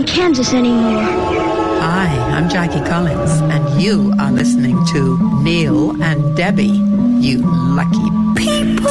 in 0.00 0.06
Kansas 0.06 0.54
anymore. 0.54 1.02
Hi, 1.02 2.08
I'm 2.32 2.48
Jackie 2.48 2.80
Collins, 2.88 3.32
and 3.52 3.82
you 3.82 4.14
are 4.18 4.32
listening 4.32 4.78
to 4.92 5.42
Neil 5.42 6.02
and 6.02 6.36
Debbie, 6.36 6.80
you 7.20 7.38
lucky 7.44 8.08
people. 8.36 8.90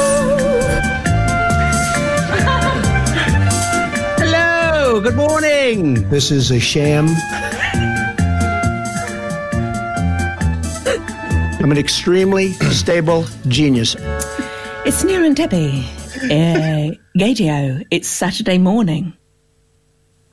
Hello, 4.18 5.00
good 5.00 5.16
morning. 5.16 6.08
This 6.10 6.30
is 6.30 6.50
a 6.52 6.60
sham. 6.60 7.08
I'm 11.60 11.72
an 11.72 11.78
extremely 11.78 12.52
stable 12.72 13.24
genius. 13.48 13.96
It's 14.86 15.02
Neil 15.02 15.24
and 15.24 15.34
Debbie. 15.34 15.84
Uh, 16.24 16.94
Gaydio, 17.18 17.84
it's 17.90 18.08
Saturday 18.08 18.58
morning. 18.58 19.14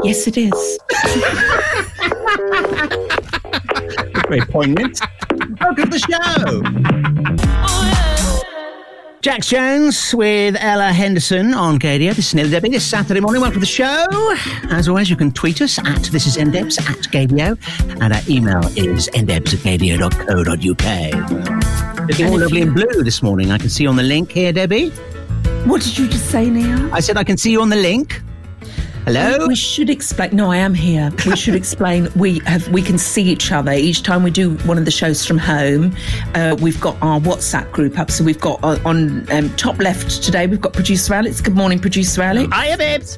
Yes, 0.04 0.28
it 0.28 0.38
is. 0.38 0.78
Very 4.28 4.42
poignant. 4.42 5.00
Welcome 5.60 5.90
to 5.90 5.98
the 5.98 5.98
show. 6.00 6.62
Jax 9.22 9.50
Jones 9.50 10.14
with 10.14 10.56
Ella 10.60 10.94
Henderson 10.94 11.54
on 11.56 11.80
Gaydio. 11.80 12.14
This 12.14 12.28
is 12.28 12.36
Neil 12.36 12.48
Debbie 12.50 12.70
this 12.70 12.86
Saturday 12.86 13.20
morning. 13.20 13.42
Welcome 13.42 13.60
to 13.60 13.62
the 13.62 13.66
show. 13.66 14.06
As 14.70 14.88
always, 14.88 15.10
you 15.10 15.16
can 15.16 15.32
tweet 15.32 15.62
us 15.62 15.80
at 15.80 16.04
this 16.04 16.28
is 16.28 16.38
ndebs 16.38 16.80
at 16.80 16.98
Gaydio, 17.12 17.58
and 18.00 18.14
our 18.14 18.22
email 18.30 18.64
is 18.78 19.10
ndebs 19.10 19.54
at 19.56 19.80
gaydio.co.uk. 19.80 22.08
Looking 22.08 22.28
all 22.28 22.40
lovely 22.40 22.62
in 22.62 22.74
blue 22.74 23.04
this 23.04 23.24
morning. 23.24 23.52
I 23.52 23.58
can 23.58 23.70
see 23.70 23.84
you 23.84 23.90
on 23.90 23.96
the 23.96 24.04
link 24.04 24.32
here, 24.32 24.54
Debbie. 24.54 24.90
What 25.66 25.82
did 25.82 25.98
you 25.98 26.08
just 26.08 26.30
say, 26.30 26.48
Neil? 26.50 26.94
I 26.94 27.00
said 27.00 27.18
I 27.18 27.24
can 27.24 27.38
see 27.38 27.52
you 27.52 27.62
on 27.62 27.70
the 27.70 27.76
link. 27.76 28.22
Hello? 29.08 29.48
We 29.48 29.56
should 29.56 29.90
explain. 29.90 30.36
No, 30.36 30.52
I 30.52 30.58
am 30.58 30.74
here. 30.74 31.14
We 31.26 31.38
should 31.38 31.56
explain. 31.64 32.10
We 32.18 32.40
have. 32.40 32.68
We 32.68 32.82
can 32.82 32.98
see 32.98 33.24
each 33.24 33.54
other 33.54 33.72
each 33.72 34.04
time 34.04 34.22
we 34.22 34.32
do 34.32 34.56
one 34.66 34.78
of 34.78 34.84
the 34.84 34.92
shows 34.92 35.26
from 35.26 35.38
home. 35.38 35.96
Uh, 36.36 36.58
we've 36.60 36.82
got 36.82 37.02
our 37.02 37.18
WhatsApp 37.18 37.72
group 37.72 37.98
up. 37.98 38.12
So 38.12 38.26
we've 38.26 38.42
got 38.42 38.62
uh, 38.66 38.78
on 38.84 39.26
um, 39.32 39.50
top 39.56 39.78
left 39.80 40.22
today. 40.22 40.46
We've 40.46 40.60
got 40.60 40.74
producer 40.74 41.14
Alex. 41.14 41.40
Good 41.40 41.56
morning, 41.56 41.80
producer 41.80 42.22
Alex. 42.22 42.54
Hiya, 42.54 42.78
babes. 42.78 43.18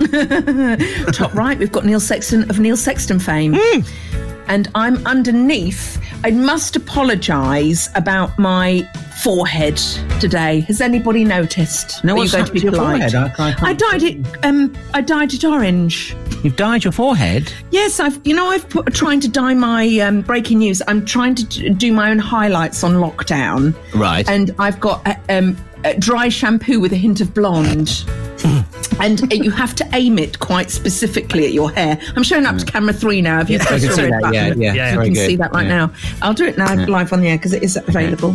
top 1.16 1.32
right, 1.32 1.56
we've 1.56 1.70
got 1.70 1.84
Neil 1.84 2.00
Sexton 2.00 2.50
of 2.50 2.58
Neil 2.58 2.76
Sexton 2.76 3.20
fame. 3.20 3.54
Hmm. 3.56 4.29
And 4.50 4.68
I'm 4.74 4.96
underneath. 5.06 5.98
I 6.24 6.32
must 6.32 6.74
apologise 6.76 7.88
about 7.94 8.36
my 8.38 8.82
forehead 9.22 9.76
today. 10.20 10.60
Has 10.62 10.80
anybody 10.80 11.24
noticed? 11.24 12.02
No, 12.04 12.16
what's 12.16 12.32
you 12.32 12.38
going 12.40 12.50
to 12.52 12.58
your 12.60 12.72
polite? 12.72 13.12
forehead? 13.12 13.32
I- 13.38 13.54
I 13.66 13.70
I 13.70 13.72
dyed 13.74 14.02
it. 14.02 14.44
Um, 14.44 14.74
I 14.92 15.02
dyed 15.02 15.32
it 15.34 15.44
orange. 15.44 16.16
You've 16.42 16.56
dyed 16.56 16.82
your 16.84 16.92
forehead. 16.92 17.52
Yes, 17.70 18.00
I've. 18.00 18.18
You 18.24 18.34
know, 18.34 18.46
I've 18.50 18.68
put 18.68 18.92
trying 18.92 19.20
to 19.20 19.28
dye 19.28 19.54
my 19.54 19.86
um, 20.00 20.22
breaking 20.22 20.58
news. 20.58 20.82
I'm 20.88 21.04
trying 21.06 21.36
to 21.36 21.70
do 21.70 21.92
my 21.92 22.10
own 22.10 22.18
highlights 22.18 22.82
on 22.82 22.94
lockdown, 22.94 23.74
Right. 23.94 24.28
and 24.28 24.52
I've 24.58 24.80
got 24.80 25.06
uh, 25.06 25.14
um, 25.28 25.56
uh, 25.84 25.94
dry 25.98 26.28
shampoo 26.28 26.80
with 26.80 26.92
a 26.92 26.96
hint 26.96 27.20
of 27.20 27.34
blonde. 27.34 28.04
and 29.00 29.22
uh, 29.22 29.34
you 29.34 29.50
have 29.50 29.74
to 29.74 29.88
aim 29.92 30.18
it 30.18 30.38
quite 30.38 30.70
specifically 30.70 31.44
at 31.46 31.52
your 31.52 31.70
hair. 31.70 31.98
I'm 32.16 32.22
showing 32.22 32.46
up 32.46 32.56
to 32.58 32.64
camera 32.64 32.92
three 32.92 33.20
now. 33.20 33.38
Have 33.38 33.50
you 33.50 33.58
pressed 33.58 33.84
can 33.84 33.88
the 33.88 33.94
see 33.94 34.02
red 34.02 34.12
that, 34.12 34.20
button? 34.22 34.60
yeah, 34.60 34.72
yeah, 34.72 34.92
You 34.92 35.00
can 35.00 35.12
good, 35.14 35.26
see 35.26 35.36
that 35.36 35.52
right 35.52 35.66
yeah. 35.66 35.86
now. 35.86 35.92
I'll 36.22 36.34
do 36.34 36.44
it 36.44 36.56
now 36.56 36.74
live 36.86 37.12
on 37.12 37.20
the 37.20 37.28
air 37.28 37.36
because 37.36 37.52
it 37.52 37.62
is 37.62 37.76
available. 37.76 38.34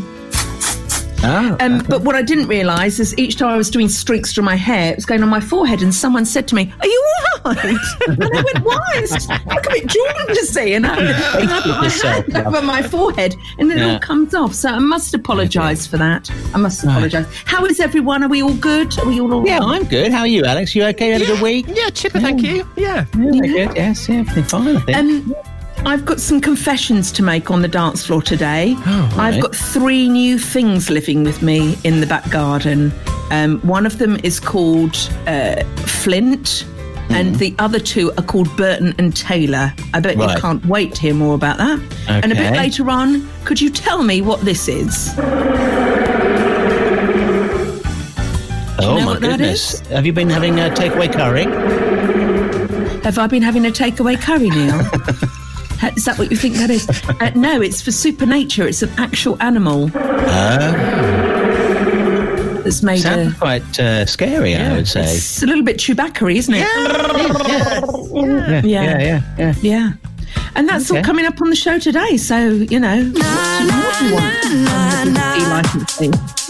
Oh. 1.25 1.57
Um, 1.59 1.83
but 1.89 2.01
what 2.03 2.15
I 2.15 2.21
didn't 2.21 2.47
realise 2.47 2.99
is 2.99 3.17
each 3.17 3.37
time 3.37 3.49
I 3.49 3.57
was 3.57 3.69
doing 3.69 3.89
streaks 3.89 4.33
through 4.33 4.43
my 4.43 4.55
hair, 4.55 4.91
it 4.91 4.95
was 4.95 5.05
going 5.05 5.23
on 5.23 5.29
my 5.29 5.39
forehead, 5.39 5.81
and 5.81 5.93
someone 5.93 6.25
said 6.25 6.47
to 6.49 6.55
me, 6.55 6.71
"Are 6.79 6.87
you 6.87 7.03
all 7.45 7.53
right?" 7.53 7.65
And 8.07 8.23
I 8.23 8.27
went, 8.43 8.59
"Why? 8.59 8.81
It's 8.95 9.27
look 9.27 9.65
a 9.65 9.69
bit 9.69 9.85
jaundicey." 9.87 10.75
And 10.75 10.85
I, 10.85 10.97
and 11.41 11.51
I 11.51 11.61
put 11.61 11.69
my 11.77 11.83
yourself, 11.85 12.25
hand 12.27 12.47
over 12.47 12.61
my 12.61 12.81
forehead, 12.83 13.35
and 13.59 13.69
then 13.69 13.77
it 13.79 13.81
Yeah. 13.85 13.93
all 13.93 13.99
comes 13.99 14.33
off. 14.35 14.53
So 14.53 14.69
I 14.69 14.79
must 14.79 15.13
apologise 15.13 15.87
for 15.87 15.97
that. 15.97 16.29
I 16.53 16.57
must 16.57 16.83
apologise. 16.83 17.25
How 17.45 17.65
is 17.65 17.79
everyone? 17.79 18.23
Are 18.23 18.29
we 18.29 18.41
all 18.43 18.53
good? 18.55 18.97
Are 18.99 19.05
we 19.07 19.19
all 19.19 19.33
all 19.33 19.45
Yeah, 19.47 19.59
I'm 19.61 19.83
good. 19.85 20.11
How 20.11 20.19
are 20.21 20.27
you, 20.27 20.43
Alex? 20.45 20.75
You 20.75 20.83
okay? 20.85 21.09
Had 21.09 21.21
a 21.21 21.25
good 21.25 21.41
week? 21.41 21.65
Yeah, 21.67 21.89
chipper, 21.89 22.19
thank 22.19 22.41
you. 22.41 22.67
Yeah. 22.75 22.85
Yeah, 22.85 23.05
very 23.13 23.39
good. 23.39 23.75
Yes, 23.75 24.07
yeah, 24.07 24.17
everything 24.19 24.43
fine, 24.43 24.75
I 24.77 24.79
think. 24.81 24.97
Um, 24.97 25.35
I've 25.85 26.03
got 26.05 26.19
some 26.19 26.41
confessions 26.41 27.11
to 27.13 27.21
make 27.23 27.51
on 27.51 27.61
the 27.61 27.67
dance 27.67 28.05
floor 28.05 28.21
today. 28.21 28.73
Oh, 28.77 29.13
right. 29.17 29.33
I've 29.35 29.41
got 29.41 29.55
three 29.55 30.09
new 30.09 30.39
things 30.39 30.89
living 30.89 31.23
with 31.23 31.41
me 31.43 31.77
in 31.83 32.01
the 32.01 32.07
back 32.07 32.29
garden. 32.31 32.91
Um, 33.31 33.59
one 33.61 33.85
of 33.85 33.99
them 33.99 34.17
is 34.23 34.39
called 34.39 34.95
uh, 35.27 35.63
Flint, 35.85 36.65
and 37.09 37.35
the 37.35 37.53
other 37.59 37.79
two 37.79 38.11
are 38.17 38.23
called 38.23 38.55
Burton 38.57 38.95
and 38.97 39.15
Taylor. 39.15 39.71
I 39.93 39.99
bet 39.99 40.17
Right. 40.17 40.35
you 40.35 40.41
can't 40.41 40.65
wait 40.65 40.95
to 40.95 41.01
hear 41.01 41.13
more 41.13 41.35
about 41.35 41.57
that. 41.59 41.79
And 42.07 42.31
a 42.31 42.35
bit 42.35 42.53
later 42.53 42.89
on, 42.89 43.27
could 43.45 43.61
you 43.61 43.69
tell 43.69 44.01
me 44.03 44.21
what 44.21 44.41
this 44.41 44.67
is? 44.67 45.13
oh, 48.79 49.01
my 49.05 49.19
goodness. 49.19 49.79
Have 49.89 50.05
you 50.07 50.13
been 50.13 50.29
having 50.31 50.59
a 50.59 50.69
takeaway 50.69 51.13
curry? 51.13 51.45
Have 53.03 53.19
I 53.19 53.27
been 53.27 53.43
having 53.43 53.67
a 53.67 53.69
takeaway 53.69 54.19
curry, 54.19 54.49
Neil? 54.49 54.81
Ha- 55.85 55.93
Is 55.95 56.05
that 56.05 56.17
what 56.17 56.31
you 56.31 56.37
think 56.37 56.55
that 56.55 56.69
is? 56.69 56.85
Uh, 57.21 57.31
no, 57.35 57.61
it's 57.61 57.81
for 57.81 57.91
supernature. 57.91 58.67
It's 58.67 58.81
an 58.81 58.89
actual 58.97 59.41
animal. 59.41 59.87
That's 62.65 62.81
made 62.83 62.99
a. 62.99 63.01
Sounds 63.01 63.33
quite 63.37 63.79
uh, 63.79 64.05
scary, 64.05 64.55
I 64.55 64.73
would 64.75 64.87
say. 64.87 65.03
It's 65.03 65.41
a 65.43 65.45
little 65.45 65.63
bit 65.63 65.77
Chewbacca, 65.77 66.33
isn't 66.35 66.53
it? 66.53 66.59
Yeah, 66.59 67.81
Yeah. 68.65 68.65
yeah, 68.65 68.99
yeah. 68.99 69.21
yeah. 69.37 69.53
Yeah. 69.61 69.91
And 70.55 70.67
that's 70.67 70.89
all 70.91 71.01
coming 71.03 71.25
up 71.25 71.39
on 71.41 71.49
the 71.49 71.55
show 71.55 71.79
today. 71.79 72.17
So, 72.17 72.37
you 72.49 72.79
know, 72.79 73.03
what 73.03 73.99
do 73.99 74.05
you, 74.05 74.13
what 74.15 74.41
do 74.41 74.49
you 74.57 74.65
want 75.49 75.67
from 75.67 75.79
the 75.81 75.85
BBC 75.85 76.44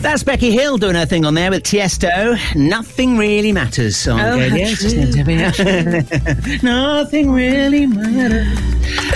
That's 0.00 0.22
Becky 0.22 0.52
Hill 0.52 0.76
doing 0.78 0.94
her 0.94 1.06
thing 1.06 1.24
on 1.24 1.34
there 1.34 1.50
with 1.50 1.64
Tiesto. 1.64 2.38
Nothing 2.54 3.18
really 3.18 3.50
matters 3.50 4.06
on 4.06 4.20
Oh, 4.20 4.36
Nothing 6.62 7.32
really 7.32 7.86
matters. 7.86 8.46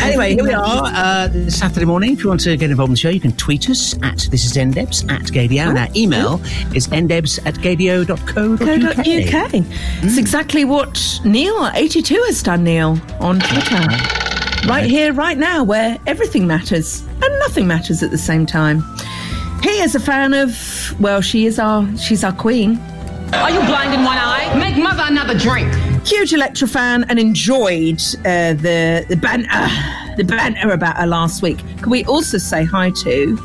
Anyway, 0.01 0.35
here 0.35 0.43
we 0.45 0.53
are. 0.53 0.85
Uh, 0.87 1.49
Saturday 1.49 1.87
morning. 1.87 2.13
If 2.15 2.23
you 2.25 2.29
want 2.29 2.41
to 2.41 2.57
get 2.57 2.71
involved 2.71 2.89
in 2.91 2.95
the 2.95 2.99
show, 2.99 3.09
you 3.11 3.21
can 3.21 3.33
tweet 3.37 3.71
us 3.71 3.95
at 4.03 4.27
this 4.31 4.45
is 4.45 4.55
ndebs 4.55 5.09
at 5.11 5.23
gaydio. 5.23 5.69
And 5.69 5.79
our 5.79 5.89
email 5.95 6.41
is 6.75 6.89
ndebs 6.89 7.39
at 7.47 7.55
gaydio.co.uk. 7.55 8.59
Co.uk. 8.59 9.55
It's 10.03 10.19
exactly 10.19 10.65
what 10.65 11.21
Neil, 11.25 11.71
82, 11.75 12.15
has 12.27 12.43
done, 12.43 12.65
Neil, 12.65 12.99
on 13.21 13.39
Twitter. 13.39 13.87
Right 14.69 14.85
here, 14.91 15.13
right 15.13 15.39
now, 15.39 15.63
where 15.63 15.99
everything 16.07 16.47
matters 16.47 17.03
and 17.23 17.39
nothing 17.41 17.67
matters 17.67 18.03
at 18.03 18.11
the 18.11 18.19
same 18.19 18.45
time. 18.45 18.83
He 19.63 19.81
is 19.81 19.95
a 19.95 20.01
fan 20.01 20.35
of, 20.35 20.95
well, 21.01 21.21
she 21.21 21.47
is 21.47 21.59
our, 21.59 21.87
she's 21.97 22.25
our 22.25 22.33
queen. 22.33 22.79
Are 23.35 23.51
you 23.51 23.61
blind 23.61 23.95
in 23.95 24.03
one 24.05 24.19
eye? 24.19 24.53
Make 24.59 24.77
mother 24.83 25.05
another 25.07 25.39
drink. 25.39 25.73
huge 26.05 26.33
Electra 26.33 26.67
fan 26.67 27.05
and 27.09 27.19
enjoyed 27.19 28.01
uh, 28.25 28.55
the 28.55 29.05
the 29.09 29.17
banter 29.17 29.69
the 30.17 30.25
banter 30.25 30.71
about 30.73 30.97
her 30.97 31.07
last 31.07 31.41
week. 31.43 31.59
Can 31.81 31.91
we 31.91 32.05
also 32.07 32.39
say 32.39 32.65
hi 32.65 32.91
to 33.05 33.39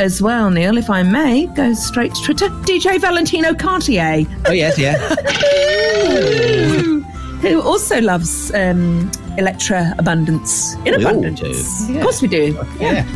as 0.00 0.20
well, 0.22 0.48
Neil, 0.50 0.76
if 0.76 0.90
I 0.90 1.02
may, 1.02 1.46
go 1.54 1.74
straight 1.74 2.14
to 2.14 2.22
Twitter, 2.22 2.48
DJ 2.64 3.00
Valentino 3.00 3.52
Cartier, 3.52 4.24
Oh, 4.46 4.52
yes, 4.52 4.78
yeah. 4.78 4.96
who 7.40 7.60
also 7.62 8.00
loves 8.00 8.52
um, 8.54 9.10
Electra 9.38 9.94
Abundance 9.98 10.74
in 10.84 10.96
We 10.96 11.04
abundance. 11.04 11.86
do. 11.86 11.96
Of 11.96 12.02
course 12.02 12.20
we 12.20 12.28
do. 12.28 12.58
Yeah. 12.80 13.06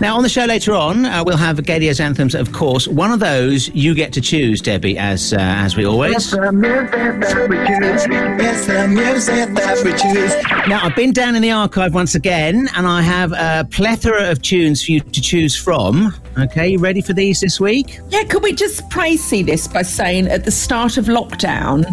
Now, 0.00 0.16
on 0.16 0.22
the 0.22 0.28
show 0.28 0.44
later 0.46 0.72
on, 0.74 1.04
uh, 1.04 1.22
we'll 1.24 1.36
have 1.36 1.56
Gaydio's 1.58 2.00
anthems, 2.00 2.34
of 2.34 2.52
course. 2.52 2.88
One 2.88 3.12
of 3.12 3.20
those 3.20 3.68
you 3.74 3.94
get 3.94 4.12
to 4.14 4.20
choose, 4.20 4.60
Debbie, 4.62 4.96
as 4.98 5.32
uh, 5.32 5.36
as 5.38 5.76
we 5.76 5.84
always. 5.84 6.32
Now, 10.68 10.80
I've 10.82 10.94
been 10.96 11.12
down 11.12 11.34
in 11.36 11.42
the 11.42 11.50
archive 11.50 11.94
once 11.94 12.14
again, 12.14 12.68
and 12.76 12.86
I 12.86 13.00
have 13.02 13.32
a 13.32 13.66
plethora 13.70 14.30
of 14.30 14.42
tunes 14.42 14.84
for 14.84 14.92
you 14.92 15.00
to 15.00 15.20
choose 15.20 15.56
from. 15.56 16.14
Okay, 16.38 16.68
you 16.68 16.78
ready 16.78 17.00
for 17.00 17.12
these 17.14 17.40
this 17.40 17.58
week? 17.58 17.98
Yeah, 18.10 18.22
could 18.24 18.42
we 18.42 18.52
just 18.52 18.88
praise 18.90 19.28
this 19.30 19.66
by 19.66 19.82
saying 19.82 20.28
at 20.28 20.44
the 20.44 20.50
start 20.50 20.96
of 20.98 21.06
lockdown, 21.06 21.84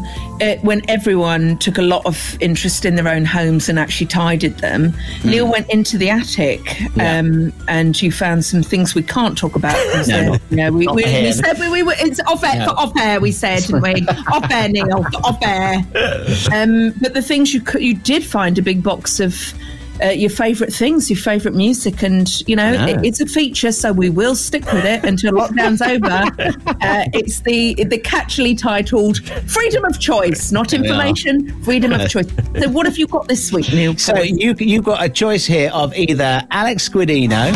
uh, 0.42 0.58
when 0.62 0.82
everyone 0.90 1.58
took 1.58 1.78
a 1.78 1.82
lot 1.82 2.06
of 2.06 2.38
interest 2.42 2.86
in 2.86 2.96
their 2.96 3.08
own 3.08 3.26
homes 3.26 3.65
and 3.70 3.78
actually 3.80 4.08
tidied 4.08 4.58
them, 4.60 4.94
Neil 5.24 5.50
went 5.50 5.70
into 5.70 5.98
the 5.98 6.10
attic 6.10 6.62
Yeah. 6.96 7.20
um, 7.20 7.54
and 7.68 8.00
you 8.02 8.12
found 8.12 8.44
some 8.46 8.64
things 8.64 8.96
we 8.96 9.04
can't 9.04 9.38
talk 9.38 9.56
about. 9.56 9.76
No, 10.08 10.32
not- 10.32 10.42
you 10.50 10.58
know, 10.58 10.72
we, 10.72 10.88
we, 10.88 11.04
we 11.04 11.32
said 11.32 11.58
we, 11.60 11.70
we 11.70 11.84
were, 11.84 11.96
it's 11.98 12.20
off 12.22 12.44
air, 12.44 12.66
for 12.66 12.72
off 12.78 12.94
air, 13.00 13.20
we 13.20 13.32
said, 13.32 13.62
didn't 13.62 13.82
we? 13.82 14.06
off 14.32 14.50
air, 14.52 14.70
Neil, 14.70 15.06
off 15.24 15.38
air. 15.42 15.84
Um, 16.54 16.94
but 17.02 17.14
the 17.14 17.22
things 17.22 17.54
you 17.54 17.62
could, 17.62 17.82
you 17.82 17.94
did 17.96 18.24
find 18.24 18.58
a 18.58 18.62
big 18.62 18.84
box 18.84 19.20
of 19.20 19.54
uh, 20.04 20.08
your 20.10 20.30
favourite 20.30 20.74
things, 20.74 21.10
your 21.10 21.18
favourite 21.18 21.56
music, 21.56 22.04
and 22.04 22.48
you 22.48 22.56
know 22.56 22.72
Yeah. 22.74 22.88
it, 22.88 23.06
it's 23.06 23.22
a 23.22 23.26
feature, 23.26 23.72
so 23.72 23.92
we 23.92 24.10
will 24.10 24.36
stick 24.36 24.66
with 24.72 24.86
it 24.86 25.04
until 25.04 25.34
lockdown's 25.34 25.82
over. 25.94 26.06
Uh, 26.82 27.06
it's 27.14 27.40
the 27.42 27.74
the 27.76 28.00
catchily 28.00 28.58
titled 28.58 29.18
"Freedom 29.50 29.84
of 29.86 30.00
Choice," 30.00 30.52
not 30.52 30.74
information, 30.74 31.50
freedom 31.64 31.94
of 31.94 32.10
choice. 32.10 32.28
So, 32.60 32.70
what 32.70 32.86
have 32.86 32.98
you 32.98 33.08
got 33.08 33.28
this 33.28 33.52
week, 33.52 33.72
Neil? 33.72 33.98
So 33.98 34.20
you 34.22 34.56
you've 34.60 34.84
got 34.86 35.04
a 35.04 35.10
choice 35.10 35.46
here 35.46 35.72
of 35.74 35.96
either 35.96 36.46
Alex 36.52 36.90
Gaudino. 36.90 37.54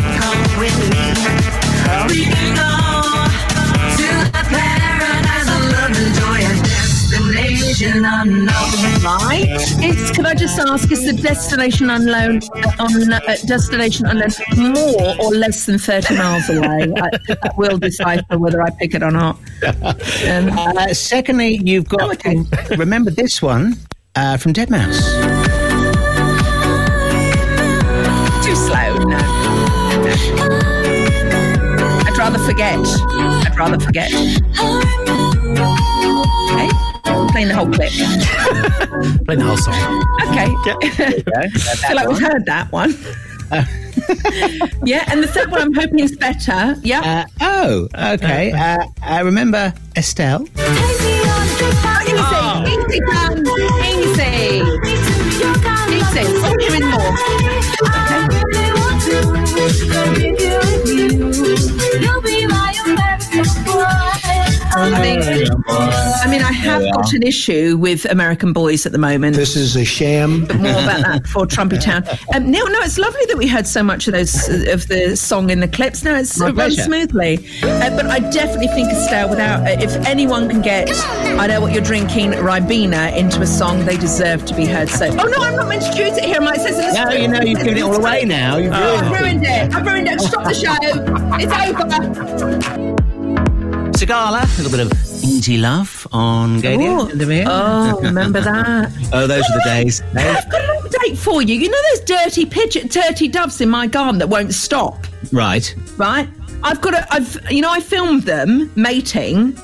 Right? 7.91 9.47
It's, 9.81 10.11
can 10.11 10.25
I 10.25 10.35
just 10.35 10.59
ask, 10.59 10.91
is 10.91 11.05
the 11.05 11.13
destination 11.21 11.89
unknown 11.89 12.39
on 12.77 13.11
uh, 13.13 13.19
destination 13.47 14.05
unknown 14.05 14.29
more 14.57 15.15
or 15.19 15.31
less 15.31 15.65
than 15.65 15.79
thirty 15.79 16.15
miles 16.15 16.47
away? 16.49 16.93
I, 16.95 17.09
that 17.27 17.53
will 17.57 17.77
decipher 17.79 18.37
whether 18.37 18.61
I 18.61 18.69
pick 18.71 18.93
it 18.93 19.01
or 19.01 19.11
not. 19.11 19.37
Um, 19.63 20.49
Uh, 20.59 20.93
secondly, 20.93 21.59
you've 21.63 21.89
got 21.89 22.01
Oh, 22.03 22.11
okay. 22.11 22.35
remember 22.75 23.09
this 23.11 23.41
one 23.41 23.75
uh, 24.15 24.37
from 24.37 24.53
Deadmau5. 24.53 24.93
too 28.43 28.55
slow. 28.55 28.97
No. 29.05 29.17
I'd 32.05 32.17
rather 32.17 32.39
forget. 32.39 32.77
I'd 32.79 33.55
rather 33.57 33.79
forget. 33.79 34.11
Okay. 37.39 37.47
Playing 37.47 37.47
the 37.47 37.55
whole 37.55 37.71
clip. 37.71 37.91
Play 39.25 39.35
the 39.37 39.43
whole 39.43 39.55
song. 39.57 39.73
Okay. 40.23 40.49
I 41.35 41.87
feel 41.87 41.95
like 41.95 42.07
we've 42.09 42.19
heard 42.19 42.45
that 42.45 42.69
one. 42.71 42.91
yeah, 44.85 45.05
and 45.09 45.23
the 45.23 45.27
third 45.27 45.49
one 45.49 45.61
I'm 45.61 45.73
hoping 45.73 45.99
is 45.99 46.17
better. 46.17 46.75
Yeah. 46.83 47.01
Uh, 47.01 47.25
oh, 47.41 47.87
okay. 48.13 48.51
Uh, 48.51 48.77
uh, 49.03 49.21
remember 49.23 49.73
Estelle? 49.95 50.43
easy, 50.43 51.15
easy, 52.75 52.99
done. 53.07 53.47
Easy. 53.85 54.61
Easy. 55.95 56.23
Oh, 56.43 56.55
you're 56.59 56.75
in 56.75 56.85
more. 56.91 57.15
I 64.81 65.01
mean, 65.01 65.21
I 65.67 66.27
mean, 66.29 66.41
I 66.41 66.51
have 66.51 66.81
got 66.93 67.13
an 67.13 67.23
issue 67.23 67.77
with 67.77 68.05
American 68.05 68.53
boys 68.53 68.85
at 68.85 68.91
the 68.91 68.97
moment. 68.97 69.35
This 69.35 69.55
is 69.55 69.75
a 69.75 69.83
sham. 69.85 70.41
more 70.41 70.71
about 70.71 71.01
that 71.03 71.27
for 71.33 71.45
Trumpy 71.45 71.81
Town. 71.81 72.03
Um, 72.33 72.49
Neil, 72.49 72.67
no, 72.69 72.79
it's 72.81 72.97
lovely 72.97 73.25
that 73.27 73.37
we 73.37 73.47
heard 73.47 73.67
so 73.67 73.83
much 73.83 74.07
of 74.07 74.13
those 74.13 74.33
of 74.67 74.87
the 74.87 75.15
song 75.15 75.49
in 75.49 75.59
the 75.59 75.67
clips. 75.67 76.03
No, 76.03 76.15
it's 76.15 76.37
My 76.39 76.49
it 76.49 76.55
runs 76.55 76.81
smoothly. 76.83 77.37
Uh, 77.63 77.89
but 77.95 78.05
I 78.07 78.19
definitely 78.19 78.67
think 78.69 78.89
Estelle, 78.91 79.29
without 79.29 79.61
uh, 79.67 79.75
if 79.81 79.95
anyone 80.07 80.49
can 80.49 80.61
get 80.61 80.89
"I 81.39 81.47
Know 81.47 81.61
What 81.61 81.73
You're 81.73 81.83
Drinking" 81.83 82.31
Ribena 82.31 83.15
into 83.15 83.41
a 83.41 83.47
song, 83.47 83.85
they 83.85 83.97
deserve 83.97 84.45
to 84.45 84.55
be 84.55 84.65
heard. 84.65 84.89
So, 84.89 85.07
oh 85.07 85.13
no, 85.27 85.37
I'm 85.43 85.55
not 85.55 85.67
meant 85.67 85.81
to 85.83 85.89
choose 85.95 86.17
it 86.17 86.25
here. 86.25 86.37
I'm 86.41 86.47
it 86.49 86.57
says 86.61 86.77
in 86.79 86.87
the 86.87 86.93
No, 86.93 87.01
script. 87.05 87.21
you 87.21 87.27
know 87.27 87.41
you've 87.41 87.59
given 87.59 87.77
it 87.77 87.81
all 87.83 87.95
away 87.95 88.25
now. 88.25 88.57
You've 88.57 88.73
Oh, 88.73 88.79
ruined 88.79 89.05
I've 89.05 89.21
ruined 89.21 89.43
it. 89.45 89.75
I've 89.75 89.85
ruined 89.85 90.07
it. 90.07 90.21
Stop 90.21 90.43
the 90.45 90.53
show. 90.53 90.75
It's 91.39 92.89
over. 92.89 92.98
Sagala, 93.99 94.43
a 94.43 94.61
little 94.61 94.71
bit 94.71 94.79
of 94.79 94.97
indie 95.23 95.59
love 95.59 96.07
on 96.13 96.61
Gaydio. 96.61 97.45
Oh, 97.45 97.97
oh, 97.97 98.01
remember 98.01 98.39
that? 98.39 98.93
Oh, 99.11 99.27
those 99.27 99.43
are 99.43 99.53
the 99.55 99.63
days. 99.65 100.01
I've 100.15 100.49
got 100.49 100.61
an 100.61 100.81
update 100.83 101.17
for 101.17 101.41
you. 101.41 101.55
You 101.55 101.69
know 101.69 101.81
those 101.91 102.05
dirty 102.05 102.45
pigeon, 102.45 102.87
dirty 102.87 103.27
doves 103.27 103.59
in 103.59 103.67
my 103.67 103.87
garden 103.87 104.17
that 104.19 104.29
won't 104.29 104.53
stop. 104.53 105.05
right. 105.33 105.75
right? 105.97 106.29
I've 106.63 106.79
got 106.79 106.93
a, 106.93 107.13
I've, 107.13 107.37
you 107.49 107.61
know, 107.61 107.71
I 107.71 107.81
filmed 107.81 108.23
them 108.23 108.71
mating. 108.77 109.57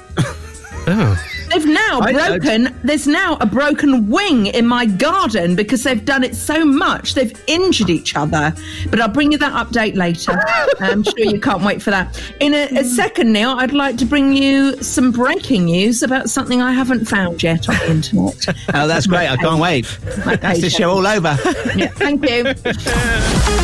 Oh. 0.88 1.18
They've 1.56 1.68
now 1.68 2.00
I- 2.02 2.12
broken, 2.12 2.75
there's 2.84 3.07
now 3.07 3.38
a 3.40 3.46
broken 3.46 4.10
wing 4.10 4.48
in 4.48 4.68
my 4.68 4.86
garden 4.86 5.56
because 5.56 5.84
they've 5.84 6.04
done 6.04 6.24
it 6.24 6.36
so 6.36 6.66
much. 6.66 7.13
They've 7.13 7.34
injured 7.48 7.90
each 7.90 8.16
other. 8.16 8.54
But 8.90 9.00
I'll 9.00 9.07
bring 9.07 9.31
you 9.31 9.38
that 9.38 9.54
update 9.54 9.96
later. 9.96 10.44
I'm 10.80 11.04
sure 11.04 11.19
you 11.19 11.40
can't 11.40 11.63
wait 11.63 11.81
for 11.81 11.92
that. 11.92 12.22
In 12.42 12.54
a, 12.54 12.80
a 12.80 12.84
second, 12.84 13.31
Neil, 13.31 13.52
I'd 13.52 13.72
like 13.72 13.96
to 13.98 14.06
bring 14.06 14.34
you 14.34 14.81
some 14.84 15.12
breaking 15.12 15.66
news 15.66 16.04
about 16.04 16.30
something 16.30 16.62
I 16.62 16.74
haven't 16.74 17.06
found 17.06 17.42
yet 17.42 17.69
on 17.69 17.75
the 17.78 17.90
internet. 17.92 18.46
Oh, 18.74 18.88
that's 18.88 19.08
great. 19.08 19.30
I 19.30 19.38
can't 19.38 19.62
wait. 19.62 19.86
That's 20.25 20.60
the 20.62 20.69
show 20.69 20.90
all 20.90 21.08
over. 21.08 21.38
Yeah, 21.75 21.88
thank 21.90 22.30
you. 22.30 23.63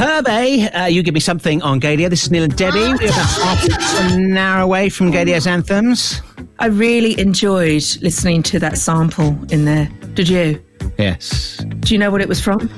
Herbe, 0.00 0.74
uh, 0.74 0.86
you 0.86 1.02
give 1.02 1.12
me 1.12 1.20
something 1.20 1.60
on 1.60 1.78
Gaydio. 1.78 2.08
This 2.08 2.22
is 2.22 2.30
Neil 2.30 2.44
and 2.44 2.56
Debbie. 2.56 2.78
We're 2.78 2.94
about 2.94 3.10
half 3.10 4.10
an 4.12 4.34
hour 4.34 4.62
away 4.62 4.88
from 4.88 5.12
Gaydio's 5.12 5.46
anthems. 5.46 6.22
I 6.58 6.66
really 6.68 7.18
enjoyed 7.20 7.82
listening 8.00 8.42
to 8.44 8.58
that 8.60 8.78
sample 8.78 9.36
in 9.52 9.66
there. 9.66 9.90
Did 10.14 10.30
you? 10.30 10.62
Yes. 10.96 11.58
Do 11.80 11.92
you 11.92 11.98
know 11.98 12.10
what 12.10 12.22
it 12.22 12.28
was 12.28 12.40
from? 12.40 12.70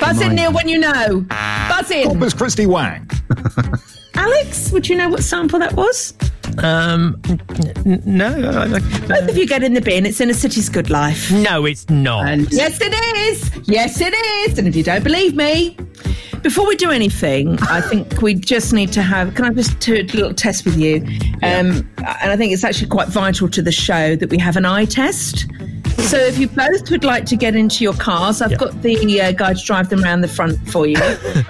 Buzz 0.00 0.22
in, 0.22 0.34
Neil, 0.34 0.52
when 0.52 0.66
you 0.68 0.78
know. 0.78 1.20
Buzz 1.68 1.90
in. 1.90 2.18
Miss 2.18 2.32
Christy 2.32 2.64
Wang. 2.64 3.10
Alex, 4.14 4.72
would 4.72 4.88
you 4.88 4.96
know 4.96 5.10
what 5.10 5.22
sample 5.22 5.58
that 5.58 5.74
was? 5.74 6.14
Um, 6.58 7.20
n- 7.28 8.02
no, 8.06 8.28
I- 8.28 8.76
I- 8.76 9.06
Both 9.06 9.28
of 9.30 9.36
you 9.36 9.46
get 9.46 9.62
in 9.62 9.74
the 9.74 9.82
bin. 9.82 10.06
It's 10.06 10.20
in 10.22 10.30
a 10.30 10.34
city's 10.34 10.70
good 10.70 10.88
life. 10.88 11.30
no, 11.30 11.66
it's 11.66 11.90
not. 11.90 12.26
And 12.26 12.50
Yes, 12.50 12.78
it 12.80 12.94
is. 13.18 13.68
Yes, 13.68 14.00
it 14.00 14.14
is. 14.48 14.58
And 14.58 14.66
if 14.66 14.74
you 14.74 14.82
don't 14.82 15.04
believe 15.04 15.34
me, 15.36 15.76
before 16.44 16.66
we 16.68 16.76
do 16.76 16.90
anything, 16.90 17.58
I 17.62 17.80
think 17.90 18.22
we 18.22 18.34
just 18.34 18.72
need 18.72 18.92
to 18.92 19.02
have. 19.02 19.34
Can 19.34 19.46
I 19.46 19.50
just 19.50 19.80
do 19.80 19.94
a 19.94 20.02
little 20.02 20.34
test 20.34 20.64
with 20.64 20.76
you? 20.76 20.96
Um, 21.42 21.88
and 21.96 22.30
I 22.30 22.36
think 22.36 22.52
it's 22.52 22.62
actually 22.62 22.88
quite 22.88 23.08
vital 23.08 23.48
to 23.48 23.62
the 23.62 23.72
show 23.72 24.14
that 24.14 24.30
we 24.30 24.38
have 24.38 24.56
an 24.56 24.66
eye 24.66 24.84
test. 24.84 25.46
So 25.98 26.18
if 26.18 26.38
you 26.38 26.48
both 26.48 26.90
would 26.90 27.02
like 27.04 27.24
to 27.26 27.36
get 27.36 27.56
into 27.56 27.82
your 27.82 27.94
cars, 27.94 28.40
I've 28.42 28.58
got 28.58 28.82
the 28.82 29.20
uh, 29.20 29.32
guy 29.32 29.54
to 29.54 29.64
drive 29.64 29.88
them 29.88 30.04
around 30.04 30.20
the 30.20 30.28
front 30.28 30.58
for 30.68 30.86
you. 30.86 30.96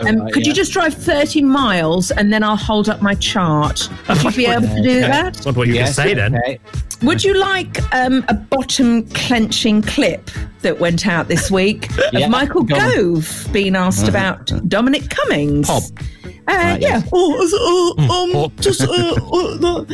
Um, 0.07 0.19
right, 0.19 0.33
could 0.33 0.47
you 0.47 0.53
just 0.53 0.73
drive 0.73 0.93
30 0.95 1.43
miles 1.43 2.11
and 2.11 2.33
then 2.33 2.43
I'll 2.43 2.57
hold 2.57 2.89
up 2.89 3.01
my 3.01 3.15
chart? 3.15 3.89
Would 4.09 4.23
you 4.25 4.31
be 4.33 4.47
able 4.47 4.63
to 4.69 4.83
do 4.83 5.01
that? 5.01 5.35
That's 5.35 5.47
not 5.47 5.57
what 5.57 5.69
you 5.69 5.75
yes, 5.75 5.97
can 5.97 6.09
say 6.09 6.15
then. 6.15 6.37
okay. 6.37 6.59
Would 7.03 7.23
you 7.25 7.35
like 7.35 7.81
um, 7.95 8.25
a 8.29 8.35
bottom 8.35 9.07
clenching 9.11 9.83
clip 9.83 10.31
that 10.63 10.81
went 10.81 11.07
out 11.07 11.29
this 11.29 11.51
week 11.51 11.89
Yeah, 12.13 12.21
of 12.27 12.31
Michael 12.31 12.65
go 12.65 12.75
on. 12.77 12.91
Gove 13.15 13.49
being 13.53 13.77
asked 13.77 14.09
about 14.09 14.47
Dominic 14.69 15.09
Cummings? 15.11 15.67
Pop. 15.69 15.83
Uh, 16.25 16.29
Right, 16.47 16.81
yeah. 16.83 16.89
yes. 16.99 17.09
Oh, 17.13 17.43
is 17.43 17.55
uh, 17.55 18.13
um, 18.43 18.53
just, 18.61 18.83
uh, 18.83 18.87
uh, 18.93 19.81
uh. 19.81 19.85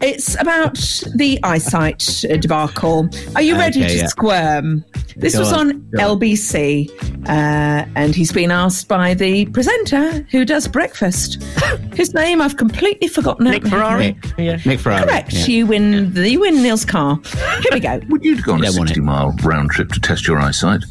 It's 0.00 0.40
about 0.40 0.74
the 1.16 1.40
eyesight 1.42 2.24
uh, 2.30 2.36
debacle. 2.36 3.08
Are 3.34 3.42
you 3.42 3.56
ready 3.58 3.82
Okay, 3.84 3.94
to 3.94 3.95
yeah. 4.00 4.06
squirm? 4.06 4.84
This 5.16 5.34
Go 5.34 5.40
was 5.40 5.52
on, 5.52 5.70
on. 5.70 5.90
LBC, 5.92 6.90
uh, 7.28 7.86
and 7.94 8.14
he's 8.14 8.32
been 8.32 8.50
asked 8.50 8.88
by 8.88 9.14
the 9.14 9.46
presenter 9.46 10.26
who 10.30 10.44
does 10.44 10.68
breakfast. 10.68 11.42
His 11.94 12.12
name 12.14 12.42
I've 12.42 12.56
completely 12.56 13.08
forgotten. 13.08 13.46
Nick 13.46 13.64
out 13.66 13.70
my. 13.70 13.70
Ferrari. 13.70 14.20
Yeah. 14.36 14.58
Nick 14.66 14.80
Ferrari. 14.80 15.04
Correct. 15.04 15.32
yeah. 15.32 15.46
You 15.46 15.66
win. 15.66 16.14
You 16.14 16.40
win 16.40 16.62
Neil's 16.62 16.84
car. 16.84 17.18
Here 17.60 17.70
we 17.72 17.80
go. 17.80 18.00
Would 18.08 18.24
you 18.24 18.40
go 18.42 18.54
on 18.54 18.62
a 18.62 18.66
Don't 18.66 18.78
want 18.78 18.90
it. 18.90 18.94
60 18.94 19.00
mile 19.00 19.34
round 19.42 19.70
trip 19.70 19.90
to 19.92 20.00
test 20.00 20.26
your 20.26 20.38
eyesight? 20.38 20.82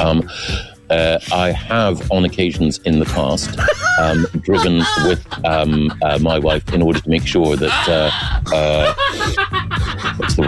Um, 0.00 0.28
uh, 0.90 1.20
I 1.32 1.52
have, 1.52 2.10
on 2.10 2.24
occasions 2.24 2.78
in 2.78 2.98
the 2.98 3.04
past, 3.06 3.58
um, 4.00 4.26
driven 4.40 4.78
with 5.06 5.24
um, 5.44 5.96
uh, 6.02 6.18
my 6.20 6.38
wife 6.38 6.74
in 6.74 6.82
order 6.82 7.00
to 7.00 7.08
make 7.08 7.26
sure 7.26 7.56
that. 7.56 7.88
Uh, 7.88 8.10
uh, 8.52 8.94
what's 8.94 9.36
the 9.36 9.46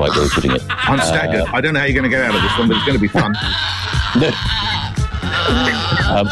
right 0.03 0.19
way 0.19 0.25
of 0.25 0.31
putting 0.33 0.51
it? 0.53 0.63
I'm 0.69 0.99
staggered. 1.01 1.47
I 1.53 1.61
don't 1.61 1.75
know 1.75 1.81
how 1.81 1.87
you're 1.87 1.95
going 1.95 2.11
to 2.11 2.17
get 2.17 2.23
out 2.23 2.35
of 2.35 2.43
this 2.43 2.59
one, 2.59 2.69
but 2.69 2.77
it's 2.77 2.87
going 2.87 2.99
to 2.99 3.03
be 3.03 3.09
fun. 3.09 3.35
Um, 6.13 6.27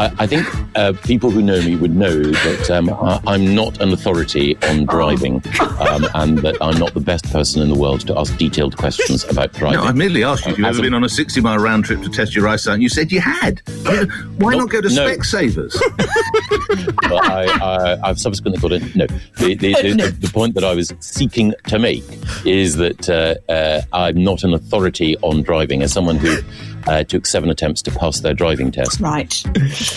I, 0.00 0.10
I 0.20 0.26
think 0.26 0.46
uh, 0.76 0.94
people 1.04 1.30
who 1.30 1.42
know 1.42 1.60
me 1.60 1.76
would 1.76 1.94
know 1.94 2.22
that 2.22 2.70
um, 2.70 2.88
I, 2.88 3.20
I'm 3.26 3.54
not 3.54 3.80
an 3.82 3.92
authority 3.92 4.56
on 4.64 4.86
driving, 4.86 5.36
um, 5.78 6.06
and 6.14 6.38
that 6.38 6.56
I'm 6.62 6.78
not 6.78 6.94
the 6.94 7.00
best 7.00 7.30
person 7.30 7.60
in 7.60 7.68
the 7.68 7.74
world 7.78 8.06
to 8.06 8.18
ask 8.18 8.34
detailed 8.38 8.78
questions 8.78 9.24
about 9.24 9.52
driving. 9.52 9.78
No, 9.80 9.84
I 9.84 9.92
merely 9.92 10.24
asked 10.24 10.46
you 10.46 10.52
if 10.52 10.58
you've 10.58 10.66
ever 10.66 10.78
a- 10.78 10.82
been 10.82 10.94
on 10.94 11.04
a 11.04 11.08
60 11.08 11.40
mile 11.42 11.58
round 11.58 11.84
trip 11.84 12.00
to 12.02 12.08
test 12.08 12.34
your 12.34 12.48
eyesight, 12.48 12.74
and 12.74 12.82
you 12.82 12.88
said 12.88 13.12
you 13.12 13.20
had. 13.20 13.60
Why 14.38 14.52
No, 14.52 14.60
not 14.60 14.70
go 14.70 14.80
to 14.80 14.88
no. 14.88 15.06
Specsavers? 15.06 15.76
I, 17.02 17.98
I've 18.02 18.18
subsequently 18.18 18.60
got 18.60 18.72
it. 18.72 18.96
No, 18.96 19.06
the, 19.38 19.54
the, 19.54 19.74
the, 19.82 19.94
No. 19.94 20.06
the 20.08 20.28
point 20.32 20.54
that 20.54 20.64
I 20.64 20.74
was 20.74 20.92
seeking 21.00 21.52
to 21.66 21.78
make 21.78 22.04
is 22.46 22.76
that 22.76 23.08
uh, 23.10 23.34
uh, 23.52 23.82
I'm 23.92 24.22
not 24.24 24.44
an 24.44 24.54
authority 24.54 25.16
on 25.18 25.42
driving. 25.42 25.82
As 25.82 25.92
someone 25.92 26.16
who 26.16 26.38
uh, 26.86 27.04
took 27.04 27.26
seven 27.26 27.50
attempts 27.50 27.82
to 27.82 27.90
pass 27.90 28.20
their 28.20 28.34
driving 28.34 28.70
test. 28.70 29.00
Right. 29.00 29.42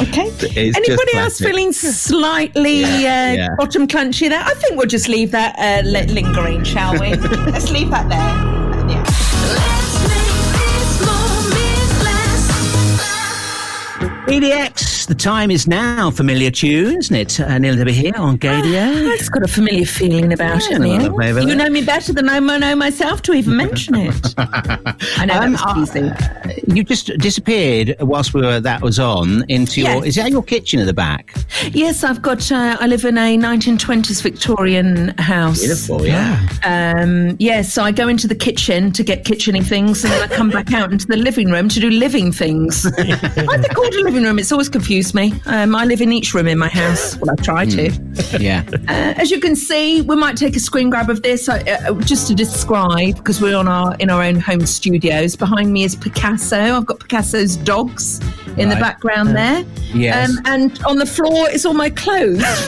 Okay. 0.01 0.31
Anybody 0.75 1.15
else 1.15 1.39
feeling 1.39 1.71
slightly 1.71 2.81
yeah, 2.81 2.87
uh, 2.87 3.35
yeah. 3.35 3.49
bottom 3.57 3.87
clenchy 3.87 4.29
there? 4.29 4.43
I 4.43 4.53
think 4.55 4.77
we'll 4.77 4.87
just 4.87 5.09
leave 5.09 5.31
that 5.31 5.55
uh, 5.57 5.87
lingering, 5.87 6.63
shall 6.63 6.93
we? 6.93 7.15
Let's 7.15 7.71
leave 7.71 7.89
that 7.89 8.09
there. 8.09 8.19
Yeah. 8.89 9.03
Edx. 14.33 14.92
The 15.05 15.15
time 15.15 15.51
is 15.51 15.67
now. 15.67 16.11
Familiar 16.11 16.49
tune, 16.49 16.97
isn't 16.97 17.15
it? 17.15 17.39
Uh, 17.39 17.57
Neil 17.57 17.75
here 17.87 18.13
on 18.15 18.37
Gaydio. 18.37 19.13
It's 19.13 19.27
got 19.29 19.43
a 19.43 19.47
familiar 19.47 19.85
feeling 19.85 20.31
about 20.31 20.61
Yeah, 20.69 20.77
it, 20.77 20.79
Neil. 20.79 21.47
You 21.49 21.55
know 21.55 21.69
me 21.69 21.83
better 21.83 22.13
than 22.13 22.29
I 22.29 22.39
know 22.39 22.75
myself 22.75 23.21
to 23.23 23.33
even 23.33 23.57
mention 23.57 23.95
it. 23.95 24.33
I 24.37 25.25
know 25.25 25.41
Um, 25.41 25.53
that 25.53 25.75
was 25.75 25.95
easy. 25.95 26.73
You 26.73 26.83
just 26.83 27.07
disappeared 27.17 27.95
whilst 27.99 28.33
we 28.33 28.41
were 28.41 28.59
that 28.61 28.81
was 28.81 28.97
on 28.99 29.43
into 29.49 29.81
your. 29.81 30.05
Is 30.05 30.15
that 30.15 30.31
your 30.31 30.43
kitchen 30.43 30.79
at 30.79 30.85
the 30.85 30.93
back? 30.93 31.33
Yes, 31.71 32.03
I've 32.03 32.21
got. 32.21 32.49
Uh, 32.51 32.77
I 32.79 32.87
live 32.87 33.03
in 33.03 33.17
a 33.17 33.37
1920s 33.37 34.21
Victorian 34.21 35.09
house. 35.17 35.59
Beautiful, 35.59 36.05
yeah. 36.05 36.39
Um, 36.63 37.35
yes, 37.39 37.73
so 37.73 37.83
I 37.83 37.91
go 37.91 38.07
into 38.07 38.27
the 38.27 38.35
kitchen 38.35 38.91
to 38.93 39.03
get 39.03 39.25
kitcheny 39.25 39.65
things, 39.65 40.03
and 40.03 40.13
then 40.13 40.21
I 40.21 40.27
come 40.33 40.49
back 40.49 40.71
out 40.73 40.91
into 40.91 41.07
the 41.07 41.17
living 41.17 41.49
room 41.51 41.67
to 41.69 41.79
do 41.79 41.89
living 41.89 42.31
things. 42.31 42.85
Are 42.97 43.57
they 43.57 43.67
called 43.69 43.93
a 43.93 44.01
living 44.03 44.23
room? 44.23 44.39
It's 44.39 44.51
always 44.51 44.69
confused 44.93 45.15
me. 45.15 45.33
Um, 45.47 45.75
I 45.75 45.85
live 45.85 46.01
in 46.01 46.11
each 46.11 46.35
room 46.35 46.45
in 46.47 46.59
my 46.59 46.69
house. 46.69 47.17
Well, 47.17 47.31
I 47.31 47.41
try 47.41 47.65
to. 47.65 47.91
Yeah. 48.39 48.63
Uh, 48.87 49.15
as 49.17 49.31
you 49.31 49.39
can 49.39 49.55
see, 49.55 50.01
we 50.03 50.15
might 50.15 50.37
take 50.37 50.55
a 50.55 50.59
screen 50.59 50.91
grab 50.91 51.09
of 51.09 51.23
this 51.23 51.49
uh, 51.49 51.63
uh, 51.87 51.93
just 52.01 52.27
to 52.27 52.35
describe 52.35 53.15
because 53.15 53.41
we're 53.41 53.57
on 53.57 53.67
our 53.67 53.95
in 53.95 54.11
our 54.11 54.21
own 54.21 54.35
home 54.35 54.67
studios. 54.67 55.35
Behind 55.35 55.73
me 55.73 55.83
is 55.83 55.95
Picasso. 55.95 56.59
I've 56.59 56.85
got 56.85 56.99
Picasso's 56.99 57.57
dogs 57.57 58.19
in 58.55 58.69
the 58.69 58.75
Right. 58.75 58.81
background 58.81 59.29
there. 59.35 59.65
Yes. 59.95 60.29
Um, 60.29 60.37
and 60.45 60.83
on 60.85 60.97
the 60.97 61.05
floor 61.07 61.49
is 61.49 61.65
all 61.65 61.73
my 61.73 61.89
clothes. 61.89 62.43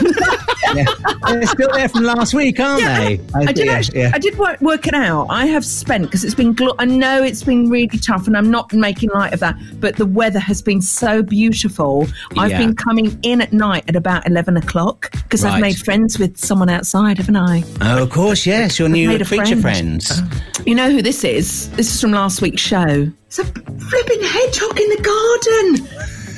They're 0.74 1.46
still 1.46 1.70
there 1.72 1.88
from 1.88 2.02
last 2.02 2.34
week, 2.34 2.58
aren't 2.58 2.82
they? 2.84 3.20
I 3.34 3.52
did. 3.52 3.66
yeah, 3.66 3.72
actually, 3.72 4.00
yeah. 4.00 4.10
I 4.14 4.18
did 4.18 4.36
work, 4.36 4.60
work 4.60 4.86
it 4.88 4.94
out. 4.94 5.26
I 5.30 5.46
have 5.46 5.64
spent 5.64 6.04
because 6.04 6.24
it's 6.24 6.34
been. 6.34 6.56
I 6.80 6.84
know 6.86 7.22
it's 7.22 7.44
been 7.44 7.68
really 7.70 7.98
tough, 7.98 8.26
and 8.26 8.36
I'm 8.36 8.50
not 8.50 8.72
making 8.72 9.10
light 9.10 9.32
of 9.32 9.40
that. 9.40 9.56
But 9.80 9.96
the 9.96 10.06
weather 10.06 10.40
has 10.40 10.60
been 10.60 10.80
so 10.82 11.22
beautiful. 11.22 12.06
I've 12.36 12.50
Yeah. 12.50 12.58
been 12.58 12.74
coming 12.76 13.18
in 13.22 13.40
at 13.40 13.52
night 13.52 13.84
at 13.88 13.96
about 13.96 14.26
eleven 14.26 14.56
o'clock 14.56 15.10
because 15.12 15.44
Right. 15.44 15.54
I've 15.54 15.60
made 15.60 15.76
friends 15.78 16.18
with 16.18 16.36
someone 16.38 16.68
outside, 16.68 17.18
haven't 17.18 17.36
I? 17.36 17.62
Oh, 17.80 18.02
of 18.04 18.10
course, 18.10 18.46
yes. 18.46 18.78
Your 18.78 18.88
new 18.88 19.08
creature 19.18 19.44
friend. 19.44 19.62
friends. 19.62 20.10
Uh, 20.10 20.22
you 20.64 20.74
know 20.74 20.90
who 20.90 21.02
this 21.02 21.24
is? 21.24 21.68
This 21.70 21.94
is 21.94 22.00
from 22.00 22.12
last 22.12 22.40
week's 22.42 22.62
show. 22.62 23.10
It's 23.26 23.38
a 23.38 23.44
flipping 23.44 24.22
hedgehog 24.22 24.78
in 24.80 24.88
the 24.90 25.02
garden. 25.02 25.88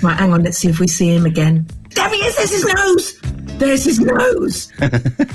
Right, 0.02 0.16
hang 0.16 0.32
on. 0.32 0.42
Let's 0.44 0.58
see 0.58 0.68
if 0.68 0.78
we 0.80 0.86
see 0.88 1.14
him 1.14 1.26
again. 1.26 1.66
There 1.94 2.08
he 2.08 2.16
is. 2.16 2.36
There's 2.36 2.50
his 2.50 2.64
nose. 2.74 3.18
There's 3.58 3.84
his 3.84 3.98
nose. 4.00 4.72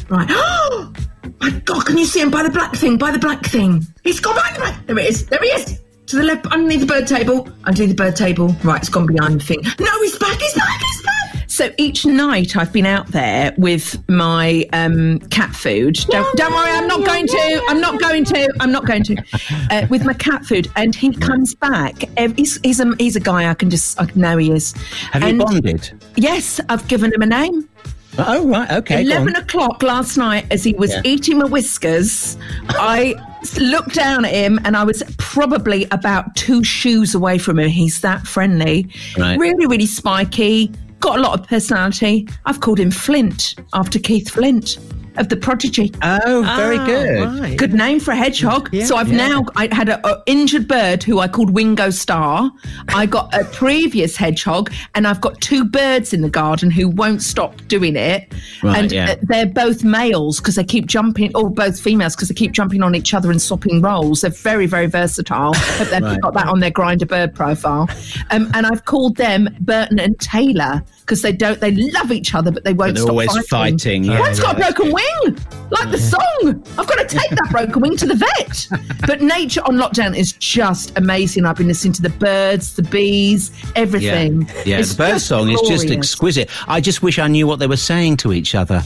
right. 0.09 0.27
Oh 0.29 0.93
my 1.41 1.49
God! 1.65 1.85
Can 1.85 1.97
you 1.97 2.05
see 2.05 2.21
him 2.21 2.29
by 2.31 2.43
the 2.43 2.49
black 2.49 2.73
thing? 2.75 2.97
By 2.97 3.11
the 3.11 3.19
black 3.19 3.45
thing. 3.45 3.85
He's 4.03 4.19
gone 4.21 4.35
behind 4.35 4.55
the 4.55 4.59
black. 4.61 4.85
There 4.87 4.97
it 4.99 5.09
is. 5.09 5.25
There 5.25 5.39
he 5.41 5.47
is. 5.49 5.79
To 6.07 6.15
the 6.17 6.23
left, 6.23 6.45
underneath 6.47 6.81
the 6.81 6.85
bird 6.85 7.07
table. 7.07 7.47
Underneath 7.63 7.89
the 7.89 7.95
bird 8.03 8.15
table. 8.15 8.49
Right, 8.63 8.79
it's 8.81 8.89
gone 8.89 9.07
behind 9.07 9.39
the 9.39 9.43
thing. 9.45 9.61
No, 9.79 10.01
he's 10.01 10.17
back. 10.17 10.37
He's 10.39 10.53
back. 10.53 10.79
He's 10.81 11.01
back. 11.01 11.13
So 11.47 11.71
each 11.77 12.03
night 12.05 12.57
I've 12.57 12.73
been 12.73 12.87
out 12.87 13.07
there 13.09 13.53
with 13.59 13.97
my 14.09 14.67
um, 14.73 15.19
cat 15.29 15.55
food. 15.55 15.95
Don't, 16.09 16.35
don't 16.35 16.51
worry, 16.51 16.71
I'm 16.71 16.87
not 16.87 17.05
going 17.05 17.27
to. 17.27 17.63
I'm 17.69 17.79
not 17.79 17.99
going 18.01 18.25
to. 18.25 18.51
I'm 18.59 18.71
not 18.71 18.85
going 18.87 19.03
to. 19.03 19.23
Uh, 19.69 19.85
with 19.89 20.03
my 20.03 20.13
cat 20.13 20.45
food, 20.45 20.67
and 20.75 20.95
he 20.95 21.15
comes 21.15 21.53
back. 21.53 22.05
He's, 22.35 22.59
he's 22.63 22.79
a 22.79 22.95
he's 22.97 23.15
a 23.15 23.19
guy 23.19 23.49
I 23.49 23.53
can 23.53 23.69
just 23.69 24.01
I 24.01 24.07
know 24.15 24.37
he 24.37 24.51
is. 24.51 24.71
Have 25.11 25.23
you 25.23 25.37
bonded? 25.37 25.91
Yes, 26.15 26.59
I've 26.69 26.87
given 26.87 27.13
him 27.13 27.21
a 27.21 27.27
name. 27.27 27.69
Oh, 28.17 28.47
right. 28.47 28.71
Okay. 28.71 29.01
11 29.01 29.35
o'clock 29.35 29.81
last 29.81 30.17
night 30.17 30.45
as 30.51 30.63
he 30.63 30.73
was 30.73 30.91
Yeah. 30.91 31.01
eating 31.03 31.39
my 31.39 31.45
whiskers 31.45 32.37
i 32.69 33.15
s- 33.17 33.32
looked 33.59 33.93
down 33.93 34.25
at 34.25 34.33
him 34.33 34.59
and 34.63 34.75
i 34.77 34.83
was 34.83 35.03
probably 35.17 35.85
about 35.91 36.35
two 36.35 36.63
shoes 36.63 37.13
away 37.15 37.37
from 37.37 37.59
him. 37.59 37.69
He's 37.69 38.01
that 38.01 38.25
friendly. 38.25 38.89
Right. 39.17 39.37
really 39.37 39.65
really 39.65 39.85
spiky. 39.85 40.71
Got 40.99 41.19
a 41.19 41.21
lot 41.21 41.39
of 41.39 41.47
personality. 41.47 42.27
I've 42.45 42.61
called 42.61 42.79
him 42.79 42.91
flint 42.91 43.55
after 43.73 43.99
keith 43.99 44.29
flint 44.29 44.77
of 45.17 45.29
the 45.29 45.37
prodigy 45.37 45.91
Oh, 46.01 46.43
very 46.57 46.77
good. 46.79 47.39
Right. 47.39 47.57
Good 47.57 47.73
name 47.73 47.99
for 47.99 48.11
a 48.11 48.15
hedgehog. 48.15 48.69
so 48.85 48.95
I've 48.97 49.11
now 49.11 49.45
I 49.55 49.67
had 49.73 49.89
a, 49.89 50.05
a 50.07 50.21
injured 50.25 50.67
bird 50.67 51.03
who 51.03 51.19
I 51.19 51.27
called 51.27 51.51
Wingo 51.51 51.89
Star. 51.89 52.51
I 52.89 53.05
got 53.05 53.33
a 53.33 53.45
previous 53.45 54.15
hedgehog, 54.17 54.71
and 54.95 55.07
I've 55.07 55.21
got 55.21 55.39
two 55.41 55.63
birds 55.65 56.13
in 56.13 56.21
the 56.21 56.29
garden 56.29 56.71
who 56.71 56.89
won't 56.89 57.21
stop 57.21 57.55
doing 57.67 57.95
it. 57.95 58.33
Right, 58.61 58.77
and 58.83 58.91
yeah. 58.91 59.11
uh, 59.11 59.15
they're 59.23 59.45
both 59.45 59.83
males 59.83 60.39
because 60.39 60.55
they 60.55 60.63
keep 60.63 60.87
jumping, 60.87 61.35
or 61.35 61.49
both 61.49 61.79
females 61.79 62.15
because 62.15 62.29
they 62.29 62.35
keep 62.35 62.51
jumping 62.51 62.81
on 62.83 62.95
each 62.95 63.13
other 63.13 63.31
and 63.31 63.41
swapping 63.41 63.81
roles. 63.81 64.21
They're 64.21 64.31
very 64.31 64.65
very 64.65 64.87
versatile. 64.87 65.53
Hope 65.55 65.87
they've 65.89 66.01
Right. 66.03 66.19
got 66.21 66.33
that 66.33 66.47
on 66.47 66.59
their 66.59 66.71
Grindr 66.71 67.07
bird 67.07 67.33
profile. 67.33 67.87
Um, 68.31 68.49
and 68.53 68.65
I've 68.65 68.85
called 68.85 69.15
them 69.17 69.47
Burton 69.61 69.99
and 69.99 70.19
Taylor 70.19 70.83
because 71.03 71.21
they 71.21 71.31
don't 71.33 71.59
they 71.59 71.71
love 71.71 72.11
each 72.11 72.33
other, 72.33 72.51
but 72.51 72.63
they 72.63 72.73
won't 72.73 72.89
But 72.91 72.95
they're 72.95 73.01
stop 73.03 73.11
always 73.11 73.47
fighting, 73.47 74.03
yeah, 74.05 74.19
One's 74.19 74.39
got 74.39 74.55
a 74.55 74.59
yeah. 74.59 74.71
broken 74.71 74.93
wing, 74.93 75.37
like 75.69 75.91
the 75.91 75.97
song. 75.99 76.63
I've 76.77 76.87
got 76.87 77.07
to 77.07 77.17
take 77.17 77.29
that 77.29 77.49
broken 77.51 77.81
wing 77.81 77.97
to 77.97 78.05
the 78.07 78.15
vet. 78.15 78.67
But 79.07 79.21
nature 79.21 79.61
on 79.65 79.75
lockdown 79.75 80.15
is 80.15 80.31
just 80.33 80.97
amazing. 80.97 81.45
I've 81.45 81.57
been 81.57 81.67
listening 81.67 81.91
to 81.93 82.01
the 82.01 82.09
birds, 82.09 82.73
the 82.75 82.83
bees, 82.83 83.51
everything. 83.75 84.43
Yeah, 84.43 84.77
yeah. 84.77 84.81
The 84.81 84.95
bird 84.95 85.09
just 85.15 85.27
song 85.27 85.49
is 85.49 85.59
just 85.67 85.89
exquisite. 85.89 86.49
I 86.69 86.79
just 86.79 87.01
wish 87.03 87.19
I 87.19 87.27
knew 87.27 87.45
what 87.47 87.59
they 87.59 87.67
were 87.67 87.75
saying 87.75 88.17
to 88.17 88.31
each 88.31 88.55
other. 88.55 88.81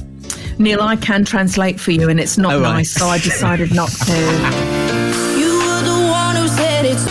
Neil, 0.58 0.82
I 0.82 0.96
can 0.96 1.24
translate 1.24 1.80
for 1.80 1.92
you, 1.92 2.10
and 2.10 2.20
it's 2.20 2.38
not 2.38 2.54
Oh, 2.54 2.62
right. 2.62 2.74
nice, 2.78 2.92
so 2.92 3.06
I 3.08 3.20
decided 3.20 3.74
not 3.76 3.90
to. 3.90 4.88
You 5.38 5.54
were 5.60 5.82
the 5.84 6.08
one 6.10 6.36
who 6.36 6.48
said 6.48 6.84
it's 6.86 7.06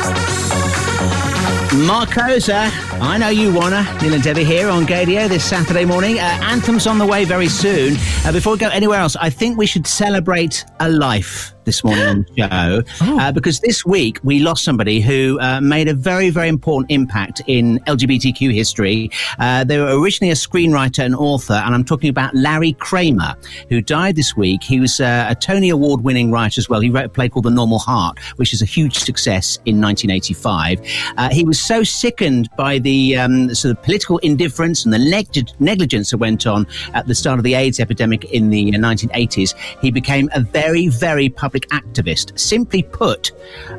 Marcosa, 1.85 2.71
I 3.00 3.18
know 3.18 3.28
you 3.28 3.52
wanna. 3.52 3.83
Neil 4.00 4.14
and 4.14 4.23
Debbie 4.23 4.45
here 4.45 4.68
on 4.68 4.87
Gaydio 4.87 5.28
this 5.28 5.45
Saturday 5.45 5.85
morning. 5.85 6.18
Uh, 6.18 6.23
anthems 6.42 6.87
on 6.87 6.99
the 6.99 7.06
way 7.06 7.25
very 7.25 7.49
soon. 7.49 7.97
Uh, 8.25 8.33
before 8.33 8.52
we 8.52 8.59
go 8.59 8.68
anywhere 8.68 9.00
else, 9.00 9.16
I 9.16 9.30
think 9.30 9.59
we 9.59 9.66
should 9.66 9.87
celebrate 9.87 10.64
a 10.80 10.88
life 10.88 11.56
this 11.66 11.85
morning 11.85 12.06
on 12.06 12.23
the 12.35 12.49
show 12.49 12.82
Oh. 13.06 13.20
uh, 13.20 13.32
because 13.32 13.61
this 13.61 13.85
week 13.85 14.18
we 14.23 14.38
lost 14.38 14.64
somebody 14.64 15.00
who 15.00 15.38
uh, 15.40 15.61
made 15.61 15.88
a 15.88 15.94
very, 15.94 16.30
very 16.30 16.49
important 16.49 16.90
impact 16.90 17.42
in 17.46 17.78
LGBTQ 17.80 18.54
history. 18.54 19.11
Uh, 19.38 19.64
they 19.64 19.78
were 19.78 20.00
originally 20.00 20.30
a 20.30 20.35
screenwriter 20.35 21.04
and 21.04 21.14
author, 21.14 21.54
and 21.54 21.75
I'm 21.75 21.85
talking 21.85 22.08
about 22.08 22.35
Larry 22.35 22.73
Kramer, 22.75 23.35
who 23.68 23.82
died 23.82 24.16
this 24.16 24.37
week. 24.37 24.62
He 24.62 24.80
was 24.80 25.00
uh, 25.00 25.26
a 25.28 25.35
Tony 25.35 25.68
Award 25.68 26.02
winning 26.02 26.30
writer 26.30 26.58
as 26.61 26.68
well. 26.68 26.80
He 26.80 26.88
wrote 26.88 27.04
a 27.06 27.08
play 27.11 27.28
called 27.28 27.44
The 27.44 27.50
Normal 27.50 27.80
Heart, 27.80 28.18
which 28.37 28.54
is 28.54 28.62
a 28.62 28.64
huge 28.64 28.96
success 28.96 29.56
in 29.66 29.80
1985. 29.80 30.80
Uh, 31.16 31.28
he 31.30 31.44
was 31.44 31.61
so 31.61 31.82
sickened 31.82 32.49
by 32.56 32.78
the 32.78 33.16
um, 33.16 33.52
sort 33.54 33.76
of 33.76 33.82
political 33.82 34.18
indifference 34.18 34.85
and 34.85 34.94
the 34.94 34.99
neg- 34.99 35.26
negligence 35.58 36.11
that 36.12 36.18
went 36.18 36.46
on 36.46 36.66
at 36.94 37.06
the 37.08 37.14
start 37.14 37.38
of 37.38 37.44
the 37.44 37.54
AIDS 37.54 37.80
epidemic 37.80 38.25
in 38.26 38.50
the 38.50 38.70
1980s. 38.73 39.54
He 39.80 39.90
became 39.90 40.30
a 40.32 40.40
very, 40.40 40.87
very 40.88 41.28
public 41.28 41.56
activist. 41.69 42.39
Simply 42.39 42.83
put, 42.83 43.33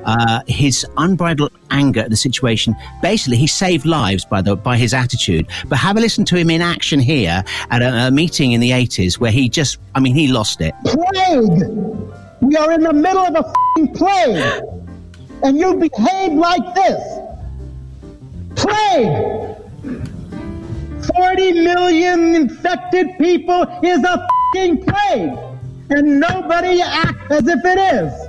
uh, 0.05 0.41
his 0.47 0.85
unbridled 0.97 1.51
anger 1.69 2.01
at 2.01 2.09
the 2.09 2.15
situation, 2.15 2.75
basically, 3.01 3.37
he 3.37 3.47
saved 3.47 3.85
lives 3.85 4.25
by 4.25 4.41
the 4.41 4.55
by 4.55 4.77
his 4.77 4.93
attitude. 4.93 5.47
But 5.67 5.77
have 5.77 5.97
a 5.97 5.99
listen 5.99 6.25
to 6.25 6.35
him 6.35 6.49
in 6.49 6.61
action 6.61 6.99
here 6.99 7.43
at 7.69 7.81
a, 7.81 8.07
a 8.07 8.11
meeting 8.11 8.51
in 8.51 8.61
the 8.61 8.71
80s 8.71 9.19
where 9.19 9.31
he 9.31 9.49
just, 9.49 9.77
I 9.95 9.99
mean, 9.99 10.15
he 10.15 10.27
lost 10.27 10.61
it. 10.61 10.73
plague. 10.85 12.07
We 12.41 12.55
are 12.55 12.71
in 12.71 12.81
the 12.81 12.93
middle 12.93 13.25
of 13.25 13.35
a 13.35 13.87
plague. 13.93 14.63
And 15.43 15.57
you 15.57 15.75
behave 15.75 16.33
like 16.33 16.75
this. 16.75 17.19
Plague. 18.55 19.55
40 21.15 21.51
million 21.53 22.35
infected 22.35 23.07
people 23.17 23.63
is 23.83 24.03
a 24.03 24.27
plague. 24.53 25.46
And 25.89 26.19
nobody 26.19 26.81
acts 26.81 27.31
as 27.31 27.47
if 27.47 27.59
it 27.63 27.79
is. 27.79 28.27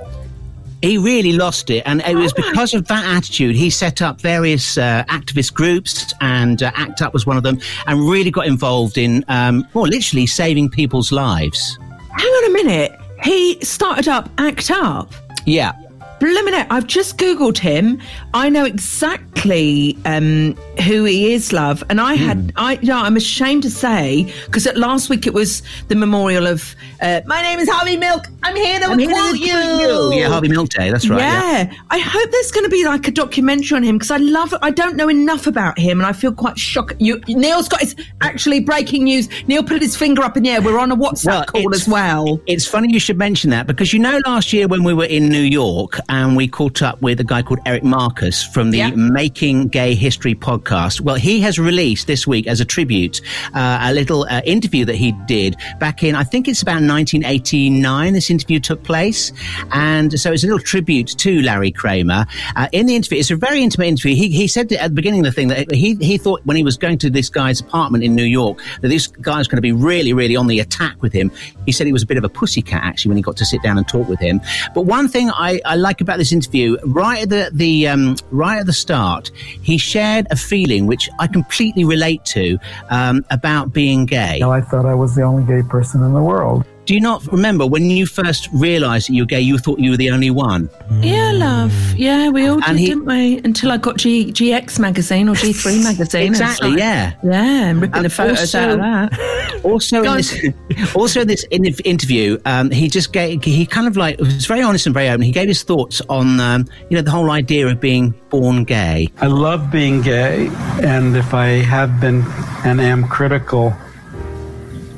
He 0.81 0.97
really 0.97 1.33
lost 1.33 1.69
it, 1.69 1.83
and 1.85 2.01
it 2.07 2.15
was 2.15 2.31
because 2.31 2.73
of 2.73 2.87
that 2.87 3.03
attitude 3.03 3.53
he 3.53 3.69
set 3.69 4.01
up 4.01 4.21
various 4.21 4.77
uh, 4.77 5.03
activist 5.09 5.53
groups, 5.53 6.13
and 6.21 6.63
uh, 6.63 6.71
ACT 6.73 7.01
UP 7.01 7.13
was 7.13 7.25
one 7.25 7.35
of 7.35 7.43
them, 7.43 7.59
and 7.85 8.09
really 8.09 8.31
got 8.31 8.47
involved 8.47 8.97
in, 8.97 9.25
um, 9.27 9.67
well, 9.73 9.83
literally 9.83 10.25
saving 10.25 10.69
people's 10.69 11.11
lives. 11.11 11.77
Hang 12.17 12.27
on 12.27 12.51
a 12.51 12.63
minute. 12.63 12.97
He 13.23 13.59
started 13.59 14.07
up 14.07 14.29
Act 14.37 14.71
Up. 14.71 15.13
Yeah. 15.45 15.73
Blimmin' 16.19 16.59
it, 16.61 16.67
I've 16.69 16.87
just 16.87 17.17
Googled 17.17 17.57
him. 17.57 17.99
I 18.33 18.49
know 18.49 18.65
exactly 18.65 19.97
um, 20.05 20.55
who 20.85 21.05
he 21.05 21.33
is, 21.33 21.53
love. 21.53 21.83
And 21.89 22.01
I 22.01 22.15
had, 22.15 22.51
I, 22.55 22.73
you 22.73 22.89
know, 22.89 22.99
I'm 22.99 23.15
ashamed 23.15 23.63
to 23.63 23.69
say, 23.69 24.33
because 24.45 24.65
last 24.75 25.09
week 25.09 25.25
it 25.25 25.33
was 25.33 25.61
the 25.87 25.95
memorial 25.95 26.45
of, 26.47 26.75
uh, 27.01 27.21
my 27.25 27.41
name 27.41 27.59
is 27.59 27.69
Harvey 27.69 27.95
Milk. 27.97 28.25
I'm 28.43 28.55
here 28.55 28.79
to 28.79 28.85
I'm 28.85 28.99
here 28.99 29.07
to 29.09 29.13
quote 29.13 29.29
quote 29.29 29.39
you. 29.39 30.13
Yeah, 30.13 30.27
Harvey 30.27 30.49
Milk 30.49 30.69
Day, 30.69 30.91
that's 30.91 31.07
right. 31.09 31.19
Yeah. 31.19 31.49
Yeah. 31.49 31.73
I 31.89 31.99
hope 31.99 32.29
there's 32.31 32.51
going 32.51 32.65
to 32.65 32.69
be 32.69 32.85
like 32.85 33.07
a 33.07 33.11
documentary 33.11 33.75
on 33.75 33.83
him 33.83 33.97
because 33.97 34.11
I 34.11 34.17
love 34.17 34.53
I 34.61 34.71
don't 34.71 34.95
know 34.95 35.09
enough 35.09 35.47
about 35.47 35.77
him 35.77 35.99
and 35.99 36.07
I 36.07 36.13
feel 36.13 36.31
quite 36.31 36.57
shocked. 36.57 36.95
You, 36.99 37.19
Neil's 37.27 37.67
got 37.67 37.81
his 37.81 37.95
actually 38.21 38.59
breaking 38.59 39.05
news. 39.05 39.29
Neil 39.47 39.63
put 39.63 39.81
his 39.81 39.95
finger 39.95 40.23
up 40.23 40.37
in 40.37 40.43
the 40.43 40.49
air. 40.49 40.61
We're 40.61 40.79
on 40.79 40.91
a 40.91 40.95
WhatsApp 40.95 41.25
Well, 41.25 41.45
call 41.45 41.73
as 41.73 41.87
well. 41.87 42.41
It's 42.47 42.65
funny 42.65 42.91
you 42.91 42.99
should 42.99 43.17
mention 43.17 43.49
that 43.51 43.67
because 43.67 43.93
you 43.93 43.99
know 43.99 44.19
last 44.25 44.53
year 44.53 44.67
when 44.67 44.83
we 44.83 44.93
were 44.93 45.05
in 45.05 45.29
New 45.29 45.41
York, 45.41 45.99
and 46.09 46.35
we 46.35 46.47
caught 46.47 46.81
up 46.81 47.01
with 47.01 47.19
a 47.19 47.23
guy 47.23 47.41
called 47.41 47.59
Eric 47.65 47.83
Marcus 47.83 48.43
from 48.43 48.71
the 48.71 48.79
Yeah. 48.79 48.89
Making 48.91 49.67
Gay 49.67 49.95
History 49.95 50.35
podcast. 50.35 51.01
Well, 51.01 51.15
he 51.15 51.39
has 51.41 51.57
released 51.59 52.07
this 52.07 52.27
week 52.27 52.47
as 52.47 52.59
a 52.59 52.65
tribute 52.65 53.21
uh, 53.53 53.79
a 53.81 53.93
little 53.93 54.23
uh, 54.23 54.41
interview 54.45 54.85
that 54.85 54.95
he 54.95 55.11
did 55.27 55.55
back 55.79 56.03
in, 56.03 56.15
I 56.15 56.23
think 56.23 56.47
it's 56.47 56.61
about 56.61 56.81
1989. 56.81 58.13
This 58.13 58.29
interview 58.29 58.59
took 58.59 58.83
place, 58.83 59.31
and 59.71 60.19
so 60.19 60.31
it's 60.31 60.43
a 60.43 60.47
little 60.47 60.59
tribute 60.59 61.07
to 61.19 61.41
Larry 61.41 61.71
Kramer. 61.71 62.25
Uh, 62.55 62.67
in 62.71 62.85
the 62.85 62.95
interview, 62.95 63.19
it's 63.19 63.31
a 63.31 63.35
very 63.35 63.61
intimate 63.63 63.87
interview. 63.87 64.15
He, 64.15 64.29
he 64.29 64.47
said 64.47 64.71
at 64.73 64.89
the 64.89 64.95
beginning 64.95 65.21
of 65.21 65.25
the 65.25 65.31
thing 65.31 65.47
that 65.49 65.71
he 65.73 65.95
he 65.95 66.17
thought 66.17 66.41
when 66.45 66.57
he 66.57 66.63
was 66.63 66.77
going 66.77 66.97
to 66.99 67.09
this 67.09 67.29
guy's 67.29 67.61
apartment 67.61 68.03
in 68.03 68.15
New 68.15 68.23
York 68.23 68.59
that 68.81 68.87
this 68.89 69.07
guy 69.07 69.37
was 69.37 69.47
going 69.47 69.57
to 69.57 69.61
be 69.61 69.71
really, 69.71 70.13
really 70.13 70.35
on 70.35 70.47
the 70.47 70.59
attack 70.59 71.01
with 71.01 71.13
him. 71.13 71.31
He 71.65 71.71
said 71.71 71.85
he 71.87 71.93
was 71.93 72.03
a 72.03 72.07
bit 72.07 72.17
of 72.17 72.23
a 72.23 72.29
pussycat 72.29 72.81
actually 72.83 73.09
when 73.09 73.17
he 73.17 73.23
got 73.23 73.37
to 73.37 73.45
sit 73.45 73.61
down 73.61 73.77
and 73.77 73.87
talk 73.87 74.07
with 74.07 74.19
him. 74.19 74.41
But 74.73 74.81
one 74.81 75.07
thing 75.07 75.29
I, 75.31 75.61
I 75.65 75.75
like 75.75 75.98
about 76.01 76.17
this 76.17 76.31
interview, 76.31 76.77
right 76.85 77.23
at 77.23 77.29
the, 77.29 77.49
the 77.53 77.87
um, 77.87 78.15
right 78.31 78.59
at 78.59 78.65
the 78.65 78.73
start, 78.73 79.31
he 79.61 79.77
shared 79.77 80.27
a 80.31 80.35
feeling 80.35 80.87
which 80.87 81.09
I 81.19 81.27
completely 81.27 81.83
relate 81.83 82.25
to 82.25 82.57
um, 82.89 83.25
about 83.29 83.73
being 83.73 84.05
gay. 84.05 84.41
I 84.43 84.61
thought 84.61 84.85
I 84.85 84.93
was 84.93 85.15
the 85.15 85.23
only 85.23 85.43
gay 85.43 85.67
person 85.67 86.03
in 86.03 86.13
the 86.13 86.23
world. 86.23 86.65
Do 86.89 86.95
you 86.95 87.01
not 87.01 87.23
remember 87.31 87.67
when 87.67 87.91
you 87.91 88.07
first 88.07 88.49
realised 88.51 89.09
that 89.09 89.13
you 89.13 89.21
were 89.21 89.27
gay? 89.27 89.41
You 89.41 89.59
thought 89.59 89.77
you 89.77 89.91
were 89.91 89.97
the 89.97 90.09
only 90.09 90.31
one. 90.31 90.71
Yeah, 91.01 91.33
love. 91.33 91.71
Yeah, 91.95 92.29
we 92.29 92.47
all 92.47 92.59
did, 92.61 92.77
he, 92.77 92.87
didn't 92.87 93.05
we? 93.05 93.37
Until 93.43 93.71
I 93.71 93.77
got 93.77 93.97
G, 93.97 94.31
GX 94.31 94.79
magazine 94.79 95.29
or 95.29 95.35
G3 95.35 95.83
magazine. 95.83 96.21
and 96.21 96.29
Exactly, 96.31 96.69
like- 96.71 96.79
yeah. 96.79 97.13
Yeah, 97.23 97.67
and 97.69 97.79
ripping 97.81 97.95
And 97.95 98.05
the 98.05 98.09
photos 98.09 98.39
also- 98.39 98.59
out 98.59 98.69
of 98.71 98.79
that. 98.79 99.61
Also, 99.63 100.01
in 100.03 100.17
this, 100.17 100.43
also 100.95 101.21
in 101.21 101.27
this 101.27 101.43
in- 101.51 101.65
interview, 101.65 102.39
um, 102.45 102.71
he 102.71 102.89
just 102.89 103.13
gave, 103.13 103.43
he 103.43 103.67
kind 103.67 103.85
of 103.85 103.95
like 103.95 104.17
was 104.19 104.47
very 104.47 104.63
honest 104.63 104.87
and 104.87 104.93
very 104.95 105.09
open. 105.09 105.21
He 105.21 105.31
gave 105.31 105.47
his 105.47 105.61
thoughts 105.61 106.01
on 106.09 106.39
um, 106.39 106.65
you 106.89 106.95
know 106.97 107.03
the 107.03 107.11
whole 107.11 107.29
idea 107.29 107.67
of 107.67 107.79
being 107.79 108.15
born 108.31 108.63
gay. 108.63 109.09
I 109.21 109.27
love 109.27 109.69
being 109.69 110.01
gay, 110.01 110.47
and 110.81 111.15
if 111.15 111.35
I 111.35 111.49
have 111.61 112.01
been 112.01 112.23
and 112.65 112.81
am 112.81 113.07
critical, 113.07 113.75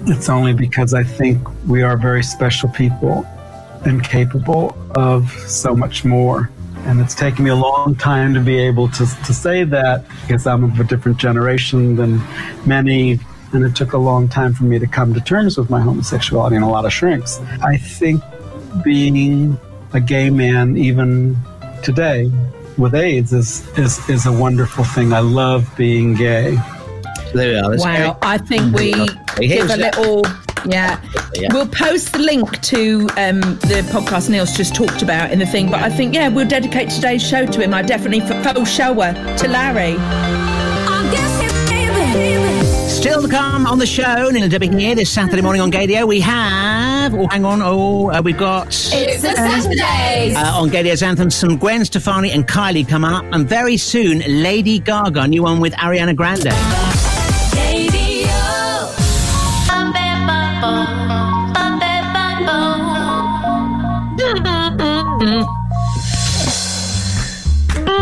it's 0.07 0.29
only 0.29 0.53
because 0.53 0.93
I 0.93 1.03
think 1.03 1.39
we 1.67 1.83
are 1.83 1.97
very 1.97 2.23
special 2.23 2.69
people 2.69 3.25
and 3.85 4.03
capable 4.03 4.77
of 4.95 5.29
so 5.47 5.75
much 5.75 6.03
more. 6.03 6.49
And 6.85 6.99
it's 6.99 7.13
taken 7.13 7.43
me 7.43 7.51
a 7.51 7.55
long 7.55 7.95
time 7.95 8.33
to 8.33 8.39
be 8.39 8.57
able 8.57 8.89
to, 8.89 9.05
to 9.05 9.33
say 9.33 9.63
that 9.65 10.05
because 10.21 10.47
I'm 10.47 10.63
of 10.63 10.79
a 10.79 10.83
different 10.83 11.17
generation 11.17 11.95
than 11.95 12.19
many. 12.65 13.19
And 13.53 13.63
it 13.63 13.75
took 13.75 13.93
a 13.93 13.97
long 13.97 14.27
time 14.27 14.53
for 14.53 14.63
me 14.63 14.79
to 14.79 14.87
come 14.87 15.13
to 15.13 15.21
terms 15.21 15.57
with 15.57 15.69
my 15.69 15.81
homosexuality 15.81 16.55
and 16.55 16.65
a 16.65 16.67
lot 16.67 16.85
of 16.85 16.93
shrinks. 16.93 17.39
I 17.61 17.77
think 17.77 18.23
being 18.83 19.59
a 19.93 19.99
gay 19.99 20.29
man, 20.29 20.77
even 20.77 21.37
today, 21.83 22.31
with 22.77 22.95
AIDS, 22.95 23.33
is, 23.33 23.67
is, 23.77 24.09
is 24.09 24.25
a 24.25 24.31
wonderful 24.31 24.83
thing. 24.83 25.13
I 25.13 25.19
love 25.19 25.69
being 25.77 26.15
gay. 26.15 26.57
There 27.33 27.49
we 27.49 27.55
are. 27.55 27.77
Wow, 27.77 28.17
I 28.21 28.37
think 28.37 28.75
we 28.75 28.91
Here's 29.37 29.67
give 29.67 29.71
a 29.71 29.77
little. 29.77 30.23
Yeah. 30.65 31.01
Yeah. 31.33 31.47
we'll 31.53 31.67
post 31.67 32.13
the 32.13 32.19
link 32.19 32.61
to 32.61 33.09
um, 33.17 33.41
the 33.41 33.83
podcast 33.91 34.29
Neil's 34.29 34.55
just 34.55 34.75
talked 34.75 35.01
about 35.01 35.31
in 35.31 35.39
the 35.39 35.45
thing. 35.45 35.71
But 35.71 35.81
I 35.81 35.89
think 35.89 36.13
yeah, 36.13 36.27
we'll 36.27 36.47
dedicate 36.47 36.89
today's 36.91 37.27
show 37.27 37.45
to 37.47 37.61
him. 37.61 37.73
I 37.73 37.81
definitely 37.81 38.19
full 38.21 38.65
shower 38.65 39.13
to 39.37 39.47
Larry. 39.47 39.97
Still 42.89 43.23
to 43.23 43.27
come 43.27 43.65
on 43.65 43.79
the 43.79 43.87
show, 43.87 44.29
Neil 44.29 44.43
and 44.43 44.51
Debbie 44.51 44.67
here 44.67 44.93
this 44.93 45.09
Saturday 45.09 45.41
morning 45.41 45.61
on 45.61 45.71
Gaydio. 45.71 46.07
We 46.07 46.19
have, 46.21 47.15
oh, 47.15 47.25
hang 47.27 47.45
on, 47.45 47.61
oh, 47.63 48.11
uh, 48.11 48.21
we've 48.23 48.37
got 48.37 48.67
It's 48.67 49.23
the 49.23 49.31
Saturdays. 49.33 50.35
uh, 50.35 50.51
on 50.53 50.69
Gaydio's 50.69 51.01
Anthem 51.01 51.31
some 51.31 51.57
Gwen 51.57 51.83
Stefani 51.83 52.29
and 52.29 52.47
Kylie 52.47 52.87
come 52.87 53.03
up, 53.03 53.25
and 53.31 53.47
very 53.49 53.77
soon 53.77 54.19
Lady 54.27 54.77
Gaga, 54.77 55.27
new 55.27 55.41
one 55.41 55.59
with 55.59 55.73
Ariana 55.73 56.15
Grande. 56.15 56.51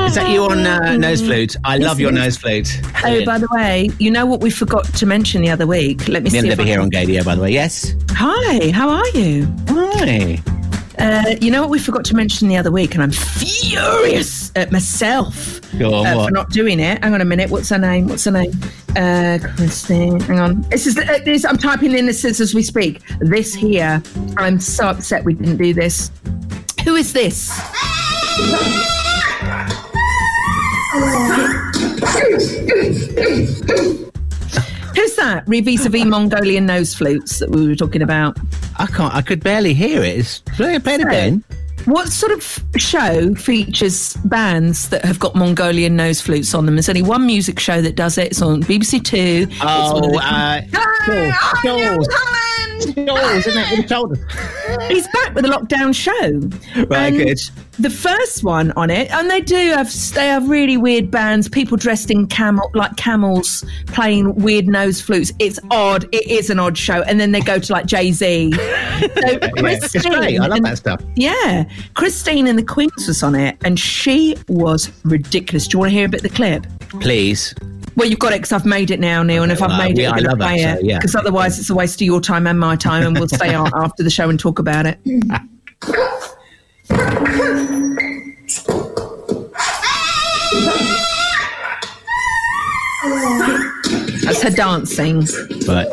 Is 0.08 0.16
that 0.16 0.30
you 0.32 0.44
on 0.44 0.66
uh, 0.66 0.98
nose 0.98 1.22
flute? 1.22 1.56
I 1.64 1.78
love 1.78 2.00
your 2.00 2.12
nose 2.12 2.36
flute. 2.38 2.82
Oh, 3.06 3.24
by 3.26 3.38
the 3.38 3.48
way, 3.52 3.90
you 4.00 4.10
know 4.10 4.26
what 4.26 4.42
we 4.42 4.50
forgot 4.50 4.86
to 4.96 5.06
mention 5.06 5.42
the 5.44 5.50
other 5.52 5.68
week? 5.68 6.08
Let 6.08 6.24
me 6.24 6.32
Neil 6.32 6.42
see. 6.42 6.48
and 6.50 6.54
If 6.54 6.60
I 6.60 6.64
here 6.64 6.78
can- 6.78 6.86
on 6.86 6.92
Gaydio, 6.92 7.24
by 7.24 7.36
the 7.36 7.42
way. 7.44 7.52
Yes. 7.52 7.94
Hi, 8.12 8.72
how 8.72 8.90
are 8.90 9.08
you? 9.10 9.48
Hi. 9.70 10.42
Uh, 11.00 11.36
you 11.40 11.50
know 11.50 11.62
what 11.62 11.70
we 11.70 11.80
forgot 11.80 12.04
to 12.06 12.16
mention 12.16 12.50
the 12.50 12.58
other 12.58 12.72
week, 12.72 12.94
and 12.94 13.02
I'm 13.02 13.12
furious 13.12 14.52
at 14.56 14.72
myself 14.72 15.62
Go 15.78 15.94
on, 15.94 16.06
uh, 16.06 16.26
for 16.26 16.32
not 16.32 16.50
doing 16.50 16.80
it. 16.80 17.02
Hang 17.02 17.14
on 17.14 17.22
a 17.22 17.26
minute. 17.26 17.50
What's 17.50 17.70
her 17.70 17.78
name? 17.78 18.08
What's 18.08 18.26
her 18.26 18.32
name? 18.32 18.52
Uh, 18.96 19.40
Christine. 19.56 20.20
Hang 20.20 20.40
on. 20.40 20.62
This 20.64 20.88
is 20.88 20.98
uh, 20.98 21.20
this. 21.24 21.46
I'm 21.46 21.58
typing 21.58 21.98
in 21.98 22.06
this 22.06 22.26
as 22.26 22.54
we 22.54 22.64
speak. 22.64 23.02
This 23.20 23.54
here. 23.54 24.04
I'm 24.38 24.60
so 24.60 24.88
upset 24.90 25.24
we 25.24 25.34
didn't 25.36 25.58
do 25.58 25.74
this. 25.74 26.12
Who 26.84 26.96
is 26.96 27.14
this? 27.14 27.50
Who's 35.00 35.16
that? 35.16 35.46
Vis-a-vis 35.48 36.04
Mongolian 36.06 36.66
nose 36.66 36.94
flutes 36.94 37.40
that 37.40 37.50
we 37.50 37.66
were 37.68 37.76
talking 37.76 38.02
about. 38.02 38.38
I 38.78 38.86
can't. 38.86 39.14
I 39.16 39.22
could 39.22 39.42
barely 39.42 39.74
hear 39.74 40.04
it. 40.04 40.18
It's, 40.20 40.40
play, 40.40 40.76
it 40.76 40.86
again. 40.86 41.42
What 41.86 42.10
sort 42.10 42.34
of 42.34 42.44
show 42.76 43.34
features 43.36 44.16
bands 44.26 44.90
that 44.90 45.06
have 45.06 45.18
got 45.18 45.36
Mongolian 45.36 45.96
nose 45.96 46.20
flutes 46.20 46.54
on 46.54 46.66
them? 46.66 46.76
There's 46.76 46.90
only 46.90 47.02
one 47.02 47.26
music 47.26 47.60
show 47.60 47.82
that 47.82 47.96
does 47.96 48.18
it. 48.18 48.28
It's 48.32 48.42
on 48.42 48.62
BBC 48.64 49.04
Two. 49.06 49.48
It's 49.50 49.58
Oh, 49.62 50.02
the- 50.02 50.18
uh, 50.18 50.62
Isn't 52.88 52.98
it? 53.58 53.78
With 53.78 53.82
the 53.82 53.88
shoulders. 53.90 54.20
He's 54.88 55.08
back 55.10 55.34
with 55.36 55.46
a 55.46 55.50
lockdown 55.50 55.94
show. 55.96 56.84
Right, 56.86 57.12
good. 57.12 57.40
The 57.80 57.90
first 57.90 58.44
one 58.44 58.72
on 58.74 58.90
it, 58.90 59.10
and 59.12 59.30
they 59.32 59.40
do 59.42 59.56
have 59.56 59.90
they 60.14 60.28
have 60.28 60.50
really 60.50 60.76
weird 60.76 61.10
bands, 61.10 61.48
people 61.48 61.78
dressed 61.78 62.12
in 62.12 62.28
camel 62.28 62.70
like 62.74 62.96
camels 62.98 63.64
playing 63.88 64.36
weird 64.36 64.68
nose 64.68 65.00
flutes. 65.00 65.32
It's 65.40 65.60
odd. 65.72 66.04
It 66.14 66.28
is 66.30 66.50
an 66.50 66.60
odd 66.60 66.78
show. 66.78 67.02
And 67.04 67.20
then 67.22 67.32
they 67.32 67.40
go 67.40 67.58
to 67.58 67.74
like 67.74 67.86
Jay 67.86 68.12
Z. 68.12 68.52
So 68.52 68.60
Yeah, 68.62 69.08
it's 69.22 69.92
Christine 69.92 70.12
great. 70.14 70.40
I 70.40 70.48
love 70.48 70.58
and- 70.58 70.66
that 70.66 70.78
stuff. 70.78 71.02
Yeah, 71.16 71.64
Christine 71.94 72.48
and 72.48 72.60
the 72.60 72.64
Queens 72.64 73.08
was 73.08 73.24
on 73.24 73.36
it, 73.36 73.58
and 73.64 73.80
she 73.80 74.36
was 74.50 74.92
ridiculous. 75.06 75.68
Do 75.68 75.76
you 75.76 75.80
want 75.80 75.92
to 75.92 75.96
hear 75.96 76.06
a 76.06 76.10
bit 76.10 76.24
of 76.24 76.30
the 76.30 76.36
clip? 76.36 76.66
Please. 77.02 77.54
Well, 78.00 78.08
you've 78.08 78.18
got 78.18 78.32
it 78.32 78.38
because 78.38 78.54
I've 78.54 78.66
made 78.66 78.92
it 78.92 79.02
now, 79.02 79.24
Neil, 79.24 79.44
and 79.44 79.52
if 79.52 79.62
I've 79.62 79.78
made 79.78 80.00
it, 80.00 80.04
yeah, 80.04 80.12
I'm 80.12 80.24
going 80.24 80.30
to 80.30 80.38
play 80.38 80.62
it 80.62 80.86
yeah. 80.86 81.00
because 81.00 81.16
otherwise 81.16 81.60
it's 81.60 81.70
a 81.70 81.76
waste 81.76 82.00
of 82.00 82.06
your 82.06 82.22
time 82.22 82.48
and 82.48 82.58
my 82.58 82.78
time, 82.78 83.06
and 83.06 83.20
we'll 83.20 83.28
stay 83.28 83.54
on 83.54 83.70
after 83.76 84.04
the 84.04 84.10
show 84.10 84.30
and 84.30 84.40
talk 84.40 84.58
about 84.58 84.86
it. 84.86 84.98
That's 94.24 94.44
her 94.44 94.50
dancing. 94.50 95.26
But 95.68 95.90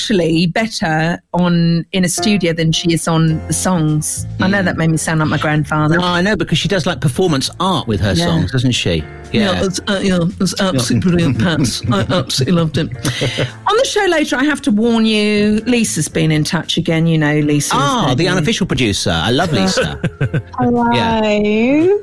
actually 0.00 0.46
better 0.48 1.18
on 1.32 1.82
in 1.92 2.04
a 2.04 2.08
studio 2.08 2.52
than 2.52 2.70
she 2.70 2.92
is 2.92 3.08
on 3.08 3.38
the 3.46 3.52
songs. 3.54 4.26
I 4.40 4.46
know 4.46 4.62
that 4.62 4.76
made 4.76 4.90
me 4.90 4.98
sound 4.98 5.20
like 5.20 5.28
my 5.30 5.38
grandfather. 5.38 5.96
no, 5.96 6.04
I 6.04 6.20
know 6.20 6.36
because 6.36 6.58
she 6.58 6.68
does 6.68 6.84
like 6.84 7.00
performance 7.00 7.48
art 7.60 7.88
with 7.88 8.00
her 8.00 8.12
Yeah. 8.12 8.26
songs, 8.26 8.52
doesn't 8.52 8.72
she? 8.72 9.02
Yeah, 9.32 9.64
it's, 9.64 9.80
uh, 9.88 10.00
yeah, 10.02 10.18
it's 10.38 10.60
absolutely 10.60 11.10
brilliant, 11.10 11.38
Pats. 11.40 11.80
I 11.90 12.00
absolutely 12.14 12.52
loved 12.52 12.76
it. 12.76 12.88
On 13.66 13.76
the 13.78 13.84
show 13.86 14.04
later, 14.04 14.36
I 14.36 14.44
have 14.44 14.60
to 14.62 14.70
warn 14.70 15.06
you, 15.06 15.62
Lisa's 15.66 16.08
been 16.08 16.30
in 16.30 16.44
touch 16.44 16.76
again. 16.76 17.06
You 17.06 17.16
know, 17.16 17.40
Lisa. 17.40 17.72
Ah, 17.74 18.14
the 18.14 18.28
unofficial 18.28 18.66
producer. 18.66 19.10
I 19.10 19.30
love 19.30 19.50
Lisa. 19.58 19.98
Hello. 20.58 22.02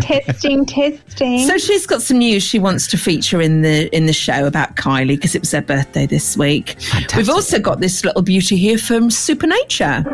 Testing, 0.00 0.64
testing. 0.66 1.46
So 1.46 1.58
she's 1.58 1.86
got 1.86 2.02
some 2.02 2.18
news 2.18 2.42
she 2.42 2.58
wants 2.58 2.86
to 2.88 2.96
feature 2.98 3.40
in 3.40 3.62
the 3.62 3.94
in 3.94 4.06
the 4.06 4.12
show 4.12 4.46
about 4.46 4.76
Kylie 4.76 5.08
because 5.08 5.34
it 5.34 5.40
was 5.42 5.52
her 5.52 5.62
birthday 5.62 6.06
this 6.06 6.36
week. 6.36 6.80
Fantastic. 6.80 7.16
We've 7.16 7.30
also 7.30 7.58
got 7.58 7.80
this 7.80 8.04
little 8.04 8.22
beauty 8.22 8.56
here 8.56 8.78
from 8.78 9.10
Supernature. 9.10 10.04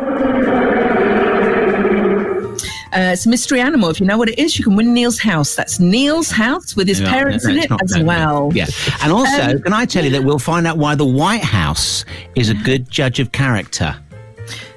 Uh, 2.93 3.11
it's 3.13 3.25
a 3.25 3.29
mystery 3.29 3.61
animal. 3.61 3.89
If 3.89 4.01
you 4.01 4.05
know 4.05 4.17
what 4.17 4.27
it 4.27 4.37
is, 4.37 4.57
you 4.59 4.65
can 4.65 4.75
win 4.75 4.93
Neil's 4.93 5.17
house. 5.17 5.55
That's 5.55 5.79
Neil's 5.79 6.29
house 6.29 6.75
with 6.75 6.89
his 6.89 6.99
Yeah, 6.99 7.09
parents 7.09 7.45
no, 7.45 7.51
in 7.51 7.59
it 7.59 7.69
not 7.69 7.81
as 7.81 7.95
no. 7.95 8.03
well. 8.03 8.51
Yeah. 8.53 8.65
And 9.01 9.13
also, 9.13 9.41
Um, 9.51 9.61
can 9.61 9.71
I 9.71 9.85
tell 9.85 10.03
you 10.03 10.09
that 10.11 10.25
we'll 10.25 10.39
find 10.39 10.67
out 10.67 10.77
why 10.77 10.95
the 10.95 11.05
White 11.05 11.43
House 11.43 12.03
is 12.35 12.49
a 12.49 12.53
good 12.53 12.91
judge 12.91 13.21
of 13.21 13.31
character? 13.31 13.95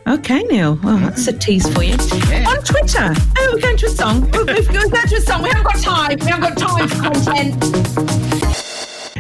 Okay, 0.07 0.43
Neil. 0.45 0.79
Well, 0.83 0.99
that's 0.99 1.27
a 1.29 1.33
tease 1.33 1.67
for 1.75 1.83
you. 1.83 1.95
On 1.95 2.63
Twitter. 2.63 3.15
Oh, 3.39 3.51
we're 3.55 3.61
going 3.61 3.77
to 3.79 3.87
a 3.87 3.91
song. 3.91 4.31
We're 4.33 4.45
we're 4.45 4.63
going 4.63 4.91
to 4.91 5.17
a 5.17 5.21
song. 5.21 5.43
We 5.43 5.49
haven't 5.49 5.65
got 5.65 5.83
time. 5.83 6.19
We 6.21 6.27
haven't 6.27 6.59
got 6.59 6.59
time 6.59 6.89
for 6.89 7.03
content. 7.03 7.57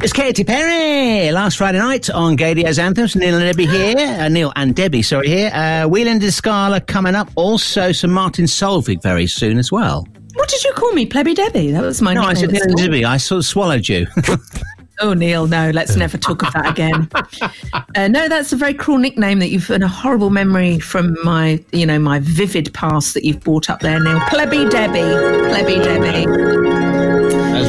It's 0.04 0.12
Katy 0.12 0.44
Perry. 0.44 1.32
Last 1.32 1.56
Friday 1.56 1.78
night 1.78 2.10
on 2.10 2.36
Gaydio's 2.36 2.78
Anthems. 2.78 3.16
Neil 3.16 3.34
and 3.36 3.44
Debbie 3.44 3.66
here. 3.66 3.96
Uh, 3.96 4.28
Neil 4.28 4.52
and 4.56 4.74
Debbie, 4.76 5.00
sorry, 5.00 5.28
here. 5.28 5.50
Uh, 5.54 5.88
Wheeling 5.88 6.20
Discala 6.20 6.86
coming 6.86 7.14
up. 7.14 7.30
Also, 7.34 7.90
some 7.92 8.10
Martin 8.10 8.44
Solveig 8.44 9.02
very 9.02 9.26
soon 9.26 9.56
as 9.58 9.72
well. 9.72 10.06
What 10.34 10.50
did 10.50 10.62
you 10.64 10.72
call 10.74 10.92
me? 10.92 11.06
Plebby 11.06 11.32
Debbie? 11.32 11.70
That 11.70 11.82
was 11.82 12.02
my 12.02 12.12
name. 12.12 12.22
No, 12.22 12.28
I 12.28 12.34
said 12.34 12.52
Neil 12.52 12.62
and. 12.62 12.76
Debbie. 12.76 13.06
I 13.06 13.16
sort 13.16 13.38
of 13.38 13.46
swallowed 13.46 13.88
you. 13.88 14.06
Oh, 15.00 15.12
Neil, 15.12 15.46
no, 15.46 15.70
let's 15.70 15.96
never 15.96 16.16
talk 16.16 16.42
of 16.42 16.52
that 16.52 16.70
again. 16.70 17.08
Uh, 17.96 18.08
no, 18.08 18.28
that's 18.28 18.52
a 18.52 18.56
very 18.56 18.74
cruel 18.74 18.98
nickname 18.98 19.38
that 19.38 19.50
you've 19.50 19.70
and 19.70 19.84
a 19.84 19.88
horrible 19.88 20.30
memory 20.30 20.80
from 20.80 21.16
my, 21.22 21.62
you 21.72 21.86
know, 21.86 21.98
my 21.98 22.18
vivid 22.18 22.72
past 22.74 23.14
that 23.14 23.24
you've 23.24 23.40
brought 23.40 23.70
up 23.70 23.80
there, 23.80 24.00
Neil. 24.00 24.20
Plebby 24.28 24.68
Debbie, 24.68 25.00
Plebby 25.48 25.76
Debbie. 25.76 26.83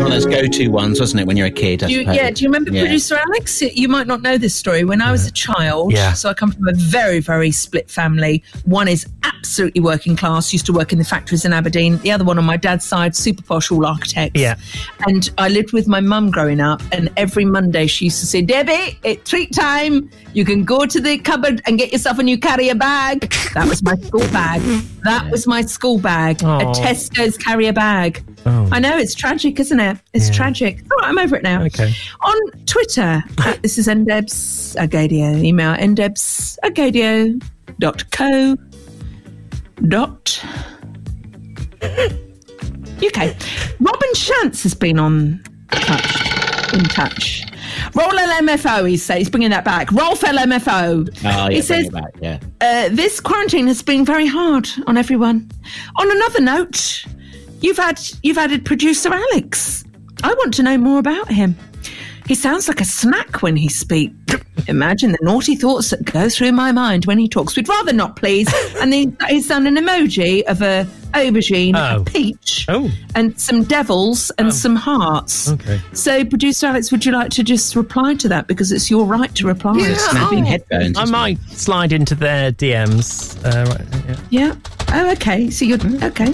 One 0.06 0.14
of 0.16 0.24
those 0.24 0.32
go-to 0.34 0.68
ones, 0.70 1.00
wasn't 1.00 1.22
it, 1.22 1.28
when 1.28 1.36
you're 1.38 1.48
a 1.48 1.52
kid? 1.52 1.80
Do 1.82 1.92
you, 1.92 2.02
yeah, 2.02 2.30
do 2.30 2.44
you 2.44 2.48
remember 2.50 2.72
Yeah. 2.72 2.82
producer 2.84 3.16
Alex? 3.16 3.62
You 3.62 3.88
might 3.88 4.08
not 4.08 4.22
know 4.22 4.38
this 4.38 4.54
story. 4.56 4.84
When 4.84 5.02
I 5.02 5.12
was 5.12 5.26
a 5.26 5.32
child, 5.32 5.94
Yeah. 5.94 6.14
so 6.14 6.30
I 6.30 6.34
come 6.34 6.52
from 6.52 6.68
a 6.68 6.74
very, 6.74 7.20
very 7.20 7.52
split 7.52 7.90
family. 7.90 8.44
One 8.66 8.88
is 8.88 9.06
absolutely 9.24 9.82
working 9.82 10.16
class, 10.16 10.54
used 10.54 10.66
to 10.68 10.74
work 10.74 10.92
in 10.94 11.00
the 11.00 11.04
factories 11.06 11.44
in 11.46 11.54
Aberdeen. 11.54 11.98
The 12.00 12.12
other 12.12 12.24
one 12.24 12.38
on 12.38 12.46
my 12.46 12.58
dad's 12.58 12.86
side, 12.86 13.16
super 13.16 13.42
posh, 13.44 13.72
all 13.72 13.86
architects. 13.86 14.40
Yeah. 14.40 14.56
And 15.08 15.30
I 15.38 15.50
lived 15.50 15.74
with 15.74 15.88
my 15.88 16.00
mum 16.00 16.30
growing 16.32 16.60
up, 16.62 16.82
and 16.92 17.10
every 17.18 17.46
Monday 17.46 17.88
she 17.88 18.06
used 18.06 18.20
to 18.20 18.26
say, 18.28 18.42
Debbie, 18.42 18.98
it's 19.04 19.28
treat 19.30 19.54
time. 19.54 20.10
You 20.34 20.46
can 20.46 20.64
go 20.66 20.86
to 20.86 21.00
the 21.02 21.18
cupboard 21.18 21.62
and 21.66 21.78
get 21.80 21.92
yourself 21.92 22.20
a 22.20 22.24
new 22.24 22.38
carrier 22.38 22.76
bag. 22.76 23.34
That 23.54 23.68
was 23.68 23.82
my 23.84 23.96
school 23.96 24.28
bag. 24.32 24.62
That 25.04 25.30
was 25.32 25.48
my 25.48 25.62
school 25.62 25.98
bag. 26.00 26.42
A 26.44 26.46
Oh. 26.48 26.74
Tesco's 26.74 27.38
carrier 27.38 27.74
bag. 27.74 28.24
Oh. 28.48 28.70
I 28.72 28.80
know, 28.80 28.96
it's 28.98 29.16
tragic, 29.16 29.60
isn't 29.60 29.80
it? 29.80 29.98
It's 30.14 30.30
tragic. 30.30 30.82
All 30.92 30.98
right, 30.98 31.08
I'm 31.10 31.18
over 31.18 31.36
it 31.36 31.44
now. 31.44 31.64
Okay. 31.64 31.92
On 32.22 32.52
Twitter, 32.66 33.24
at 33.44 33.60
this 33.64 33.78
is 33.78 33.88
ndebs 33.88 34.76
agadio. 34.76 35.44
Email 35.44 35.76
ndebs 35.76 36.58
agadio 36.64 37.42
dot 37.80 38.10
co 38.12 38.56
dot 39.88 40.44
UK. 43.04 43.36
Robin 43.80 44.10
Shantz 44.14 44.64
has 44.64 44.74
been 44.74 45.00
on 45.00 45.42
touch, 45.72 46.74
in 46.74 46.84
touch. 46.86 47.44
Roll 47.94 48.10
LMFO, 48.10 48.88
he 48.88 48.98
says. 48.98 49.18
He's 49.18 49.30
bringing 49.30 49.50
that 49.50 49.66
back. 49.66 49.92
Roll 49.92 50.16
LMFO. 50.16 51.10
Oh, 51.10 51.22
yeah, 51.24 51.50
he 51.50 51.62
says, 51.62 51.90
back, 51.90 52.12
yeah. 52.22 52.40
uh, 52.62 52.90
this 52.90 53.20
quarantine 53.20 53.68
has 53.68 53.82
been 53.82 54.06
very 54.06 54.26
hard 54.26 54.68
on 54.88 54.98
everyone. 54.98 55.50
On 55.98 56.12
another 56.12 56.42
note, 56.42 57.06
you've 57.62 57.78
had 57.78 58.00
you've 58.24 58.38
added 58.38 58.66
producer 58.66 59.14
Alex. 59.14 59.84
I 60.24 60.34
want 60.34 60.54
to 60.56 60.64
know 60.64 60.78
more 60.78 61.00
about 61.00 61.30
him. 61.32 61.56
He 62.28 62.34
sounds 62.34 62.68
like 62.68 62.82
a 62.82 62.86
snack 62.86 63.44
when 63.44 63.56
he 63.56 63.70
speaks. 63.70 64.16
Imagine 64.68 65.12
the 65.12 65.20
naughty 65.22 65.56
thoughts 65.56 65.92
that 65.92 66.04
go 66.06 66.28
through 66.28 66.54
my 66.54 66.72
mind 66.72 67.06
when 67.06 67.20
he 67.20 67.28
talks. 67.30 67.56
We'd 67.56 67.70
rather 67.70 67.94
not, 67.94 68.16
please. 68.16 68.52
And 68.82 68.92
he, 68.94 69.12
he's 69.30 69.48
done 69.48 69.68
an 69.68 69.76
emoji 69.78 70.44
of 70.44 70.62
a 70.64 70.88
aubergine, 71.14 71.74
Oh. 71.76 72.02
a 72.02 72.04
peach, 72.04 72.66
Oh. 72.68 72.90
and 73.14 73.40
some 73.40 73.64
devils 73.64 74.32
and 74.40 74.54
some 74.54 74.76
hearts. 74.76 75.50
Okay. 75.52 75.80
So, 75.94 76.26
producer 76.26 76.66
Alex, 76.68 76.92
would 76.92 77.06
you 77.06 77.12
like 77.12 77.30
to 77.32 77.44
just 77.44 77.76
reply 77.76 78.16
to 78.16 78.28
that 78.30 78.48
because 78.48 78.72
it's 78.72 78.90
your 78.90 79.06
right 79.06 79.34
to 79.36 79.46
reply? 79.48 79.78
Snapping 79.94 80.46
headphones. 80.46 80.98
I 80.98 81.04
isn't 81.04 81.12
might 81.12 81.40
slide 81.52 81.94
into 81.94 82.16
their 82.16 82.52
DMs. 82.52 83.38
Uh, 83.46 83.70
right, 83.70 84.20
yeah. 84.32 84.48
Yeah. 84.48 84.56
Oh, 84.90 85.12
okay. 85.12 85.50
So 85.52 85.64
you're 85.66 85.80
okay. 86.04 86.34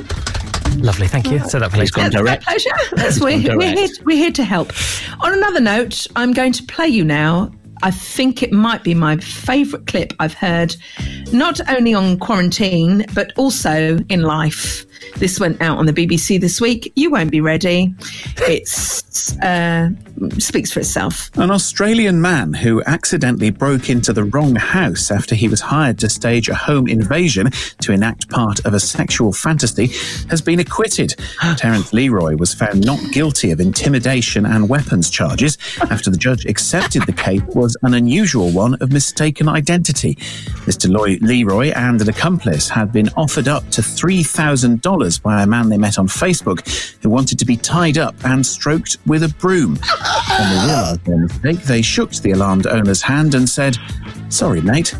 Lovely, 0.77 1.07
thank 1.07 1.29
you. 1.29 1.39
So 1.39 1.59
that 1.59 1.73
it? 1.73 1.79
He's 1.79 1.91
please. 1.91 2.11
gone 2.11 2.11
That's 2.11 2.23
my 2.23 2.37
pleasure. 2.37 2.69
That's 2.95 3.19
we're, 3.19 3.41
gone 3.43 3.57
we're, 3.57 3.71
here, 3.75 3.89
we're 4.03 4.17
here 4.17 4.31
to 4.31 4.43
help. 4.43 4.73
On 5.21 5.33
another 5.33 5.59
note, 5.59 6.07
I'm 6.15 6.33
going 6.33 6.53
to 6.53 6.63
play 6.63 6.87
you 6.87 7.03
now. 7.03 7.51
I 7.83 7.91
think 7.91 8.43
it 8.43 8.51
might 8.51 8.83
be 8.83 8.93
my 8.93 9.17
favourite 9.17 9.87
clip 9.87 10.13
I've 10.19 10.35
heard, 10.35 10.75
not 11.31 11.59
only 11.69 11.93
on 11.93 12.19
quarantine, 12.19 13.05
but 13.13 13.33
also 13.37 13.97
in 14.09 14.21
life. 14.21 14.85
This 15.15 15.39
went 15.39 15.61
out 15.61 15.77
on 15.77 15.87
the 15.87 15.93
BBC 15.93 16.39
this 16.39 16.61
week. 16.61 16.91
You 16.95 17.11
won't 17.11 17.31
be 17.31 17.41
ready. 17.41 17.93
It's 18.37 19.37
uh, 19.39 19.89
speaks 20.39 20.71
for 20.71 20.79
itself. 20.79 21.29
An 21.37 21.51
Australian 21.51 22.21
man 22.21 22.53
who 22.53 22.83
accidentally 22.83 23.49
broke 23.49 23.89
into 23.89 24.13
the 24.13 24.23
wrong 24.23 24.55
house 24.55 25.11
after 25.11 25.35
he 25.35 25.47
was 25.47 25.61
hired 25.61 25.99
to 25.99 26.09
stage 26.09 26.49
a 26.49 26.55
home 26.55 26.87
invasion 26.87 27.49
to 27.81 27.91
enact 27.91 28.29
part 28.29 28.63
of 28.65 28.73
a 28.73 28.79
sexual 28.79 29.33
fantasy 29.33 29.87
has 30.29 30.41
been 30.41 30.59
acquitted. 30.59 31.15
Terence 31.57 31.93
Leroy 31.93 32.35
was 32.35 32.53
found 32.53 32.85
not 32.85 32.99
guilty 33.11 33.51
of 33.51 33.59
intimidation 33.59 34.45
and 34.45 34.69
weapons 34.69 35.09
charges 35.09 35.57
after 35.89 36.09
the 36.09 36.17
judge 36.17 36.45
accepted 36.45 37.03
the 37.03 37.13
case 37.13 37.41
was 37.55 37.75
an 37.83 37.93
unusual 37.93 38.51
one 38.51 38.75
of 38.75 38.91
mistaken 38.91 39.47
identity. 39.47 40.15
Mr. 40.65 40.89
Loy- 40.91 41.17
Leroy 41.21 41.71
and 41.71 42.01
an 42.01 42.09
accomplice 42.09 42.69
had 42.69 42.91
been 42.91 43.09
offered 43.17 43.47
up 43.47 43.67
to 43.69 43.81
$3,000 43.81 45.21
by 45.21 45.43
a 45.43 45.47
man 45.47 45.69
they 45.69 45.77
met 45.77 45.97
on 45.97 46.07
Facebook 46.07 46.61
who 47.01 47.09
wanted 47.09 47.39
to 47.39 47.45
be 47.45 47.57
tied 47.57 47.97
up 47.97 48.15
and 48.23 48.45
stroked 48.45 48.97
with 49.05 49.23
a 49.23 49.29
broom. 49.39 49.79
When 50.39 50.49
they 50.49 50.65
realised 50.65 51.05
their 51.05 51.17
mistake, 51.17 51.59
they 51.63 51.81
shook 51.81 52.11
the 52.13 52.31
alarmed 52.31 52.67
owner's 52.67 53.01
hand 53.01 53.35
and 53.35 53.47
said, 53.49 53.77
Sorry, 54.29 54.61
mate. 54.61 54.95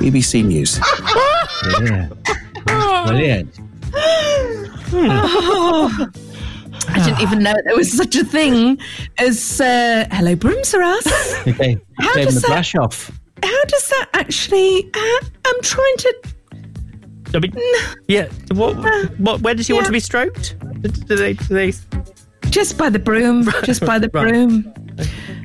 BBC 0.00 0.44
News. 0.44 0.78
Brilliant. 1.62 2.12
Brilliant. 2.64 3.58
Oh, 4.90 6.08
I 6.88 7.04
didn't 7.04 7.20
even 7.20 7.42
know 7.42 7.54
there 7.64 7.76
was 7.76 7.92
such 7.92 8.16
a 8.16 8.24
thing 8.24 8.78
as 9.18 9.60
uh, 9.60 10.06
hello 10.10 10.34
brooms 10.34 10.72
are 10.74 10.82
us. 10.82 11.06
Okay. 11.46 11.78
How 11.98 12.08
Taking 12.14 12.24
does 12.26 12.34
the 12.36 12.40
that- 12.40 12.48
brush 12.48 12.74
off. 12.74 13.10
How 13.42 13.64
does 13.66 13.88
that 13.90 14.08
actually? 14.14 14.90
Uh, 14.94 15.20
I'm 15.46 15.60
trying 15.62 15.96
to. 15.98 16.14
I 17.34 17.38
mean, 17.40 17.52
yeah. 18.08 18.28
What, 18.52 18.74
what, 19.18 19.40
where 19.42 19.54
does 19.54 19.66
he 19.68 19.74
want 19.74 19.86
to 19.86 19.92
be 19.92 20.00
stroked? 20.00 20.58
Do 20.80 20.88
do 20.88 21.14
they, 21.16 21.34
do 21.34 21.44
they, 21.54 21.72
Just 22.50 22.76
by 22.78 22.90
the 22.90 22.98
broom, 22.98 23.48
just 23.64 23.84
by 23.84 23.98
the 23.98 24.10
Right. 24.12 24.28
broom. 24.28 24.72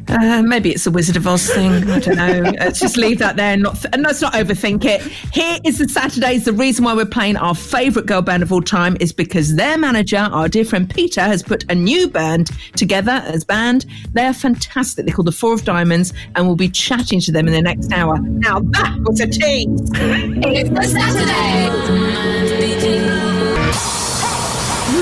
Uh, 0.10 0.42
maybe 0.42 0.70
it's 0.72 0.86
a 0.86 0.92
Wizard 0.92 1.16
of 1.16 1.26
Oz 1.26 1.48
thing. 1.50 1.72
I 1.90 2.00
don't 2.00 2.18
know. 2.18 2.42
Let's 2.60 2.80
just 2.80 2.98
leave 2.98 3.20
that 3.20 3.36
there 3.38 3.54
and, 3.54 3.64
not 3.64 3.76
th- 3.76 3.86
and 3.94 4.04
let's 4.04 4.22
not 4.22 4.34
overthink 4.34 4.84
it. 4.84 5.02
Here 5.32 5.58
is 5.64 5.78
the 5.78 5.88
Saturdays. 5.88 6.44
The 6.44 6.52
reason 6.52 6.84
why 6.84 6.94
we're 6.94 7.06
playing 7.06 7.38
our 7.38 7.56
favourite 7.56 8.06
girl 8.06 8.22
band 8.22 8.44
of 8.44 8.52
all 8.52 8.62
time 8.62 8.98
is 9.00 9.14
because 9.14 9.56
their 9.56 9.78
manager, 9.78 10.18
our 10.18 10.50
dear 10.50 10.66
friend 10.66 10.90
Peter, 10.94 11.22
has 11.22 11.42
put 11.42 11.64
a 11.72 11.76
new 11.76 12.10
band 12.10 12.52
together 12.76 13.24
as 13.26 13.46
band. 13.46 13.86
They're 14.12 14.34
fantastic. 14.34 15.06
They're 15.06 15.16
called 15.16 15.28
the 15.28 15.32
Four 15.32 15.54
of 15.54 15.64
Diamonds, 15.64 16.12
and 16.36 16.46
we'll 16.48 16.58
be 16.58 16.70
chatting 16.70 17.22
to 17.22 17.32
them 17.32 17.48
in 17.48 17.54
the 17.54 17.62
next 17.62 17.92
hour. 17.94 18.20
Now 18.20 18.60
that 18.60 18.98
was 19.04 19.22
a 19.22 19.28
tease. 19.28 19.70
It's 19.94 20.70
the 20.70 20.84
Saturday. 20.84 22.43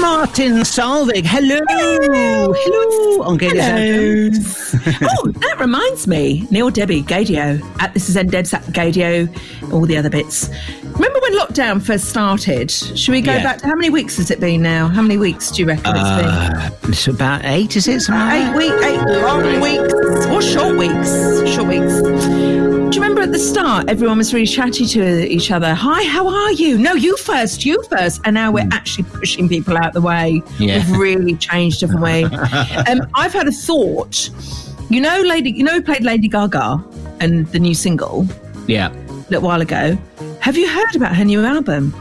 Martin 0.02 0.64
Solveig. 0.64 1.24
Hello. 1.26 1.60
Hello. 1.70 3.24
On 3.24 3.38
Gaydio's 3.38 3.60
Anthems. 3.60 4.76
oh, 5.04 5.32
that 5.32 5.60
reminds 5.60 6.08
me. 6.08 6.48
Neil 6.50 6.72
Debbie, 6.72 7.04
Gaydio, 7.04 7.62
at 7.80 7.94
This 7.94 8.10
Is 8.10 8.16
Debs 8.16 8.52
at 8.54 8.64
Gaydio, 8.64 9.30
all 9.72 9.86
the 9.86 9.96
other 9.98 10.10
bits. 10.10 10.50
Remember 10.84 11.20
when 11.20 11.34
lockdown 11.38 11.82
first 11.82 12.06
started? 12.10 12.72
Should 12.72 13.12
we 13.12 13.22
go 13.22 13.32
Yeah. 13.34 13.44
back 13.44 13.60
to 13.60 13.68
how 13.68 13.76
many 13.76 13.92
weeks 13.92 14.18
has 14.18 14.32
it 14.32 14.40
been 14.40 14.64
now? 14.64 14.88
How 14.88 15.04
many 15.04 15.18
weeks 15.18 15.52
do 15.52 15.62
you 15.62 15.68
reckon 15.68 15.96
it's 15.96 16.10
been? 16.22 16.26
Uh, 16.26 16.70
it's 16.86 17.08
about 17.08 17.46
eight, 17.46 17.76
is 17.76 17.88
it? 17.88 18.02
Something 18.02 18.28
Eight 18.28 18.56
weeks, 18.56 18.84
eight 18.84 19.22
long 19.22 19.62
weeks, 19.62 19.94
or 20.28 20.42
short 20.42 20.78
weeks, 20.78 21.50
short 21.54 21.68
weeks. 21.68 22.41
Do 23.32 23.38
you 23.38 23.44
remember 23.44 23.64
at 23.64 23.84
the 23.84 23.84
start, 23.86 23.90
everyone 23.90 24.18
was 24.18 24.34
really 24.34 24.46
chatty 24.46 24.86
to 24.88 25.26
each 25.32 25.52
other? 25.52 25.74
Hi, 25.74 26.04
how 26.04 26.28
are 26.28 26.52
you? 26.52 26.78
No, 26.78 26.94
you 26.96 27.16
first, 27.16 27.66
you 27.66 27.82
first. 27.84 28.20
And 28.26 28.34
now 28.34 28.52
we're 28.52 28.68
actually 28.74 29.06
pushing 29.06 29.48
people 29.48 29.78
out 29.78 29.94
the 29.94 30.02
way. 30.02 30.44
Yeah. 30.60 30.80
We've 30.90 30.98
really 30.98 31.36
changed, 31.38 31.80
haven't 31.80 32.02
we? 32.02 32.24
um, 32.90 33.08
I've 33.16 33.32
had 33.32 33.48
a 33.48 33.52
thought. 33.52 34.30
You 34.90 35.00
know, 35.00 35.22
Lady, 35.22 35.52
you 35.52 35.64
know, 35.64 35.72
who 35.76 35.82
played 35.82 36.04
Lady 36.04 36.28
Gaga 36.28 36.84
and 37.22 37.48
the 37.48 37.60
new 37.60 37.74
single 37.74 38.28
Yeah. 38.68 38.92
a 38.92 39.30
little 39.30 39.42
while 39.48 39.62
ago. 39.62 39.98
Have 40.42 40.58
you 40.58 40.68
heard 40.68 40.96
about 40.98 41.16
her 41.16 41.24
new 41.24 41.46
album? 41.46 41.94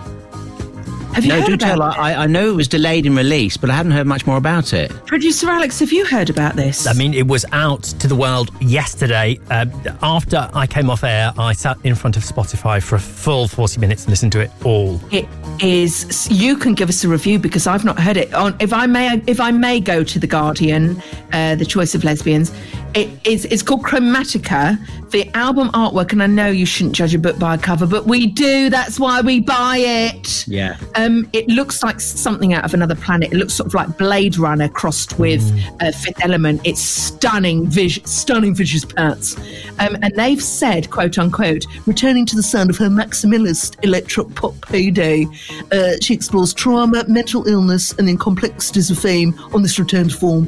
Have 1.12 1.24
you 1.24 1.30
No, 1.32 1.40
heard 1.40 1.46
do 1.46 1.54
about 1.54 1.66
tell. 1.66 1.82
it? 1.90 1.98
I, 1.98 2.22
I 2.22 2.26
know 2.26 2.48
it 2.50 2.54
was 2.54 2.68
delayed 2.68 3.04
in 3.04 3.16
release, 3.16 3.56
but 3.56 3.68
I 3.68 3.74
haven't 3.74 3.92
heard 3.92 4.06
much 4.06 4.26
more 4.26 4.36
about 4.36 4.72
it. 4.72 4.90
Producer 5.06 5.48
Alex, 5.50 5.80
have 5.80 5.92
you 5.92 6.06
heard 6.06 6.30
about 6.30 6.54
this? 6.56 6.86
I 6.86 6.92
mean, 6.92 7.14
it 7.14 7.26
was 7.26 7.44
out 7.52 7.82
to 7.82 8.06
the 8.06 8.14
world 8.14 8.50
yesterday. 8.60 9.38
Uh, 9.50 9.66
after 10.02 10.48
I 10.54 10.66
came 10.68 10.88
off 10.88 11.02
air, 11.02 11.32
I 11.36 11.52
sat 11.52 11.78
in 11.84 11.94
front 11.96 12.16
of 12.16 12.22
Spotify 12.22 12.80
for 12.82 12.94
a 12.94 13.00
full 13.00 13.48
40 13.48 13.80
minutes 13.80 14.04
and 14.04 14.10
listened 14.10 14.32
to 14.32 14.40
it 14.40 14.50
all. 14.64 15.00
It 15.10 15.26
is. 15.60 16.28
You 16.30 16.56
can 16.56 16.74
give 16.74 16.88
us 16.88 17.02
a 17.04 17.08
review 17.08 17.38
because 17.40 17.66
I've 17.66 17.84
not 17.84 17.98
heard 17.98 18.16
it. 18.16 18.32
On 18.32 18.54
if 18.60 18.72
I 18.72 18.86
may, 18.86 19.20
if 19.26 19.40
I 19.40 19.50
may 19.50 19.80
go 19.80 20.04
to 20.04 20.18
the 20.18 20.26
Guardian, 20.28 21.02
uh, 21.32 21.56
the 21.56 21.66
choice 21.66 21.94
of 21.94 22.04
lesbians. 22.04 22.52
It 22.94 23.26
is. 23.26 23.44
It's 23.46 23.62
called 23.62 23.82
Chromatica. 23.82 24.78
The 25.10 25.28
album 25.36 25.70
artwork, 25.70 26.12
and 26.12 26.22
I 26.22 26.28
know 26.28 26.48
you 26.48 26.64
shouldn't 26.64 26.94
judge 26.94 27.14
a 27.16 27.18
book 27.18 27.36
by 27.36 27.56
a 27.56 27.58
cover, 27.58 27.84
but 27.84 28.06
we 28.06 28.28
do. 28.28 28.70
That's 28.70 29.00
why 29.00 29.20
we 29.20 29.40
buy 29.40 29.78
it. 29.78 30.46
Yeah. 30.46 30.76
Um, 30.94 31.28
it 31.32 31.48
looks 31.48 31.82
like 31.82 32.00
something 32.00 32.54
out 32.54 32.64
of 32.64 32.74
another 32.74 32.94
planet. 32.94 33.32
It 33.32 33.36
looks 33.36 33.54
sort 33.54 33.66
of 33.66 33.74
like 33.74 33.98
Blade 33.98 34.38
Runner 34.38 34.68
crossed 34.68 35.18
with 35.18 35.42
uh, 35.80 35.90
Fifth 35.90 36.24
Element. 36.24 36.60
It's 36.64 36.80
stunning, 36.80 37.66
vis- 37.66 37.98
stunning 38.04 38.54
vicious 38.54 38.84
parts. 38.84 39.36
Um, 39.80 39.96
and 40.00 40.14
they've 40.14 40.42
said, 40.42 40.90
quote 40.90 41.18
unquote, 41.18 41.66
returning 41.86 42.24
to 42.26 42.36
the 42.36 42.42
sound 42.42 42.70
of 42.70 42.76
her 42.78 42.88
maximalist 42.88 43.82
electro 43.84 44.24
pop 44.24 44.64
heyday, 44.68 45.26
uh, 45.72 45.94
she 46.00 46.14
explores 46.14 46.54
trauma, 46.54 47.04
mental 47.08 47.48
illness, 47.48 47.92
and 47.98 48.08
the 48.08 48.16
complexities 48.16 48.92
of 48.92 48.98
fame 48.98 49.34
on 49.52 49.62
this 49.62 49.76
return 49.76 50.08
to 50.08 50.16
form. 50.16 50.46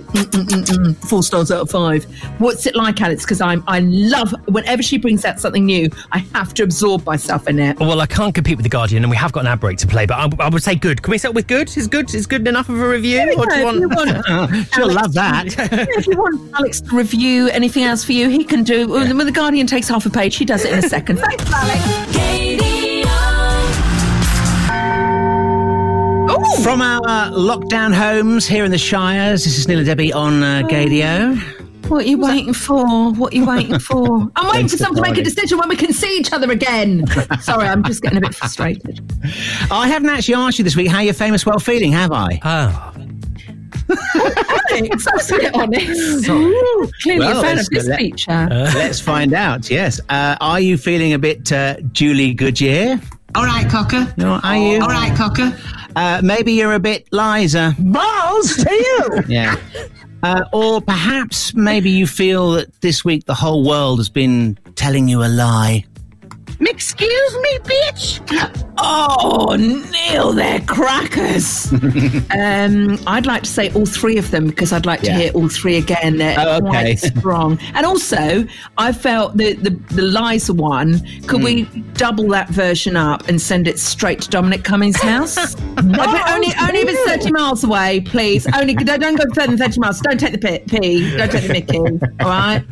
Four 1.08 1.24
stars 1.24 1.50
out 1.50 1.62
of 1.62 1.70
five. 1.70 2.06
What's 2.38 2.66
it 2.66 2.74
like, 2.74 3.00
Alex? 3.00 3.24
Because 3.24 3.40
I'm, 3.40 3.62
I 3.68 3.80
love 3.80 4.34
whenever 4.48 4.82
she 4.82 4.98
brings 4.98 5.24
out 5.24 5.38
something 5.38 5.64
new. 5.64 5.88
I 6.10 6.18
have 6.34 6.52
to 6.54 6.64
absorb 6.64 7.06
myself 7.06 7.46
in 7.46 7.60
it. 7.60 7.78
Well, 7.78 8.00
I 8.00 8.06
can't 8.06 8.34
compete 8.34 8.56
with 8.56 8.64
the 8.64 8.68
Guardian, 8.70 9.04
and 9.04 9.10
we 9.10 9.16
have 9.16 9.30
got 9.32 9.40
an 9.40 9.46
ad 9.46 9.60
break 9.60 9.78
to 9.78 9.86
play. 9.86 10.06
But 10.06 10.14
I, 10.40 10.44
I 10.46 10.48
would 10.48 10.62
say 10.62 10.74
good. 10.74 11.02
Can 11.02 11.12
we 11.12 11.18
start 11.18 11.34
with 11.36 11.46
good? 11.46 11.68
Is 11.76 11.86
good? 11.86 12.12
Is 12.14 12.26
good 12.26 12.48
enough 12.48 12.68
of 12.68 12.80
a 12.80 12.88
review? 12.88 13.18
There 13.18 13.26
we 13.28 13.34
Or 13.36 13.46
do 13.46 13.56
you 13.56 13.62
go. 13.62 13.68
If 13.70 13.80
you 13.80 13.88
want- 13.88 14.28
want 14.52 14.66
She'll 14.74 14.84
Alex- 14.90 15.02
love 15.02 15.12
that. 15.14 15.56
Yeah, 15.56 15.68
if 15.98 16.06
you 16.08 16.16
want 16.16 16.54
Alex 16.56 16.80
to 16.80 16.96
review 16.96 17.48
anything 17.48 17.84
else 17.84 18.02
for 18.04 18.12
you, 18.12 18.28
he 18.28 18.42
can 18.44 18.64
do. 18.64 18.88
When 18.88 19.16
the 19.18 19.30
Guardian 19.32 19.68
takes 19.68 19.88
half 19.88 20.04
a 20.06 20.10
page, 20.10 20.34
he 20.36 20.44
does 20.44 20.64
it 20.64 20.72
in 20.72 20.78
a 20.80 20.88
second. 20.88 21.16
Thanks, 21.20 21.44
Alex. 21.52 22.82
From 26.62 26.80
our 26.80 27.00
uh, 27.04 27.30
lockdown 27.32 27.92
homes 27.92 28.46
here 28.46 28.64
in 28.64 28.70
the 28.70 28.78
Shires, 28.78 29.44
this 29.44 29.58
is 29.58 29.66
Neil 29.68 29.78
and 29.78 29.86
Debbie 29.86 30.12
on 30.12 30.42
uh, 30.42 30.62
Gaydio. 30.68 31.61
What 31.88 32.04
are 32.04 32.08
you 32.08 32.18
waiting 32.18 32.54
for? 32.54 33.12
What 33.12 33.32
are 33.32 33.36
you 33.36 33.44
waiting 33.46 33.78
for? 33.78 34.28
I'm 34.36 34.50
waiting 34.50 34.68
for 34.68 34.76
someone 34.76 35.02
to 35.02 35.10
make 35.10 35.18
a 35.18 35.22
decision 35.24 35.58
when 35.58 35.68
we 35.68 35.76
can 35.76 35.92
see 35.92 36.16
each 36.18 36.32
other 36.32 36.50
again. 36.50 37.06
Sorry, 37.40 37.68
I'm 37.68 37.82
just 37.84 38.02
getting 38.02 38.18
a 38.18 38.20
bit 38.20 38.34
frustrated. 38.34 39.00
I 39.70 39.88
haven't 39.88 40.08
actually 40.10 40.34
asked 40.34 40.58
you 40.58 40.64
this 40.64 40.76
week 40.76 40.88
how 40.88 41.00
you're 41.00 41.12
famous 41.14 41.44
well 41.44 41.58
feeling, 41.58 41.92
have 41.92 42.12
I? 42.12 42.40
Oh. 42.44 42.94
Alex, 44.70 45.06
I 45.06 45.12
was 45.14 45.30
a 45.32 45.36
bit 45.38 45.54
honest. 45.54 46.28
Ooh, 46.28 46.90
clearly 47.02 47.26
a 47.26 47.30
fan 47.34 47.36
of 47.38 47.42
let's- 47.56 47.68
this 47.68 47.86
let- 47.88 47.98
feature. 47.98 48.48
let's 48.50 49.00
find 49.00 49.34
out. 49.34 49.68
Yes. 49.70 50.00
Uh, 50.08 50.36
are 50.40 50.60
you 50.60 50.78
feeling 50.78 51.12
a 51.12 51.18
bit 51.18 51.52
uh, 51.52 51.76
Julie 51.92 52.32
Goodyear? 52.32 53.00
All 53.34 53.44
right, 53.44 53.68
Cocker. 53.70 54.12
No, 54.16 54.40
are 54.42 54.56
you? 54.56 54.80
All 54.80 54.88
right, 54.88 55.14
Cocker. 55.16 55.56
Uh, 55.96 56.20
maybe 56.24 56.52
you're 56.52 56.72
a 56.74 56.78
bit 56.80 57.06
Liza. 57.12 57.74
Balls 57.78 58.56
to 58.56 58.72
you. 58.72 59.22
Yeah. 59.28 59.56
Uh, 60.22 60.44
or 60.52 60.80
perhaps 60.80 61.52
maybe 61.54 61.90
you 61.90 62.06
feel 62.06 62.52
that 62.52 62.80
this 62.80 63.04
week 63.04 63.24
the 63.24 63.34
whole 63.34 63.66
world 63.66 63.98
has 63.98 64.08
been 64.08 64.56
telling 64.76 65.08
you 65.08 65.24
a 65.24 65.26
lie. 65.26 65.84
Excuse 66.66 67.34
me, 67.38 67.58
bitch. 67.60 68.68
Oh, 68.78 69.54
Neil, 69.56 70.32
they're 70.32 70.60
crackers. 70.60 71.72
um, 72.30 72.98
I'd 73.06 73.26
like 73.26 73.42
to 73.42 73.48
say 73.48 73.70
all 73.74 73.84
three 73.86 74.16
of 74.16 74.30
them 74.30 74.46
because 74.46 74.72
I'd 74.72 74.86
like 74.86 75.00
to 75.00 75.06
Yeah. 75.06 75.18
hear 75.18 75.32
all 75.32 75.48
three 75.48 75.76
again. 75.76 76.16
They're 76.18 76.36
Oh, 76.38 76.56
okay. 76.56 76.68
quite 76.68 76.98
strong. 76.98 77.58
And 77.74 77.84
also, 77.84 78.46
I 78.78 78.92
felt 78.92 79.36
the, 79.36 79.54
the, 79.54 79.70
the 79.94 80.02
Liza 80.02 80.54
one, 80.54 81.00
could 81.26 81.42
we 81.42 81.64
double 81.94 82.28
that 82.28 82.48
version 82.48 82.96
up 82.96 83.28
and 83.28 83.40
send 83.40 83.68
it 83.68 83.78
straight 83.78 84.22
to 84.22 84.30
Dominic 84.30 84.64
Cummings' 84.64 85.00
house? 85.00 85.56
Okay, 85.82 86.32
only, 86.32 86.48
only 86.60 86.80
if 86.80 86.88
it's 86.88 87.10
30 87.24 87.32
miles 87.32 87.64
away, 87.64 88.00
please. 88.02 88.46
Only 88.54 88.74
don't, 88.74 89.00
go 89.16 89.24
further 89.34 89.48
than 89.48 89.58
30 89.58 89.80
miles. 89.80 90.00
Don't 90.00 90.18
take 90.18 90.32
the 90.32 90.38
pit, 90.38 90.66
P. 90.68 91.16
Don't 91.16 91.30
take 91.30 91.42
the 91.46 91.52
Mickey. 91.52 91.78
All 91.78 92.28
right? 92.28 92.62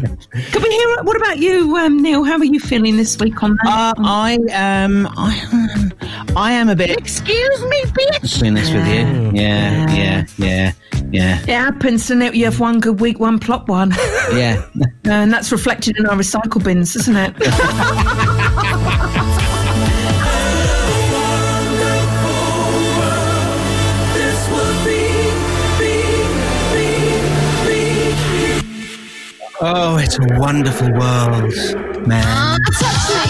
Could 0.53 0.63
we 0.63 0.69
hear? 0.71 1.03
What 1.03 1.17
about 1.17 1.39
you, 1.39 1.77
um, 1.77 2.01
Neil? 2.01 2.23
How 2.23 2.39
are 2.39 2.45
you 2.45 2.61
feeling 2.61 2.97
this 2.97 3.19
week 3.19 3.43
on 3.43 3.57
that? 3.65 3.80
Uh, 3.81 3.95
I 3.97 4.35
um, 4.53 5.09
I, 5.17 5.91
I 6.37 6.53
am 6.53 6.69
a 6.69 6.77
bit. 6.77 6.91
Excuse 6.91 7.65
me, 7.65 7.81
bitch. 7.85 8.21
Between 8.21 8.53
this 8.53 8.71
with 8.71 8.87
you, 8.87 9.31
yeah, 9.33 9.91
yeah, 9.91 10.27
yeah, 10.37 10.73
yeah, 11.11 11.41
It 11.41 11.49
happens, 11.49 12.03
doesn't 12.03 12.21
it? 12.21 12.35
You 12.35 12.45
have 12.45 12.61
one 12.61 12.81
good 12.81 13.01
week, 13.01 13.19
one 13.19 13.39
plot 13.39 13.67
one. 13.69 13.93
yeah. 14.35 14.63
and 15.05 15.33
that's 15.33 15.51
reflected 15.51 15.99
in 15.99 16.05
our 16.05 16.17
recycle 16.17 16.63
bins, 16.63 16.95
isn't 16.95 17.17
it? 17.17 17.35
Oh, 29.63 29.99
it's 29.99 30.19
a 30.19 30.23
wonderful 30.39 30.91
world, 30.93 31.53
man. 32.09 32.59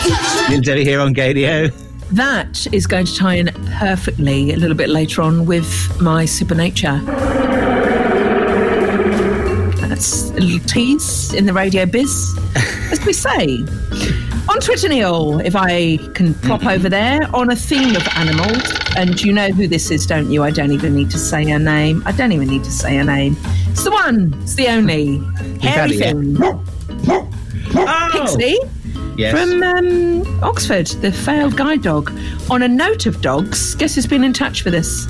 Neil 0.48 0.60
Debbie 0.62 0.84
here 0.84 1.00
on 1.00 1.14
Gaydio. 1.14 1.70
that 2.12 2.66
is 2.72 2.86
going 2.86 3.04
to 3.04 3.14
tie 3.14 3.34
in 3.34 3.48
perfectly 3.78 4.52
a 4.52 4.56
little 4.56 4.76
bit 4.76 4.88
later 4.88 5.20
on 5.20 5.44
with 5.44 6.00
my 6.00 6.24
supernature. 6.24 6.98
That's 9.88 10.30
a 10.30 10.34
little 10.34 10.66
tease 10.66 11.34
in 11.34 11.44
the 11.44 11.52
radio 11.52 11.84
biz, 11.84 12.38
as 12.90 13.04
we 13.04 13.12
say. 13.12 13.58
On 14.48 14.58
Twitter, 14.58 14.88
Neil, 14.88 15.40
if 15.40 15.54
I 15.54 15.98
can 16.14 16.32
pop 16.34 16.60
mm-hmm. 16.60 16.68
over 16.68 16.88
there 16.88 17.20
on 17.34 17.50
a 17.50 17.56
theme 17.56 17.94
of 17.94 18.08
animals, 18.16 18.72
and 18.96 19.20
you 19.20 19.34
know 19.34 19.50
who 19.50 19.68
this 19.68 19.90
is, 19.90 20.06
don't 20.06 20.30
you? 20.30 20.42
I 20.42 20.50
don't 20.50 20.72
even 20.72 20.94
need 20.94 21.10
to 21.10 21.18
say 21.18 21.48
her 21.50 21.58
name. 21.58 22.02
I 22.06 22.12
don't 22.12 22.32
even 22.32 22.48
need 22.48 22.64
to 22.64 22.72
say 22.72 22.96
her 22.96 23.04
name. 23.04 23.36
It's 23.68 23.84
the 23.84 23.90
one, 23.90 24.34
it's 24.42 24.54
the 24.54 24.68
only. 24.68 25.18
Hairy 25.60 25.68
had 25.68 25.90
it, 25.90 25.96
yeah. 25.96 27.18
thing. 27.18 27.26
Oh. 27.72 28.08
Pixie 28.12 28.58
Yes. 29.16 29.32
from 29.32 29.62
um, 29.62 30.42
Oxford, 30.42 30.86
the 31.02 31.12
failed 31.12 31.56
guide 31.56 31.82
dog. 31.82 32.10
On 32.50 32.62
a 32.62 32.68
note 32.68 33.06
of 33.06 33.20
dogs, 33.20 33.74
guess 33.74 33.94
who's 33.94 34.06
been 34.06 34.24
in 34.24 34.32
touch 34.32 34.62
for 34.62 34.70
this? 34.70 35.06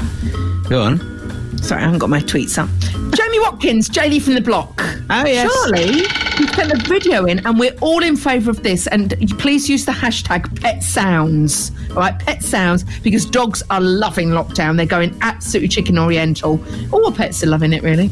Go 0.68 0.82
on. 0.82 1.19
Sorry, 1.62 1.80
I 1.82 1.84
haven't 1.84 1.98
got 2.00 2.10
my 2.10 2.20
tweets 2.20 2.58
up. 2.58 2.68
Jamie 3.14 3.38
Watkins, 3.40 3.88
Jaylee 3.88 4.20
from 4.20 4.34
the 4.34 4.40
block. 4.40 4.82
Oh, 5.10 5.24
yes. 5.26 5.52
Charlie, 5.52 5.98
you 6.38 6.46
sent 6.54 6.72
a 6.72 6.88
video 6.88 7.26
in, 7.26 7.44
and 7.46 7.58
we're 7.58 7.74
all 7.80 8.02
in 8.02 8.16
favour 8.16 8.50
of 8.50 8.62
this. 8.62 8.86
And 8.88 9.14
please 9.38 9.68
use 9.68 9.84
the 9.84 9.92
hashtag 9.92 10.60
pet 10.60 10.82
sounds. 10.82 11.70
All 11.90 11.96
right, 11.96 12.18
pet 12.18 12.42
sounds, 12.42 12.84
because 13.00 13.24
dogs 13.26 13.62
are 13.70 13.80
loving 13.80 14.30
lockdown. 14.30 14.76
They're 14.76 14.86
going 14.86 15.16
absolutely 15.20 15.68
chicken 15.68 15.98
oriental. 15.98 16.60
All 16.92 17.12
pets 17.12 17.42
are 17.44 17.48
loving 17.48 17.72
it, 17.72 17.82
really. 17.82 18.10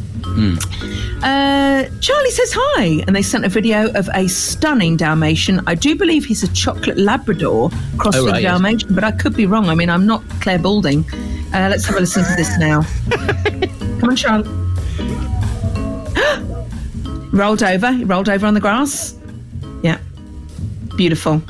Uh, 1.23 1.85
Charlie 2.01 2.31
says 2.31 2.53
hi, 2.55 3.03
and 3.07 3.17
they 3.17 3.23
sent 3.23 3.45
a 3.45 3.49
video 3.49 3.91
of 3.95 4.09
a 4.15 4.29
stunning 4.29 4.97
Dalmatian. 4.97 5.61
I 5.67 5.75
do 5.75 5.97
believe 5.97 6.25
he's 6.25 6.43
a 6.45 6.53
chocolate 6.53 6.97
Labrador 6.99 7.71
crossed 7.97 8.19
Oh, 8.19 8.25
with 8.25 8.35
right, 8.35 8.43
yes. 8.43 8.53
Dalmatian, 8.53 8.95
but 8.95 9.05
I 9.05 9.11
could 9.13 9.35
be 9.35 9.47
wrong. 9.47 9.67
I 9.69 9.75
mean, 9.75 9.91
I'm 9.91 10.07
not 10.07 10.23
Clare 10.41 10.59
Balding. 10.59 11.05
Uh, 11.53 11.69
let's 11.71 11.87
have 11.87 11.97
a 11.97 12.01
listen 12.01 12.25
to 12.25 12.35
this 12.37 12.59
now. 12.59 12.83
Come 14.01 14.11
on, 14.11 14.17
Charlie. 14.17 14.49
rolled 17.33 17.63
over. 17.63 17.93
He 17.93 18.05
rolled 18.05 18.29
over 18.29 18.47
on 18.47 18.55
the 18.55 18.61
grass. 18.61 19.17
Yeah. 19.83 19.99
Beautiful. 20.97 21.43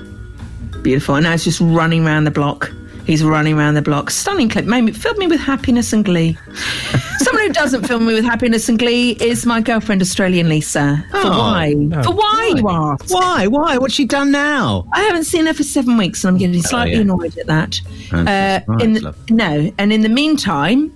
Beautiful. 0.82 1.16
And 1.16 1.24
now 1.24 1.34
it's 1.34 1.44
just 1.44 1.60
running 1.60 2.06
around 2.06 2.24
the 2.24 2.30
block. 2.30 2.70
He's 3.08 3.24
running 3.24 3.58
around 3.58 3.72
the 3.72 3.80
block. 3.80 4.10
Stunning 4.10 4.50
clip. 4.50 4.66
Made 4.66 4.82
me, 4.82 4.92
filled 4.92 5.16
me 5.16 5.26
with 5.26 5.40
happiness 5.40 5.94
and 5.94 6.04
glee. 6.04 6.36
Someone 7.20 7.46
who 7.46 7.52
doesn't 7.54 7.86
fill 7.88 8.00
me 8.00 8.12
with 8.12 8.22
happiness 8.24 8.68
and 8.68 8.78
glee 8.78 9.12
is 9.12 9.46
my 9.46 9.62
girlfriend, 9.62 10.02
Australian 10.02 10.50
Lisa. 10.50 11.02
For 11.10 11.16
Oh, 11.24 11.30
why? 11.38 11.72
no. 11.72 12.02
For 12.02 12.12
why, 12.12 12.52
you 12.54 12.68
ask? 12.68 13.08
Why? 13.08 13.46
Why? 13.46 13.78
What's 13.78 13.94
she 13.94 14.04
done 14.04 14.30
now? 14.30 14.86
I 14.92 15.00
haven't 15.04 15.24
seen 15.24 15.46
her 15.46 15.54
for 15.54 15.62
seven 15.62 15.96
weeks 15.96 16.22
and 16.22 16.34
I'm 16.34 16.38
getting 16.38 16.60
slightly 16.60 16.96
yeah. 16.96 17.00
annoyed 17.00 17.36
at 17.38 17.46
that. 17.46 17.80
Oh, 18.12 18.18
Uh, 18.20 18.60
right, 18.66 18.82
in 18.82 18.92
the, 18.92 19.14
no, 19.30 19.72
and 19.78 19.90
in 19.90 20.02
the 20.02 20.10
meantime, 20.10 20.92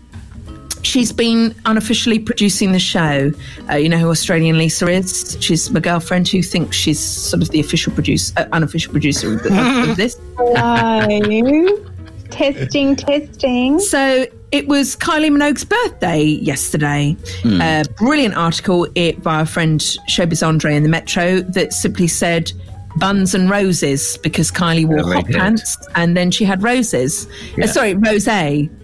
she's 0.83 1.12
been 1.12 1.55
unofficially 1.64 2.18
producing 2.18 2.72
the 2.72 2.79
show. 2.79 3.33
Uh, 3.70 3.77
you 3.77 3.88
know 3.88 3.96
who 3.96 4.11
Australian 4.11 4.59
Lisa 4.59 4.87
is? 4.87 5.38
She's 5.40 5.70
my 5.70 5.81
girlfriend 5.81 6.29
who 6.29 6.42
thinks 6.42 6.77
she's 6.77 7.01
sort 7.01 7.42
of 7.42 7.48
the 7.48 7.61
official 7.61 7.90
producer, 7.94 8.35
uh, 8.37 8.44
unofficial 8.53 8.92
producer 8.92 9.33
of, 9.35 9.46
of, 9.46 9.88
of 9.88 9.96
this. 10.03 10.20
Hello. 10.37 11.88
Testing, 12.33 12.97
testing. 12.97 13.79
So 13.81 14.27
it 14.51 14.68
was 14.68 14.97
Kylie 14.97 15.31
Minogue's 15.31 15.64
birthday 15.64 16.23
yesterday. 16.23 17.16
Hmm. 17.42 17.61
A 17.61 17.85
brilliant 17.97 18.37
article 18.37 18.87
it 18.95 19.23
by 19.23 19.37
our 19.37 19.47
friend 19.47 19.81
Showbiz 20.09 20.47
Andre 20.47 20.75
in 20.77 20.83
the 20.83 20.88
Metro 20.88 21.40
that 21.40 21.73
simply 21.73 22.07
said 22.09 22.53
buns 22.99 23.35
and 23.35 23.49
roses 23.49 24.18
because 24.18 24.51
Kylie 24.51 24.85
wore 24.87 25.01
Oh, 25.01 25.12
hot 25.14 25.27
good. 25.27 25.37
pants 25.37 25.79
and 25.95 26.14
then 26.14 26.31
she 26.31 26.45
had 26.45 26.62
roses. 26.62 27.27
Yeah. 27.57 27.64
Uh, 27.64 27.68
sorry, 27.68 27.95
rose, 27.95 28.27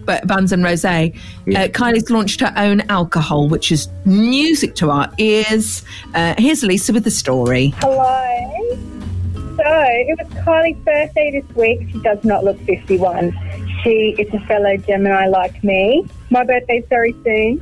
but 0.05 0.25
buns 0.25 0.51
and 0.51 0.63
rose. 0.63 0.83
Uh, 0.83 1.09
Kylie's 1.45 2.09
launched 2.09 2.39
her 2.41 2.51
own 2.57 2.81
alcohol, 2.89 3.47
which 3.47 3.71
is 3.71 3.87
music 4.05 4.73
to 4.75 4.89
our 4.89 5.11
ears. 5.19 5.83
Uh, 6.15 6.33
here's 6.39 6.63
Lisa 6.63 6.91
with 6.91 7.03
the 7.03 7.11
story. 7.11 7.75
Hello. 7.77 8.88
So 9.59 9.65
it 9.65 10.17
was 10.17 10.45
Kylie's 10.45 10.77
birthday 10.85 11.31
this 11.31 11.55
week. 11.55 11.89
She 11.91 11.99
does 11.99 12.23
not 12.23 12.45
look 12.45 12.57
51. 12.61 13.37
She 13.83 14.15
is 14.17 14.33
a 14.33 14.39
fellow 14.45 14.77
Gemini 14.77 15.27
like 15.27 15.61
me. 15.65 16.07
My 16.29 16.45
birthday's 16.45 16.85
very 16.87 17.13
soon. 17.25 17.59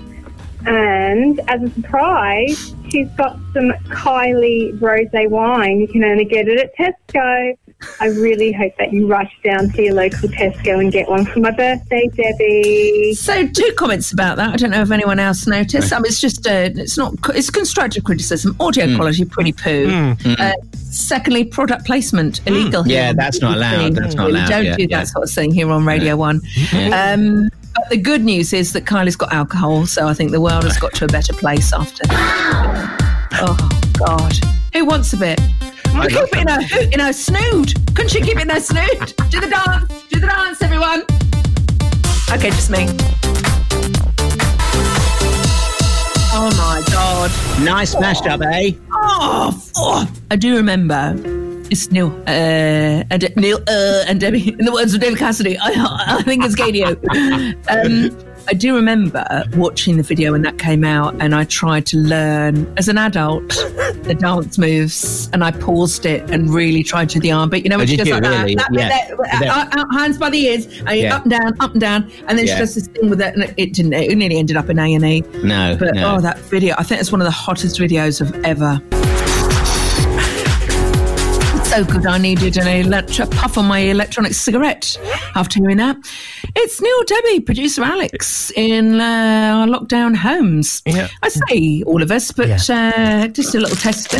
And 0.67 1.39
as 1.49 1.63
a 1.63 1.71
surprise, 1.71 2.75
she's 2.89 3.09
got 3.17 3.39
some 3.51 3.71
Kylie 3.89 4.79
rose 4.79 5.07
wine. 5.11 5.79
You 5.79 5.87
can 5.87 6.03
only 6.03 6.25
get 6.25 6.47
it 6.47 6.59
at 6.59 6.75
Tesco. 6.77 7.57
I 7.99 8.07
really 8.07 8.51
hope 8.51 8.73
that 8.79 8.91
you 8.91 9.05
rush 9.07 9.31
down 9.43 9.69
to 9.71 9.81
your 9.83 9.93
local 9.93 10.29
Tesco 10.29 10.79
and 10.79 10.91
get 10.91 11.07
one 11.07 11.25
for 11.25 11.39
my 11.39 11.51
birthday, 11.51 12.09
Debbie. 12.15 13.13
So, 13.13 13.47
two 13.47 13.71
comments 13.77 14.11
about 14.11 14.37
that. 14.37 14.49
I 14.51 14.55
don't 14.55 14.71
know 14.71 14.81
if 14.81 14.89
anyone 14.89 15.19
else 15.19 15.45
noticed. 15.45 15.93
I 15.93 15.97
mean, 15.97 16.05
it's 16.07 16.19
just 16.19 16.47
uh, 16.47 16.69
it's 16.75 16.97
not 16.97 17.13
it's 17.35 17.49
constructive 17.51 18.03
criticism. 18.03 18.55
Audio 18.59 18.87
Hmm. 18.87 18.95
quality 18.95 19.25
pretty 19.25 19.53
poo. 19.53 19.87
Mm. 19.87 20.39
Uh, 20.39 20.53
secondly, 20.73 21.43
product 21.43 21.85
placement 21.85 22.41
illegal. 22.47 22.81
here 22.83 22.95
Yeah, 22.95 23.13
that's 23.13 23.41
not 23.41 23.57
BBC. 23.57 23.57
allowed. 23.57 23.95
That's 23.95 24.15
not 24.15 24.27
We 24.27 24.33
don't 24.33 24.65
Yeah, 24.65 24.75
do 24.75 24.87
that 24.87 24.89
yeah. 24.89 25.03
sort 25.03 25.23
of 25.25 25.31
thing 25.31 25.51
here 25.53 25.69
on 25.69 25.85
Radio 25.85 26.15
One. 26.17 26.41
Yeah. 26.73 27.13
Um, 27.13 27.49
but 27.75 27.89
the 27.91 27.97
good 27.97 28.23
news 28.23 28.53
is 28.53 28.73
that 28.73 28.85
Kylie's 28.85 29.15
got 29.15 29.31
alcohol, 29.31 29.85
so 29.85 30.07
I 30.07 30.15
think 30.15 30.31
the 30.31 30.41
world 30.41 30.63
has 30.63 30.77
got 30.79 30.93
to 30.95 31.05
a 31.05 31.07
better 31.07 31.33
place 31.33 31.71
after. 31.73 32.07
That. 32.07 33.37
Oh 33.39 33.69
God, 33.99 34.33
who 34.73 34.83
wants 34.85 35.13
a 35.13 35.17
bit? 35.17 35.39
I 35.99 36.07
Keep 36.07 36.19
it 36.21 36.37
in 36.37 36.47
her, 36.47 36.91
in 36.93 36.99
her 36.99 37.13
snood. 37.13 37.73
Couldn't 37.95 38.09
she 38.09 38.21
keep 38.21 38.37
it 38.37 38.43
in 38.43 38.49
her 38.49 38.59
snood? 38.59 39.13
Do 39.29 39.41
the 39.41 39.47
dance. 39.49 40.03
Do 40.09 40.19
the 40.19 40.27
dance, 40.27 40.61
everyone. 40.61 41.01
Okay, 42.31 42.49
just 42.51 42.69
me. 42.69 42.85
Oh 46.39 46.51
my 46.55 46.83
God. 46.91 47.31
Nice 47.63 47.99
mashed 47.99 48.27
up, 48.27 48.41
eh? 48.41 48.71
Oh, 48.91 49.63
oh. 49.77 50.11
I 50.29 50.35
do 50.35 50.55
remember. 50.55 51.15
It's 51.69 51.91
Neil 51.91 52.11
uh, 52.27 53.03
and 53.09 53.19
De- 53.19 53.39
Neil 53.39 53.57
uh, 53.67 54.03
and 54.07 54.19
Debbie. 54.19 54.49
In 54.49 54.65
the 54.65 54.71
words 54.71 54.93
of 54.93 55.01
David 55.01 55.17
Cassidy, 55.17 55.57
I, 55.57 55.71
I 56.17 56.21
think 56.23 56.45
it's 56.45 56.55
Gaydio. 56.55 56.95
Um, 57.69 58.26
I 58.49 58.53
do 58.53 58.73
remember 58.75 59.43
watching 59.55 59.97
the 59.97 60.03
video 60.03 60.31
when 60.31 60.41
that 60.43 60.57
came 60.57 60.85
out, 60.85 61.15
and 61.19 61.35
I 61.35 61.43
tried 61.43 61.85
to 61.87 61.97
learn 61.97 62.71
as 62.77 62.87
an 62.87 62.97
adult 62.97 63.45
the 64.03 64.15
dance 64.17 64.57
moves, 64.57 65.29
and 65.33 65.43
I 65.43 65.51
paused 65.51 66.05
it 66.05 66.29
and 66.31 66.49
really 66.49 66.81
tried 66.81 67.09
to 67.09 67.19
the 67.19 67.31
arm. 67.31 67.49
But 67.49 67.63
you 67.63 67.69
know, 67.69 67.77
Oh, 67.79 67.85
she 67.85 67.97
you 67.97 68.05
like 68.05 68.21
really? 68.23 68.55
that, 68.55 68.67
that, 68.71 68.79
Yeah. 68.79 69.39
that, 69.39 69.75
uh, 69.77 69.81
uh, 69.81 69.97
hands 69.97 70.17
by 70.17 70.29
the 70.29 70.39
ears, 70.39 70.65
and 70.85 70.97
Yeah. 70.97 71.15
up 71.17 71.23
and 71.23 71.31
down, 71.31 71.53
up 71.59 71.71
and 71.73 71.81
down, 71.81 72.09
and 72.27 72.37
then 72.37 72.45
she 72.45 72.53
Yeah. 72.53 72.59
does 72.59 72.75
this 72.75 72.87
thing 72.87 73.09
with 73.09 73.19
it, 73.19 73.33
and 73.35 73.53
it, 73.57 73.73
didn't. 73.73 73.91
It 73.93 74.17
nearly 74.17 74.37
ended 74.37 74.55
up 74.55 74.69
in 74.69 74.79
A 74.79 74.93
and 74.93 75.03
E. 75.05 75.23
No, 75.43 75.75
But 75.77 75.95
no. 75.95 76.15
oh, 76.15 76.21
that 76.21 76.39
video! 76.39 76.73
I 76.77 76.83
think 76.83 77.01
it's 77.01 77.11
one 77.11 77.19
of 77.19 77.25
the 77.25 77.31
hottest 77.31 77.77
videos 77.79 78.21
of 78.21 78.33
ever. 78.45 78.81
It's 81.77 81.87
so 81.87 81.93
good. 81.93 82.07
I 82.07 82.17
needed 82.17 82.57
an 82.57 82.67
electro 82.67 83.27
puff 83.27 83.55
on 83.55 83.65
my 83.65 83.77
electronic 83.77 84.33
cigarette 84.33 84.97
after 85.35 85.59
hearing 85.59 85.77
that. 85.77 85.95
It's 86.55 86.81
Neil 86.81 87.03
Debbie, 87.03 87.39
producer 87.41 87.83
Alex 87.83 88.51
in 88.55 88.99
uh, 88.99 89.03
our 89.03 89.67
lockdown 89.67 90.15
homes. 90.15 90.81
Yeah. 90.87 91.07
I 91.21 91.29
say 91.29 91.83
all 91.83 92.01
of 92.01 92.09
us, 92.09 92.31
but 92.31 92.67
uh, 92.67 93.27
just 93.27 93.53
a 93.53 93.59
little 93.59 93.75
test. 93.77 94.15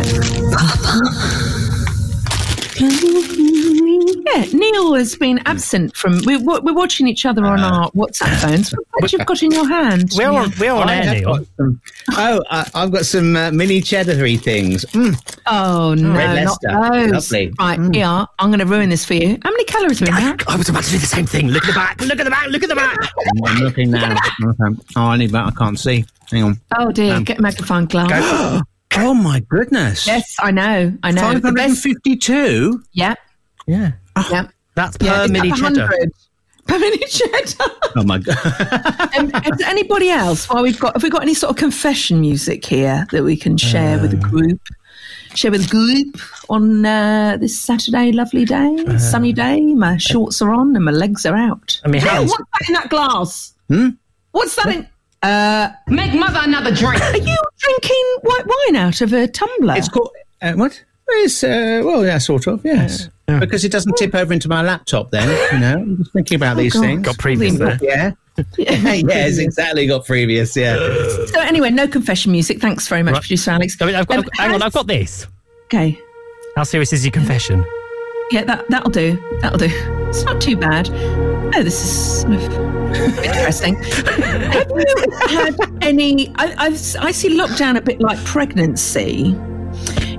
Yeah, 4.33 4.45
Neil 4.53 4.93
has 4.95 5.15
been 5.15 5.39
absent 5.45 5.95
from. 5.95 6.19
We're, 6.25 6.39
we're 6.39 6.73
watching 6.73 7.07
each 7.07 7.25
other 7.25 7.45
on 7.45 7.59
our 7.59 7.89
WhatsApp 7.91 8.41
phones. 8.41 8.71
What 8.71 9.03
have 9.03 9.11
you've 9.13 9.25
got 9.25 9.41
in 9.43 9.51
your 9.51 9.67
hand? 9.67 10.11
We're 10.15 10.29
on, 10.29 10.51
we're 10.59 10.71
on 10.71 10.89
air, 10.89 11.13
Neil. 11.13 11.45
some- 11.57 11.81
oh, 12.11 12.43
I, 12.49 12.69
I've 12.75 12.91
got 12.91 13.05
some 13.05 13.35
uh, 13.35 13.51
mini 13.51 13.79
cheddar-y 13.81 14.37
things. 14.37 14.85
Mm. 14.87 15.15
Oh 15.47 15.93
no, 15.93 16.11
Red 16.13 16.43
not 16.45 16.57
Leicester. 16.63 17.09
those. 17.11 17.31
Lovely. 17.31 17.53
Right, 17.59 17.79
yeah, 17.95 18.25
I'm 18.39 18.49
going 18.49 18.59
to 18.59 18.65
ruin 18.65 18.89
this 18.89 19.05
for 19.05 19.13
you. 19.13 19.37
How 19.43 19.51
many 19.51 19.63
calories 19.65 20.01
are 20.01 20.05
in 20.07 20.11
that? 20.13 20.43
I 20.49 20.55
was 20.57 20.67
about 20.69 20.83
to 20.83 20.91
do 20.91 20.97
the 20.97 21.05
same 21.05 21.25
thing. 21.25 21.47
Look 21.49 21.63
at 21.63 21.67
the 21.67 21.73
back. 21.73 22.01
Look 22.01 22.19
at 22.19 22.23
the 22.23 22.29
back. 22.31 22.47
Look 22.47 22.63
at 22.63 22.69
the 22.69 22.75
back. 22.75 22.97
I'm 23.45 23.59
looking 23.63 23.91
now. 23.91 24.13
Okay. 24.43 24.79
Oh, 24.95 25.01
I 25.01 25.17
need 25.17 25.31
that. 25.31 25.45
I 25.47 25.51
can't 25.51 25.79
see. 25.79 26.05
Hang 26.31 26.43
on. 26.43 26.59
Oh 26.77 26.91
dear, 26.91 27.15
Um, 27.15 27.23
get 27.23 27.39
a 27.39 27.41
magnifying 27.41 27.85
glass. 27.85 28.61
Oh 28.99 29.13
my 29.13 29.41
goodness. 29.41 30.07
Yes, 30.07 30.35
I 30.39 30.49
know, 30.49 30.91
I 31.03 31.11
know. 31.11 31.33
The 31.33 31.51
best- 31.51 31.83
552. 31.83 32.81
Yeah, 32.93 33.13
Yeah. 33.67 33.91
Yeah. 34.32 34.47
That's 34.75 34.97
yeah 35.01 35.13
per 35.17 35.23
it's 35.23 35.32
mini 35.32 35.51
up 35.51 35.58
cheddar. 35.58 35.89
Per 36.67 36.80
mini 36.80 36.97
cheddar. 37.08 37.71
Oh 37.95 38.03
my 38.03 38.17
god. 38.19 38.38
um, 39.17 39.30
has 39.32 39.62
anybody 39.65 40.10
else? 40.10 40.49
Well, 40.49 40.63
we've 40.63 40.80
got. 40.80 40.93
Have 40.95 41.03
we 41.03 41.10
got 41.10 41.21
any 41.21 41.34
sort 41.34 41.51
of 41.51 41.56
confession 41.58 42.19
music 42.21 42.65
here 42.65 43.08
that 43.12 43.23
we 43.23 43.36
can 43.36 43.58
share 43.58 43.99
with 43.99 44.12
the 44.12 44.17
Uh. 44.17 44.30
group? 44.30 44.62
Share 45.36 45.51
with 45.51 45.63
the 45.63 45.69
group 45.69 46.19
on 46.49 46.86
uh, 46.86 47.38
this 47.39 47.58
Saturday, 47.60 48.12
lovely 48.12 48.43
day, 48.45 48.77
Uh. 48.88 48.97
sunny 48.97 49.34
day. 49.34 49.62
My 49.73 49.97
shorts 49.97 50.41
are 50.41 50.51
on 50.53 50.75
and 50.75 50.84
my 50.86 50.91
legs 50.91 51.25
are 51.25 51.36
out. 51.38 51.80
I 51.86 51.89
mean, 51.89 52.01
Neil, 52.03 52.12
hands- 52.13 52.32
what's 52.32 52.43
that 52.60 52.67
in 52.69 52.73
that 52.73 52.89
glass? 52.89 53.53
Hmm? 53.69 53.89
What's 54.32 54.56
that 54.56 54.67
in? 54.67 54.88
Uh, 55.23 55.69
Make 55.88 56.13
mother 56.13 56.39
another 56.43 56.71
drink. 56.73 57.01
are 57.13 57.17
you 57.17 57.38
drinking 57.58 58.06
white 58.21 58.45
wine 58.45 58.75
out 58.75 59.01
of 59.01 59.13
a 59.13 59.27
tumbler? 59.27 59.75
It's 59.75 59.89
called 59.89 60.12
uh, 60.41 60.53
what? 60.53 60.84
It's 61.10 61.43
uh, 61.43 61.82
well, 61.86 62.06
yeah, 62.06 62.17
sort 62.19 62.47
of, 62.47 62.63
yes. 62.65 63.10
Because 63.27 63.65
it 63.65 63.71
doesn't 63.73 63.97
tip 63.97 64.15
over 64.15 64.31
into 64.33 64.47
my 64.47 64.61
laptop. 64.61 65.11
Then 65.11 65.27
you 65.53 65.59
know, 65.59 65.73
I'm 65.73 65.97
just 65.97 66.13
thinking 66.13 66.37
about 66.37 66.55
Oh, 66.55 66.61
these 66.61 66.73
God. 66.73 66.81
things. 66.81 67.01
Got 67.05 67.17
previous 67.17 67.57
there. 67.57 67.77
Yeah. 67.81 68.11
yes, 68.57 69.37
exactly. 69.37 69.85
Got 69.85 70.05
previous. 70.05 70.55
Yeah. 70.55 70.77
So 71.27 71.39
anyway, 71.41 71.69
no 71.69 71.87
confession 71.87 72.31
music. 72.31 72.61
Thanks 72.61 72.87
very 72.87 73.03
much, 73.03 73.13
Right. 73.13 73.21
producer 73.21 73.51
Alex. 73.51 73.75
I 73.81 73.85
mean, 73.85 73.95
I've 73.95 74.07
got, 74.07 74.19
Um, 74.19 74.25
hang 74.35 74.53
on, 74.53 74.61
I've 74.61 74.71
got 74.73 74.87
this. 74.87 75.27
Okay. 75.65 75.99
How 76.55 76.63
serious 76.63 76.93
is 76.93 77.03
your 77.03 77.11
confession? 77.11 77.65
Yeah, 78.31 78.43
that 78.45 78.65
that'll 78.69 78.91
do. 78.91 79.21
That'll 79.41 79.57
do. 79.59 79.69
It's 80.09 80.23
not 80.23 80.39
too 80.41 80.55
bad. 80.55 80.89
Oh, 80.89 81.63
this 81.63 81.83
is 81.83 82.21
sort 82.21 82.33
of 82.33 82.43
interesting. 83.23 83.75
Have 83.75 84.69
you 84.69 85.37
had 85.37 85.55
any? 85.81 86.29
I, 86.35 86.53
I've, 86.57 86.73
I 86.99 87.11
see 87.11 87.37
lockdown 87.37 87.77
a 87.77 87.81
bit 87.81 87.99
like 87.99 88.17
pregnancy. 88.23 89.35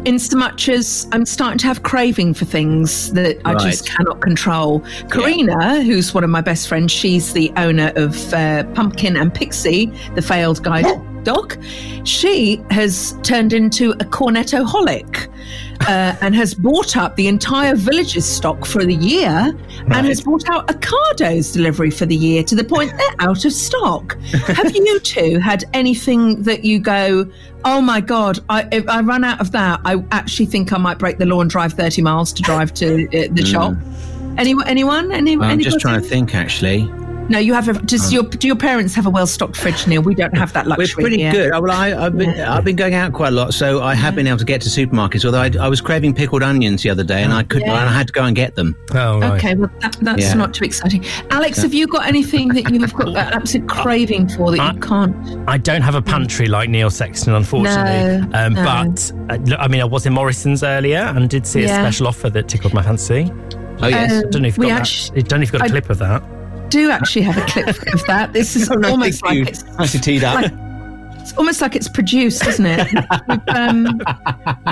In 0.04 0.18
so 0.18 0.36
much 0.36 0.68
as 0.68 1.06
I'm 1.12 1.26
starting 1.26 1.58
to 1.58 1.66
have 1.66 1.82
craving 1.82 2.34
for 2.34 2.44
things 2.44 3.12
that 3.12 3.40
I 3.44 3.54
just 3.56 3.88
cannot 3.88 4.20
control. 4.20 4.80
Karina, 5.10 5.82
who's 5.82 6.14
one 6.14 6.24
of 6.24 6.30
my 6.30 6.40
best 6.40 6.68
friends, 6.68 6.92
she's 6.92 7.32
the 7.32 7.52
owner 7.56 7.92
of 7.96 8.32
uh, 8.32 8.64
Pumpkin 8.74 9.16
and 9.16 9.34
Pixie, 9.34 9.92
the 10.14 10.22
failed 10.22 10.62
guide 10.62 10.86
dog. 11.24 11.62
She 12.04 12.62
has 12.70 13.18
turned 13.22 13.52
into 13.52 13.92
a 13.92 14.04
cornetto 14.04 14.66
holic. 14.66 15.28
Uh, 15.82 16.16
and 16.20 16.34
has 16.34 16.54
bought 16.54 16.96
up 16.96 17.14
the 17.14 17.28
entire 17.28 17.74
village's 17.76 18.26
stock 18.26 18.66
for 18.66 18.84
the 18.84 18.96
year 18.96 19.56
and 19.86 20.06
has 20.06 20.20
bought 20.20 20.46
out 20.50 20.66
Ocado's 20.68 21.52
delivery 21.52 21.90
for 21.90 22.04
the 22.04 22.16
year 22.16 22.42
to 22.42 22.56
the 22.56 22.64
point 22.64 22.90
they're 22.98 23.14
out 23.20 23.44
of 23.44 23.52
stock. 23.52 24.18
Have 24.48 24.74
you 24.74 24.98
two 25.04 25.38
had 25.38 25.64
anything 25.74 26.42
that 26.42 26.64
you 26.64 26.80
go, 26.80 27.30
oh 27.64 27.80
my 27.80 28.00
God, 28.00 28.40
I, 28.48 28.68
if 28.72 28.88
I 28.88 29.00
run 29.00 29.22
out 29.22 29.40
of 29.40 29.52
that, 29.52 29.80
I 29.84 30.04
actually 30.10 30.46
think 30.46 30.72
I 30.72 30.78
might 30.78 30.98
break 30.98 31.18
the 31.18 31.26
law 31.26 31.40
and 31.40 31.48
drive 31.48 31.74
30 31.74 32.02
miles 32.02 32.32
to 32.34 32.42
drive 32.42 32.74
to 32.74 33.06
uh, 33.06 33.28
the 33.30 33.46
shop? 33.46 33.74
Anyone? 34.36 34.66
Anyone? 34.66 35.12
Any, 35.12 35.34
Hmm. 35.34 35.42
I'm 35.42 35.60
just 35.60 35.80
trying 35.80 36.00
to 36.02 36.06
think. 36.06 36.34
Actually, 36.34 36.90
No, 37.28 37.38
you 37.38 37.52
have. 37.54 37.68
A, 37.68 37.74
does 37.74 38.12
your 38.12 38.22
do 38.22 38.46
your 38.46 38.56
parents 38.56 38.94
have 38.94 39.06
a 39.06 39.10
well 39.10 39.26
stocked 39.26 39.56
fridge, 39.56 39.86
Neil? 39.86 40.00
We 40.02 40.14
don't 40.14 40.36
have 40.36 40.52
that 40.54 40.66
luxury. 40.66 40.76
we're 40.76 40.82
luxury. 40.84 41.02
pretty 41.04 41.18
here. 41.22 41.32
good. 41.32 41.52
Oh, 41.52 41.60
Well, 41.60 41.70
I, 41.72 42.06
I've 42.06 42.16
been 42.16 42.40
I've 42.40 42.64
been 42.64 42.76
going 42.76 42.94
out 42.94 43.12
quite 43.12 43.28
a 43.28 43.36
lot, 43.36 43.52
so 43.54 43.82
I 43.82 43.94
have 43.94 44.14
been 44.14 44.26
able 44.26 44.38
to 44.38 44.44
get 44.44 44.60
to 44.62 44.68
supermarkets. 44.68 45.24
Although 45.24 45.40
I, 45.42 45.50
I 45.60 45.68
was 45.68 45.80
craving 45.80 46.14
pickled 46.14 46.42
onions 46.42 46.82
the 46.82 46.90
other 46.90 47.04
day, 47.04 47.22
and 47.22 47.32
I 47.32 47.42
couldn't. 47.42 47.68
Yeah. 47.68 47.80
and 47.80 47.88
I 47.90 47.92
had 47.92 48.06
to 48.06 48.12
go 48.12 48.24
and 48.24 48.34
get 48.34 48.54
them. 48.54 48.76
Oh, 48.94 49.20
right. 49.20 49.32
Okay, 49.38 49.54
well 49.54 49.70
that, 49.80 49.96
that's 50.00 50.22
Yeah. 50.22 50.34
not 50.34 50.54
too 50.54 50.64
exciting. 50.64 51.04
Alex, 51.30 51.58
have 51.62 51.74
you 51.74 51.86
got 51.86 52.06
anything 52.06 52.48
that 52.48 52.70
you 52.70 52.80
have 52.80 52.94
got 52.94 53.08
an 53.08 53.16
absolute 53.16 53.68
craving 53.78 54.28
for 54.30 54.50
that 54.56 54.74
you 54.74 54.80
can't? 54.80 55.14
I 55.48 55.58
don't 55.58 55.82
have 55.82 55.94
a 55.94 56.02
pantry 56.02 56.46
like 56.48 56.70
Neil 56.70 56.90
Sexton, 56.90 57.34
unfortunately. 57.34 58.26
No, 58.28 58.38
um, 58.46 58.54
no. 58.54 58.64
But 58.64 59.12
uh, 59.52 59.56
I 59.58 59.68
mean, 59.68 59.80
I 59.80 59.84
was 59.84 60.06
in 60.06 60.12
Morrison's 60.14 60.62
earlier 60.62 60.98
and 60.98 61.28
did 61.28 61.46
see 61.46 61.64
a 61.64 61.68
special 61.68 62.06
offer 62.06 62.30
that 62.30 62.48
tickled 62.48 62.72
my 62.72 62.82
fancy. 62.82 63.30
Oh 63.80 63.86
yes. 63.86 64.10
Uh, 64.10 64.26
I 64.26 64.30
don't 64.30 64.42
know 64.42 64.48
if 64.48 64.56
you've 64.56 64.58
we 64.58 64.68
got 64.68 64.80
actu- 64.80 65.12
that. 65.12 65.18
I 65.18 65.20
don't 65.28 65.38
know 65.40 65.42
if 65.44 65.52
you've 65.52 65.60
got 65.60 65.60
a 65.60 65.64
I- 65.64 65.68
clip 65.68 65.90
of 65.90 65.98
that. 65.98 66.22
Do 66.68 66.90
actually 66.90 67.22
have 67.22 67.38
a 67.38 67.46
clip 67.46 67.68
of 67.68 68.04
that. 68.06 68.32
This 68.32 68.54
is 68.56 68.70
Oh, 68.72 68.80
almost 68.90 69.22
you. 69.22 69.28
like 69.44 69.48
it's 69.48 69.64
Nicely 69.64 70.00
teed 70.00 70.24
up. 70.24 70.34
like- 70.42 70.52
it's 71.20 71.36
almost 71.36 71.60
like 71.60 71.76
it's 71.76 71.88
produced, 71.90 72.46
isn't 72.46 72.64
it? 72.64 72.88
we've, 73.28 73.48
um, 73.48 74.00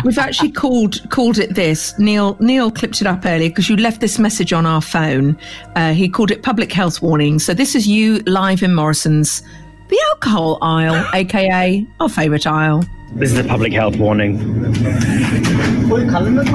we've 0.06 0.16
actually 0.16 0.50
called 0.50 0.98
called 1.10 1.36
it 1.38 1.54
this. 1.54 1.98
Neil 1.98 2.34
Neil 2.40 2.70
clipped 2.70 3.02
it 3.02 3.06
up 3.06 3.26
earlier 3.26 3.50
because 3.50 3.68
you 3.68 3.76
left 3.76 4.00
this 4.00 4.18
message 4.18 4.54
on 4.54 4.64
our 4.64 4.80
phone. 4.80 5.36
Uh, 5.74 5.92
he 5.92 6.08
called 6.08 6.30
it 6.30 6.42
public 6.42 6.72
health 6.72 7.02
warning. 7.02 7.38
So 7.38 7.52
this 7.52 7.74
is 7.74 7.86
you 7.86 8.20
live 8.20 8.62
in 8.62 8.74
Morrison's, 8.74 9.42
the 9.88 10.00
alcohol 10.12 10.56
aisle, 10.62 11.06
aka 11.12 11.86
our 12.00 12.08
favourite 12.08 12.46
aisle. 12.46 12.82
This 13.14 13.32
is 13.32 13.38
a 13.38 13.44
public 13.44 13.72
health 13.72 13.96
warning. 13.96 14.36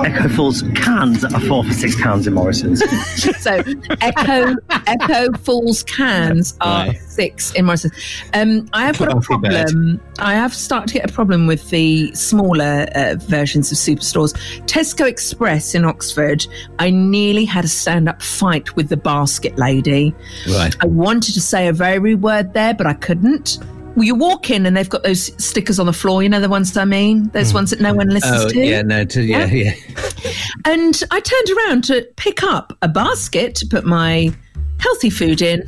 Echo 0.06 0.30
Falls 0.30 0.62
cans 0.76 1.24
are 1.24 1.40
four 1.42 1.64
for 1.64 1.74
six 1.74 2.00
pounds 2.00 2.28
in 2.28 2.34
Morrison's. 2.34 2.84
so 3.42 3.64
Echo 4.02 4.56
Echo 4.86 5.32
Falls 5.40 5.82
cans 5.84 6.56
are 6.62 6.88
Right. 6.88 7.02
six 7.08 7.52
in 7.54 7.66
Morrison's. 7.66 7.94
Um, 8.34 8.68
I 8.74 8.86
have 8.86 9.00
got 9.00 9.10
a 9.12 9.16
Not 9.16 9.24
too 9.24 9.40
bad. 9.40 9.68
problem. 9.70 10.02
I 10.20 10.34
have 10.36 10.54
started 10.54 10.88
to 10.90 10.94
get 10.96 11.10
a 11.10 11.14
problem 11.14 11.48
with 11.48 11.68
the 11.72 12.14
smaller 12.14 12.86
uh, 12.96 13.16
versions 13.18 13.72
of 13.72 13.78
superstores. 13.80 14.34
Tesco 14.68 15.08
Express 15.08 15.74
in 15.74 15.84
Oxford. 15.86 16.46
I 16.78 16.92
nearly 16.92 17.46
had 17.46 17.66
a 17.66 17.70
stand-up 17.70 18.22
fight 18.22 18.76
with 18.76 18.90
the 18.90 18.98
basket 18.98 19.58
lady. 19.58 20.14
Right. 20.48 20.76
I 20.82 20.86
wanted 20.86 21.34
to 21.34 21.42
say 21.42 21.68
a 21.70 21.74
very 21.74 21.98
rude 21.98 22.22
word 22.22 22.54
there, 22.54 22.74
but 22.76 22.86
I 22.86 22.94
couldn't. 22.94 23.58
Well, 23.96 24.06
you 24.06 24.16
walk 24.16 24.50
in 24.50 24.66
and 24.66 24.76
they've 24.76 24.90
got 24.90 25.04
those 25.04 25.32
stickers 25.44 25.80
on 25.80 25.86
the 25.86 25.94
floor. 25.94 26.24
You 26.24 26.30
know 26.30 26.40
the 26.40 26.50
ones 26.50 26.76
I 26.78 26.86
mean, 26.86 27.30
those 27.30 27.52
hmm. 27.52 27.56
ones 27.56 27.70
that 27.72 27.82
no 27.82 27.94
one 27.94 28.10
listens 28.10 28.46
Oh, 28.46 28.50
to. 28.50 28.60
yeah, 28.60 28.82
no, 28.82 29.06
to, 29.06 29.22
yeah, 29.22 29.46
yeah. 29.46 29.74
And 30.66 31.02
I 31.12 31.20
turned 31.20 31.50
around 31.58 31.84
to 31.86 32.08
pick 32.16 32.44
up 32.44 32.78
a 32.82 32.88
basket 32.88 33.56
to 33.56 33.66
put 33.66 33.86
my 33.86 34.32
healthy 34.80 35.10
food 35.10 35.42
in. 35.42 35.64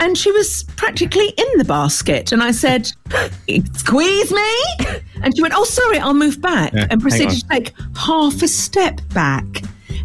And 0.00 0.18
she 0.18 0.30
was 0.32 0.64
practically 0.76 1.28
in 1.28 1.58
the 1.58 1.64
basket. 1.64 2.32
And 2.32 2.42
I 2.42 2.50
said, 2.50 2.86
Squeeze 3.74 4.32
me. 4.32 4.56
And 5.22 5.34
she 5.34 5.42
went, 5.42 5.54
Oh, 5.56 5.64
sorry, 5.64 5.98
I'll 5.98 6.14
move 6.14 6.40
back. 6.40 6.72
Yeah, 6.72 6.86
and 6.90 7.00
proceeded 7.00 7.38
to 7.38 7.48
take 7.48 7.72
half 7.96 8.42
a 8.42 8.48
step 8.48 9.00
back. 9.10 9.62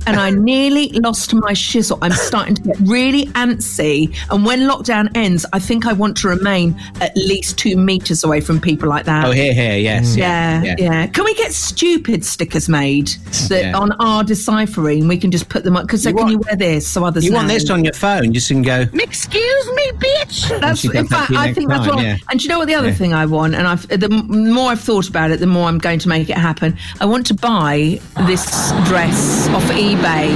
And 0.08 0.18
I 0.20 0.30
nearly 0.30 0.90
lost 0.90 1.34
my 1.34 1.52
shizzle. 1.54 1.98
I'm 2.02 2.12
starting 2.12 2.56
to 2.56 2.62
get 2.62 2.78
really 2.80 3.26
antsy. 3.28 4.16
And 4.32 4.46
when 4.46 4.62
lockdown 4.62 5.10
ends, 5.16 5.46
I 5.54 5.60
think 5.60 5.86
I 5.86 5.94
want 5.94 6.18
to 6.18 6.28
remain 6.28 6.80
at 7.02 7.16
least 7.16 7.58
two 7.58 7.76
meters 7.78 8.24
away 8.24 8.42
from 8.42 8.60
people 8.60 8.90
like 8.90 9.06
that. 9.06 9.26
Oh, 9.26 9.32
here, 9.32 9.54
here, 9.54 9.78
yes. 9.78 10.14
Mm. 10.14 10.18
Yeah, 10.18 10.64
yeah. 10.64 10.76
yeah. 10.78 11.08
Can 11.08 11.24
we 11.26 11.34
get 11.36 11.54
stupid 11.54 12.24
stickers 12.26 12.70
made 12.70 13.08
that 13.50 13.64
Yeah. 13.66 13.78
on 13.78 13.92
our 14.00 14.24
deciphering 14.24 15.08
we 15.08 15.18
can 15.18 15.32
just 15.32 15.50
put 15.50 15.64
them 15.64 15.76
up? 15.78 15.84
Because 15.84 16.04
so 16.04 16.14
can 16.14 16.28
you 16.30 16.40
wear 16.40 16.56
this 16.56 16.88
so 16.88 17.04
others 17.04 17.26
You 17.26 17.34
want 17.34 17.48
this 17.48 17.70
on 17.70 17.84
your 17.84 17.94
phone, 17.94 18.34
just 18.34 18.50
and 18.52 18.64
go. 18.66 18.86
Excuse 18.94 19.68
me, 19.76 19.92
bitch. 19.94 20.60
That's 20.62 20.84
in 20.86 21.08
fact, 21.08 21.32
I 21.32 21.54
think 21.54 21.70
that's 21.70 21.88
what. 21.88 22.00
yeah. 22.04 22.18
And 22.30 22.40
do 22.40 22.44
you 22.44 22.50
know 22.50 22.60
what 22.60 22.68
the 22.68 22.76
other 22.76 22.92
thing 22.92 23.14
I 23.14 23.26
want? 23.26 23.56
And 23.56 23.68
I've 23.68 23.88
the 23.88 24.10
more 24.10 24.72
I've 24.72 24.80
thought 24.82 25.08
about 25.08 25.32
it, 25.32 25.40
the 25.40 25.48
more 25.48 25.68
I'm 25.68 25.78
going 25.78 26.00
to 26.00 26.10
make 26.10 26.30
it 26.30 26.38
happen. 26.38 26.78
I 27.00 27.06
want 27.06 27.26
to 27.28 27.34
buy 27.34 28.00
this 28.28 28.46
dress 28.86 29.48
off 29.50 29.70
eBay. 29.80 30.30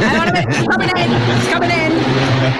Hang 0.00 0.18
on 0.18 0.28
a 0.28 0.32
minute, 0.32 0.48
it's 0.48 0.66
coming 0.66 0.90
in. 0.90 1.12
It's 1.12 1.48
coming 1.52 1.70
in. 1.70 1.92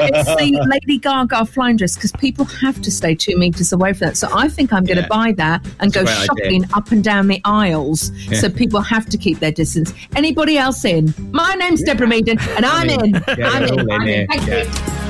It's 0.01 0.29
the 0.37 0.67
Lady 0.69 0.99
Gaga 0.99 1.45
flying 1.47 1.77
dress 1.77 1.95
because 1.97 2.13
people 2.13 2.45
have 2.45 2.81
to 2.83 2.91
stay 2.91 3.15
two 3.15 3.37
meters 3.37 3.73
away 3.73 3.93
from 3.93 4.09
that. 4.09 4.17
So 4.17 4.29
I 4.33 4.49
think 4.49 4.73
I'm 4.73 4.85
going 4.85 4.97
to 4.97 5.03
Yeah. 5.03 5.09
buy 5.09 5.33
that 5.33 5.65
and 5.81 5.91
a 5.91 5.95
go 5.95 6.05
great 6.05 6.15
idea. 6.17 6.27
shopping 6.27 6.65
up 6.75 6.91
and 6.93 7.03
down 7.03 7.27
the 7.27 7.41
aisles. 7.45 8.11
Yeah. 8.29 8.41
So 8.41 8.49
people 8.51 8.81
have 8.81 9.07
to 9.07 9.19
keep 9.19 9.41
their 9.41 9.53
distance. 9.53 9.93
Anybody 10.15 10.57
else 10.59 10.85
in? 10.85 11.13
My 11.33 11.55
name's 11.55 11.83
Deborah 11.83 12.07
Meaden, 12.07 12.39
and 12.57 12.65
I'm 12.65 12.89
in. 12.89 13.15
Yeah, 13.37 13.49
I'm 13.51 13.65
in. 13.65 13.91
I'm 13.91 14.09
in. 14.09 14.27
Thank 14.29 14.47
Yeah. 14.47 14.63
you. 14.65 15.08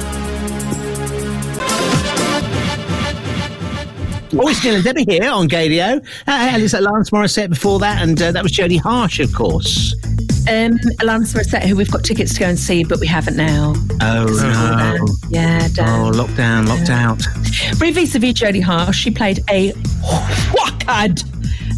Oh, 4.31 4.47
it's 4.49 4.63
Neil 4.63 4.75
and 4.75 4.85
Debbie 4.85 5.05
here 5.09 5.31
on 5.31 5.49
Gaydio. 5.49 5.99
Uh, 6.01 6.03
Alice 6.27 6.75
at 6.75 6.83
Lance 6.83 7.11
Morissette 7.11 7.49
before 7.49 7.79
that, 7.79 8.03
and 8.03 8.21
uh, 8.21 8.31
that 8.33 8.43
was 8.43 8.53
Jodie 8.53 8.79
Harsh, 8.81 9.21
of 9.21 9.33
course. 9.35 9.95
Um, 10.49 10.73
Alanis 11.01 11.35
Morissette, 11.35 11.63
who 11.63 11.77
we've 11.77 11.91
got 11.91 12.05
tickets 12.05 12.35
to 12.35 12.41
go 12.41 12.47
and 12.47 12.59
see, 12.59 12.85
but 12.85 13.01
we 13.01 13.07
haven't 13.07 13.37
now. 13.37 13.75
Oh, 14.03 14.27
no. 14.27 15.07
Yeah, 15.31 15.67
Oh, 15.81 16.13
Dan. 16.13 16.13
lockdown, 16.13 16.69
locked 16.69 16.91
out. 16.91 17.23
Brie 17.79 17.91
vis-a-vis 17.91 18.35
Jodie 18.35 18.63
Harsh, 18.63 18.99
she 18.99 19.11
played 19.11 19.43
a 19.49 19.73
whackad 20.53 21.25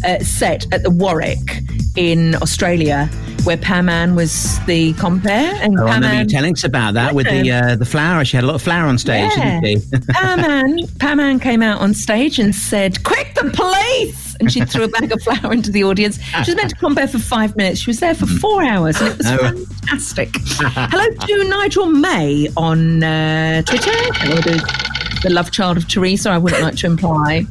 uh, 0.03 0.19
set 0.23 0.65
at 0.73 0.83
the 0.83 0.89
Warwick 0.89 1.59
in 1.95 2.35
Australia, 2.35 3.09
where 3.43 3.57
Pam 3.57 3.89
Ann 3.89 4.15
was 4.15 4.59
the 4.65 4.93
compare, 4.93 5.55
and 5.61 5.79
Oh, 5.79 5.85
I 5.85 5.91
Pam 5.91 5.95
remember 6.01 6.15
you 6.15 6.19
Ann, 6.21 6.27
telling 6.27 6.53
us 6.53 6.63
about 6.63 6.93
that 6.93 7.13
with 7.15 7.27
the 7.27 7.51
uh, 7.51 7.75
the 7.75 7.85
flower. 7.85 8.23
She 8.25 8.37
had 8.37 8.43
a 8.43 8.47
lot 8.47 8.55
of 8.55 8.61
flower 8.61 8.87
on 8.87 8.97
stage, 8.97 9.31
Yeah. 9.37 9.59
didn't 9.61 9.81
she? 9.91 9.97
Pam 10.13 10.39
Ann, 10.39 10.79
Pam 10.99 11.19
Ann 11.19 11.39
came 11.39 11.61
out 11.61 11.81
on 11.81 11.93
stage 11.93 12.39
and 12.39 12.53
said, 12.53 13.03
"Quick, 13.03 13.33
the 13.35 13.49
police!" 13.51 14.35
And 14.39 14.51
she 14.51 14.61
threw 14.61 14.83
a 14.85 14.87
bag 14.87 15.11
of 15.11 15.21
flour 15.21 15.53
into 15.53 15.71
the 15.71 15.83
audience. 15.83 16.19
She 16.21 16.51
was 16.51 16.55
meant 16.55 16.69
to 16.71 16.75
compare 16.75 17.07
for 17.07 17.19
five 17.19 17.55
minutes. 17.55 17.81
She 17.81 17.89
was 17.89 17.99
there 17.99 18.15
for 18.15 18.25
four 18.25 18.63
hours, 18.63 18.99
and 19.01 19.09
it 19.11 19.17
was 19.17 19.27
Oh. 19.31 19.37
fantastic. 19.37 20.29
Hello 20.59 21.09
to 21.27 21.43
Nigel 21.49 21.85
May 21.87 22.47
on 22.57 23.03
uh, 23.03 23.61
Twitter. 23.63 23.91
Hello 24.15 24.41
to 24.41 25.19
the 25.23 25.29
love 25.29 25.51
child 25.51 25.77
of 25.77 25.87
Teresa. 25.87 26.29
I 26.31 26.37
wouldn't 26.37 26.61
like 26.63 26.75
to 26.77 26.87
imply. 26.87 27.45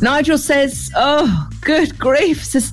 Nigel 0.00 0.38
says, 0.38 0.90
"Oh, 0.96 1.48
good 1.60 1.98
grief!" 1.98 2.44
Says. 2.44 2.72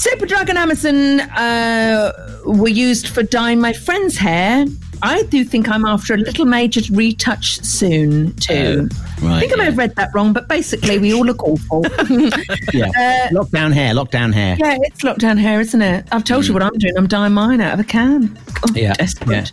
Superdrug 0.00 0.48
and 0.48 0.56
Amazon 0.56 1.20
uh, 1.20 2.10
were 2.46 2.70
used 2.70 3.08
for 3.08 3.22
dyeing 3.22 3.60
my 3.60 3.74
friend's 3.74 4.16
hair. 4.16 4.64
I 5.02 5.24
do 5.24 5.44
think 5.44 5.68
I'm 5.68 5.84
after 5.84 6.14
a 6.14 6.16
little 6.16 6.46
major 6.46 6.80
retouch 6.90 7.62
soon 7.62 8.34
too. 8.36 8.88
right, 9.20 9.34
I 9.34 9.40
think 9.40 9.52
I 9.52 9.56
may 9.56 9.64
have 9.66 9.76
read 9.76 9.94
that 9.96 10.08
wrong, 10.14 10.32
but 10.32 10.48
basically 10.48 10.98
we 10.98 11.12
all 11.12 11.26
look 11.26 11.42
awful. 11.42 11.84
yeah. 12.72 12.90
Uh, 13.00 13.28
lockdown 13.28 13.72
hair, 13.74 13.92
lockdown 13.92 14.32
hair. 14.32 14.56
yeah, 14.58 14.78
it's 14.80 15.02
lockdown 15.02 15.38
hair, 15.38 15.60
isn't 15.60 15.82
it? 15.82 16.06
I've 16.12 16.24
told 16.24 16.46
you 16.46 16.54
what 16.54 16.62
I'm 16.62 16.76
doing. 16.78 16.96
I'm 16.96 17.06
dyeing 17.06 17.34
mine 17.34 17.60
out 17.60 17.74
of 17.74 17.80
a 17.80 17.84
can. 17.84 18.38
God, 18.60 18.76
Yeah, 18.76 18.94
desperate. 18.94 19.50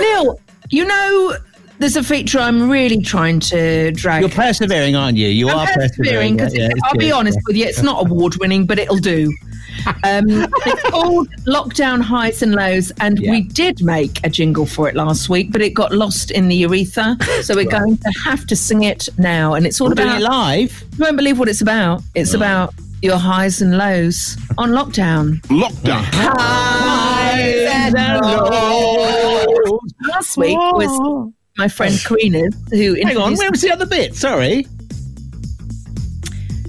Neil, 0.00 0.40
you 0.70 0.84
know, 0.84 1.36
there's 1.78 1.96
a 1.96 2.02
feature 2.02 2.38
I'm 2.38 2.68
really 2.68 3.00
trying 3.00 3.40
to 3.40 3.92
drag. 3.92 4.22
You're 4.22 4.30
persevering, 4.30 4.96
aren't 4.96 5.18
you? 5.18 5.28
You 5.28 5.50
I'm 5.50 5.58
are 5.60 5.66
persevering 5.66 6.38
persevering. 6.38 6.70
yeah, 6.70 6.82
I'll 6.84 6.98
be 6.98 7.12
honest 7.12 7.36
yeah. 7.38 7.42
with 7.46 7.56
you, 7.56 7.64
it's 7.66 7.82
not 7.82 8.06
award 8.06 8.36
winning, 8.36 8.66
but 8.66 8.78
it'll 8.78 8.96
do. 8.96 9.32
Um, 10.04 10.26
it's 10.66 10.82
called 10.90 11.28
Lockdown 11.46 12.00
Highs 12.00 12.42
and 12.42 12.54
Lows, 12.54 12.92
and 13.00 13.18
we 13.20 13.42
did 13.42 13.82
make 13.82 14.24
a 14.24 14.30
jingle 14.30 14.66
for 14.66 14.88
it 14.88 14.94
last 14.94 15.28
week, 15.28 15.50
but 15.52 15.60
it 15.60 15.70
got 15.74 15.92
lost 15.92 16.30
in 16.30 16.48
the 16.48 16.56
urethra. 16.56 17.16
So 17.42 17.54
we're 17.54 17.62
Right. 17.68 17.70
going 17.80 17.96
to 17.98 18.12
have 18.24 18.46
to 18.46 18.56
sing 18.56 18.82
it 18.84 19.08
now, 19.18 19.54
and 19.54 19.66
it's 19.66 19.80
all 19.80 19.88
We're 19.88 19.94
doing 19.94 20.08
about 20.08 20.20
it 20.20 20.24
live. 20.24 20.84
You 20.98 21.04
won't 21.04 21.16
believe 21.16 21.38
what 21.38 21.48
it's 21.48 21.60
about. 21.62 22.02
It's 22.14 22.34
about 22.34 22.74
your 23.02 23.16
highs 23.18 23.60
and 23.62 23.76
lows 23.76 24.36
on 24.58 24.70
lockdown. 24.70 25.40
Lockdown. 25.48 26.04
Highs 26.12 27.70
and 27.72 27.94
lows. 28.22 29.80
Last 30.08 30.36
week 30.36 30.56
was 30.56 31.30
my 31.58 31.68
friend 31.68 31.98
Karina 32.04 32.48
who. 32.70 32.94
Hang 33.04 33.16
on, 33.16 33.34
where 33.36 33.50
was 33.50 33.60
the 33.62 33.70
other 33.72 33.86
bit? 33.86 34.14
Sorry. 34.14 34.66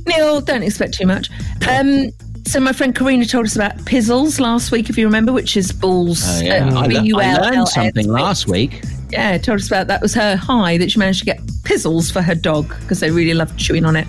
Neil, 0.06 0.42
don't 0.42 0.64
expect 0.64 0.96
too 0.96 1.06
much. 1.06 1.30
Um, 1.70 2.10
so 2.46 2.60
my 2.60 2.74
friend 2.74 2.96
Karina 2.96 3.26
told 3.26 3.46
us 3.46 3.56
about 3.56 3.78
pizzles 3.80 4.40
last 4.40 4.72
week, 4.72 4.90
if 4.90 4.98
you 4.98 5.06
remember, 5.06 5.32
which 5.34 5.56
is 5.58 5.72
balls. 5.72 6.24
Oh, 6.26 6.42
yeah. 6.42 6.66
uh, 6.66 6.80
I, 6.82 6.86
le- 6.88 7.00
I 7.00 7.02
B-U-L-L-S. 7.02 7.52
learned 7.52 7.68
something 7.68 8.08
last 8.08 8.48
week. 8.48 8.84
Yeah, 9.10 9.38
told 9.38 9.60
us 9.60 9.68
about 9.68 9.86
that 9.88 10.02
was 10.02 10.14
her 10.16 10.36
high 10.36 10.78
that 10.80 10.90
she 10.92 10.98
managed 10.98 11.20
to 11.20 11.26
get 11.26 11.38
pizzles 11.64 12.12
for 12.12 12.24
her 12.24 12.34
dog 12.34 12.68
because 12.82 13.00
they 13.00 13.12
really 13.12 13.36
love 13.36 13.56
chewing 13.58 13.86
on 13.86 13.96
it. 13.96 14.08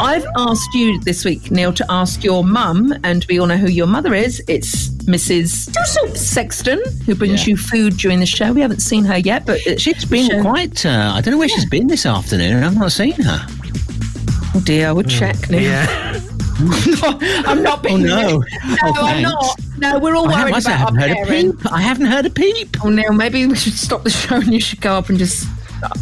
I've 0.00 0.26
asked 0.36 0.74
you 0.74 1.00
this 1.02 1.24
week, 1.24 1.50
Neil, 1.52 1.72
to 1.74 1.86
ask 1.88 2.24
your 2.24 2.42
mum, 2.42 2.92
and 3.04 3.24
we 3.28 3.38
all 3.38 3.46
know 3.46 3.56
who 3.56 3.68
your 3.68 3.86
mother 3.86 4.14
is. 4.14 4.42
It's 4.48 4.88
Mrs. 5.04 5.72
Sexton, 6.16 6.82
who 7.06 7.14
brings 7.14 7.46
you 7.46 7.56
food 7.56 7.96
during 7.98 8.18
the 8.18 8.26
show. 8.26 8.52
We 8.52 8.60
haven't 8.62 8.80
seen 8.80 9.04
her 9.04 9.18
yet, 9.18 9.46
but 9.46 9.64
it- 9.64 9.80
She's 9.80 10.04
been 10.04 10.40
quite. 10.42 10.84
Uh, 10.84 11.12
I 11.14 11.20
don't 11.20 11.32
know 11.32 11.38
where 11.38 11.48
she's 11.48 11.68
been 11.68 11.86
this 11.86 12.04
afternoon. 12.04 12.64
I've 12.64 12.76
not 12.76 12.90
seen 12.90 13.12
her. 13.22 13.46
Oh 14.54 14.60
dear, 14.64 14.88
I 14.88 14.92
would 14.92 15.08
check. 15.08 15.48
Neil. 15.50 15.62
Yeah. 15.62 16.20
I'm 17.46 17.62
not 17.62 17.82
being. 17.82 18.02
Oh, 18.02 18.06
no. 18.06 18.28
Oh, 18.28 18.68
no, 18.68 18.76
Oh, 18.84 19.06
I'm 19.06 19.22
not. 19.22 19.56
No, 19.78 19.98
we're 19.98 20.14
all 20.14 20.28
I 20.30 20.42
worried 20.42 20.50
must- 20.52 20.68
I 20.68 20.74
about 20.74 20.80
haven't 20.96 21.02
our 21.02 21.08
heard 21.08 21.16
a 21.16 21.26
parents. 21.26 21.62
peep. 21.62 21.72
I 21.72 21.80
haven't 21.80 22.06
heard 22.06 22.26
a 22.26 22.30
peep. 22.30 22.76
Oh, 22.84 22.88
Neil, 22.90 23.12
maybe 23.12 23.46
we 23.46 23.56
should 23.56 23.72
stop 23.74 24.04
the 24.04 24.10
show 24.10 24.36
and 24.36 24.52
you 24.52 24.60
should 24.60 24.80
go 24.80 24.94
up 24.94 25.08
and 25.08 25.18
just 25.18 25.46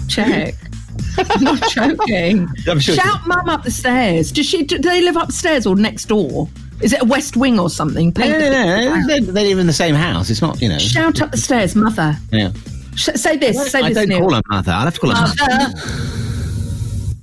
check. 0.08 0.54
I'm 1.18 1.42
not 1.44 1.70
joking. 1.70 2.48
I'm 2.68 2.78
sure 2.80 2.94
Shout 2.94 3.26
mum 3.26 3.48
up 3.48 3.62
the 3.64 3.70
stairs. 3.70 4.30
Does 4.32 4.46
she? 4.46 4.62
Do 4.64 4.78
they 4.78 5.00
live 5.00 5.16
upstairs 5.16 5.66
or 5.66 5.74
next 5.76 6.06
door? 6.06 6.48
Is 6.82 6.92
it 6.92 7.02
a 7.02 7.04
west 7.04 7.36
wing 7.36 7.58
or 7.58 7.68
something? 7.70 8.12
No, 8.16 8.28
no, 8.28 8.38
no, 8.38 8.94
no. 8.96 9.06
They, 9.06 9.20
they 9.20 9.48
live 9.48 9.58
in 9.58 9.66
the 9.66 9.72
same 9.72 9.94
house. 9.94 10.30
It's 10.30 10.40
not, 10.42 10.60
you 10.62 10.68
know. 10.68 10.78
Shout 10.78 11.20
up 11.20 11.30
the 11.30 11.36
stairs, 11.36 11.74
mother. 11.76 12.16
Yeah. 12.32 12.52
Sh- 12.96 13.10
say 13.16 13.36
this. 13.36 13.70
Say 13.70 13.80
I 13.80 13.88
this. 13.88 13.98
I 13.98 14.00
don't 14.00 14.08
Neil. 14.08 14.20
call 14.20 14.34
her 14.34 14.42
mother. 14.48 14.72
I'll 14.72 14.84
have 14.84 14.94
to 14.94 15.00
call 15.00 15.10
her 15.10 15.20
mother. 15.20 15.34
Mother. 15.48 15.74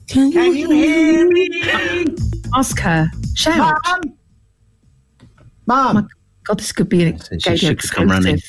Can 0.08 0.32
you 0.32 0.52
hear 0.72 1.28
me? 1.30 2.16
Ask 2.56 2.80
her. 2.80 3.10
Shout. 3.36 3.78
Mom. 5.66 5.98
Oh 5.98 6.08
God, 6.46 6.60
this 6.60 6.72
could 6.72 6.90
be 6.90 7.04
an 7.04 7.20
She, 7.40 7.58
she 7.58 7.76
could 7.76 7.92
come 7.92 8.10
running. 8.10 8.42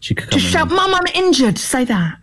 She 0.00 0.14
could 0.14 0.30
come 0.30 0.38
Just 0.38 0.52
shout, 0.52 0.68
Mum, 0.68 0.94
I'm 0.94 1.06
injured. 1.14 1.58
Say 1.58 1.84
that. 1.84 2.18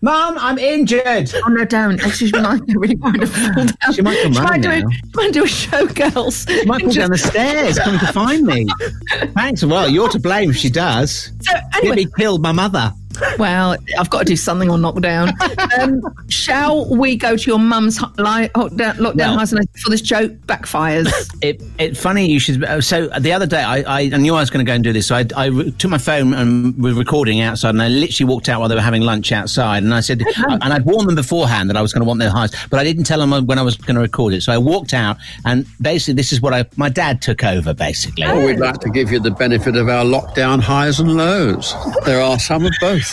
Mom, 0.00 0.38
I'm 0.38 0.58
injured. 0.58 1.32
Oh 1.44 1.48
no, 1.48 1.64
don't. 1.64 2.00
Actually, 2.04 2.28
she 2.28 2.40
might 2.40 2.60
really 2.68 2.94
want 2.96 3.20
to 3.20 3.26
fall 3.26 3.64
down. 3.64 3.92
She 3.92 4.02
might 4.02 4.22
come 4.22 4.32
she 4.32 4.40
might 4.40 4.50
running 4.50 4.62
do 4.62 4.70
a, 4.70 4.90
she 4.92 5.10
might 5.14 5.32
do 5.32 5.42
a 5.42 5.46
showgirls. 5.46 6.48
She 6.48 6.64
might 6.66 6.82
fall 6.82 6.92
down 6.92 7.10
the 7.10 7.18
stairs 7.18 7.78
coming 7.80 7.98
to 8.00 8.12
find 8.12 8.46
me. 8.46 8.66
Thanks. 9.34 9.64
Well, 9.64 9.88
you're 9.88 10.08
to 10.10 10.20
blame 10.20 10.50
if 10.50 10.56
she 10.56 10.70
does. 10.70 11.32
So 11.42 11.52
You'll 11.52 11.92
anyway, 11.92 12.04
be 12.04 12.10
killed, 12.16 12.42
my 12.42 12.52
mother. 12.52 12.92
Well, 13.38 13.76
I've 13.98 14.10
got 14.10 14.20
to 14.20 14.24
do 14.24 14.36
something 14.36 14.70
on 14.70 14.80
lockdown. 14.80 15.32
Um, 15.78 16.00
shall 16.28 16.88
we 16.94 17.16
go 17.16 17.36
to 17.36 17.46
your 17.50 17.58
mum's 17.58 17.98
hu- 17.98 18.06
li- 18.18 18.48
lockdown, 18.54 18.94
lockdown 18.96 19.16
Well- 19.16 19.38
house 19.38 19.52
and 19.52 19.72
before 19.72 19.90
this 19.90 20.00
joke 20.02 20.32
backfires? 20.46 21.08
It, 21.42 21.62
it 21.78 21.96
funny 21.96 22.30
you 22.30 22.38
should. 22.40 22.64
uh, 22.64 22.80
So 22.80 23.08
the 23.20 23.32
other 23.32 23.46
day, 23.46 23.62
I, 23.62 23.78
I, 23.80 24.00
I 24.12 24.16
knew 24.16 24.34
I 24.34 24.40
was 24.40 24.50
going 24.50 24.64
to 24.64 24.68
go 24.68 24.74
and 24.74 24.82
do 24.84 24.92
this. 24.92 25.06
So 25.06 25.14
I, 25.16 25.24
I 25.36 25.50
took 25.78 25.90
my 25.90 25.98
phone 25.98 26.34
and 26.34 26.76
was 26.82 26.94
recording 26.94 27.40
outside, 27.40 27.70
and 27.70 27.82
I 27.82 27.88
literally 27.88 28.28
walked 28.28 28.48
out 28.48 28.60
while 28.60 28.68
they 28.68 28.74
were 28.74 28.80
having 28.80 29.02
lunch 29.02 29.30
outside. 29.32 29.82
And 29.82 29.94
I 29.94 30.00
said, 30.00 30.22
and 30.36 30.64
I'd 30.72 30.84
warned 30.84 31.08
them 31.08 31.14
beforehand 31.14 31.70
that 31.70 31.76
I 31.76 31.82
was 31.82 31.92
going 31.92 32.02
to 32.02 32.06
want 32.08 32.20
their 32.20 32.30
highs, 32.30 32.52
but 32.70 32.80
I 32.80 32.84
didn't 32.84 33.04
tell 33.04 33.18
them 33.20 33.46
when 33.46 33.58
I 33.58 33.62
was 33.62 33.76
going 33.76 33.94
to 33.96 34.00
record 34.02 34.34
it. 34.34 34.42
So 34.42 34.52
I 34.52 34.58
walked 34.58 34.94
out, 34.94 35.16
and 35.44 35.66
basically, 35.80 36.14
this 36.14 36.32
is 36.32 36.40
what 36.40 36.52
I. 36.54 36.64
My 36.76 36.88
dad 36.88 37.22
took 37.22 37.44
over, 37.44 37.72
basically. 37.74 38.24
Well, 38.24 38.44
we'd 38.46 38.58
like 38.58 38.80
to 38.80 38.90
give 38.90 39.10
you 39.12 39.20
the 39.20 39.30
benefit 39.30 39.76
of 39.76 39.88
our 39.88 40.04
lockdown 40.04 40.60
highs 40.60 41.00
and 41.00 41.16
lows. 41.16 41.74
There 42.04 42.20
are 42.20 42.38
some 42.38 42.64
of 42.66 42.72
both. 42.80 43.07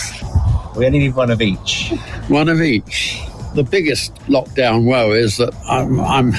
We 0.76 0.86
only 0.86 1.00
need 1.00 1.16
one 1.16 1.32
of 1.32 1.42
each. 1.42 1.94
One 2.28 2.50
of 2.50 2.62
each. 2.62 3.22
the 3.54 3.64
biggest 3.64 4.14
lockdown 4.28 4.84
woe 4.84 5.14
is 5.14 5.38
that 5.38 5.56
I'm, 5.70 6.00
I'm 6.02 6.34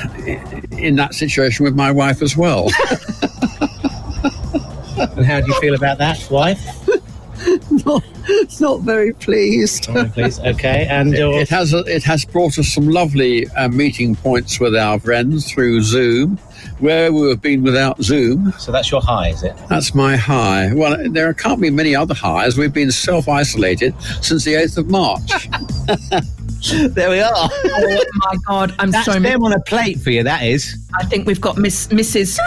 in 0.73 0.97
that 0.97 1.15
situation 1.15 1.65
with 1.65 1.75
my 1.75 1.91
wife 1.91 2.21
as 2.21 2.37
well. 2.37 2.69
And 5.17 5.25
how 5.27 5.41
do 5.41 5.47
you 5.49 5.61
feel 5.61 5.75
about 5.75 5.99
that, 5.99 6.27
wife? 6.31 6.89
not, 7.87 8.03
not 8.61 8.81
very 8.81 9.13
pleased. 9.13 9.89
Not 9.89 9.95
very 9.95 10.11
pleased, 10.11 10.41
okay, 10.43 10.87
and 10.89 11.15
it, 11.15 11.21
it 11.21 11.49
has 11.49 11.73
it 11.73 12.03
has 12.05 12.25
brought 12.25 12.59
us 12.59 12.69
some 12.69 12.89
lovely 12.89 13.47
uh, 13.49 13.69
meeting 13.69 14.15
points 14.15 14.59
with 14.59 14.75
our 14.75 14.99
friends 14.99 15.51
through 15.51 15.83
Zoom, 15.83 16.39
where 16.79 17.13
we 17.13 17.29
have 17.31 17.41
been 17.43 17.63
without 17.63 18.03
Zoom. 18.03 18.53
So 18.59 18.71
that's 18.73 18.91
your 18.91 19.01
high, 19.01 19.29
is 19.31 19.43
it? 19.43 19.55
That's 19.69 19.95
my 19.95 20.17
high. 20.17 20.73
Well, 20.75 20.97
there 21.11 21.33
can't 21.35 21.61
be 21.61 21.71
many 21.71 21.95
other 21.95 22.15
highs. 22.15 22.57
We've 22.59 22.73
been 22.73 22.91
self 22.93 23.29
isolated 23.29 23.95
since 24.23 24.45
the 24.45 24.55
eighth 24.55 24.77
of 24.79 24.89
March. 24.89 25.49
there 26.95 27.11
we 27.11 27.21
are. 27.21 27.33
Oh 27.35 28.05
my 28.17 28.37
God! 28.47 28.75
I'm 28.79 28.91
That's 28.91 29.05
sorry. 29.07 29.21
them 29.21 29.45
on 29.45 29.53
a 29.53 29.61
plate 29.61 30.01
for 30.01 30.11
you. 30.11 30.23
That 30.23 30.43
is. 30.45 30.77
I 30.99 31.05
think 31.05 31.27
we've 31.27 31.41
got 31.41 31.57
Miss 31.59 31.87
Mrs. 31.89 32.39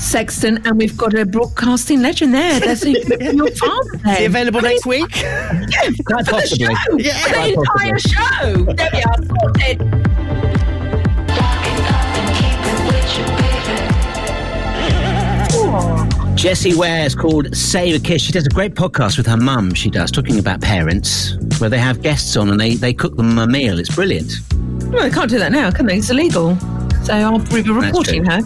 Sexton, 0.00 0.64
and 0.66 0.78
we've 0.78 0.96
got 0.96 1.14
a 1.14 1.24
broadcasting 1.26 2.00
legend 2.02 2.32
there. 2.34 2.60
There's 2.60 2.84
a, 2.84 2.90
your 3.34 3.50
father 3.52 3.90
there. 4.04 4.12
Is 4.14 4.18
he 4.20 4.24
available 4.26 4.60
next 4.60 4.86
week? 4.86 5.22
Yeah, 5.68 5.90
Quite 6.06 6.24
for 6.26 6.32
the 6.32 6.40
possibly. 6.40 6.66
show. 6.74 6.96
Yeah, 6.98 7.22
For 7.24 7.32
quite 7.34 7.54
the 7.54 7.60
entire 7.60 7.92
possibly. 7.92 8.12
show. 8.14 8.72
There 8.74 8.90
we 8.92 9.02
are. 9.02 9.16
Sorted. 9.40 10.17
Jessie 16.38 16.74
Ware 16.76 17.04
is 17.04 17.16
called 17.16 17.54
Save 17.56 17.96
a 17.96 17.98
Kiss. 17.98 18.22
She 18.22 18.30
does 18.32 18.46
a 18.46 18.50
great 18.50 18.74
podcast 18.76 19.16
with 19.18 19.26
her 19.26 19.36
mum, 19.36 19.74
she 19.74 19.90
does, 19.90 20.12
talking 20.12 20.38
about 20.38 20.60
parents, 20.60 21.34
where 21.58 21.68
they 21.68 21.78
have 21.78 22.00
guests 22.00 22.36
on 22.36 22.48
and 22.50 22.60
they, 22.60 22.74
they 22.76 22.92
cook 22.94 23.16
them 23.16 23.36
a 23.38 23.46
meal. 23.46 23.78
It's 23.80 23.92
brilliant. 23.92 24.34
Well, 24.92 25.02
they 25.02 25.10
can't 25.10 25.28
do 25.28 25.38
that 25.40 25.50
now, 25.50 25.72
can 25.72 25.86
they? 25.86 25.98
It's 25.98 26.10
illegal. 26.10 26.56
So 27.02 27.14
I'll 27.14 27.38
be 27.40 27.62
reporting 27.62 28.24
her. 28.24 28.38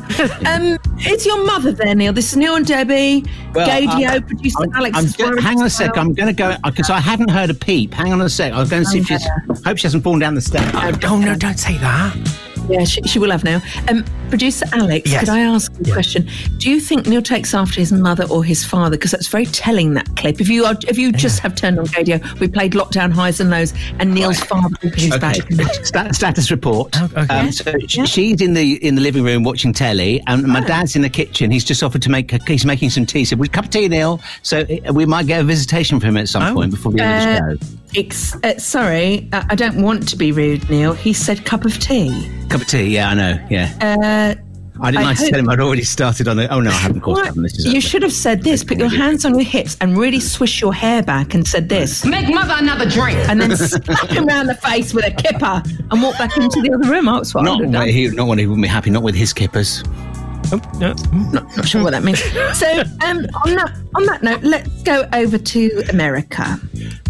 Um, 0.47 0.79
it's 1.01 1.27
your 1.27 1.45
mother 1.45 1.73
there, 1.73 1.95
Neil. 1.95 2.15
This 2.15 2.31
is 2.33 2.37
Neil 2.39 2.55
and 2.57 2.67
Debbie, 2.67 3.23
Gaydio, 3.53 4.09
I'm- 4.09 4.23
producer 4.23 4.59
I'm- 4.61 4.73
Alex. 4.75 5.21
I'm 5.21 5.37
hang 5.39 5.61
on 5.61 5.67
a 5.67 5.71
sec. 5.71 5.95
well. 5.95 6.01
I'm 6.07 6.15
going 6.15 6.29
to 6.29 6.33
go 6.33 6.57
because 6.65 6.89
I 6.89 6.99
haven't 6.99 7.31
heard 7.31 7.51
a 7.51 7.55
peep. 7.55 7.93
Hang 7.93 8.13
on 8.13 8.23
a 8.23 8.29
sec. 8.31 8.55
I'll 8.55 8.67
go 8.67 8.77
and 8.79 8.87
see 8.87 9.01
if 9.01 9.07
she's. 9.07 9.27
Hope 9.67 9.77
she 9.77 9.83
hasn't 9.83 10.03
fallen 10.03 10.19
down 10.21 10.35
the 10.35 10.41
stairs. 10.41 10.71
Oh 11.05 11.19
no! 11.19 11.35
Don't 11.35 11.59
say 11.59 11.77
that. 11.79 12.17
Yeah, 12.69 12.85
she, 12.85 13.03
she 13.03 13.19
will 13.19 13.31
have 13.33 13.43
now. 13.45 13.61
Um, 13.89 14.05
producer 14.33 14.65
Alex, 14.73 15.11
Yes. 15.11 15.21
could 15.21 15.29
I 15.29 15.41
ask 15.41 15.71
you 15.85 15.91
a 15.93 15.95
question? 15.95 16.27
Do 16.57 16.71
you 16.71 16.81
think 16.81 17.07
Neil 17.07 17.21
takes 17.21 17.53
after 17.55 17.79
his 17.81 17.93
mother 17.93 18.25
or 18.31 18.43
his 18.43 18.65
father? 18.65 18.97
Because 18.97 19.11
that's 19.11 19.29
very 19.29 19.45
telling. 19.45 19.93
That 19.93 20.09
clip. 20.17 20.41
If 20.41 20.49
you 20.49 20.65
are, 20.65 20.75
if 20.89 20.97
you 20.97 21.13
just 21.13 21.41
have 21.41 21.55
turned 21.55 21.79
on 21.79 21.85
radio, 21.99 22.19
we 22.41 22.49
played 22.49 22.73
lockdown 22.73 23.13
highs 23.13 23.41
and 23.41 23.51
lows, 23.51 23.75
and 23.99 24.15
Neil's 24.15 24.41
father 24.41 24.75
opens 24.83 25.03
his 25.03 25.19
back. 25.19 25.37
Sta- 25.85 26.13
status 26.13 26.51
report. 26.51 26.97
okay. 27.03 27.27
Um, 27.41 27.53
so 27.53 27.73
sh- 27.87 28.09
she's 28.09 28.41
in 28.41 28.55
the 28.55 28.75
in 28.87 28.95
the 28.95 29.03
living 29.03 29.23
room 29.25 29.43
watching 29.43 29.73
telly, 29.75 30.23
and 30.27 30.45
my 30.47 30.61
dad's 30.61 30.97
in 30.97 31.03
the 31.03 31.11
kitchen. 31.11 31.51
He's 31.51 31.65
just 31.65 31.83
offered 31.83 32.01
to 32.03 32.11
make. 32.11 32.33
A, 32.33 32.39
he's 32.47 32.65
making 32.65 32.89
some 32.91 33.05
tea. 33.05 33.25
So, 33.27 33.37
"Would 33.37 33.49
a 33.49 33.53
cup 33.53 33.65
of 33.67 33.71
tea, 33.71 33.87
Neil?" 33.89 34.19
So 34.43 34.61
uh, 34.61 34.93
we 34.95 35.05
might 35.05 35.27
get 35.27 35.41
a 35.41 35.45
visitation 35.45 36.01
from 36.01 36.11
him 36.11 36.17
at 36.17 36.29
some 36.29 36.55
point 36.55 36.71
before 36.71 36.93
the 36.93 37.03
end 37.03 37.13
Uh, 37.43 37.53
of 37.53 37.61
the 37.61 37.67
show. 37.67 37.73
Ex- 37.95 38.35
uh, 38.43 38.59
sorry, 38.59 39.29
uh, 39.35 39.43
I 39.51 39.55
don't 39.55 39.83
want 39.83 40.09
to 40.09 40.17
be 40.17 40.33
rude, 40.33 40.69
Neil. 40.71 40.95
He 40.95 41.13
said 41.13 41.45
cup 41.45 41.67
of 41.67 41.79
tea. 41.79 42.09
Cup 42.49 42.63
of 42.63 42.67
tea. 42.67 42.85
Yeah, 42.85 43.11
I 43.11 43.15
know. 43.15 43.47
Yeah. 43.51 43.71
Uh, 43.83 44.22
I 44.81 44.91
didn't 44.91 45.05
I 45.05 45.09
like 45.11 45.19
to 45.19 45.29
tell 45.31 45.39
him 45.39 45.49
I'd 45.51 45.61
already 45.61 45.85
started 45.85 46.29
on 46.29 46.39
it. 46.39 46.49
Oh 46.51 46.61
no, 46.61 46.71
I 46.71 46.75
haven't. 46.75 46.97
Of 46.99 47.03
course, 47.03 47.21
I 47.21 47.27
haven't. 47.27 47.43
This 47.43 47.59
is 47.59 47.67
you 47.73 47.81
should 47.81 48.03
have 48.03 48.13
said 48.13 48.43
this. 48.43 48.65
Put 48.65 48.79
your 48.79 48.89
hands 48.89 49.25
on 49.25 49.35
your 49.35 49.45
hips 49.45 49.77
and 49.81 49.97
really 49.97 50.19
swish 50.19 50.61
your 50.61 50.73
hair 50.73 51.03
back 51.03 51.35
and 51.35 51.47
said 51.47 51.69
this. 51.69 52.05
Make 52.05 52.29
mother 52.35 52.55
another 52.57 52.89
drink. 52.89 53.19
And 53.29 53.41
then 53.41 53.55
slap 53.57 54.09
him 54.11 54.27
round 54.27 54.49
the 54.49 54.55
face 54.55 54.95
with 54.95 55.05
a 55.07 55.11
kipper 55.11 55.63
and 55.91 56.03
walk 56.03 56.17
back 56.19 56.37
into 56.37 56.61
the 56.63 56.73
other 56.73 56.89
room. 56.91 57.07
Oh, 57.09 57.17
That's 57.19 57.35
what 57.35 57.43
I 57.43 57.45
Not 57.45 57.59
would 57.61 57.65
have 57.67 57.73
done. 57.73 57.89
he, 57.89 58.09
not 58.09 58.27
when 58.29 58.39
he 58.39 58.47
wouldn't 58.47 58.63
be 58.65 58.69
happy. 58.69 58.91
Not 58.91 59.03
with 59.03 59.15
his 59.15 59.33
kippers. 59.33 59.83
Oh, 60.55 60.61
no. 60.79 60.95
Not, 61.33 61.57
not 61.57 61.69
sure 61.69 61.83
what 61.83 61.91
that 61.93 62.03
means. 62.03 62.21
So, 62.59 62.81
um, 63.07 63.27
on 63.45 63.55
that 63.55 63.79
on 63.95 64.07
that 64.07 64.23
note, 64.23 64.43
let's 64.43 64.83
go 64.83 65.07
over 65.13 65.39
to 65.39 65.83
America. 65.91 66.59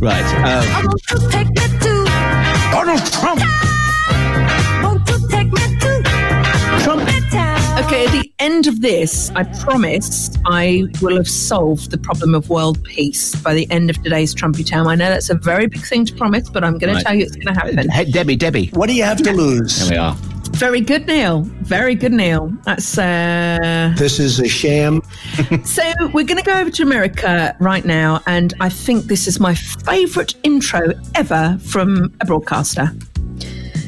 Right. 0.01 0.23
Um, 0.45 0.91
Donald 2.73 3.07
Trump. 3.13 3.72
Okay, 7.93 8.07
at 8.07 8.23
the 8.23 8.33
end 8.39 8.67
of 8.69 8.81
this, 8.81 9.31
I 9.33 9.43
promise 9.43 10.31
I 10.47 10.85
will 11.03 11.15
have 11.19 11.29
solved 11.29 11.91
the 11.91 11.99
problem 11.99 12.35
of 12.35 12.49
world 12.49 12.83
peace 12.85 13.35
by 13.37 13.53
the 13.53 13.71
end 13.71 13.91
of 13.91 14.03
today's 14.03 14.35
Trumpy 14.35 14.67
Town. 14.67 14.87
I 14.87 14.95
know 14.95 15.11
that's 15.11 15.29
a 15.29 15.35
very 15.35 15.67
big 15.67 15.83
thing 15.83 16.07
to 16.07 16.15
promise, 16.15 16.49
but 16.49 16.65
I'm 16.65 16.79
going 16.79 16.97
to 16.97 17.03
tell 17.03 17.15
you 17.15 17.25
it's 17.25 17.37
going 17.37 17.53
to 17.55 17.61
happen. 17.61 17.91
hey, 17.91 18.11
Debbie, 18.11 18.37
Debbie. 18.37 18.69
What 18.73 18.87
do 18.89 18.95
you 18.95 19.03
have 19.03 19.21
to 19.25 19.33
lose? 19.35 19.79
There 19.79 19.91
we 19.91 19.97
are. 19.99 20.15
Very 20.53 20.81
good, 20.81 21.07
Neil. 21.07 21.43
Very 21.43 21.95
good, 21.95 22.15
Neil. 22.15 22.51
That's 22.65 22.97
uh, 22.97 23.93
This 23.99 24.19
is 24.19 24.41
a 24.41 24.49
sham. 24.49 25.03
so. 25.65 25.83
We're 26.15 26.25
going 26.25 26.39
to 26.39 26.43
go 26.43 26.59
over 26.59 26.71
to 26.71 26.83
America 26.83 27.55
right 27.61 27.85
now, 27.85 28.23
and 28.27 28.55
I 28.61 28.71
think 28.71 29.05
this 29.05 29.29
is 29.29 29.39
my 29.39 29.55
favourite 29.55 30.35
intro 30.45 30.95
ever 31.15 31.59
from 31.61 32.11
a 32.23 32.25
broadcaster. 32.25 32.91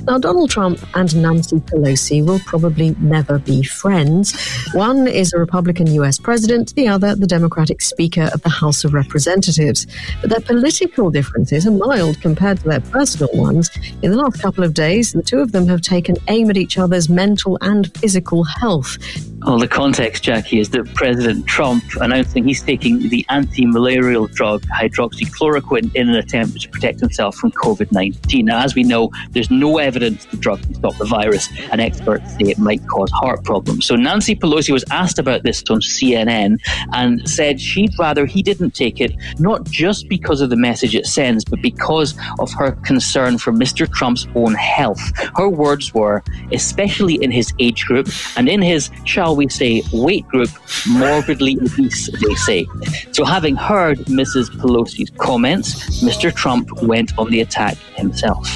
Now, 0.07 0.19
Donald 0.19 0.51
Trump 0.51 0.79
and 0.95 1.17
Nancy 1.17 1.57
Pelosi 1.61 2.25
will 2.25 2.39
probably 2.41 2.95
never 3.01 3.39
be 3.39 3.63
friends. 3.63 4.39
One 4.75 5.07
is 5.07 5.33
a 5.33 5.39
Republican 5.39 5.87
US 5.95 6.19
president, 6.19 6.75
the 6.75 6.89
other, 6.89 7.15
the 7.15 7.27
Democratic 7.27 7.81
Speaker 7.81 8.29
of 8.35 8.43
the 8.43 8.51
House 8.51 8.85
of 8.85 8.93
Representatives. 8.93 9.87
But 10.21 10.29
their 10.29 10.41
political 10.41 11.11
differences 11.11 11.67
are 11.67 11.71
mild 11.71 12.21
compared 12.21 12.59
to 12.59 12.69
their 12.69 12.81
personal 12.81 13.31
ones. 13.33 13.71
In 14.03 14.11
the 14.11 14.19
last 14.19 14.43
couple 14.43 14.63
of 14.63 14.75
days, 14.75 15.13
the 15.13 15.23
two 15.23 15.39
of 15.39 15.53
them 15.53 15.67
have 15.69 15.81
taken 15.81 16.17
aim 16.29 16.51
at 16.51 16.59
each 16.59 16.77
other's 16.77 17.09
mental 17.09 17.57
and 17.63 17.91
physical 17.97 18.45
health. 18.45 18.99
Well, 19.45 19.59
the 19.59 19.69
context, 19.69 20.23
Jackie, 20.23 20.59
is 20.59 20.71
that 20.71 20.87
President 20.95 21.47
Trump 21.47 21.85
announcing 22.01 22.45
he's 22.45 22.63
taking 22.63 23.11
the 23.11 23.27
anti 23.29 23.67
malarial 23.67 24.27
drug 24.29 24.63
hydroxychloroquine 24.69 25.95
in 25.95 26.09
an 26.09 26.15
attempt 26.15 26.63
to 26.63 26.69
protect 26.71 26.99
himself 27.01 27.37
from 27.37 27.53
COVID 27.53 27.93
19. 27.93 28.47
Now, 28.47 28.65
as 28.65 28.75
we 28.75 28.85
know, 28.85 29.11
there's 29.33 29.51
no 29.51 29.77
evidence 29.77 30.25
the 30.25 30.39
drug 30.39 30.63
can 30.63 30.75
stop 30.77 30.97
the 30.97 31.05
virus, 31.05 31.51
and 31.71 31.83
experts 31.83 32.33
say 32.33 32.47
it 32.47 32.59
might 32.59 32.87
cause 32.89 33.11
heart 33.11 33.45
problems. 33.45 33.85
So, 33.85 33.97
Nancy 33.97 34.35
Pelosi 34.35 34.73
was 34.73 34.85
asked 34.91 35.19
about 35.19 35.43
this 35.43 35.63
on 35.69 35.81
CNN 35.81 36.59
and 36.95 37.29
said 37.29 37.61
she'd 37.61 37.93
rather 37.99 38.25
he 38.25 38.43
didn't 38.43 38.71
take 38.71 38.99
it, 38.99 39.15
not 39.39 39.65
just 39.65 40.09
because 40.09 40.41
of 40.41 40.49
the 40.49 40.57
message 40.57 40.95
it 40.95 41.05
sends, 41.05 41.45
but 41.45 41.61
because 41.61 42.15
of 42.39 42.51
her 42.55 42.73
concern 42.87 43.37
for 43.37 43.53
Mr. 43.53 43.87
Trump's 43.93 44.27
own 44.35 44.55
health. 44.55 45.03
Her 45.37 45.51
words 45.51 45.93
were, 45.93 46.23
especially 46.51 47.23
in 47.23 47.31
his 47.31 47.53
age 47.59 47.85
group 47.85 48.09
and 48.39 48.49
in 48.49 48.63
his, 48.63 48.91
shall 49.05 49.34
we 49.35 49.49
say, 49.49 49.83
weight 49.93 50.27
group, 50.29 50.51
morbidly 50.89 51.59
obese, 51.61 52.09
they 52.09 52.35
say. 52.35 52.67
So, 53.13 53.25
having 53.25 53.57
heard 53.57 53.99
Mrs. 54.07 54.51
Pelosi's 54.57 55.11
comments, 55.19 56.03
Mr. 56.03 56.35
Trump 56.35 56.71
went 56.83 57.17
on 57.19 57.31
the 57.31 57.41
attack 57.41 57.77
himself. 57.97 58.49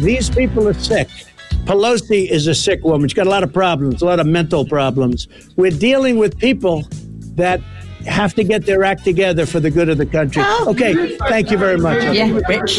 These 0.00 0.30
people 0.30 0.68
are 0.68 0.74
sick. 0.74 1.08
Pelosi 1.64 2.28
is 2.28 2.46
a 2.46 2.54
sick 2.54 2.82
woman. 2.82 3.08
She's 3.08 3.14
got 3.14 3.26
a 3.26 3.30
lot 3.30 3.42
of 3.42 3.52
problems, 3.52 4.00
a 4.00 4.04
lot 4.04 4.20
of 4.20 4.26
mental 4.26 4.64
problems. 4.64 5.28
We're 5.56 5.70
dealing 5.70 6.16
with 6.16 6.38
people 6.38 6.86
that 7.34 7.60
have 8.08 8.34
to 8.34 8.44
get 8.44 8.66
their 8.66 8.84
act 8.84 9.04
together 9.04 9.46
for 9.46 9.60
the 9.60 9.70
good 9.70 9.88
of 9.88 9.98
the 9.98 10.06
country. 10.06 10.42
Oh. 10.44 10.70
Okay, 10.70 11.16
thank 11.28 11.50
you 11.50 11.58
very 11.58 11.78
much. 11.78 12.02
Yeah, 12.14 12.38
Rich. 12.48 12.78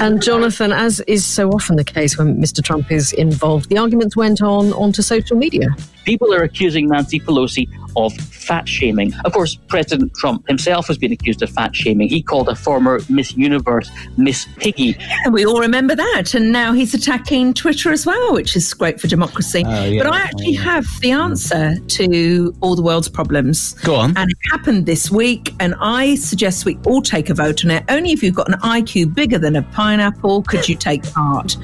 And 0.00 0.22
Jonathan, 0.22 0.72
as 0.72 1.00
is 1.00 1.24
so 1.24 1.50
often 1.50 1.76
the 1.76 1.84
case 1.84 2.18
when 2.18 2.40
Mr. 2.40 2.62
Trump 2.62 2.90
is 2.90 3.12
involved, 3.12 3.68
the 3.68 3.78
arguments 3.78 4.16
went 4.16 4.42
on 4.42 4.72
onto 4.72 5.02
social 5.02 5.36
media. 5.36 5.68
People 6.04 6.32
are 6.34 6.42
accusing 6.42 6.88
Nancy 6.88 7.20
Pelosi 7.20 7.68
of 7.96 8.12
fat 8.14 8.68
shaming. 8.68 9.12
Of 9.24 9.32
course, 9.32 9.56
President 9.68 10.14
Trump 10.14 10.46
himself 10.46 10.86
has 10.86 10.98
been 10.98 11.12
accused 11.12 11.42
of 11.42 11.50
fat 11.50 11.74
shaming. 11.74 12.08
He 12.08 12.22
called 12.22 12.48
a 12.48 12.54
former 12.54 13.00
Miss 13.08 13.36
Universe 13.36 13.90
Miss 14.16 14.46
Piggy. 14.56 14.96
And 15.24 15.34
we 15.34 15.44
all 15.44 15.60
remember 15.60 15.94
that. 15.94 16.34
And 16.34 16.52
now 16.52 16.72
he's 16.72 16.94
attacking 16.94 17.54
Twitter 17.54 17.90
as 17.90 18.06
well, 18.06 18.32
which 18.32 18.56
is 18.56 18.72
great 18.74 19.00
for 19.00 19.06
democracy. 19.06 19.64
Oh, 19.66 19.84
yeah. 19.84 20.02
But 20.02 20.12
I 20.12 20.20
actually 20.20 20.54
have 20.54 20.86
the 21.00 21.12
answer 21.12 21.78
to 21.78 22.54
all 22.60 22.76
the 22.76 22.82
world's 22.82 23.08
problems. 23.08 23.74
Go 23.80 23.96
on. 23.96 24.16
And 24.16 24.30
it 24.30 24.36
happened 24.50 24.86
this 24.86 25.10
week. 25.10 25.54
And 25.60 25.74
I 25.80 26.14
suggest 26.14 26.64
we 26.64 26.78
all 26.86 27.02
take 27.02 27.30
a 27.30 27.34
vote 27.34 27.64
on 27.64 27.70
it. 27.70 27.84
Only 27.88 28.12
if 28.12 28.22
you've 28.22 28.34
got 28.34 28.48
an 28.48 28.58
IQ 28.60 29.14
bigger 29.14 29.38
than 29.38 29.56
a 29.56 29.62
pineapple 29.62 30.42
could 30.42 30.68
you 30.68 30.76
take 30.76 31.02
part. 31.12 31.56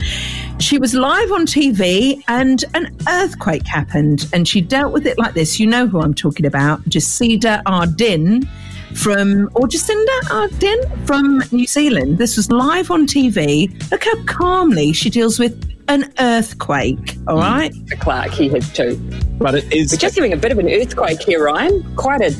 She 0.58 0.78
was 0.78 0.94
live 0.94 1.30
on 1.32 1.46
TV 1.46 2.22
and 2.28 2.64
an 2.74 2.96
earthquake 3.08 3.66
happened. 3.66 4.25
And 4.32 4.46
she 4.46 4.60
dealt 4.60 4.92
with 4.92 5.06
it 5.06 5.18
like 5.18 5.34
this. 5.34 5.58
You 5.60 5.66
know 5.66 5.86
who 5.86 6.00
I'm 6.00 6.14
talking 6.14 6.46
about 6.46 6.82
Jacinda 6.84 7.62
Ardern 7.64 8.48
from, 8.94 9.48
or 9.54 9.66
Jacinda 9.66 10.20
Ardern 10.24 11.06
from 11.06 11.42
New 11.52 11.66
Zealand. 11.66 12.18
This 12.18 12.36
was 12.36 12.50
live 12.50 12.90
on 12.90 13.06
TV. 13.06 13.68
Look 13.90 14.04
how 14.04 14.22
calmly 14.24 14.92
she 14.92 15.10
deals 15.10 15.38
with 15.38 15.72
an 15.88 16.12
earthquake. 16.18 17.16
All 17.28 17.36
right. 17.36 17.72
Clark, 18.00 18.30
he 18.30 18.48
has 18.48 18.72
too. 18.72 18.96
But 19.38 19.54
it 19.54 19.72
is. 19.72 19.92
We're 19.92 19.98
just 19.98 20.16
having 20.16 20.32
a 20.32 20.36
bit 20.36 20.50
of 20.52 20.58
an 20.58 20.68
earthquake 20.68 21.22
here, 21.22 21.44
Ryan. 21.44 21.84
Quite 21.96 22.22
a 22.22 22.34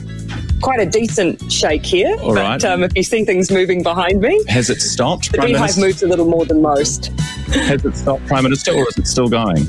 quite 0.62 0.80
a 0.80 0.86
decent 0.86 1.52
shake 1.52 1.84
here. 1.84 2.16
All 2.20 2.34
but 2.34 2.40
right. 2.40 2.64
um, 2.64 2.82
if 2.82 2.96
you 2.96 3.02
see 3.02 3.24
things 3.24 3.50
moving 3.50 3.82
behind 3.82 4.20
me, 4.20 4.42
Has 4.48 4.70
it 4.70 4.80
stopped, 4.80 5.30
the 5.30 5.38
Prime 5.38 5.48
beehive 5.48 5.60
Minister? 5.76 5.80
moves 5.82 6.02
a 6.02 6.06
little 6.08 6.24
more 6.26 6.46
than 6.46 6.62
most. 6.62 7.08
Has 7.50 7.84
it 7.84 7.94
stopped, 7.96 8.26
Prime 8.26 8.42
Minister, 8.44 8.72
or 8.72 8.88
is 8.88 8.96
it 8.98 9.06
still 9.06 9.28
going? 9.28 9.64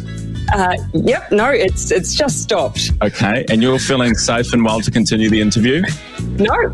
Uh, 0.53 0.75
yep, 0.93 1.31
no, 1.31 1.49
it's 1.49 1.91
it's 1.91 2.15
just 2.15 2.41
stopped. 2.41 2.91
Okay, 3.01 3.45
and 3.49 3.61
you're 3.61 3.79
feeling 3.79 4.15
safe 4.15 4.53
and 4.53 4.63
well 4.63 4.79
to 4.81 4.91
continue 4.91 5.29
the 5.29 5.41
interview? 5.41 5.83
No. 6.37 6.71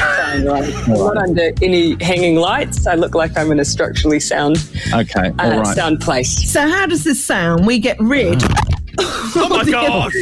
I'm 0.00 0.44
not 0.44 1.16
under 1.18 1.52
any 1.60 2.02
hanging 2.02 2.36
lights. 2.36 2.86
I 2.86 2.94
look 2.94 3.14
like 3.14 3.36
I'm 3.36 3.52
in 3.52 3.60
a 3.60 3.64
structurally 3.64 4.20
sound 4.20 4.56
Okay, 4.94 5.28
uh, 5.38 5.42
all 5.42 5.60
right. 5.60 5.76
sound 5.76 6.00
place. 6.00 6.50
So 6.50 6.66
how 6.66 6.86
does 6.86 7.04
this 7.04 7.22
sound? 7.22 7.66
We 7.66 7.78
get 7.78 8.00
rid. 8.00 8.42
Oh 9.34 9.48
my 9.48 9.64
gosh! 9.64 10.12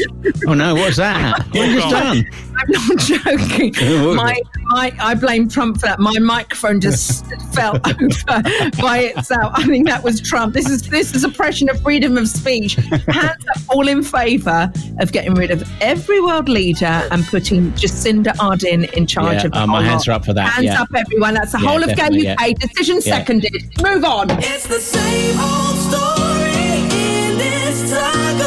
Oh 0.46 0.54
no, 0.54 0.74
what's 0.74 0.96
that? 0.96 1.44
What 1.52 1.56
have 1.56 1.70
you 1.70 1.80
just 1.80 1.90
done? 1.90 2.24
I'm 2.56 2.70
not 2.70 2.98
joking. 2.98 3.74
My, 4.16 4.38
my, 4.64 4.92
I 5.00 5.14
blame 5.14 5.48
Trump 5.48 5.80
for 5.80 5.86
that. 5.86 5.98
My 5.98 6.18
microphone 6.18 6.80
just 6.80 7.24
fell 7.54 7.76
over 7.76 8.42
by 8.80 9.12
itself. 9.16 9.52
I 9.54 9.64
think 9.64 9.86
that 9.88 10.04
was 10.04 10.20
Trump. 10.20 10.52
This 10.54 10.68
is 10.68 10.82
this 10.82 11.14
is 11.14 11.24
oppression 11.24 11.68
of 11.70 11.80
freedom 11.82 12.16
of 12.18 12.28
speech. 12.28 12.74
Hands 12.74 13.08
up, 13.48 13.62
all 13.70 13.88
in 13.88 14.02
favour 14.02 14.70
of 15.00 15.10
getting 15.12 15.34
rid 15.34 15.50
of 15.50 15.68
every 15.80 16.20
world 16.20 16.48
leader 16.48 16.84
and 17.10 17.24
putting 17.26 17.72
Jacinda 17.72 18.32
Ardern 18.36 18.90
in 18.92 19.06
charge 19.06 19.38
Yeah, 19.38 19.46
of 19.46 19.52
the 19.52 19.60
uh, 19.62 19.66
my 19.66 19.82
hands 19.82 20.06
lot. 20.06 20.14
are 20.14 20.16
up 20.16 20.24
for 20.26 20.34
that, 20.34 20.50
Hands 20.52 20.66
yeah. 20.66 20.82
up, 20.82 20.88
everyone. 20.94 21.34
That's 21.34 21.52
the 21.52 21.58
Yeah, 21.60 21.68
whole 21.68 21.82
of 21.82 21.88
Gay 21.88 21.94
definitely, 21.94 22.28
UK. 22.30 22.48
yeah. 22.48 22.54
Decision 22.68 22.96
Yeah. 22.96 23.16
seconded. 23.18 23.82
Move 23.82 24.04
on. 24.04 24.30
It's 24.30 24.66
the 24.68 24.78
same 24.80 25.38
old 25.40 25.76
story 25.76 26.50
in 26.92 27.38
this 27.38 27.90
tug 27.90 28.40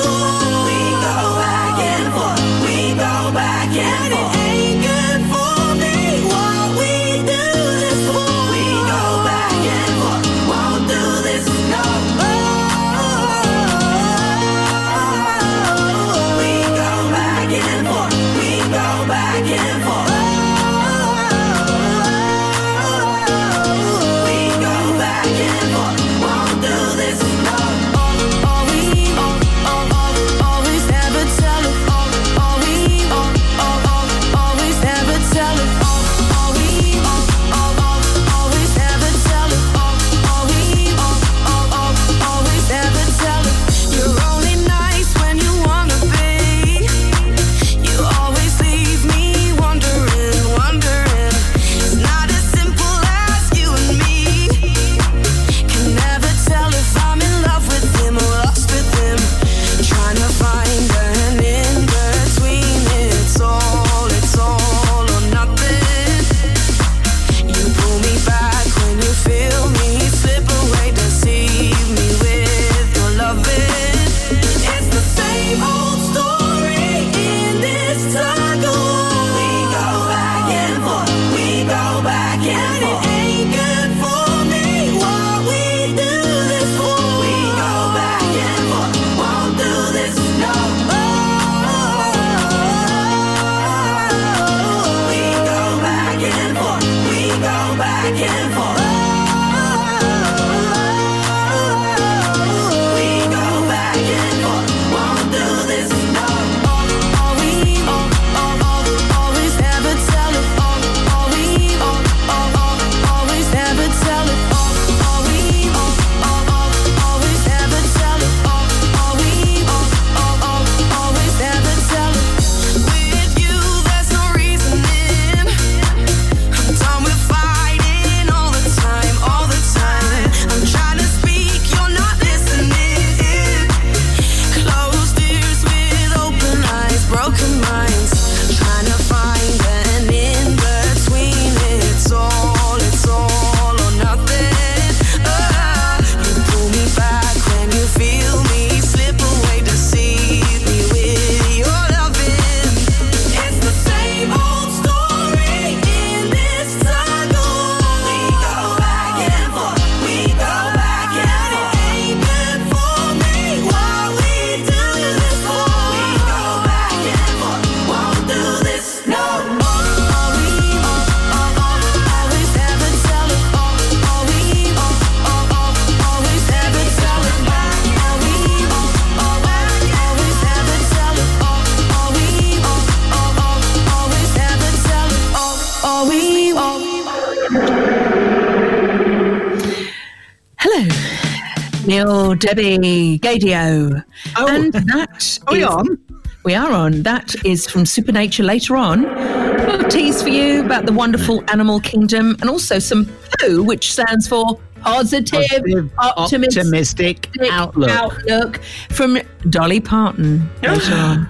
Debbie, 192.47 193.19
Gaydio. 193.19 194.03
and 194.37 194.73
that 194.73 195.39
Are 195.47 195.53
we 195.53 195.63
is- 195.63 195.69
on? 195.69 195.97
We 196.43 196.55
are 196.55 196.71
on. 196.73 197.03
That 197.03 197.33
is 197.45 197.65
from 197.69 197.85
Supernature 197.85 198.43
later 198.43 198.75
on. 198.75 199.05
A 199.05 199.65
little 199.71 199.89
tease 199.89 200.21
for 200.21 200.27
you 200.27 200.59
about 200.65 200.85
the 200.85 200.91
wonderful 200.91 201.41
animal 201.47 201.79
kingdom 201.79 202.35
and 202.41 202.49
also 202.49 202.79
some 202.79 203.07
poo, 203.39 203.63
which 203.63 203.93
stands 203.93 204.27
for 204.27 204.59
positive, 204.81 205.39
Positive, 205.47 205.89
optimistic, 205.97 206.59
optimistic 206.65 207.29
outlook. 207.49 207.89
outlook 207.91 208.59
from 208.89 209.19
Dolly 209.49 209.79
Parton 209.79 210.49
later 210.61 210.93
on. 210.95 211.29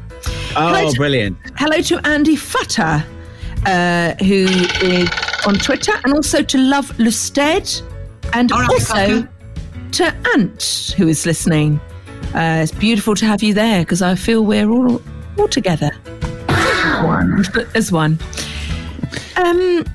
Oh, 0.56 0.74
Hello 0.74 0.90
to- 0.92 0.98
brilliant. 0.98 1.38
Hello 1.58 1.80
to 1.82 2.08
Andy 2.08 2.36
Futter, 2.36 3.04
uh, 3.68 4.16
who 4.26 4.46
is 4.82 5.08
on 5.46 5.54
Twitter, 5.60 5.92
and 6.06 6.14
also 6.16 6.42
to 6.42 6.58
Love 6.58 6.92
Lusted, 6.98 7.70
and 8.34 8.52
also 8.52 9.28
to 9.94 10.16
Ant, 10.36 10.96
who 10.98 11.08
is 11.08 11.26
listening. 11.26 11.80
Uh, 12.34 12.62
it's 12.64 12.72
beautiful 12.72 13.14
to 13.16 13.26
have 13.26 13.44
you 13.44 13.54
there 13.54 13.82
because 13.82 14.02
I 14.02 14.16
feel 14.16 14.44
we're 14.44 14.70
all 14.70 15.02
all 15.38 15.48
together. 15.48 15.92
One 17.04 17.44
as 17.76 17.92
one. 17.92 18.18
Um, 19.38 19.86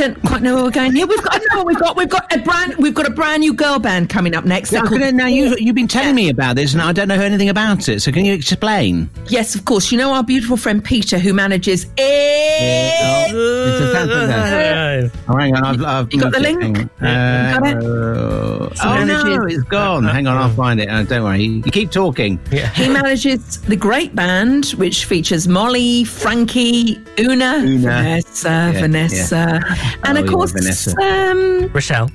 don't 0.00 0.22
quite 0.22 0.40
know 0.40 0.54
where 0.54 0.64
we're 0.64 0.70
going 0.70 0.94
here. 0.94 1.06
We've 1.06 1.22
got, 1.22 1.34
I 1.34 1.38
know 1.38 1.58
what 1.58 1.66
we've 1.66 1.78
got. 1.78 1.94
We've 1.96 2.08
got 2.08 2.34
a 2.34 2.38
brand, 2.38 2.74
we've 2.76 2.94
got 2.94 3.06
a 3.06 3.10
brand 3.10 3.40
new 3.40 3.52
girl 3.52 3.78
band 3.78 4.08
coming 4.08 4.34
up 4.34 4.44
next. 4.46 4.72
Yeah, 4.72 4.82
gonna- 4.82 5.12
now 5.12 5.26
you 5.26 5.54
you've 5.58 5.74
been 5.74 5.88
telling 5.88 6.14
me 6.14 6.30
about 6.30 6.56
this, 6.56 6.72
and 6.72 6.80
I 6.80 6.92
don't 6.92 7.08
know 7.08 7.20
anything 7.20 7.50
about 7.50 7.86
it. 7.88 8.00
So 8.00 8.10
can 8.10 8.24
you 8.24 8.32
explain? 8.32 9.10
Yes, 9.28 9.54
of 9.54 9.64
course. 9.66 9.92
You 9.92 9.98
know 9.98 10.12
our 10.14 10.22
beautiful 10.24 10.56
friend 10.56 10.82
Peter, 10.82 11.18
who 11.18 11.34
manages. 11.34 11.84
It's 11.98 13.32
a 13.32 13.92
fantastic- 13.92 15.12
Oh, 15.28 15.36
hang 15.36 15.54
on, 15.54 15.64
I've, 15.64 15.82
I've 15.82 16.10
got 16.18 16.32
the 16.32 16.38
it. 16.38 16.42
link? 16.42 16.64
On. 16.64 16.72
Got 17.00 17.66
it? 17.66 17.76
Uh, 17.76 18.68
oh 18.84 19.04
no, 19.04 19.44
it's 19.46 19.62
gone. 19.64 20.04
Hang 20.04 20.26
on, 20.26 20.36
I'll 20.36 20.50
find 20.50 20.80
it. 20.80 20.88
Uh, 20.88 21.02
don't 21.04 21.24
worry, 21.24 21.42
you 21.44 21.62
keep 21.62 21.90
talking. 21.90 22.38
He 22.74 22.88
manages 22.88 23.60
the 23.62 23.76
great 23.76 24.14
band, 24.14 24.66
which 24.70 25.04
features 25.04 25.46
Molly, 25.48 26.04
Frankie, 26.04 26.98
Una, 27.18 27.58
Una. 27.64 27.78
Vanessa, 27.78 28.48
Yeah, 28.48 28.80
Vanessa, 28.80 29.60
and 30.04 30.18
Oh, 30.18 30.22
of 30.22 30.28
course, 30.30 30.52
Vanessa. 30.52 30.94
um, 31.02 31.68
Rochelle. 31.72 32.10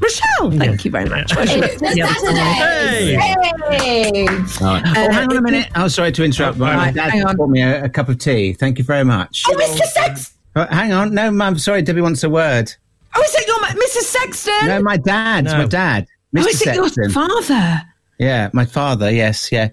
Rochelle. 0.00 0.50
Thank 0.52 0.84
you 0.84 0.90
very 0.90 1.08
much. 1.08 1.36
I 1.36 1.44
should 1.44 1.62
have 1.62 1.78
said 1.78 1.94
the 1.94 2.02
other 2.02 2.14
side. 2.14 3.16
All 4.62 4.74
right. 4.74 4.82
oh, 4.96 5.12
hang 5.12 5.30
on 5.30 5.36
a 5.36 5.40
minute. 5.42 5.68
Oh, 5.76 5.88
sorry 5.88 6.12
to 6.12 6.24
interrupt. 6.24 6.58
My 6.58 6.74
Right, 6.76 6.94
dad 6.94 7.10
hang 7.10 7.24
on. 7.24 7.36
bought 7.36 7.50
me 7.50 7.62
a, 7.62 7.84
a 7.84 7.88
cup 7.88 8.08
of 8.08 8.18
tea. 8.18 8.52
Thank 8.52 8.78
you 8.78 8.84
very 8.84 9.04
much. 9.04 9.44
Oh, 9.48 9.54
Mr. 9.56 9.82
Sex. 9.84 10.34
Uh, 10.56 10.66
hang 10.68 10.92
on. 10.92 11.14
No, 11.14 11.30
Mum. 11.30 11.58
Sorry, 11.58 11.82
Debbie 11.82 12.00
wants 12.00 12.24
a 12.24 12.30
word. 12.30 12.72
Oh, 13.14 13.22
is 13.22 13.34
it 13.34 13.46
your 13.46 13.60
ma- 13.60 13.68
Mrs. 13.68 14.02
Sexton? 14.02 14.66
No, 14.68 14.82
my 14.82 14.96
dad. 14.96 15.44
No. 15.44 15.58
My 15.58 15.66
dad. 15.66 16.06
Mr. 16.34 16.44
Oh, 16.44 16.48
is 16.48 16.62
it 16.96 16.96
your 16.96 17.10
father? 17.10 17.82
Yeah, 18.18 18.50
my 18.52 18.64
father. 18.64 19.10
Yes, 19.10 19.50
yeah. 19.50 19.68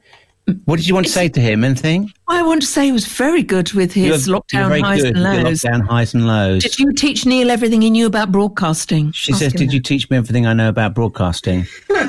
What 0.66 0.78
did 0.78 0.88
you 0.88 0.94
want 0.94 1.06
to 1.08 1.12
say 1.12 1.28
to 1.30 1.42
him? 1.42 1.64
Anything? 1.64 2.12
I 2.30 2.42
want 2.44 2.62
to 2.62 2.68
say 2.68 2.86
he 2.86 2.92
was 2.92 3.06
very 3.06 3.44
good 3.44 3.72
with 3.74 3.92
his 3.94 4.28
You're- 4.28 4.40
you're 4.54 4.64
lockdown 4.70 4.82
highs 4.82 5.04
and 5.04 5.22
lows. 5.22 5.62
Lockdown 5.62 5.88
highs 5.88 6.14
and 6.14 6.26
lows. 6.28 6.64
Did 6.64 6.80
you 6.80 6.94
teach 6.94 7.26
Neil 7.26 7.52
everything 7.52 7.82
he 7.82 7.90
knew 7.90 8.06
about 8.06 8.32
broadcasting? 8.32 9.12
She 9.12 9.34
says, 9.34 9.52
"Did 9.54 9.74
you 9.74 9.82
teach 9.82 10.10
me 10.10 10.18
everything 10.18 10.46
I 10.46 10.54
know 10.54 10.70
about 10.70 10.94
broadcasting?" 10.94 11.66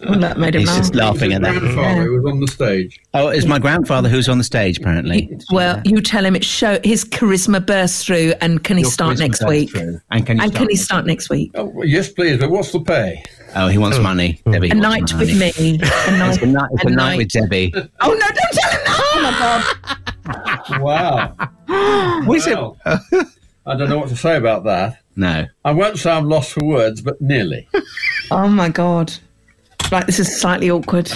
Well, 0.00 0.18
that 0.18 0.38
made 0.38 0.54
him 0.56 0.62
He's 0.62 0.76
just 0.76 0.94
laugh. 0.94 1.14
laughing 1.14 1.32
at 1.32 1.42
that. 1.42 1.54
Oh, 1.56 1.60
grandfather 1.60 2.02
who 2.02 2.12
was 2.20 2.32
on 2.32 2.40
the 2.40 2.48
stage. 2.48 3.00
Oh, 3.14 3.28
it's 3.28 3.46
my 3.46 3.58
grandfather 3.58 4.08
who's 4.08 4.28
on 4.28 4.36
the 4.38 4.44
stage, 4.44 4.78
apparently. 4.78 5.30
Well, 5.52 5.80
you 5.84 6.00
tell 6.02 6.24
him 6.24 6.34
it 6.36 6.44
show 6.44 6.78
his 6.84 7.04
charisma 7.04 7.64
bursts 7.64 8.04
through, 8.04 8.34
and 8.40 8.62
can 8.62 8.76
he 8.76 8.82
Your 8.82 8.90
start 8.90 9.18
next 9.18 9.46
week? 9.46 9.70
through. 9.70 10.00
And 10.10 10.26
can 10.26 10.36
you 10.36 10.42
and 10.42 10.52
start 10.52 10.58
can 10.60 10.68
he 10.68 10.74
next 10.74 10.84
start 10.84 11.06
next 11.06 11.30
week? 11.30 11.52
Oh, 11.54 11.64
well, 11.64 11.86
yes, 11.86 12.08
please, 12.10 12.38
but 12.38 12.50
what's 12.50 12.72
the 12.72 12.80
pay? 12.80 13.22
Oh, 13.56 13.68
he 13.68 13.78
wants 13.78 13.98
oh. 13.98 14.02
money. 14.02 14.40
Oh. 14.46 14.52
Debbie 14.52 14.70
A 14.70 14.74
wants 14.74 15.12
night 15.12 15.12
money. 15.18 15.26
with 15.26 15.58
me. 15.58 15.78
A 15.80 16.10
night. 16.18 16.30
It's 16.40 16.42
a 16.42 16.46
night, 16.46 16.68
it's 16.72 16.84
a 16.84 16.86
a 16.86 16.90
night 16.90 16.96
night. 16.96 17.16
with 17.18 17.28
Debbie. 17.30 17.72
Oh 18.00 18.12
no! 18.12 18.12
Don't 18.12 18.52
tell 18.52 18.70
him 18.70 18.80
that! 18.84 19.10
Oh 19.12 19.20
my 19.22 19.30
god! 19.38 20.80
Wow. 20.80 21.34
What's 22.26 22.46
it? 22.46 22.56
Well, 22.56 22.76
I 23.66 23.74
don't 23.76 23.88
know 23.88 23.98
what 23.98 24.08
to 24.10 24.16
say 24.16 24.36
about 24.36 24.64
that. 24.64 24.98
No. 25.16 25.46
I 25.64 25.72
won't 25.72 25.98
say 25.98 26.10
I'm 26.12 26.28
lost 26.28 26.52
for 26.52 26.64
words, 26.64 27.00
but 27.00 27.20
nearly. 27.20 27.68
Oh 28.30 28.46
my 28.48 28.68
god! 28.68 29.12
Right, 29.90 30.06
this 30.06 30.20
is 30.20 30.40
slightly 30.40 30.70
awkward. 30.70 31.10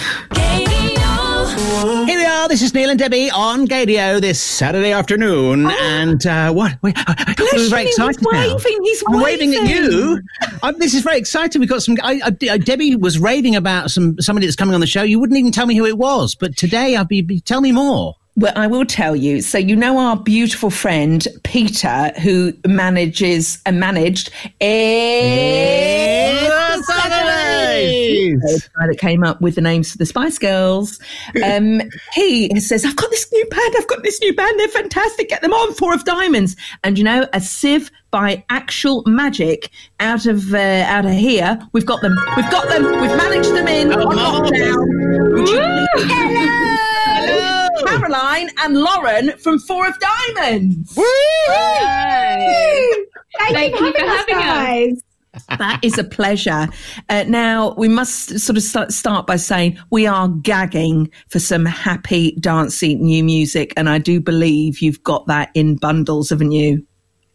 Here 1.55 2.17
we 2.17 2.25
are. 2.25 2.49
This 2.49 2.61
is 2.61 2.73
Neil 2.73 2.89
and 2.89 2.99
Debbie 2.99 3.31
on 3.31 3.65
Gaydio 3.65 4.19
this 4.19 4.41
Saturday 4.41 4.91
afternoon. 4.91 5.67
And 5.67 6.25
uh, 6.27 6.51
what? 6.51 6.77
Wait, 6.83 6.97
we're 7.07 7.69
very 7.69 7.83
Bless 7.83 7.87
excited 7.87 8.19
he's 8.19 8.27
now. 8.29 8.55
waving, 8.55 8.83
he's 8.83 9.03
I'm 9.07 9.21
waving 9.21 9.55
at 9.55 9.69
you. 9.69 10.19
Uh, 10.61 10.73
this 10.73 10.93
is 10.93 11.03
very 11.03 11.17
exciting. 11.17 11.61
We've 11.61 11.69
got 11.69 11.81
some. 11.81 11.95
I, 12.03 12.19
I, 12.25 12.47
uh, 12.49 12.57
Debbie 12.57 12.97
was 12.97 13.19
raving 13.19 13.55
about 13.55 13.89
some 13.89 14.19
somebody 14.19 14.47
that's 14.47 14.57
coming 14.57 14.73
on 14.75 14.81
the 14.81 14.87
show. 14.87 15.03
You 15.03 15.17
wouldn't 15.17 15.39
even 15.39 15.53
tell 15.53 15.65
me 15.65 15.75
who 15.77 15.85
it 15.85 15.97
was, 15.97 16.35
but 16.35 16.57
today 16.57 16.97
I'll 16.97 17.05
be. 17.05 17.21
be 17.21 17.39
tell 17.39 17.61
me 17.61 17.71
more. 17.71 18.15
Well, 18.35 18.51
I 18.57 18.67
will 18.67 18.85
tell 18.85 19.15
you. 19.15 19.41
So 19.41 19.57
you 19.57 19.77
know 19.77 19.97
our 19.97 20.17
beautiful 20.17 20.69
friend 20.69 21.25
Peter, 21.43 22.11
who 22.21 22.51
manages 22.67 23.61
and 23.65 23.79
managed 23.79 24.29
It's 24.59 24.59
Saturdays. 24.59 26.14
The 28.39 28.69
guy 28.79 28.87
that 28.87 28.99
came 28.99 29.23
up 29.23 29.41
with 29.41 29.55
the 29.55 29.61
names 29.61 29.91
for 29.91 29.97
the 29.97 30.05
Spice 30.05 30.37
Girls. 30.37 30.99
Um, 31.43 31.81
he 32.13 32.59
says, 32.59 32.85
"I've 32.85 32.95
got 32.95 33.09
this 33.11 33.31
new 33.31 33.45
band. 33.45 33.75
I've 33.77 33.87
got 33.87 34.03
this 34.03 34.19
new 34.21 34.33
band. 34.33 34.59
They're 34.59 34.67
fantastic. 34.67 35.29
Get 35.29 35.41
them 35.41 35.53
on. 35.53 35.73
Four 35.73 35.93
of 35.93 36.03
Diamonds." 36.05 36.55
And 36.83 36.97
you 36.97 37.03
know, 37.03 37.27
a 37.33 37.41
sieve 37.41 37.91
by 38.11 38.43
actual 38.49 39.03
magic 39.05 39.69
out 39.99 40.25
of 40.25 40.53
uh, 40.53 40.85
out 40.87 41.05
of 41.05 41.11
here. 41.11 41.59
We've 41.73 41.85
got 41.85 42.01
them. 42.01 42.15
We've 42.35 42.49
got 42.49 42.69
them. 42.69 42.83
We've 42.83 43.17
managed 43.17 43.51
them 43.51 43.67
in 43.67 43.91
on 43.93 44.15
lockdown. 44.15 44.85
Would 45.33 45.49
Caroline 47.85 48.49
and 48.59 48.77
Lauren 48.77 49.37
from 49.37 49.59
Four 49.59 49.87
of 49.87 49.95
Diamonds. 49.99 50.93
Thank, 53.37 53.79
you 53.79 53.91
for 53.91 53.99
having 53.99 54.35
us. 54.37 55.01
That 55.49 55.79
is 55.83 55.97
a 55.97 56.03
pleasure. 56.03 56.67
Uh, 57.09 57.23
now, 57.27 57.73
we 57.77 57.87
must 57.87 58.39
sort 58.39 58.57
of 58.57 58.63
start, 58.63 58.91
start 58.91 59.27
by 59.27 59.35
saying 59.35 59.77
we 59.89 60.05
are 60.07 60.27
gagging 60.27 61.09
for 61.29 61.39
some 61.39 61.65
happy, 61.65 62.31
dancey 62.39 62.95
new 62.95 63.23
music. 63.23 63.73
And 63.77 63.89
I 63.89 63.97
do 63.97 64.19
believe 64.19 64.79
you've 64.79 65.03
got 65.03 65.27
that 65.27 65.49
in 65.53 65.75
bundles, 65.75 66.29
haven't 66.29 66.51
you? 66.51 66.85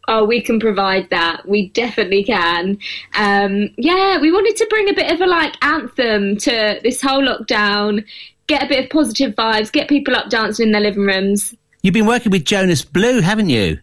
Oh, 0.07 0.25
we 0.25 0.41
can 0.41 0.59
provide 0.59 1.09
that. 1.09 1.47
We 1.47 1.69
definitely 1.69 2.23
can. 2.23 2.77
Um, 3.15 3.69
yeah, 3.77 4.19
we 4.19 4.31
wanted 4.31 4.55
to 4.57 4.67
bring 4.69 4.89
a 4.89 4.93
bit 4.93 5.11
of 5.11 5.21
a 5.21 5.27
like 5.27 5.55
anthem 5.63 6.37
to 6.37 6.79
this 6.83 7.01
whole 7.01 7.21
lockdown, 7.21 8.03
get 8.47 8.63
a 8.63 8.67
bit 8.67 8.83
of 8.83 8.89
positive 8.89 9.35
vibes, 9.35 9.71
get 9.71 9.87
people 9.87 10.15
up 10.15 10.29
dancing 10.29 10.67
in 10.67 10.71
their 10.71 10.81
living 10.81 11.05
rooms. 11.05 11.55
You've 11.83 11.93
been 11.93 12.07
working 12.07 12.31
with 12.31 12.45
Jonas 12.45 12.83
Blue, 12.83 13.21
haven't 13.21 13.49
you? 13.49 13.79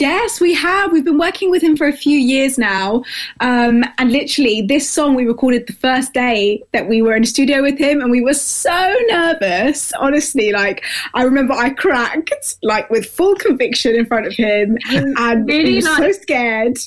Yes, 0.00 0.40
we 0.40 0.54
have. 0.54 0.92
We've 0.92 1.04
been 1.04 1.18
working 1.18 1.50
with 1.50 1.62
him 1.62 1.76
for 1.76 1.86
a 1.86 1.92
few 1.92 2.18
years 2.18 2.58
now. 2.58 3.04
Um, 3.40 3.84
and 3.98 4.12
literally, 4.12 4.62
this 4.62 4.88
song 4.88 5.14
we 5.14 5.26
recorded 5.26 5.66
the 5.66 5.72
first 5.72 6.12
day 6.12 6.62
that 6.72 6.88
we 6.88 7.02
were 7.02 7.14
in 7.14 7.22
the 7.22 7.28
studio 7.28 7.62
with 7.62 7.78
him, 7.78 8.00
and 8.00 8.10
we 8.10 8.20
were 8.20 8.34
so 8.34 8.96
nervous. 9.08 9.92
Honestly, 9.98 10.52
like, 10.52 10.84
I 11.14 11.22
remember 11.22 11.54
I 11.54 11.70
cracked, 11.70 12.56
like, 12.62 12.90
with 12.90 13.06
full 13.06 13.34
conviction 13.36 13.94
in 13.94 14.06
front 14.06 14.26
of 14.26 14.34
him, 14.34 14.78
and 14.90 15.48
Really 15.48 15.70
he 15.70 15.76
was 15.76 15.96
so 15.96 16.12
scared. 16.12 16.78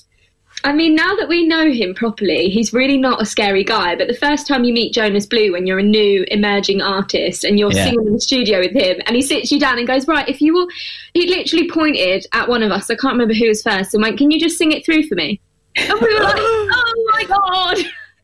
I 0.63 0.73
mean, 0.73 0.95
now 0.95 1.15
that 1.15 1.27
we 1.27 1.45
know 1.47 1.71
him 1.71 1.93
properly, 1.95 2.49
he's 2.49 2.71
really 2.71 2.97
not 2.97 3.21
a 3.21 3.25
scary 3.25 3.63
guy. 3.63 3.95
But 3.95 4.07
the 4.07 4.13
first 4.13 4.47
time 4.47 4.63
you 4.63 4.73
meet 4.73 4.93
Jonas 4.93 5.25
Blue, 5.25 5.51
when 5.51 5.65
you're 5.65 5.79
a 5.79 5.83
new 5.83 6.23
emerging 6.29 6.81
artist 6.81 7.43
and 7.43 7.57
you're 7.57 7.71
Yeah. 7.71 7.85
singing 7.85 8.05
in 8.07 8.13
the 8.13 8.21
studio 8.21 8.59
with 8.59 8.73
him, 8.73 9.01
and 9.05 9.15
he 9.15 9.21
sits 9.21 9.51
you 9.51 9.59
down 9.59 9.77
and 9.79 9.87
goes, 9.87 10.07
"Right, 10.07 10.27
if 10.29 10.41
you 10.41 10.53
will," 10.53 10.67
he 11.13 11.27
literally 11.27 11.67
pointed 11.67 12.25
at 12.33 12.47
one 12.47 12.61
of 12.63 12.71
us. 12.71 12.89
I 12.89 12.95
can't 12.95 13.13
remember 13.13 13.33
who 13.33 13.47
was 13.47 13.63
first, 13.63 13.93
and 13.93 14.03
went, 14.03 14.17
"Can 14.17 14.29
you 14.31 14.39
just 14.39 14.57
sing 14.57 14.71
it 14.71 14.85
through 14.85 15.07
for 15.07 15.15
me?" 15.15 15.39
And 15.77 15.99
we 15.99 16.13
were 16.13 16.23
like, 16.23 16.35
"Oh 16.39 17.09
my 17.13 17.23
god!" 17.25 17.77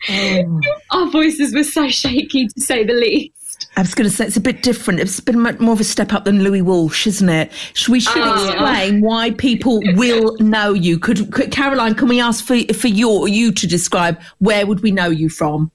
Oh. 0.09 0.61
Our 0.91 1.09
voices 1.09 1.55
were 1.55 1.63
so 1.63 1.89
shaky, 1.89 2.47
to 2.47 2.61
say 2.61 2.83
the 2.83 2.93
least. 2.93 3.33
I 3.77 3.81
was 3.81 3.93
going 3.93 4.09
to 4.09 4.15
say 4.15 4.25
it's 4.25 4.35
a 4.35 4.41
bit 4.41 4.63
different. 4.63 4.99
It's 4.99 5.19
been 5.19 5.39
much 5.39 5.59
more 5.59 5.73
of 5.73 5.79
a 5.79 5.83
step 5.83 6.11
up 6.11 6.25
than 6.25 6.43
Louis 6.43 6.63
Walsh, 6.63 7.05
isn't 7.05 7.29
it? 7.29 7.51
We 7.87 7.99
should 7.99 8.23
Oh. 8.23 8.47
explain 8.49 9.01
why 9.01 9.31
people 9.31 9.81
will 9.95 10.35
know 10.39 10.73
you. 10.73 10.97
Could, 10.97 11.31
could 11.31 11.51
Caroline? 11.51 11.93
Can 11.93 12.07
we 12.07 12.19
ask 12.19 12.43
for 12.43 12.57
for 12.73 12.87
you 12.87 13.27
you 13.27 13.51
to 13.51 13.67
describe 13.67 14.19
where 14.39 14.65
would 14.65 14.81
we 14.81 14.89
know 14.91 15.09
you 15.09 15.29
from? 15.29 15.71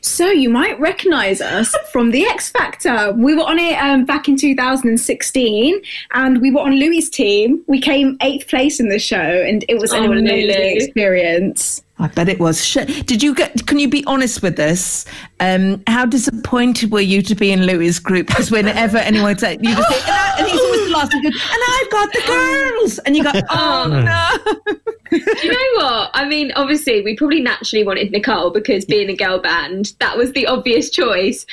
So 0.00 0.28
you 0.30 0.48
might 0.48 0.78
recognise 0.80 1.40
us 1.40 1.74
from 1.92 2.10
The 2.10 2.24
X 2.24 2.48
Factor. 2.48 3.12
We 3.12 3.34
were 3.34 3.42
on 3.44 3.58
it 3.58 3.74
um, 3.74 4.04
back 4.06 4.26
in 4.28 4.36
2016, 4.36 5.80
and 6.12 6.40
we 6.40 6.50
were 6.50 6.60
on 6.60 6.72
Louis' 6.76 7.08
team. 7.10 7.62
We 7.66 7.80
came 7.80 8.16
eighth 8.22 8.48
place 8.48 8.80
in 8.80 8.88
the 8.88 8.98
show, 8.98 9.18
and 9.18 9.64
it 9.68 9.78
was 9.78 9.92
an 9.92 10.04
Oh, 10.04 10.12
amazing 10.12 10.48
Lulu. 10.48 10.76
experience. 10.76 11.82
I 12.00 12.06
bet 12.06 12.28
it 12.28 12.38
was. 12.38 12.72
Did 12.72 13.22
you 13.24 13.34
get? 13.34 13.66
Can 13.66 13.78
you 13.80 13.88
be 13.88 14.04
honest 14.06 14.40
with 14.40 14.58
us? 14.60 15.04
Um, 15.40 15.82
how 15.88 16.06
disappointed 16.06 16.92
were 16.92 17.00
you 17.00 17.22
to 17.22 17.34
be 17.34 17.50
in 17.50 17.66
Louis' 17.66 17.98
group? 17.98 18.28
Because 18.38 18.50
whenever 18.52 18.98
anyone 18.98 19.36
said 19.36 19.58
you 19.64 19.74
just 19.74 19.88
say, 19.90 19.98
and, 20.00 20.10
I, 20.10 20.34
and 20.38 20.46
he's 20.48 20.60
always 20.60 20.84
the 20.86 20.90
last. 20.92 21.12
He 21.12 21.20
goes, 21.22 21.32
and 21.32 21.62
I've 21.68 21.90
got 21.90 22.12
the 22.12 22.22
girls, 22.26 22.98
and 23.00 23.16
you 23.16 23.24
go, 23.24 23.32
oh 23.50 23.88
no. 23.88 24.74
Do 25.10 25.16
you 25.16 25.50
know 25.52 25.58
I 26.14 26.28
mean, 26.28 26.52
obviously, 26.56 27.02
we 27.02 27.16
probably 27.16 27.40
naturally 27.40 27.84
wanted 27.84 28.10
Nicole 28.10 28.50
because 28.50 28.84
being 28.84 29.08
a 29.10 29.16
girl 29.16 29.38
band, 29.38 29.94
that 30.00 30.16
was 30.16 30.32
the 30.32 30.46
obvious 30.46 30.90
choice. 30.90 31.46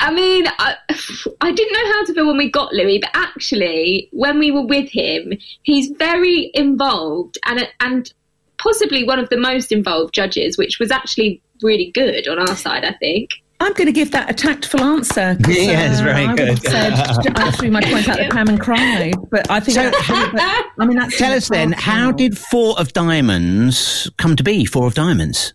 I 0.00 0.12
mean, 0.12 0.46
I, 0.58 0.76
I 1.40 1.52
didn't 1.52 1.72
know 1.72 1.92
how 1.92 2.04
to 2.04 2.14
feel 2.14 2.26
when 2.26 2.36
we 2.36 2.50
got 2.50 2.72
Louis, 2.72 2.98
but 2.98 3.10
actually, 3.14 4.08
when 4.12 4.38
we 4.38 4.50
were 4.50 4.66
with 4.66 4.90
him, 4.90 5.32
he's 5.62 5.90
very 5.90 6.50
involved 6.54 7.38
and 7.46 7.68
and 7.80 8.12
possibly 8.58 9.04
one 9.04 9.18
of 9.18 9.28
the 9.28 9.36
most 9.36 9.72
involved 9.72 10.14
judges, 10.14 10.56
which 10.56 10.78
was 10.78 10.90
actually 10.90 11.42
really 11.62 11.90
good 11.92 12.28
on 12.28 12.38
our 12.38 12.56
side, 12.56 12.84
I 12.84 12.92
think. 12.94 13.30
I'm 13.62 13.72
going 13.74 13.86
to 13.86 13.92
give 13.92 14.10
that 14.10 14.28
a 14.28 14.34
tactful 14.34 14.80
answer. 14.80 15.36
Yes, 15.48 16.00
uh, 16.00 16.04
very 16.04 16.26
I 16.26 16.34
good. 16.34 16.62
Said, 16.62 16.92
I 17.36 17.50
threw 17.52 17.70
my 17.70 17.80
point 17.80 18.08
out 18.08 18.18
the 18.18 18.28
Pam 18.30 18.48
and 18.48 18.60
cried, 18.60 19.14
but 19.30 19.48
I 19.50 19.60
think. 19.60 19.76
So- 19.76 19.82
actually, 19.82 20.32
but, 20.32 20.66
I 20.78 20.86
mean, 20.86 20.98
that's 20.98 21.16
Tell 21.22 21.32
us 21.32 21.48
then, 21.48 21.72
how 21.72 22.10
did 22.10 22.36
Four 22.36 22.78
of 22.78 22.92
Diamonds 22.92 24.10
come 24.18 24.36
to 24.36 24.42
be? 24.42 24.64
Four 24.64 24.86
of 24.86 24.94
Diamonds. 24.94 25.54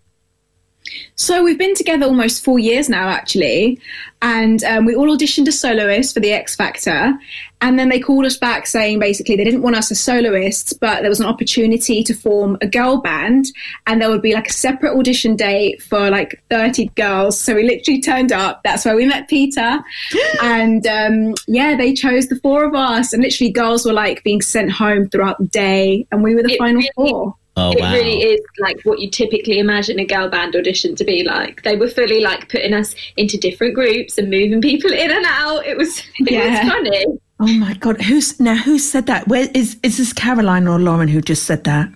So 1.16 1.44
we've 1.44 1.58
been 1.58 1.76
together 1.76 2.06
almost 2.06 2.44
four 2.44 2.60
years 2.60 2.90
now, 2.90 3.08
actually, 3.10 3.80
and 4.22 4.64
um, 4.64 4.86
we 4.86 4.96
all 4.96 5.08
auditioned 5.16 5.48
as 5.48 5.60
soloists 5.60 6.14
for 6.14 6.20
the 6.20 6.32
X 6.32 6.56
Factor, 6.56 7.14
and 7.62 7.80
then 7.80 7.90
they 7.90 8.00
called 8.00 8.26
us 8.26 8.38
back 8.38 8.68
saying 8.68 9.00
basically 9.00 9.36
they 9.36 9.44
didn't 9.44 9.64
want 9.64 9.76
us 9.76 9.92
as 9.92 10.00
soloists, 10.00 10.74
but 10.74 11.02
there 11.02 11.10
was 11.10 11.20
an 11.20 11.26
opportunity 11.26 12.04
to 12.04 12.14
form 12.14 12.58
a 12.62 12.68
girl 12.68 12.98
band, 13.02 13.46
and 13.88 14.02
there 14.02 14.10
would 14.10 14.22
be 14.22 14.34
like 14.34 14.48
a 14.48 14.54
separate 14.54 14.96
audition 14.96 15.36
date 15.36 15.82
for 15.82 16.10
like 16.10 16.42
thirty 16.50 16.88
girls. 16.96 17.40
So 17.40 17.56
we 17.56 17.64
literally 17.64 18.02
turned 18.02 18.32
up. 18.32 18.62
That's 18.64 18.86
where 18.86 18.96
we 18.96 19.06
met 19.06 19.28
Peter, 19.28 19.80
and 20.42 20.86
um, 20.88 21.34
yeah, 21.48 21.76
they 21.76 21.94
chose 21.94 22.28
the 22.28 22.38
four 22.38 22.64
of 22.64 22.76
us, 22.76 23.12
and 23.14 23.24
literally 23.24 23.52
girls 23.52 23.86
were 23.86 23.94
like 23.94 24.24
being 24.24 24.42
sent 24.42 24.72
home 24.72 25.10
throughout 25.10 25.38
the 25.40 25.48
day, 25.48 26.06
and 26.12 26.24
we 26.24 26.36
were 26.36 26.44
the 26.44 26.54
It 26.54 26.60
final 26.60 26.76
really- 26.78 26.92
four. 26.96 27.36
Oh, 27.60 27.72
it 27.72 27.80
wow. 27.82 27.92
really 27.92 28.22
is 28.22 28.40
like 28.60 28.80
what 28.84 29.00
you 29.00 29.10
typically 29.10 29.58
imagine 29.60 30.00
a 30.00 30.06
girl 30.06 30.30
band 30.30 30.56
audition 30.56 30.96
to 30.96 31.04
be 31.04 31.24
like. 31.24 31.64
They 31.64 31.76
were 31.76 31.90
fully 31.90 32.22
like 32.22 32.50
putting 32.50 32.74
us 32.74 32.94
into 33.18 33.38
different 33.38 33.74
groups 33.74 34.18
and 34.20 34.30
moving 34.30 34.62
people 34.62 34.92
in 34.92 35.10
and 35.12 35.26
out. 35.26 35.66
It 35.66 35.76
was 35.76 35.98
it 36.20 36.32
Yeah. 36.32 36.64
was 36.64 36.72
funny. 36.72 37.06
Oh 37.40 37.48
my 37.54 37.74
god, 37.74 38.02
who's 38.02 38.40
now 38.40 38.56
who 38.56 38.78
said 38.80 39.08
that? 39.08 39.28
Where 39.28 39.50
is 39.54 39.78
is 39.84 39.98
this 39.98 40.14
Caroline 40.14 40.68
or 40.68 40.80
Lauren 40.80 41.08
who 41.08 41.20
just 41.22 41.44
said 41.44 41.64
that? 41.66 41.90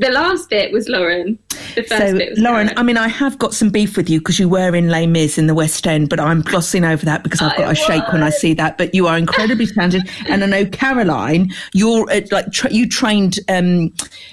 The 0.00 0.10
last 0.10 0.48
bit 0.48 0.72
was 0.72 0.88
Lauren. 0.88 1.38
The 1.74 1.82
first 1.82 1.90
so, 1.90 2.16
bit 2.16 2.30
was 2.30 2.38
Lauren, 2.38 2.70
I 2.78 2.82
mean, 2.82 2.96
I 2.96 3.06
have 3.06 3.38
got 3.38 3.52
some 3.52 3.68
beef 3.68 3.98
with 3.98 4.08
you 4.08 4.18
because 4.18 4.38
you 4.38 4.48
were 4.48 4.74
in 4.74 4.88
Les 4.88 5.06
Mis 5.06 5.36
in 5.36 5.46
the 5.46 5.54
West 5.54 5.86
End, 5.86 6.08
but 6.08 6.18
I'm 6.18 6.40
glossing 6.40 6.86
over 6.86 7.04
that 7.04 7.22
because 7.22 7.42
I've 7.42 7.54
got 7.58 7.70
a 7.70 7.74
shake 7.74 8.10
when 8.10 8.22
I 8.22 8.30
see 8.30 8.54
that. 8.54 8.78
But 8.78 8.94
you 8.94 9.06
are 9.06 9.18
incredibly 9.18 9.66
talented, 9.74 10.08
and 10.26 10.42
I 10.42 10.46
know 10.46 10.64
Caroline, 10.64 11.52
you're 11.74 12.10
uh, 12.10 12.22
like 12.30 12.50
tra- 12.50 12.72
you 12.72 12.88
trained 12.88 13.40
um, 13.50 13.92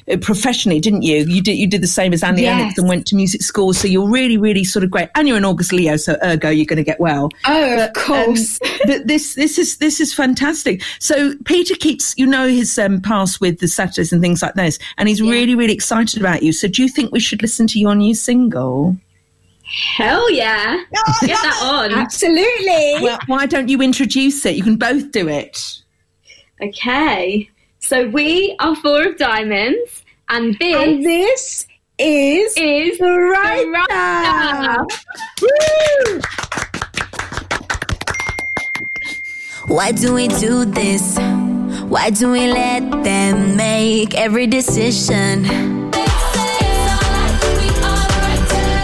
uh, 0.09 0.15
professionally, 0.21 0.79
didn't 0.79 1.01
you? 1.01 1.25
You 1.25 1.41
did 1.41 1.57
you 1.57 1.67
did 1.67 1.83
the 1.83 1.87
same 1.87 2.13
as 2.13 2.23
Annie 2.23 2.43
Yes. 2.43 2.59
Lennox 2.59 2.77
and 2.77 2.87
went 2.87 3.05
to 3.07 3.15
music 3.17 3.41
school, 3.41 3.73
so 3.73 3.89
you're 3.89 4.09
really, 4.09 4.37
really 4.37 4.63
sort 4.63 4.85
of 4.85 4.91
great. 4.91 5.09
And 5.15 5.27
you're 5.27 5.35
an 5.35 5.43
August 5.43 5.73
Leo, 5.73 5.97
so 5.97 6.15
ergo 6.23 6.49
you're 6.49 6.65
going 6.65 6.77
to 6.77 6.83
get 6.83 7.01
well. 7.01 7.29
Oh, 7.45 7.83
of 7.83 7.91
course. 7.91 8.57
but 8.85 9.05
this 9.05 9.35
this 9.35 9.57
is 9.57 9.77
this 9.79 9.99
is 9.99 10.13
fantastic. 10.13 10.81
So 10.99 11.33
Peter 11.43 11.75
keeps 11.75 12.17
you 12.17 12.25
know 12.25 12.47
his 12.47 12.79
um, 12.79 13.01
past 13.01 13.41
with 13.41 13.59
the 13.59 13.67
Saturdays 13.67 14.13
and 14.13 14.21
things 14.21 14.41
like 14.41 14.53
this, 14.53 14.79
and 14.97 15.09
he's 15.09 15.21
really 15.21 15.56
really 15.57 15.73
excited 15.73 16.19
about 16.19 16.43
you. 16.43 16.53
So 16.53 16.67
do 16.67 16.83
you 16.83 16.89
think 16.89 17.11
we 17.11 17.19
should 17.19 17.41
listen 17.41 17.67
to 17.67 17.79
your 17.79 17.95
new 17.95 18.13
single? 18.13 18.97
Hell 19.63 20.31
yeah. 20.31 20.83
Get 21.21 21.41
that 21.41 21.61
on. 21.63 21.91
Absolutely. 21.93 23.03
Well, 23.03 23.19
why 23.27 23.45
don't 23.45 23.67
you 23.67 23.81
introduce 23.81 24.45
it? 24.45 24.55
You 24.55 24.63
can 24.63 24.77
both 24.77 25.11
do 25.11 25.27
it. 25.27 25.81
Okay. 26.61 27.49
So 27.79 28.07
we 28.09 28.55
are 28.59 28.75
four 28.75 29.07
of 29.07 29.17
diamonds 29.17 30.03
and 30.29 30.57
this 30.59 30.75
And 30.75 31.03
this 31.05 31.67
is 31.99 32.53
is 32.57 32.97
the 32.99 33.11
writer. 33.11 34.85
Why 39.67 39.91
do 39.91 40.13
we 40.13 40.27
do 40.27 40.65
this? 40.65 41.17
Why 41.87 42.09
do 42.09 42.29
we 42.29 42.47
let 42.47 42.81
them 43.05 43.55
make 43.55 44.13
every 44.13 44.45
decision? 44.45 45.45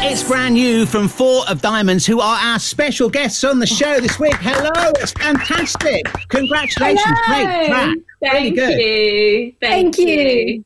It's 0.06 0.24
brand 0.24 0.54
new 0.54 0.86
from 0.86 1.10
Four 1.10 1.43
of 1.49 1.62
Diamonds, 1.62 2.06
who 2.06 2.22
are 2.22 2.38
our 2.39 2.60
special 2.60 3.10
guests 3.10 3.43
on 3.43 3.60
the 3.60 3.68
show 3.68 3.99
this 3.99 4.18
week. 4.22 4.36
Hello, 4.36 4.91
it's 5.01 5.12
fantastic. 5.12 6.06
Congratulations. 6.30 7.04
Great 7.28 7.68
track. 7.68 7.95
Really 8.22 8.32
Thank 8.32 8.56
good. 8.56 8.80
you. 8.80 9.54
Thank, 9.60 9.95
Thank 9.95 9.97
you. 9.97 10.64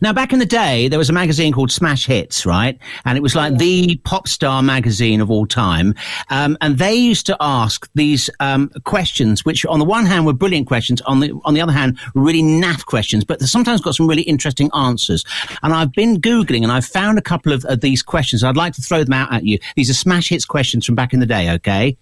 Now, 0.00 0.12
back 0.12 0.32
in 0.32 0.38
the 0.38 0.46
day, 0.46 0.88
there 0.88 0.98
was 0.98 1.10
a 1.10 1.12
magazine 1.12 1.52
called 1.52 1.70
Smash 1.70 2.06
Hits, 2.06 2.44
right? 2.46 2.78
And 3.04 3.16
it 3.16 3.20
was 3.22 3.34
like 3.34 3.58
the 3.58 3.96
pop 4.04 4.28
star 4.28 4.62
magazine 4.62 5.20
of 5.20 5.30
all 5.30 5.46
time. 5.46 5.94
Um, 6.30 6.56
and 6.60 6.78
they 6.78 6.94
used 6.94 7.26
to 7.26 7.36
ask 7.40 7.88
these 7.94 8.28
um, 8.40 8.70
questions, 8.84 9.44
which 9.44 9.64
on 9.66 9.78
the 9.78 9.84
one 9.84 10.06
hand 10.06 10.26
were 10.26 10.32
brilliant 10.32 10.66
questions, 10.66 11.00
on 11.02 11.20
the 11.20 11.32
on 11.44 11.54
the 11.54 11.60
other 11.60 11.72
hand, 11.72 11.98
really 12.14 12.42
naff 12.42 12.84
questions, 12.86 13.24
but 13.24 13.38
they 13.40 13.46
sometimes 13.46 13.80
got 13.80 13.94
some 13.94 14.06
really 14.06 14.22
interesting 14.22 14.70
answers. 14.74 15.24
And 15.62 15.72
I've 15.72 15.92
been 15.92 16.20
googling 16.20 16.62
and 16.62 16.72
I've 16.72 16.86
found 16.86 17.18
a 17.18 17.22
couple 17.22 17.52
of, 17.52 17.64
of 17.66 17.80
these 17.80 18.02
questions. 18.02 18.44
I'd 18.44 18.56
like 18.56 18.74
to 18.74 18.82
throw 18.82 19.04
them 19.04 19.12
out 19.14 19.32
at 19.32 19.44
you. 19.44 19.58
These 19.76 19.90
are 19.90 19.94
Smash 19.94 20.28
Hits 20.28 20.44
questions 20.44 20.86
from 20.86 20.94
back 20.94 21.12
in 21.12 21.20
the 21.20 21.26
day. 21.26 21.50
Okay, 21.54 21.96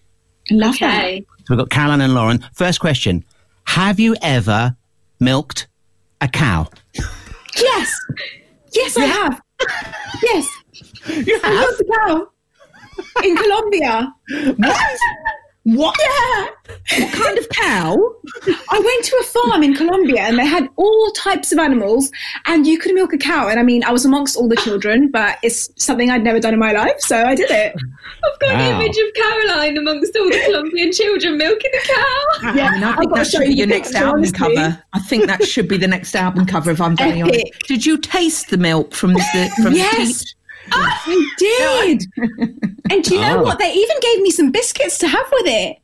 Love 0.50 0.74
Okay. 0.76 1.24
so 1.38 1.44
we've 1.50 1.58
got 1.58 1.70
Caroline 1.70 2.00
and 2.00 2.14
Lauren. 2.14 2.44
First 2.54 2.80
question: 2.80 3.24
Have 3.64 3.98
you 4.00 4.16
ever 4.22 4.76
milked 5.18 5.68
a 6.20 6.28
cow? 6.28 6.68
Yes. 7.60 7.94
Yes, 8.72 8.96
I 8.96 9.04
have. 9.04 9.42
Yes. 10.22 10.46
You 11.08 11.40
I 11.42 11.54
love 11.54 11.76
the 11.78 11.84
cow. 11.96 12.28
In 13.24 13.36
Colombia. 13.36 14.14
What? 14.56 14.98
What? 15.76 15.96
Yeah. 16.00 16.46
What 17.04 17.12
kind 17.12 17.38
of 17.38 17.48
cow? 17.50 17.96
I 18.70 18.80
went 18.80 19.04
to 19.04 19.16
a 19.20 19.24
farm 19.24 19.62
in 19.62 19.74
Colombia 19.74 20.22
and 20.22 20.38
they 20.38 20.46
had 20.46 20.68
all 20.76 21.10
types 21.12 21.52
of 21.52 21.58
animals 21.58 22.10
and 22.46 22.66
you 22.66 22.78
could 22.78 22.94
milk 22.94 23.12
a 23.12 23.18
cow. 23.18 23.48
And 23.48 23.60
I 23.60 23.62
mean, 23.62 23.84
I 23.84 23.92
was 23.92 24.04
amongst 24.04 24.36
all 24.36 24.48
the 24.48 24.56
children, 24.56 25.10
but 25.10 25.38
it's 25.42 25.68
something 25.82 26.10
I'd 26.10 26.24
never 26.24 26.40
done 26.40 26.54
in 26.54 26.58
my 26.60 26.72
life. 26.72 26.98
So 27.00 27.22
I 27.22 27.34
did 27.34 27.50
it. 27.50 27.74
I've 27.76 28.38
got 28.40 28.50
an 28.52 28.74
image 28.80 28.96
of 28.96 29.14
Caroline 29.14 29.76
amongst 29.78 30.16
all 30.16 30.28
the 30.28 30.42
Colombian 30.46 30.92
children 30.92 31.38
milking 31.38 31.70
a 31.74 31.86
cow. 31.86 32.52
Yeah, 32.54 32.66
I, 32.68 32.72
mean, 32.74 32.82
I 32.84 32.90
I've 32.92 32.98
think 32.98 33.14
that 33.14 33.26
should 33.26 33.40
be 33.40 33.54
your 33.54 33.66
the 33.66 33.74
next 33.74 33.88
picture, 33.92 34.04
album 34.04 34.18
honestly. 34.20 34.38
cover. 34.56 34.82
I 34.92 34.98
think 35.00 35.26
that 35.26 35.44
should 35.46 35.68
be 35.68 35.76
the 35.76 35.88
next 35.88 36.14
album 36.14 36.46
cover. 36.46 36.70
If 36.70 36.80
I'm 36.80 36.96
very 36.96 37.22
honest, 37.22 37.44
did 37.68 37.86
you 37.86 37.98
taste 37.98 38.50
the 38.50 38.56
milk 38.58 38.92
from 38.94 39.12
the 39.14 39.52
from 39.62 39.74
Yes. 39.74 39.96
the 39.96 40.04
teat? 40.24 40.34
I 40.72 41.34
did. 41.38 42.06
and 42.90 43.02
do 43.04 43.14
you 43.14 43.20
know 43.20 43.38
Oh. 43.38 43.42
what? 43.42 43.58
They 43.58 43.72
even 43.72 43.96
gave 44.00 44.20
me 44.22 44.30
some 44.30 44.50
biscuits 44.50 44.98
to 44.98 45.08
have 45.08 45.26
with 45.32 45.46
it. 45.46 45.76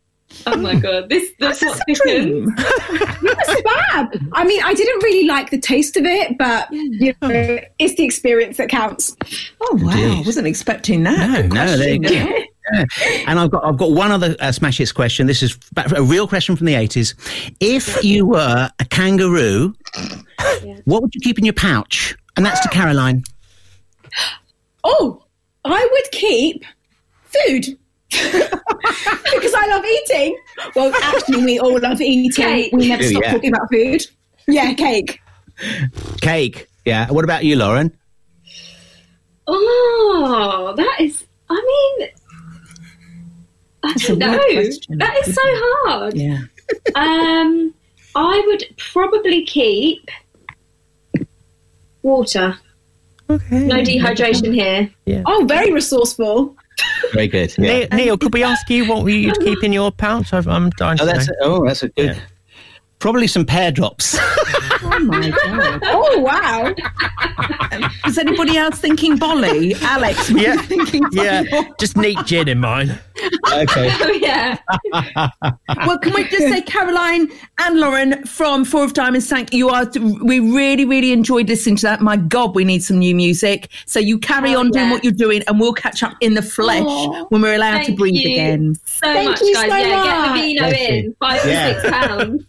Oh 0.46 0.56
my 0.56 0.74
god, 0.74 1.08
this 1.08 1.30
that's 1.38 1.62
what 1.62 1.80
thickens. 1.86 2.52
It 2.58 3.22
was 3.22 3.62
fab. 3.90 4.08
I 4.32 4.44
mean, 4.44 4.62
I 4.62 4.74
didn't 4.74 5.02
really 5.02 5.26
like 5.26 5.50
the 5.50 5.58
taste 5.58 5.96
of 5.96 6.04
it, 6.04 6.36
but 6.36 6.70
you 6.70 7.14
know, 7.22 7.58
it's 7.78 7.94
the 7.94 8.04
experience 8.04 8.58
that 8.58 8.68
counts. 8.68 9.16
Oh 9.60 9.78
wow, 9.82 9.92
I 10.18 10.22
wasn't 10.26 10.46
expecting 10.46 11.04
that. 11.04 11.46
No, 11.46 11.64
no, 11.64 11.76
there 11.76 11.94
you 11.94 12.00
go. 12.00 12.10
Yeah. 12.10 12.84
And 13.26 13.38
I've 13.38 13.50
got 13.50 13.64
I've 13.64 13.78
got 13.78 13.92
one 13.92 14.10
other 14.10 14.36
uh, 14.40 14.52
smash 14.52 14.78
hits 14.78 14.92
question. 14.92 15.26
This 15.26 15.42
is 15.42 15.56
a 15.94 16.02
real 16.02 16.28
question 16.28 16.54
from 16.56 16.66
the 16.66 16.74
eighties. 16.74 17.14
If 17.60 18.04
you 18.04 18.26
were 18.26 18.68
a 18.78 18.84
kangaroo, 18.86 19.74
what 20.84 21.02
would 21.02 21.14
you 21.14 21.20
keep 21.22 21.38
in 21.38 21.44
your 21.44 21.54
pouch? 21.54 22.14
And 22.36 22.44
that's 22.44 22.60
to 22.60 22.68
Caroline. 22.68 23.22
Oh, 24.88 25.24
I 25.64 25.88
would 25.92 26.10
keep 26.12 26.64
food. 27.24 27.76
because 28.10 29.52
I 29.52 29.66
love 29.68 29.84
eating. 29.84 30.38
Well, 30.76 30.94
actually, 31.02 31.44
we 31.44 31.58
all 31.58 31.80
love 31.80 32.00
eating. 32.00 32.30
Cake. 32.30 32.72
We 32.72 32.88
never 32.88 33.02
stop 33.02 33.22
yeah. 33.24 33.32
talking 33.32 33.52
about 33.52 33.68
food. 33.70 34.06
Yeah, 34.46 34.74
cake. 34.74 35.20
Cake. 36.20 36.68
Yeah. 36.84 37.10
What 37.10 37.24
about 37.24 37.44
you, 37.44 37.56
Lauren? 37.56 37.96
Oh, 39.48 40.72
that 40.76 41.00
is. 41.00 41.24
I 41.50 41.96
mean, 41.98 42.08
I 43.82 43.88
That's 43.88 44.06
don't 44.06 44.18
know. 44.20 44.38
question. 44.38 44.98
That 44.98 45.16
is 45.26 45.34
so 45.34 45.42
hard. 45.44 46.14
Yeah. 46.14 46.38
Um, 46.96 47.72
I 48.16 48.42
would 48.44 48.64
probably 48.76 49.44
keep 49.44 50.10
water. 52.02 52.58
Okay. 53.28 53.60
No 53.66 53.76
dehydration 53.76 54.54
here. 54.54 54.90
Yeah. 55.04 55.22
Oh, 55.26 55.44
very 55.48 55.72
resourceful. 55.72 56.54
Very 57.12 57.28
good. 57.28 57.54
Neil, 57.58 57.88
Neil, 57.92 58.18
could 58.18 58.32
we 58.32 58.42
ask 58.42 58.68
you 58.70 58.86
what 58.86 59.06
you'd 59.06 59.38
keep 59.40 59.64
in 59.64 59.72
your 59.72 59.90
pouch? 59.90 60.32
I've- 60.32 60.48
I'm 60.48 60.70
dying 60.70 60.98
oh, 61.00 61.04
to 61.06 61.10
Oh, 61.10 61.14
that's 61.14 61.28
know. 61.28 61.34
oh, 61.42 61.66
that's 61.66 61.82
a 61.82 61.88
good. 61.88 62.20
Probably 62.98 63.26
some 63.26 63.44
pear 63.44 63.70
drops. 63.72 64.18
Oh 64.88 64.98
my 65.00 65.30
god. 65.30 65.80
Oh, 65.84 66.20
wow. 66.20 66.72
Is 68.06 68.18
anybody 68.18 68.56
else 68.56 68.78
thinking 68.78 69.16
Bolly? 69.16 69.74
Alex, 69.82 70.30
were 70.30 70.38
you 70.38 70.46
Yeah. 70.46 70.56
thinking 70.62 71.02
Yeah, 71.12 71.42
Bolly? 71.50 71.68
just 71.80 71.96
neat 71.96 72.18
gin 72.24 72.46
in 72.48 72.60
mine. 72.60 72.96
okay. 73.52 73.90
Oh 74.00 74.10
yeah. 74.12 74.58
Well, 75.86 75.98
can 75.98 76.14
we 76.14 76.24
just 76.28 76.48
say, 76.48 76.60
Caroline 76.62 77.30
and 77.58 77.80
Lauren 77.80 78.24
from 78.26 78.64
Four 78.64 78.84
of 78.84 78.92
Diamonds, 78.92 79.28
thank 79.28 79.52
you. 79.52 79.70
Are 79.70 79.86
we 80.22 80.38
really, 80.40 80.84
really 80.84 81.12
enjoyed 81.12 81.48
listening 81.48 81.76
to 81.76 81.82
that? 81.82 82.00
My 82.00 82.16
God, 82.16 82.54
we 82.54 82.64
need 82.64 82.82
some 82.84 82.98
new 82.98 83.14
music. 83.14 83.70
So 83.86 83.98
you 83.98 84.18
carry 84.18 84.50
Hell 84.50 84.60
on 84.60 84.70
doing 84.70 84.90
what 84.90 85.02
you're 85.02 85.12
doing, 85.12 85.42
and 85.48 85.58
we'll 85.58 85.72
catch 85.74 86.02
up 86.02 86.14
in 86.20 86.34
the 86.34 86.42
flesh 86.42 86.82
Aw. 86.86 87.24
when 87.30 87.42
we're 87.42 87.54
allowed 87.54 87.78
to 87.80 87.84
Thank 87.86 87.98
breathe 87.98 88.14
you 88.14 88.32
again. 88.32 88.74
So 88.84 89.00
Thank 89.00 89.30
much, 89.30 89.40
you 89.40 89.54
guys. 89.54 89.70
so 89.70 89.76
yeah, 89.76 90.04
get 90.04 90.26
the 90.26 90.40
vino 90.42 90.60
Thank 90.70 90.90
in. 90.90 91.04
you. 91.04 91.16
Five 91.18 91.46
Yeah. 91.46 91.68
or 91.70 91.80
six 91.80 91.90
pounds. 91.90 92.44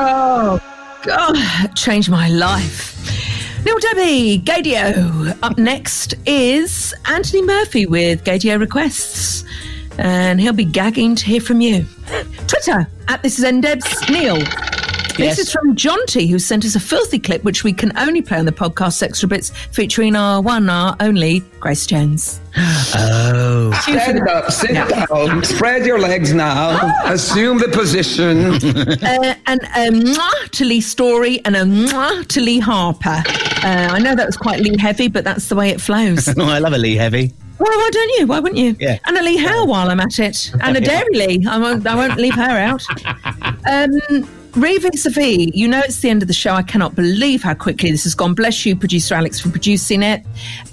Oh, 0.00 0.60
God, 1.02 1.74
changed 1.74 2.10
my 2.10 2.28
life. 2.28 2.94
Neil 3.64 3.78
Debbie, 3.78 4.38
Gaydio. 4.38 5.36
Up 5.42 5.58
next 5.58 6.14
is 6.26 6.94
Anthony 7.06 7.42
Murphy 7.42 7.86
with 7.86 8.22
Gaydio 8.24 8.60
Requests. 8.60 9.44
And 9.98 10.40
he'll 10.40 10.52
be 10.52 10.64
gagging 10.64 11.16
to 11.16 11.24
hear 11.24 11.40
from 11.40 11.60
you. 11.60 11.84
Twitter 12.46 12.86
at 13.08 13.22
this 13.22 13.38
is 13.38 13.44
NDebs 13.44 14.10
Neil. 14.10 14.77
Yes. 15.18 15.36
This 15.36 15.48
is 15.48 15.52
from 15.52 15.74
Jonty, 15.74 16.28
who 16.30 16.38
sent 16.38 16.64
us 16.64 16.76
a 16.76 16.80
filthy 16.80 17.18
clip, 17.18 17.42
which 17.42 17.64
we 17.64 17.72
can 17.72 17.96
only 17.98 18.22
play 18.22 18.38
on 18.38 18.44
the 18.44 18.52
podcast 18.52 19.02
Extra 19.02 19.28
Bits, 19.28 19.50
featuring 19.72 20.14
our 20.14 20.40
one, 20.40 20.70
our 20.70 20.96
only 21.00 21.40
Grace 21.58 21.86
Jones. 21.86 22.40
Oh. 22.56 23.72
Stand 23.82 24.28
up, 24.28 24.52
sit 24.52 24.74
down, 24.74 25.42
spread 25.42 25.84
your 25.84 25.98
legs 25.98 26.32
now, 26.32 26.78
assume 27.04 27.58
the 27.58 27.68
position. 27.68 28.38
uh, 29.04 29.34
and 29.46 29.60
a 29.60 29.90
mwah 29.90 30.50
to 30.50 30.64
Lee 30.64 30.80
Story 30.80 31.40
and 31.44 31.56
a 31.56 31.62
mwah 31.62 32.26
to 32.28 32.40
Lee 32.40 32.60
Harper. 32.60 33.22
Uh, 33.64 33.88
I 33.90 33.98
know 33.98 34.14
that 34.14 34.26
was 34.26 34.36
quite 34.36 34.60
Lee 34.60 34.76
heavy, 34.78 35.08
but 35.08 35.24
that's 35.24 35.48
the 35.48 35.56
way 35.56 35.70
it 35.70 35.80
flows. 35.80 36.28
Oh, 36.28 36.34
I 36.48 36.60
love 36.60 36.72
a 36.74 36.78
Lee 36.78 36.94
Heavy. 36.94 37.32
Well, 37.58 37.76
why 37.76 37.90
don't 37.92 38.20
you? 38.20 38.26
Why 38.28 38.38
wouldn't 38.38 38.60
you? 38.60 38.76
Yeah. 38.78 38.98
And 39.06 39.16
a 39.16 39.22
Lee 39.22 39.36
Howe 39.36 39.64
while 39.64 39.90
I'm 39.90 39.98
at 39.98 40.20
it, 40.20 40.52
and 40.60 40.76
a 40.76 40.80
Dairy 40.80 41.12
Lee. 41.12 41.44
I 41.48 41.58
won't. 41.58 41.84
I 41.88 41.96
won't 41.96 42.16
leave 42.20 42.34
her 42.36 42.42
out. 42.42 42.84
Um, 43.68 44.28
Reeve 44.58 44.86
Sophie, 44.94 45.50
you 45.54 45.68
know 45.68 45.80
it's 45.80 46.00
the 46.00 46.10
end 46.10 46.22
of 46.22 46.28
the 46.28 46.34
show. 46.34 46.52
I 46.52 46.62
cannot 46.62 46.96
believe 46.96 47.42
how 47.42 47.54
quickly 47.54 47.92
this 47.92 48.04
has 48.04 48.14
gone. 48.14 48.34
Bless 48.34 48.66
you, 48.66 48.74
producer 48.74 49.14
Alex, 49.14 49.38
for 49.38 49.50
producing 49.50 50.02
it, 50.02 50.24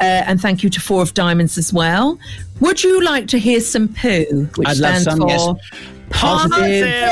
uh, 0.01 0.23
and 0.25 0.41
thank 0.41 0.63
you 0.63 0.71
to 0.71 0.79
Four 0.79 1.03
of 1.03 1.13
Diamonds 1.13 1.57
as 1.57 1.71
well. 1.71 2.17
Would 2.61 2.83
you 2.83 3.03
like 3.03 3.27
to 3.27 3.37
hear 3.37 3.61
some 3.61 3.89
poo, 3.89 4.49
which 4.55 4.67
I'd 4.67 4.77
stands 4.77 5.03
some, 5.03 5.19
for 5.19 5.27
yes. 5.27 5.47
Positive, 6.09 7.09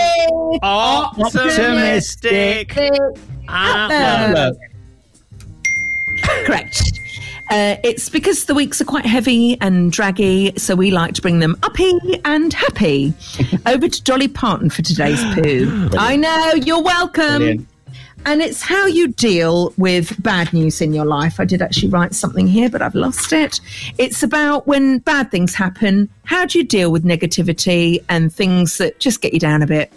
optimistic 0.64 2.76
outlook. 3.48 4.58
Correct. 6.24 7.00
Uh, 7.54 7.78
it's 7.84 8.10
because 8.10 8.46
the 8.46 8.56
weeks 8.56 8.82
are 8.82 8.86
quite 8.86 9.06
heavy 9.06 9.62
and 9.62 9.92
draggy, 9.92 10.52
so 10.58 10.74
we 10.74 10.90
like 10.90 11.14
to 11.14 11.22
bring 11.22 11.38
them 11.38 11.56
uppy 11.62 12.20
and 12.26 12.52
happy. 12.52 13.14
Over 13.68 13.88
to 13.88 14.04
Dolly 14.04 14.28
Parton 14.28 14.72
for 14.72 14.82
today's 14.82 15.24
poo. 15.36 15.88
I 15.96 16.16
know, 16.16 16.54
you're 16.56 16.82
welcome. 16.82 17.38
Brilliant. 17.38 17.68
And 18.26 18.42
it's 18.42 18.62
how 18.62 18.86
you 18.86 19.10
deal 19.10 19.74
with 19.78 20.22
bad 20.24 20.54
news 20.54 20.82
in 20.82 20.94
your 20.94 21.06
life. 21.06 21.40
I 21.40 21.46
did 21.46 21.62
actually 21.62 21.90
write 21.90 22.16
something 22.16 22.48
here, 22.48 22.70
but 22.70 22.82
I've 22.82 22.96
lost 22.96 23.34
it. 23.34 23.60
It's 23.98 24.24
about 24.24 24.66
when 24.66 25.00
bad 25.00 25.30
things 25.30 25.54
happen, 25.54 26.10
how 26.24 26.46
do 26.46 26.58
you 26.58 26.64
deal 26.64 26.90
with 26.90 27.04
negativity 27.04 28.04
and 28.08 28.34
things 28.34 28.78
that 28.78 29.00
just 29.00 29.22
get 29.22 29.34
you 29.34 29.40
down 29.40 29.62
a 29.62 29.68
bit? 29.68 29.92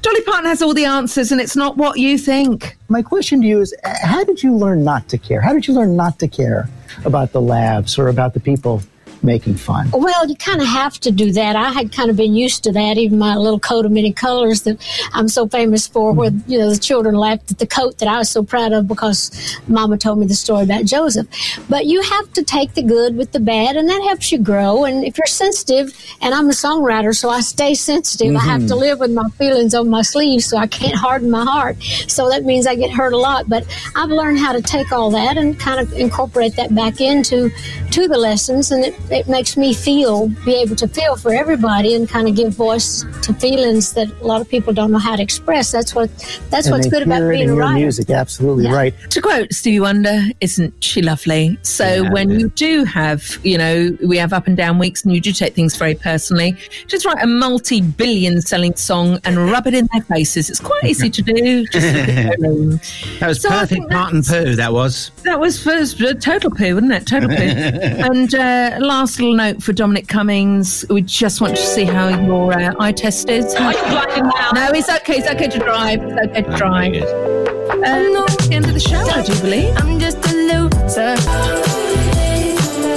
Dolly 0.00 0.22
Parton 0.22 0.46
has 0.46 0.62
all 0.62 0.72
the 0.72 0.86
answers, 0.86 1.30
and 1.30 1.40
it's 1.40 1.54
not 1.54 1.76
what 1.76 1.98
you 1.98 2.16
think. 2.16 2.76
My 2.88 3.02
question 3.02 3.42
to 3.42 3.46
you 3.46 3.60
is 3.60 3.74
uh, 3.84 3.94
how 4.02 4.24
did 4.24 4.42
you 4.42 4.54
learn 4.54 4.82
not 4.82 5.08
to 5.10 5.18
care? 5.18 5.42
How 5.42 5.52
did 5.52 5.68
you 5.68 5.74
learn 5.74 5.96
not 5.96 6.18
to 6.20 6.28
care 6.28 6.68
about 7.04 7.32
the 7.32 7.42
labs 7.42 7.98
or 7.98 8.08
about 8.08 8.32
the 8.32 8.40
people 8.40 8.82
making 9.22 9.54
fun? 9.54 9.90
Well, 9.92 10.28
you 10.28 10.36
kind 10.36 10.60
of 10.60 10.66
have 10.66 10.98
to 11.00 11.10
do 11.10 11.32
that. 11.32 11.56
I 11.56 11.70
had 11.70 11.92
kind 11.92 12.10
of 12.10 12.16
been 12.16 12.34
used 12.34 12.64
to 12.64 12.72
that, 12.72 12.98
even 12.98 13.18
my 13.18 13.36
little 13.36 13.60
coat 13.60 13.84
of 13.84 13.92
many 13.92 14.12
colors 14.12 14.62
that 14.62 14.84
I'm 15.12 15.28
so 15.28 15.46
famous 15.46 15.86
for, 15.86 16.12
where, 16.12 16.30
mm-hmm. 16.30 16.50
you 16.50 16.58
know, 16.58 16.70
the 16.70 16.78
children 16.78 17.14
laughed 17.14 17.50
at 17.50 17.58
the 17.58 17.66
coat 17.66 17.98
that 17.98 18.08
I 18.08 18.18
was 18.18 18.30
so 18.30 18.42
proud 18.42 18.72
of 18.72 18.88
because 18.88 19.58
Mama 19.68 19.98
told 19.98 20.18
me 20.18 20.26
the 20.26 20.34
story 20.34 20.64
about 20.64 20.84
Joseph. 20.84 21.26
But 21.68 21.86
you 21.86 22.02
have 22.02 22.32
to 22.34 22.42
take 22.42 22.74
the 22.74 22.82
good 22.82 23.16
with 23.16 23.32
the 23.32 23.40
bad, 23.40 23.76
and 23.76 23.88
that 23.88 24.02
helps 24.02 24.32
you 24.32 24.38
grow. 24.38 24.84
And 24.84 25.04
if 25.04 25.18
you're 25.18 25.26
sensitive, 25.26 25.92
and 26.20 26.34
I'm 26.34 26.48
a 26.48 26.52
songwriter, 26.52 27.14
so 27.14 27.28
I 27.28 27.40
stay 27.40 27.74
sensitive, 27.74 28.34
I 28.36 28.40
have 28.40 28.60
to 28.62 28.66
mm-hmm. 28.66 28.78
live 28.78 29.00
with 29.00 29.12
my 29.12 29.28
feelings 29.30 29.74
on 29.74 29.88
my 29.88 30.02
sleeve 30.02 30.42
so 30.42 30.56
I 30.56 30.66
can't 30.66 30.94
harden 30.94 31.30
my 31.30 31.44
heart. 31.44 31.76
So 32.08 32.28
that 32.30 32.44
means 32.44 32.66
I 32.66 32.74
get 32.74 32.90
hurt 32.90 33.12
a 33.12 33.18
lot. 33.18 33.48
But 33.48 33.66
I've 33.94 34.10
learned 34.10 34.38
how 34.38 34.52
to 34.52 34.62
take 34.62 34.92
all 34.92 35.10
that 35.10 35.36
and 35.36 35.58
kind 35.58 35.80
of 35.80 35.92
incorporate 35.92 36.56
that 36.56 36.74
back 36.74 37.00
into 37.00 37.50
to 37.90 38.08
the 38.08 38.18
lessons, 38.18 38.72
and 38.72 38.84
it, 38.84 38.94
it 39.10 39.28
makes 39.28 39.56
me 39.56 39.72
feel, 39.74 40.28
be 40.44 40.54
able 40.56 40.76
to 40.76 40.88
feel 40.88 41.16
for 41.16 41.32
everybody, 41.32 41.94
and 41.94 42.08
kind 42.08 42.28
of 42.28 42.34
give 42.36 42.52
voice 42.54 43.04
to 43.22 43.32
feelings 43.34 43.92
that 43.94 44.08
a 44.20 44.26
lot 44.26 44.40
of 44.40 44.48
people 44.48 44.72
don't 44.72 44.90
know 44.90 44.98
how 44.98 45.16
to 45.16 45.22
express. 45.22 45.70
That's 45.72 45.94
what 45.94 46.10
that's 46.50 46.66
And 46.66 46.74
what's 46.74 46.86
they 46.86 46.90
good 46.90 47.02
about 47.02 47.18
hear 47.18 47.32
it 47.32 47.36
being 47.36 47.42
in 47.44 47.50
a 47.50 47.52
your 47.54 47.60
writer. 47.62 47.74
music. 47.78 48.10
Absolutely 48.10 48.64
Yeah. 48.64 48.74
right. 48.74 48.94
To 49.10 49.20
quote 49.20 49.52
Stevie 49.52 49.80
Wonder, 49.80 50.22
isn't 50.40 50.74
she 50.82 51.02
lovely? 51.02 51.58
So 51.62 52.08
when 52.10 52.30
you 52.30 52.48
do 52.50 52.84
have, 52.84 53.38
you 53.42 53.58
know, 53.58 53.96
we 54.06 54.16
have 54.18 54.32
up 54.32 54.46
and 54.46 54.56
down 54.56 54.78
weeks 54.78 55.04
and 55.04 55.14
you 55.14 55.20
do 55.20 55.32
take 55.32 55.54
things 55.54 55.76
very 55.76 55.94
personally, 55.94 56.56
just 56.86 57.04
write 57.06 57.22
a 57.22 57.26
multi 57.26 57.80
billion 57.82 58.40
selling 58.40 58.74
song 58.76 59.18
and 59.24 59.36
rub 59.50 59.66
it 59.66 59.74
in 59.74 59.88
their 59.92 60.02
faces. 60.02 60.50
It's 60.50 60.60
quite 60.60 60.84
easy 60.84 61.10
to 61.10 61.22
do. 61.22 61.66
Just 61.72 61.86
look 61.94 62.08
at 62.08 62.40
them. 62.40 62.80
That 63.20 63.28
was 63.28 63.42
So 63.42 63.48
perfect 63.50 63.68
think 63.70 63.90
Martin 63.92 64.22
poo, 64.22 64.54
that 64.56 64.72
was. 64.72 65.10
That 65.24 65.38
was 65.40 65.62
first 65.62 66.00
uh, 66.00 66.14
total 66.14 66.50
poo, 66.50 66.74
wasn't 66.74 66.92
it? 66.92 67.06
Total 67.06 67.28
poo. 67.28 67.34
and 67.42 68.34
uh, 68.34 68.78
last 69.00 69.20
little 69.20 69.34
note 69.34 69.62
for 69.62 69.74
Dominic 69.74 70.08
Cummings. 70.08 70.82
We 70.88 71.02
just 71.02 71.42
want 71.42 71.54
to 71.54 71.62
see 71.62 71.84
how 71.84 72.08
your 72.08 72.50
uh, 72.50 72.72
eye 72.80 72.92
test 72.92 73.28
is. 73.28 73.54
Are 73.54 73.70
you 73.74 73.78
driving 73.78 74.22
now? 74.24 74.52
No, 74.54 74.70
it's 74.70 74.88
okay. 74.88 75.18
It's 75.18 75.28
okay 75.28 75.48
to 75.48 75.58
drive. 75.58 76.02
It's 76.02 76.12
okay 76.30 76.40
to 76.40 76.56
drive. 76.56 76.94
Uh, 77.02 77.76
that's 77.76 78.46
the 78.46 78.54
end 78.54 78.64
of 78.64 78.72
the 78.72 78.80
show, 78.80 78.96
I 78.96 79.22
do 79.22 79.38
believe. 79.42 79.76
I'm 79.76 79.98
just 79.98 80.16
a 80.24 80.32
loser. 80.32 81.14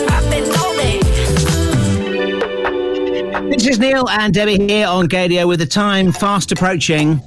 I've 0.10 0.30
been 0.32 0.50
lonely. 0.54 1.02
This 3.58 3.68
is 3.68 3.78
Neil 3.78 4.08
and 4.08 4.34
Debbie 4.34 4.58
here 4.58 4.88
on 4.88 5.10
Gaydio 5.10 5.50
with 5.50 5.60
the 5.60 5.66
time 5.66 6.14
fast 6.14 6.54
approaching. 6.54 7.22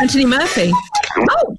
Anthony 0.00 0.26
Murphy. 0.26 0.70
Oh, 1.28 1.56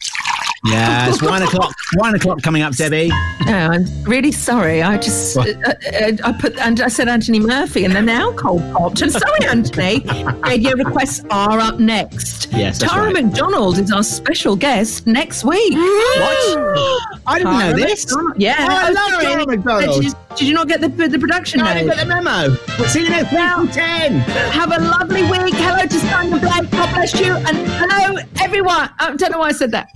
Yeah, 0.64 1.10
it's 1.10 1.22
one 1.22 1.42
o'clock. 1.44 1.74
One 1.96 2.14
o'clock 2.16 2.42
coming 2.42 2.62
up, 2.62 2.76
Debbie. 2.76 3.10
no, 3.46 3.54
I'm 3.54 4.04
really 4.04 4.32
sorry. 4.32 4.82
I 4.82 4.98
just 4.98 5.38
uh, 5.38 5.42
uh, 5.42 6.12
I 6.24 6.32
put 6.40 6.58
and 6.58 6.82
I 6.82 6.88
said 6.90 7.08
Anthony 7.08 7.40
Murphy, 7.40 7.86
and 7.86 7.96
then 7.96 8.06
the 8.06 8.14
alcohol 8.14 8.60
popped. 8.74 9.02
And 9.06 9.12
sorry, 9.12 9.46
Anthony. 9.48 10.04
Radio 10.48 10.74
requests 10.76 11.24
are 11.30 11.60
up 11.60 11.80
next. 11.80 12.52
Yes, 12.52 12.80
Tara 12.80 13.14
right. 13.14 13.24
McDonald 13.24 13.78
is 13.78 13.92
our 13.92 14.04
special 14.04 14.56
guest 14.56 15.06
next 15.06 15.44
week. 15.46 15.74
What? 15.74 15.82
I 17.28 17.38
didn't 17.38 17.60
know 17.60 17.74
this. 17.74 18.06
McDonald. 18.06 18.42
Yeah. 18.42 18.56
Oh, 18.60 18.68
I 18.68 18.90
love 18.90 19.10
sorry. 19.12 19.26
Tara 19.26 19.46
McDonald. 19.48 20.02
Did 20.02 20.04
you, 20.06 20.14
did 20.36 20.48
you 20.48 20.54
not 20.54 20.68
get 20.68 20.82
the 20.82 20.90
the 20.90 21.20
production 21.20 21.60
No, 21.60 21.66
I 21.66 21.74
didn't 21.76 21.96
get 21.96 21.98
the 22.00 22.06
memo. 22.06 22.56
See 22.88 23.04
you 23.04 23.10
next 23.10 23.32
week. 23.32 23.72
Ten. 23.72 24.20
Have 24.52 24.72
a 24.72 24.80
lovely 24.80 25.22
week. 25.24 25.54
Hello 25.56 25.86
to 25.86 26.00
Simon 26.00 26.40
Blake. 26.40 26.72
God 26.72 26.94
bless 26.94 27.14
you. 27.20 27.34
And 27.34 27.58
hello, 27.58 28.22
everyone. 28.42 28.90
I 29.00 29.16
don't 29.16 29.32
know 29.32 29.40
why 29.40 29.50
I 29.50 29.52
said 29.54 29.72
that. 29.72 29.90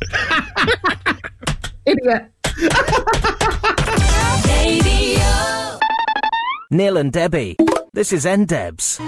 Idiot. 1.90 2.30
Neil 6.72 6.98
and 6.98 7.12
Debbie, 7.12 7.58
this 7.94 8.14
is 8.14 8.26
NDebs. 8.26 9.00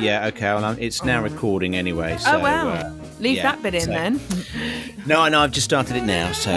Yeah, 0.00 0.26
okay. 0.28 0.46
Well, 0.54 0.64
um, 0.64 0.76
it's 0.78 1.02
now 1.04 1.20
recording 1.22 1.74
anyway. 1.74 2.16
So, 2.18 2.36
oh 2.36 2.38
wow. 2.38 2.68
uh, 2.68 2.92
Leave 3.18 3.38
yeah, 3.38 3.42
that 3.52 3.62
bit 3.62 3.74
in 3.74 3.80
so- 3.82 3.90
then. 3.90 4.20
No, 5.06 5.20
I 5.20 5.28
know. 5.30 5.40
I've 5.40 5.50
just 5.50 5.64
started 5.64 5.96
it 5.96 6.04
now. 6.04 6.30
So, 6.32 6.50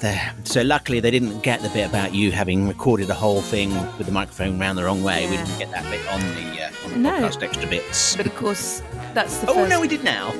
there. 0.00 0.32
So 0.44 0.62
luckily 0.62 1.00
they 1.00 1.10
didn't 1.10 1.40
get 1.40 1.60
the 1.62 1.68
bit 1.70 1.88
about 1.88 2.14
you 2.14 2.30
having 2.30 2.68
recorded 2.68 3.08
the 3.08 3.14
whole 3.14 3.42
thing 3.42 3.74
with 3.98 4.06
the 4.06 4.12
microphone 4.12 4.58
round 4.58 4.78
the 4.78 4.84
wrong 4.84 5.02
way. 5.02 5.28
We 5.28 5.36
didn't 5.36 5.58
get 5.58 5.70
that 5.72 5.82
bit 5.90 6.00
on 6.12 6.20
the, 6.20 6.62
uh, 6.64 6.70
on 6.84 6.90
the 6.92 6.98
No. 6.98 7.28
podcast 7.28 7.42
extra 7.42 7.68
bits. 7.68 8.16
But 8.16 8.26
of 8.26 8.36
course, 8.36 8.82
that's 9.14 9.38
the 9.38 9.48
Oh, 9.50 9.54
first. 9.54 9.70
no, 9.70 9.80
we 9.80 9.88
did 9.88 10.04
now. 10.04 10.32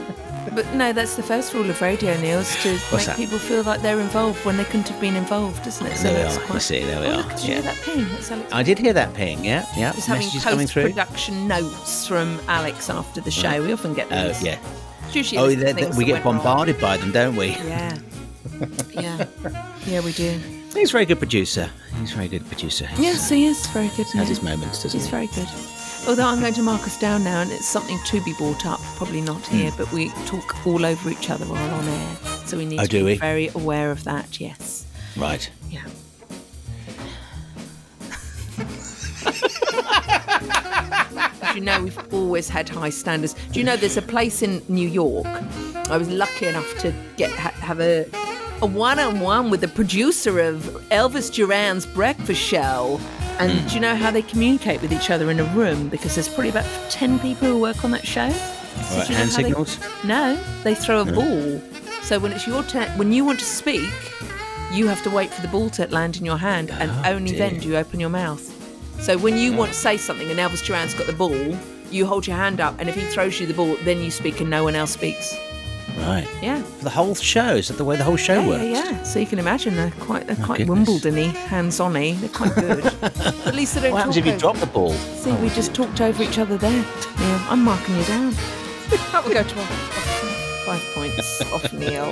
But 0.55 0.72
no, 0.74 0.93
that's 0.93 1.16
the 1.16 1.22
first 1.22 1.53
rule 1.55 1.68
of 1.68 1.80
radio, 1.80 2.18
Neil, 2.20 2.41
is 2.41 2.62
to 2.62 2.72
What's 2.72 2.93
make 2.93 3.07
that? 3.07 3.16
people 3.16 3.38
feel 3.38 3.62
like 3.62 3.82
they're 3.82 4.01
involved 4.01 4.45
when 4.45 4.57
they 4.57 4.64
couldn't 4.64 4.88
have 4.88 5.01
been 5.01 5.14
involved, 5.14 5.66
isn't 5.66 5.86
it? 5.86 5.97
there 5.99 6.14
we 6.16 6.22
that's 6.22 6.36
are. 6.36 6.41
quite- 6.41 6.55
You 6.55 6.61
see, 6.61 6.84
there 6.84 7.01
we 7.01 7.07
Oh, 7.07 7.11
are. 7.12 7.16
look, 7.18 7.28
did 7.36 7.41
you 7.43 7.49
Yeah. 7.49 7.55
hear 7.55 7.62
that 7.62 7.76
ping? 7.82 8.09
That's 8.09 8.30
Alex. 8.30 8.53
I 8.53 8.62
did 8.62 8.78
hear 8.78 8.93
that 8.95 9.14
ping. 9.14 9.45
Yeah, 9.45 9.66
yeah. 9.76 9.93
Just 9.93 10.07
having 10.09 10.26
Messages 10.26 10.43
through. 10.72 10.82
post-production 10.84 11.47
notes 11.47 12.07
from 12.07 12.41
Alex 12.49 12.88
after 12.91 13.20
the 13.20 13.30
show. 13.30 13.62
We 13.62 13.72
often 13.72 13.95
get 13.95 14.07
Oh, 14.11 14.28
those. 14.28 14.43
yeah. 14.43 14.57
Usually 15.12 15.38
Oh, 15.38 15.45
a 15.45 15.47
list 15.47 15.57
of 15.59 15.61
they- 15.64 15.72
they- 15.72 15.82
things 15.82 15.97
we 15.97 16.05
get 16.05 16.12
went 16.14 16.24
wrong. 16.24 16.36
bombarded 16.38 16.80
by 16.80 16.97
them, 16.97 17.12
don't 17.12 17.36
we? 17.36 17.49
Yeah. 17.49 17.97
Yeah. 18.93 19.24
Yeah, 19.86 20.01
we 20.01 20.12
do. 20.12 20.38
He's 20.74 20.91
a 20.91 20.93
very 20.93 21.07
good 21.07 21.18
producer. 21.18 21.68
He's 22.01 22.12
a 22.12 22.16
very 22.16 22.28
good 22.28 22.47
producer. 22.49 22.88
Yes, 22.99 23.28
he 23.28 23.47
is 23.47 23.66
very 23.68 23.88
good. 23.97 24.07
Has 24.09 24.28
his 24.28 24.43
moments, 24.43 24.82
doesn't 24.82 24.99
He's 24.99 25.07
he? 25.07 25.11
very 25.11 25.26
good. 25.28 25.49
Although 26.07 26.26
I'm 26.26 26.40
going 26.40 26.55
to 26.55 26.62
mark 26.62 26.82
us 26.86 26.98
down 26.98 27.22
now, 27.24 27.40
and 27.42 27.53
it's 27.53 27.66
something 27.68 27.98
to 28.07 28.20
be 28.24 28.32
brought 28.34 28.66
up, 28.66 28.80
probably 28.96 29.20
not 29.20 29.40
Hmm. 29.46 29.57
here, 29.57 29.72
but 29.76 29.90
we 29.92 30.09
talk 30.26 30.66
all 30.66 30.84
over 30.84 31.11
each 31.11 31.30
other 31.30 31.44
while 31.46 31.70
on 31.74 31.88
air. 31.88 32.16
So 32.46 32.57
we 32.57 32.64
need 32.66 32.80
Oh, 32.80 32.84
to 32.84 32.88
be 32.98 33.03
we? 33.03 33.14
very 33.16 33.48
aware 33.55 33.90
of 33.90 34.03
that, 34.05 34.40
yes. 34.40 34.84
Right. 35.16 35.48
Yeah. 35.70 35.82
As 41.42 41.55
you 41.55 41.61
know, 41.61 41.82
we've 41.82 42.12
always 42.14 42.48
had 42.48 42.68
high 42.68 42.90
standards. 42.90 43.34
Do 43.53 43.59
you 43.61 43.64
know 43.64 43.76
there's 43.76 43.96
a 43.96 44.03
place 44.03 44.42
in 44.42 44.62
New 44.68 44.88
York? 44.88 45.26
I 45.90 45.96
was 45.96 46.09
lucky 46.09 46.46
enough 46.46 46.78
to 46.78 46.92
get 47.16 47.30
ha- 47.30 47.51
have 47.61 47.80
a 47.80 48.05
a 48.63 48.67
one-on-one 48.67 49.51
with 49.51 49.61
the 49.63 49.69
producer 49.69 50.39
of 50.41 50.57
Elvis 50.91 51.33
Duran's 51.33 51.87
breakfast 51.87 52.41
show. 52.41 53.01
And 53.39 53.53
Hmm. 53.53 53.69
do 53.69 53.75
you 53.75 53.81
know 53.81 53.97
how 53.97 54.11
they 54.11 54.21
communicate 54.23 54.83
with 54.83 54.93
each 54.93 55.11
other 55.11 55.31
in 55.31 55.41
a 55.41 55.45
room? 55.45 55.89
Because 55.89 56.15
there's 56.15 56.29
probably 56.29 56.51
about 56.51 56.67
ten 56.91 57.19
people 57.21 57.49
who 57.49 57.59
work 57.59 57.85
on 57.85 57.91
that 57.93 58.07
show. 58.07 58.29
So 58.31 58.37
Right, 58.99 59.07
do 59.07 59.13
you 59.13 59.19
know 59.19 59.25
hand 59.25 59.31
how 59.31 59.37
they- 59.39 59.43
signals? 59.45 59.79
no, 60.05 60.39
they 60.63 60.75
throw 60.75 61.01
a 61.01 61.05
ball. 61.07 61.61
So 62.03 62.19
when 62.19 62.33
it's 62.33 62.47
your 62.47 62.63
turn, 62.65 62.87
when 62.99 63.13
you 63.13 63.25
want 63.25 63.39
to 63.39 63.45
speak, 63.47 63.89
you 64.73 64.89
have 64.89 65.03
to 65.05 65.11
wait 65.11 65.33
for 65.33 65.41
the 65.41 65.49
ball 65.49 65.71
to 65.71 65.87
land 65.89 66.17
in 66.19 66.25
your 66.27 66.39
hand, 66.39 66.71
and 66.79 66.91
Oh, 66.91 67.11
only 67.13 67.31
dear. 67.31 67.39
then 67.51 67.61
do 67.61 67.69
you 67.69 67.77
open 67.77 67.99
your 67.99 68.11
mouth. 68.11 68.43
So 69.01 69.17
when 69.17 69.39
you 69.39 69.53
want 69.53 69.73
to 69.73 69.79
say 69.79 69.97
something, 69.97 70.31
and 70.31 70.39
Elvis 70.39 70.65
Duran's 70.65 70.93
got 70.95 71.07
the 71.07 71.13
ball, 71.15 71.57
you 71.91 72.05
hold 72.05 72.27
your 72.27 72.37
hand 72.37 72.61
up, 72.61 72.75
and 72.79 72.89
if 72.91 72.95
he 72.95 73.03
throws 73.07 73.41
you 73.41 73.47
the 73.47 73.55
ball, 73.55 73.77
then 73.85 74.03
you 74.03 74.11
speak 74.11 74.41
and 74.41 74.51
no 74.51 74.65
one 74.65 74.75
else 74.77 74.91
speaks. 74.93 75.35
Right. 75.99 76.28
Yeah. 76.43 76.62
For 76.62 76.84
the 76.84 76.91
whole 76.91 77.14
show. 77.14 77.55
Is 77.57 77.68
that 77.68 77.76
the 77.76 77.84
way 77.84 77.97
the 77.97 78.05
whole 78.05 78.16
show 78.16 78.41
yeah, 78.41 78.49
works? 78.49 78.64
yeah, 78.64 78.91
yeah. 78.91 79.03
So 79.03 79.18
you 79.18 79.26
can 79.26 79.38
imagine 79.38 79.76
they're 79.76 79.91
quite 80.01 80.26
they're 80.26 80.36
Oh, 80.41 80.45
quite 80.45 80.59
goodness. 80.66 80.88
Wimbledon-y, 80.88 81.28
hands-on-y. 81.49 82.12
They're 82.20 82.28
quite 82.30 82.55
good. 82.55 82.84
At 83.47 83.55
least 83.55 83.74
they 83.74 83.82
don't. 83.82 83.93
What 83.93 83.99
happens 83.99 84.16
talk 84.16 84.20
if 84.20 84.26
you 84.26 84.32
over- 84.32 84.41
drop 84.41 84.57
the 84.59 84.66
ball? 84.66 84.93
See, 84.93 85.32
we 85.34 85.49
just 85.51 85.74
talked 85.74 86.01
over 86.01 86.22
each 86.22 86.38
other 86.38 86.57
there. 86.57 86.70
Neil, 87.18 87.41
I'm 87.49 87.62
marking 87.64 87.97
you 87.97 88.05
down. 88.05 88.30
that 89.12 89.22
will 89.24 89.32
go 89.32 89.43
to 89.43 89.55
five 90.64 90.82
points 90.95 91.41
off 91.53 91.72
Neil. 91.72 92.07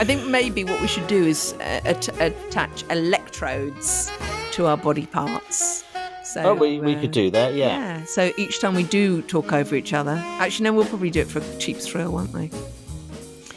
I 0.00 0.04
think 0.04 0.26
maybe 0.26 0.64
what 0.64 0.80
we 0.80 0.86
should 0.88 1.06
do 1.06 1.24
is 1.24 1.54
uh, 1.60 1.80
at- 1.84 2.20
attach 2.20 2.84
electrodes 2.90 4.10
to 4.52 4.66
our 4.66 4.76
body 4.76 5.06
parts. 5.06 5.84
So, 6.24 6.42
oh, 6.42 6.54
we, 6.54 6.78
we 6.78 6.94
uh, 6.94 7.00
could 7.00 7.12
do 7.12 7.30
that, 7.30 7.54
yeah. 7.54 7.68
Yeah. 8.00 8.04
So 8.04 8.32
each 8.36 8.60
time 8.60 8.74
we 8.74 8.82
do 8.82 9.22
talk 9.22 9.52
over 9.54 9.74
each 9.74 9.94
other, 9.94 10.20
actually, 10.38 10.64
no, 10.64 10.74
we'll 10.74 10.84
probably 10.84 11.08
do 11.10 11.20
it 11.22 11.28
for 11.28 11.38
a 11.38 11.56
cheap 11.58 11.78
thrill, 11.78 12.12
won't 12.12 12.34
we? 12.34 12.50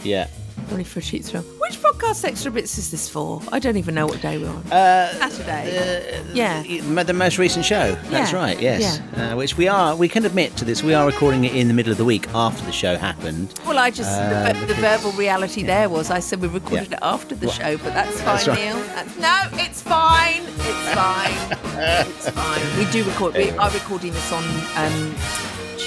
Yeah. 0.04 0.28
Only 0.72 0.84
for 0.86 1.00
a 1.00 1.02
thrill. 1.02 1.42
Which 1.60 1.82
podcast 1.82 2.24
extra 2.24 2.50
bits 2.52 2.78
is 2.78 2.92
this 2.92 3.10
for? 3.10 3.42
I 3.52 3.60
don't 3.60 3.76
even 3.78 3.94
know 3.96 4.06
what 4.06 4.22
day 4.22 4.38
we're 4.38 4.48
on. 4.50 4.64
Uh, 4.72 5.12
Saturday. 5.30 6.24
yeah. 6.34 6.64
M- 6.68 6.96
The 6.96 7.14
most 7.14 7.38
recent 7.38 7.66
show. 7.66 7.94
That's 8.10 8.32
Yeah, 8.32 8.38
right. 8.38 8.62
Yes. 8.62 9.00
Uh, 9.18 9.34
which 9.36 9.58
we 9.58 9.68
are. 9.68 9.96
We 9.96 10.08
can 10.08 10.24
admit 10.26 10.56
to 10.58 10.66
this. 10.66 10.82
We 10.84 10.94
are 10.94 11.06
recording 11.06 11.44
it 11.46 11.56
in 11.56 11.68
the 11.68 11.74
middle 11.74 11.92
of 11.92 11.98
the 11.98 12.06
week 12.06 12.28
after 12.34 12.64
the 12.66 12.72
show 12.72 12.96
happened. 12.96 13.54
Well, 13.66 13.80
I 13.80 13.90
just 13.92 14.12
Uh, 14.12 14.54
the, 14.54 14.66
the 14.68 14.76
verbal 14.76 15.12
reality 15.14 15.64
there 15.64 15.90
was 15.90 16.10
I 16.10 16.20
said 16.20 16.42
we 16.42 16.48
recorded 16.48 16.90
Yeah. 16.92 16.98
it 16.98 17.00
after 17.02 17.36
the 17.36 17.48
Well, 17.48 17.56
show, 17.56 17.78
but 17.78 17.94
that's 17.94 18.22
fine, 18.22 18.26
that's 18.26 18.48
right. 18.48 18.60
Neil. 18.60 18.78
That's, 18.96 19.18
no, 19.18 19.42
it's 19.64 19.82
fine. 19.82 20.44
It's 20.70 20.94
fine. 20.94 21.38
it's 22.08 22.30
fine. 22.30 22.78
We 22.78 22.86
do 22.92 23.04
record. 23.04 23.34
We 23.36 23.50
are 23.52 23.72
recording 23.72 24.14
this 24.14 24.32
on 24.32 24.44
um, 24.78 25.16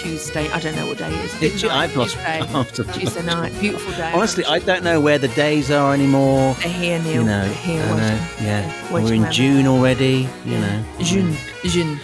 Tuesday. 0.08 0.50
I 0.50 0.60
don't 0.60 0.76
know 0.76 0.86
what 0.86 0.98
day 0.98 1.08
it 1.10 1.24
is. 1.24 1.40
Midnight, 1.62 1.72
I've 1.72 1.96
lost. 1.96 2.12
Tuesday. 2.14 2.38
after- 2.60 2.84
Tuesday 2.84 3.22
night. 3.24 3.58
Beautiful 3.58 3.90
day. 3.92 4.12
Honestly, 4.14 4.44
I 4.44 4.58
don't 4.58 4.84
know 4.84 5.00
where 5.00 5.18
the 5.18 5.28
days 5.28 5.70
are 5.70 5.94
anymore. 5.94 6.52
They're 6.60 6.68
here, 6.72 6.98
Neil. 6.98 7.12
You 7.14 7.24
know, 7.24 7.44
here. 7.44 7.82
I 7.82 7.88
know, 7.88 7.94
waiting. 7.96 8.46
yeah. 8.46 8.92
We're 8.92 9.12
in 9.14 9.22
around. 9.22 9.32
June 9.32 9.66
already. 9.66 10.28
You 10.44 10.58
know. 10.58 10.84
June. 11.00 11.34
June. 11.64 11.98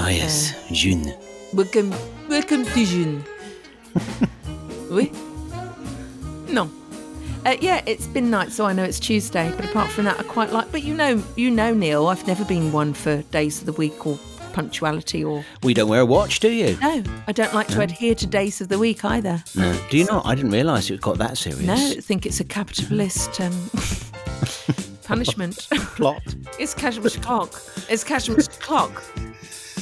Ah 0.00 0.08
yes, 0.08 0.52
June. 0.72 1.14
Welcome, 1.54 1.94
welcome 2.28 2.64
to 2.64 2.84
June. 2.84 3.24
oui? 4.90 5.12
No. 6.48 6.68
Uh, 7.46 7.56
yeah, 7.60 7.82
it's 7.86 8.06
been 8.08 8.30
night, 8.30 8.50
so 8.50 8.66
I 8.66 8.72
know 8.72 8.82
it's 8.82 8.98
Tuesday. 8.98 9.52
But 9.56 9.64
apart 9.64 9.90
from 9.90 10.06
that, 10.06 10.18
I 10.18 10.24
quite 10.24 10.52
like. 10.52 10.72
But 10.72 10.82
you 10.82 10.92
know, 10.94 11.22
you 11.36 11.50
know, 11.52 11.72
Neil, 11.72 12.08
I've 12.08 12.26
never 12.26 12.44
been 12.44 12.72
one 12.72 12.92
for 12.94 13.22
days 13.30 13.60
of 13.60 13.66
the 13.66 13.72
week 13.74 14.04
or 14.06 14.18
punctuality 14.62 15.22
or. 15.22 15.44
We 15.62 15.72
don't 15.72 15.88
wear 15.88 16.00
a 16.00 16.04
watch, 16.06 16.40
do 16.40 16.50
you? 16.50 16.76
No, 16.80 17.02
I 17.28 17.32
don't 17.32 17.54
like 17.54 17.68
to 17.68 17.76
No. 17.76 17.82
adhere 17.82 18.14
to 18.16 18.26
days 18.26 18.60
of 18.60 18.68
the 18.68 18.78
week 18.78 19.04
either. 19.04 19.42
No. 19.54 19.78
Do 19.88 19.96
you 19.96 20.04
not? 20.06 20.26
I 20.26 20.34
didn't 20.34 20.50
realise 20.50 20.90
it 20.90 21.00
got 21.00 21.18
that 21.18 21.38
serious. 21.38 21.62
No, 21.62 21.74
I 21.74 21.94
think 22.00 22.26
it's 22.26 22.40
a 22.40 22.44
capitalist 22.44 23.40
um, 23.40 23.52
punishment. 25.04 25.68
Plot. 25.96 26.22
It's 26.58 26.74
casual's 26.74 27.16
clock. 27.16 27.52
It's 27.88 28.02
casual's 28.02 28.48
clock. 28.48 29.00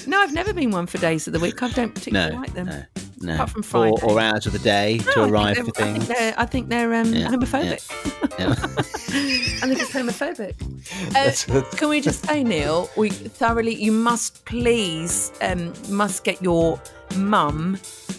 No, 0.06 0.20
I've 0.20 0.34
never 0.34 0.52
been 0.52 0.70
one 0.70 0.86
for 0.86 0.98
days 0.98 1.26
of 1.26 1.32
the 1.32 1.40
week. 1.40 1.62
I 1.62 1.70
don't 1.70 1.94
particularly 1.94 2.32
No, 2.34 2.38
like 2.42 2.52
them. 2.52 2.66
no, 2.66 2.82
no. 3.18 3.34
Apart 3.34 3.50
from 3.50 3.60
or, 3.60 3.64
Friday. 3.64 4.02
or 4.02 4.20
hours 4.20 4.46
of 4.46 4.52
the 4.52 4.58
day 4.58 5.00
No, 5.06 5.12
to 5.12 5.22
arrive 5.24 5.56
for 5.56 5.62
I 5.62 5.64
think 5.64 5.76
things. 5.76 6.08
they're, 6.08 6.34
I 6.36 6.46
think 6.46 6.68
they're 6.68 6.94
um, 6.94 7.12
Yeah, 7.14 7.28
homophobic. 7.28 8.38
Yeah. 8.38 8.50
I 8.50 9.66
think 9.66 9.80
it's 9.80 9.92
homophobic. 9.92 10.54
Uh, 11.16 11.62
can 11.76 11.88
we 11.88 12.00
just 12.00 12.24
say, 12.26 12.44
Neil, 12.44 12.88
we 12.96 13.08
thoroughly, 13.10 13.74
you 13.74 13.90
must 13.92 14.44
please, 14.44 15.32
um, 15.40 15.72
must 15.88 16.24
get 16.24 16.40
your 16.42 16.80
mum 17.16 17.78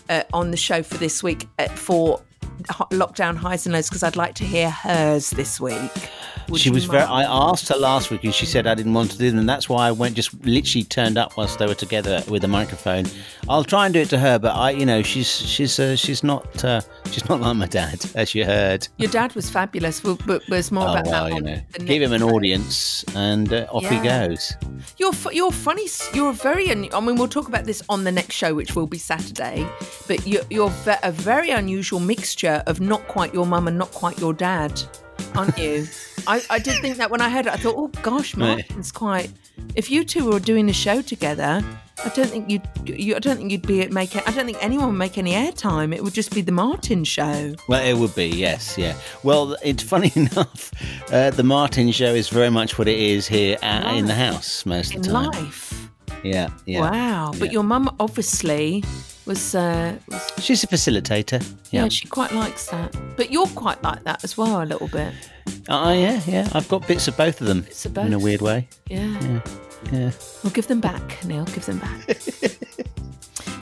uh, 0.09 0.23
on 0.33 0.51
the 0.51 0.57
show 0.57 0.81
for 0.83 0.97
this 0.97 1.23
week 1.23 1.47
uh, 1.59 1.67
for 1.69 2.21
lockdown 2.67 3.35
highs 3.35 3.65
and 3.65 3.73
lows 3.73 3.89
because 3.89 4.03
I'd 4.03 4.15
like 4.15 4.35
to 4.35 4.43
hear 4.43 4.69
hers 4.69 5.29
this 5.31 5.59
week. 5.59 5.91
Would 6.49 6.61
she 6.61 6.69
was 6.69 6.85
very. 6.85 7.03
I 7.03 7.23
asked 7.23 7.67
her 7.67 7.75
last 7.75 8.09
week, 8.09 8.23
and 8.23 8.33
she 8.33 8.45
said 8.45 8.67
I 8.67 8.73
didn't 8.75 8.93
want 8.93 9.11
to 9.11 9.17
do 9.17 9.29
them, 9.29 9.39
and 9.39 9.49
that's 9.49 9.67
why 9.67 9.87
I 9.87 9.91
went. 9.91 10.15
Just 10.15 10.33
literally 10.45 10.85
turned 10.85 11.17
up 11.17 11.35
whilst 11.35 11.59
they 11.59 11.65
were 11.65 11.75
together 11.75 12.23
with 12.29 12.43
a 12.45 12.47
microphone. 12.47 13.05
I'll 13.49 13.65
try 13.65 13.85
and 13.85 13.93
do 13.93 13.99
it 14.01 14.09
to 14.11 14.17
her, 14.17 14.39
but 14.39 14.55
I, 14.55 14.71
you 14.71 14.85
know, 14.85 15.01
she's 15.01 15.27
she's 15.29 15.77
uh, 15.77 15.97
she's 15.97 16.23
not 16.23 16.63
uh, 16.63 16.79
she's 17.11 17.27
not 17.27 17.41
like 17.41 17.57
my 17.57 17.65
dad, 17.65 17.99
as 18.15 18.33
you 18.33 18.45
heard. 18.45 18.87
Your 18.95 19.11
dad 19.11 19.35
was 19.35 19.49
fabulous, 19.49 19.99
but, 19.99 20.25
but 20.25 20.47
was 20.47 20.71
more 20.71 20.87
Oh 20.87 20.91
about 20.93 21.05
well, 21.07 21.25
that. 21.25 21.33
you 21.35 21.41
know, 21.41 21.59
give 21.85 22.01
him 22.01 22.13
an 22.13 22.21
show. 22.21 22.29
audience, 22.29 23.03
and 23.13 23.51
uh, 23.51 23.67
off 23.69 23.85
he 23.85 23.99
goes. 23.99 24.53
You're 24.97 25.13
you're 25.33 25.51
funny. 25.51 25.87
You're 26.13 26.31
very. 26.31 26.69
Un- 26.71 26.87
I 26.93 27.01
mean, 27.01 27.17
we'll 27.17 27.27
talk 27.27 27.49
about 27.49 27.65
this 27.65 27.83
on 27.89 28.05
the 28.05 28.11
next 28.11 28.35
show, 28.35 28.53
which 28.55 28.73
will 28.73 28.87
be 28.87 28.97
Saturday. 28.97 29.67
But 30.07 30.25
you're 30.25 30.43
you're 30.49 30.71
a 31.03 31.11
very 31.11 31.49
unusual 31.49 31.99
mixture 31.99 32.56
of 32.65 32.79
not 32.81 33.07
quite 33.07 33.33
your 33.33 33.45
mum 33.45 33.67
and 33.67 33.77
not 33.77 33.91
quite 33.91 34.19
your 34.19 34.33
dad, 34.33 34.81
aren't 35.35 35.57
you? 35.57 35.87
I, 36.27 36.41
I 36.49 36.59
did 36.59 36.81
think 36.81 36.97
that 36.97 37.09
when 37.09 37.21
I 37.21 37.29
heard 37.29 37.45
it, 37.45 37.53
I 37.53 37.57
thought, 37.57 37.75
oh 37.77 37.87
gosh. 38.01 38.35
Martin's 38.35 38.91
quite. 38.91 39.31
If 39.75 39.89
you 39.89 40.03
two 40.03 40.29
were 40.29 40.39
doing 40.39 40.69
a 40.69 40.73
show 40.73 41.01
together, 41.01 41.63
I 42.03 42.09
don't 42.09 42.27
think 42.27 42.49
you'd. 42.49 42.61
You, 42.85 43.15
I 43.15 43.19
don't 43.19 43.37
think 43.37 43.51
you'd 43.51 43.65
be 43.65 43.87
make. 43.87 44.15
I 44.15 44.31
don't 44.31 44.45
think 44.45 44.57
anyone 44.61 44.87
would 44.89 44.97
make 44.97 45.17
any 45.17 45.31
airtime. 45.31 45.95
It 45.95 46.03
would 46.03 46.13
just 46.13 46.33
be 46.33 46.41
the 46.41 46.51
Martin 46.51 47.03
show. 47.03 47.55
Well, 47.67 47.83
it 47.83 47.93
would 47.97 48.13
be 48.13 48.27
yes, 48.27 48.77
yeah. 48.77 48.95
Well, 49.23 49.55
it's 49.63 49.83
funny 49.83 50.11
enough. 50.15 50.71
Uh, 51.11 51.31
the 51.31 51.43
Martin 51.43 51.91
show 51.91 52.13
is 52.13 52.29
very 52.29 52.49
much 52.49 52.77
what 52.77 52.87
it 52.87 52.99
is 52.99 53.27
here 53.27 53.57
uh, 53.63 53.93
in 53.95 54.05
the 54.05 54.13
house 54.13 54.65
most 54.65 54.93
in 54.93 54.99
of 54.99 55.05
the 55.05 55.11
time. 55.11 55.31
life. 55.31 55.89
Yeah, 56.23 56.49
yeah. 56.65 56.81
Wow. 56.81 57.33
But 57.39 57.51
your 57.51 57.63
mum 57.63 57.95
obviously 57.99 58.83
was. 59.27 59.55
Uh, 59.55 59.97
was 60.09 60.31
She's 60.39 60.63
a 60.63 60.67
facilitator. 60.67 61.41
Yeah. 61.71 61.83
Yeah. 61.83 61.89
she 61.89 62.07
quite 62.07 62.31
likes 62.31 62.67
that. 62.69 62.95
But 63.15 63.31
you're 63.31 63.47
quite 63.47 63.81
like 63.83 64.03
that 64.05 64.23
as 64.23 64.37
well, 64.37 64.61
a 64.61 64.65
little 64.65 64.87
bit. 64.87 65.13
Oh, 65.69 65.91
yeah, 65.91 66.21
yeah. 66.25 66.49
I've 66.53 66.67
got 66.69 66.87
bits 66.87 67.07
of 67.07 67.17
both 67.17 67.41
of 67.41 67.47
them 67.47 67.65
of 67.85 67.97
in 67.97 68.13
a 68.13 68.19
weird 68.19 68.41
way. 68.41 68.67
Yeah. 68.89 69.19
Yeah, 69.21 69.41
yeah. 69.91 70.11
Well, 70.43 70.51
give 70.53 70.67
them 70.67 70.81
back, 70.81 71.23
Neil. 71.25 71.45
Give 71.45 71.65
them 71.65 71.79
back. 71.79 72.17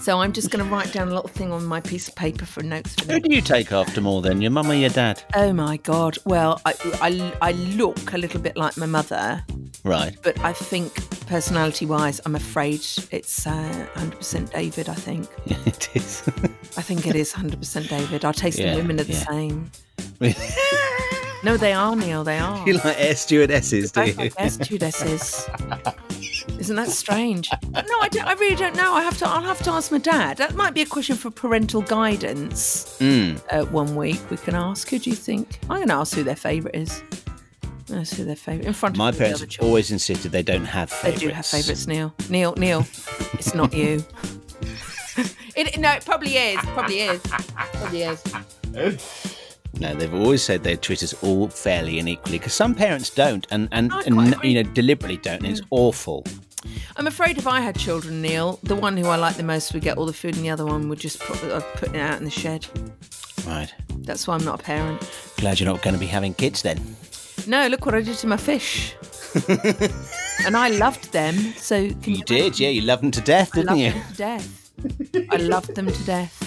so 0.06 0.20
I'm 0.22 0.34
just 0.34 0.52
going 0.52 0.64
to 0.64 0.72
write 0.72 0.94
down 0.94 1.08
a 1.08 1.14
little 1.16 1.28
thing 1.30 1.52
on 1.52 1.66
my 1.66 1.82
piece 1.82 2.08
of 2.08 2.14
paper 2.14 2.46
for 2.46 2.62
notes 2.62 2.94
for 2.94 3.12
Who 3.12 3.20
do 3.20 3.34
you 3.36 3.42
take 3.42 3.72
after 3.72 4.02
more 4.02 4.22
then, 4.22 4.40
your 4.40 4.52
mum 4.52 4.70
or 4.70 4.76
your 4.76 4.92
dad? 4.92 5.24
Oh 5.34 5.52
my 5.52 5.78
God. 5.78 6.16
Well, 6.26 6.62
I, 6.64 6.76
I, 7.02 7.34
I 7.42 7.52
look 7.54 8.14
a 8.14 8.20
little 8.20 8.40
bit 8.40 8.56
like 8.56 8.78
my 8.78 8.86
mother, 8.86 9.44
Right. 9.84 10.16
but 10.22 10.40
I 10.42 10.54
think 10.54 10.94
personality 11.26 11.88
wise, 11.88 12.22
I'm 12.24 12.36
afraid 12.36 12.82
it's 13.10 13.48
uh, 13.48 13.88
100% 13.96 14.52
David, 14.54 14.90
I 14.90 14.94
think. 14.94 15.28
Yeah, 15.46 15.58
it 15.66 15.90
is. 15.96 16.22
I 16.78 16.84
think 16.84 17.08
it 17.08 17.16
is 17.16 17.34
100% 17.34 17.90
David. 17.90 18.26
Our 18.26 18.34
taste 18.34 18.60
Yeah, 18.60 18.74
in 18.74 18.78
women 18.78 19.00
are 19.00 19.06
the 19.06 19.14
yeah. 19.14 19.26
same. 19.28 19.72
No, 21.46 21.58
they 21.58 21.74
are, 21.74 21.96
Neil. 21.96 22.24
They 22.24 22.40
are. 22.40 22.58
you 22.68 22.74
like 22.74 23.00
air 23.00 23.16
stewardesses, 23.16 23.92
do 23.92 24.04
you? 24.04 24.14
like 24.14 24.34
air 24.40 24.50
stewardesses. 24.50 25.48
Isn't 26.60 26.76
that 26.76 26.90
strange? 26.90 27.52
No, 27.72 27.82
I, 28.02 28.10
don't, 28.10 28.26
I 28.26 28.34
really 28.34 28.56
don't 28.56 28.76
know. 28.76 28.94
I 28.94 29.04
have 29.04 29.20
to. 29.20 29.28
I'll 29.28 29.44
have 29.44 29.62
to 29.62 29.70
ask 29.70 29.92
my 29.92 30.00
dad. 30.00 30.38
That 30.38 30.56
might 30.56 30.74
be 30.74 30.82
a 30.82 30.88
question 30.88 31.16
for 31.16 31.30
parental 31.30 31.84
guidance. 31.84 32.98
Mm. 33.00 33.40
Uh, 33.52 33.66
one 33.66 33.96
week 33.96 34.20
we 34.32 34.38
can 34.38 34.56
ask. 34.56 34.90
Who 34.90 34.98
do 34.98 35.12
you 35.12 35.16
think? 35.16 35.60
I'm 35.70 35.78
going 35.78 35.90
to 35.90 35.94
ask 35.94 36.16
who 36.16 36.24
their 36.24 36.36
favourite 36.36 36.76
is. 36.76 37.04
That's 37.86 38.18
who 38.18 38.26
their 38.26 38.36
favourite 38.36 38.66
in 38.66 38.74
front 38.74 38.98
My 38.98 39.10
of 39.10 39.14
all 39.14 39.20
the 39.20 39.20
parents 39.20 39.42
other 39.42 39.46
have 39.46 39.50
children. 39.52 39.70
always 39.70 39.92
insisted 39.92 40.32
they 40.32 40.42
don't 40.42 40.66
have 40.66 40.90
Favourites. 40.90 41.22
They 41.22 41.28
do 41.28 41.32
have 41.32 41.46
favourites, 41.46 41.86
Neil. 41.86 42.12
Neil, 42.28 42.56
Neil, 42.56 42.80
it's 43.34 43.54
not 43.54 43.72
you. 43.72 44.04
it, 45.56 45.78
no, 45.78 45.92
it 45.92 46.04
probably 46.04 46.38
is. 46.38 46.60
Probably 46.62 47.02
is. 47.02 47.22
Probably 47.22 48.02
is. 48.02 49.36
No, 49.80 49.94
they've 49.94 50.14
always 50.14 50.42
said 50.42 50.64
they 50.64 50.76
treat 50.76 51.04
us 51.04 51.14
all 51.24 51.50
fairly 51.50 52.00
and 52.00 52.08
equally 52.08 52.38
because 52.38 52.54
some 52.54 52.74
parents 52.74 53.10
don't, 53.10 53.46
and 53.52 53.68
and, 53.72 53.92
and 54.06 54.36
you 54.44 54.64
know 54.64 54.70
deliberately 54.72 55.18
don't, 55.18 55.44
and 55.44 55.48
it's 55.48 55.62
mm. 55.62 55.68
awful. 55.72 56.26
I'm 56.98 57.08
afraid 57.08 57.38
if 57.38 57.46
I 57.46 57.60
had 57.60 57.78
children, 57.78 58.22
Neil, 58.22 58.60
the 58.64 58.76
one 58.76 58.98
who 58.98 59.08
I 59.08 59.18
like 59.18 59.36
the 59.36 59.44
most 59.44 59.74
would 59.74 59.84
get 59.84 59.98
all 59.98 60.06
the 60.06 60.14
food, 60.14 60.36
and 60.36 60.44
the 60.44 60.50
other 60.50 60.66
one 60.66 60.90
would 60.90 61.00
just 61.00 61.20
put, 61.20 61.44
I'd 61.44 61.64
put 61.76 61.90
it 61.90 62.00
out 62.00 62.18
in 62.18 62.24
the 62.24 62.32
shed. 62.32 62.66
Right. 63.46 63.72
That's 64.00 64.28
why 64.28 64.36
I'm 64.36 64.46
not 64.46 64.62
a 64.62 64.64
parent. 64.64 65.08
Glad 65.38 65.60
you're 65.60 65.72
not 65.72 65.84
going 65.84 65.94
to 65.94 66.00
be 66.00 66.08
having 66.08 66.34
kids 66.34 66.62
then. 66.62 66.96
No, 67.48 67.68
look 67.68 67.86
what 67.86 67.94
I 67.94 68.02
did 68.02 68.18
to 68.18 68.28
my 68.28 68.38
fish. 68.38 68.96
and 70.46 70.56
I 70.56 70.70
loved 70.70 71.12
them, 71.12 71.36
so 71.58 71.90
can 71.90 72.16
You 72.16 72.24
did, 72.24 72.60
yeah. 72.60 72.70
You 72.70 72.82
loved 72.82 73.04
them 73.04 73.12
to 73.12 73.22
death, 73.22 73.52
I 73.54 73.58
didn't 73.58 73.68
loved 73.68 73.80
you? 73.82 73.92
them 73.92 74.12
to 74.12 74.18
death. 74.18 74.65
I 75.32 75.38
loved 75.38 75.76
them 75.76 75.88
to 75.88 76.04
death. 76.06 76.42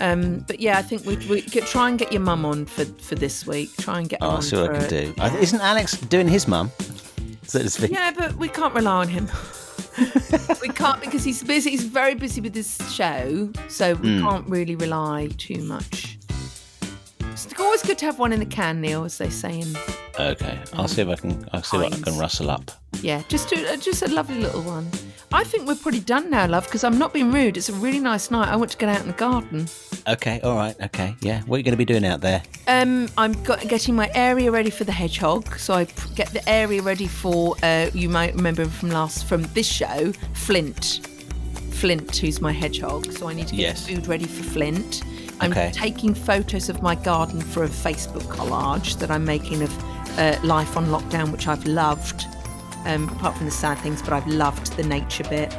Um, 0.00 0.40
but 0.48 0.58
yeah, 0.58 0.78
I 0.78 0.82
think 0.82 1.04
we 1.06 1.16
we 1.28 1.42
get, 1.42 1.64
try 1.66 1.88
and 1.88 1.98
get 1.98 2.10
your 2.12 2.22
mum 2.22 2.44
on 2.44 2.64
for, 2.66 2.84
for 2.84 3.14
this 3.14 3.46
week. 3.46 3.76
Try 3.76 4.00
and 4.00 4.08
get 4.08 4.20
her 4.20 4.26
Oh, 4.26 4.30
I'll 4.30 4.36
on 4.36 4.42
see 4.42 4.56
what 4.56 4.74
I 4.74 4.78
can 4.80 4.88
do. 4.88 5.14
I- 5.20 5.36
Isn't 5.38 5.60
Alex 5.60 5.96
doing 5.96 6.26
his 6.28 6.48
mum? 6.48 6.70
So 7.44 7.60
to 7.62 7.70
speak. 7.70 7.90
Yeah, 7.92 8.12
but 8.16 8.34
we 8.36 8.48
can't 8.48 8.74
rely 8.74 8.96
on 9.02 9.08
him. 9.08 9.28
we 10.62 10.68
can't 10.68 11.00
because 11.00 11.22
he's 11.22 11.42
busy. 11.44 11.70
He's 11.70 11.84
very 11.84 12.14
busy 12.14 12.40
with 12.40 12.54
this 12.54 12.78
show, 12.92 13.50
so 13.68 13.94
we 13.94 14.08
Mm. 14.08 14.22
can't 14.22 14.48
really 14.48 14.74
rely 14.74 15.28
too 15.38 15.62
much. 15.62 16.18
It's 17.20 17.46
always 17.60 17.82
good 17.82 17.98
to 17.98 18.06
have 18.06 18.18
one 18.18 18.32
in 18.32 18.40
the 18.40 18.46
can, 18.46 18.80
Neil, 18.80 19.04
as 19.04 19.18
they 19.18 19.28
say 19.30 19.60
in 19.60 19.76
Okay, 20.18 20.58
I'll 20.74 20.88
see 20.88 21.02
if 21.02 21.08
I 21.08 21.14
can. 21.16 21.48
I'll 21.52 21.62
see 21.62 21.78
what 21.78 21.92
I 21.94 21.98
can 21.98 22.18
rustle 22.18 22.50
up. 22.50 22.70
Yeah, 23.00 23.22
just 23.28 23.50
a, 23.52 23.72
uh, 23.72 23.76
just 23.76 24.02
a 24.02 24.08
lovely 24.08 24.40
little 24.40 24.62
one. 24.62 24.88
I 25.32 25.44
think 25.44 25.66
we're 25.66 25.74
pretty 25.74 26.00
done 26.00 26.28
now, 26.30 26.46
love, 26.46 26.64
because 26.66 26.84
I'm 26.84 26.98
not 26.98 27.14
being 27.14 27.32
rude. 27.32 27.56
It's 27.56 27.70
a 27.70 27.72
really 27.72 27.98
nice 28.00 28.30
night. 28.30 28.48
I 28.48 28.56
want 28.56 28.70
to 28.72 28.76
get 28.76 28.90
out 28.90 29.00
in 29.00 29.06
the 29.06 29.14
garden. 29.14 29.66
Okay, 30.06 30.40
all 30.42 30.54
right, 30.56 30.76
okay, 30.82 31.16
yeah. 31.20 31.40
What 31.46 31.56
are 31.56 31.58
you 31.58 31.64
going 31.64 31.72
to 31.72 31.78
be 31.78 31.86
doing 31.86 32.04
out 32.04 32.20
there? 32.20 32.42
Um, 32.68 33.08
I'm 33.16 33.32
got, 33.42 33.62
getting 33.66 33.94
my 33.96 34.10
area 34.14 34.50
ready 34.50 34.68
for 34.68 34.84
the 34.84 34.92
hedgehog. 34.92 35.58
So 35.58 35.72
I 35.72 35.86
p- 35.86 36.14
get 36.14 36.28
the 36.28 36.46
area 36.46 36.82
ready 36.82 37.06
for. 37.06 37.56
Uh, 37.62 37.88
you 37.94 38.10
might 38.10 38.34
remember 38.34 38.66
from 38.66 38.90
last 38.90 39.24
from 39.26 39.44
this 39.54 39.66
show, 39.66 40.12
Flint. 40.34 41.00
Flint, 41.70 42.14
who's 42.18 42.40
my 42.42 42.52
hedgehog. 42.52 43.10
So 43.12 43.28
I 43.28 43.32
need 43.32 43.48
to 43.48 43.56
get 43.56 43.62
Yes. 43.62 43.86
food 43.88 44.06
ready 44.06 44.26
for 44.26 44.42
Flint. 44.42 45.02
I'm 45.40 45.50
Okay. 45.50 45.70
taking 45.72 46.14
photos 46.14 46.68
of 46.68 46.82
my 46.82 46.94
garden 46.94 47.40
for 47.40 47.64
a 47.64 47.68
Facebook 47.68 48.22
collage 48.24 48.98
that 48.98 49.10
I'm 49.10 49.24
making 49.24 49.62
of 49.62 49.72
uh, 50.18 50.36
life 50.44 50.76
on 50.76 50.86
lockdown, 50.86 51.30
which 51.32 51.46
I've 51.48 51.64
loved. 51.66 52.26
Um, 52.84 53.08
apart 53.10 53.36
from 53.36 53.46
the 53.46 53.52
sad 53.52 53.78
things, 53.78 54.02
but 54.02 54.12
I've 54.12 54.26
loved 54.26 54.76
the 54.76 54.82
nature 54.82 55.22
bit. 55.24 55.52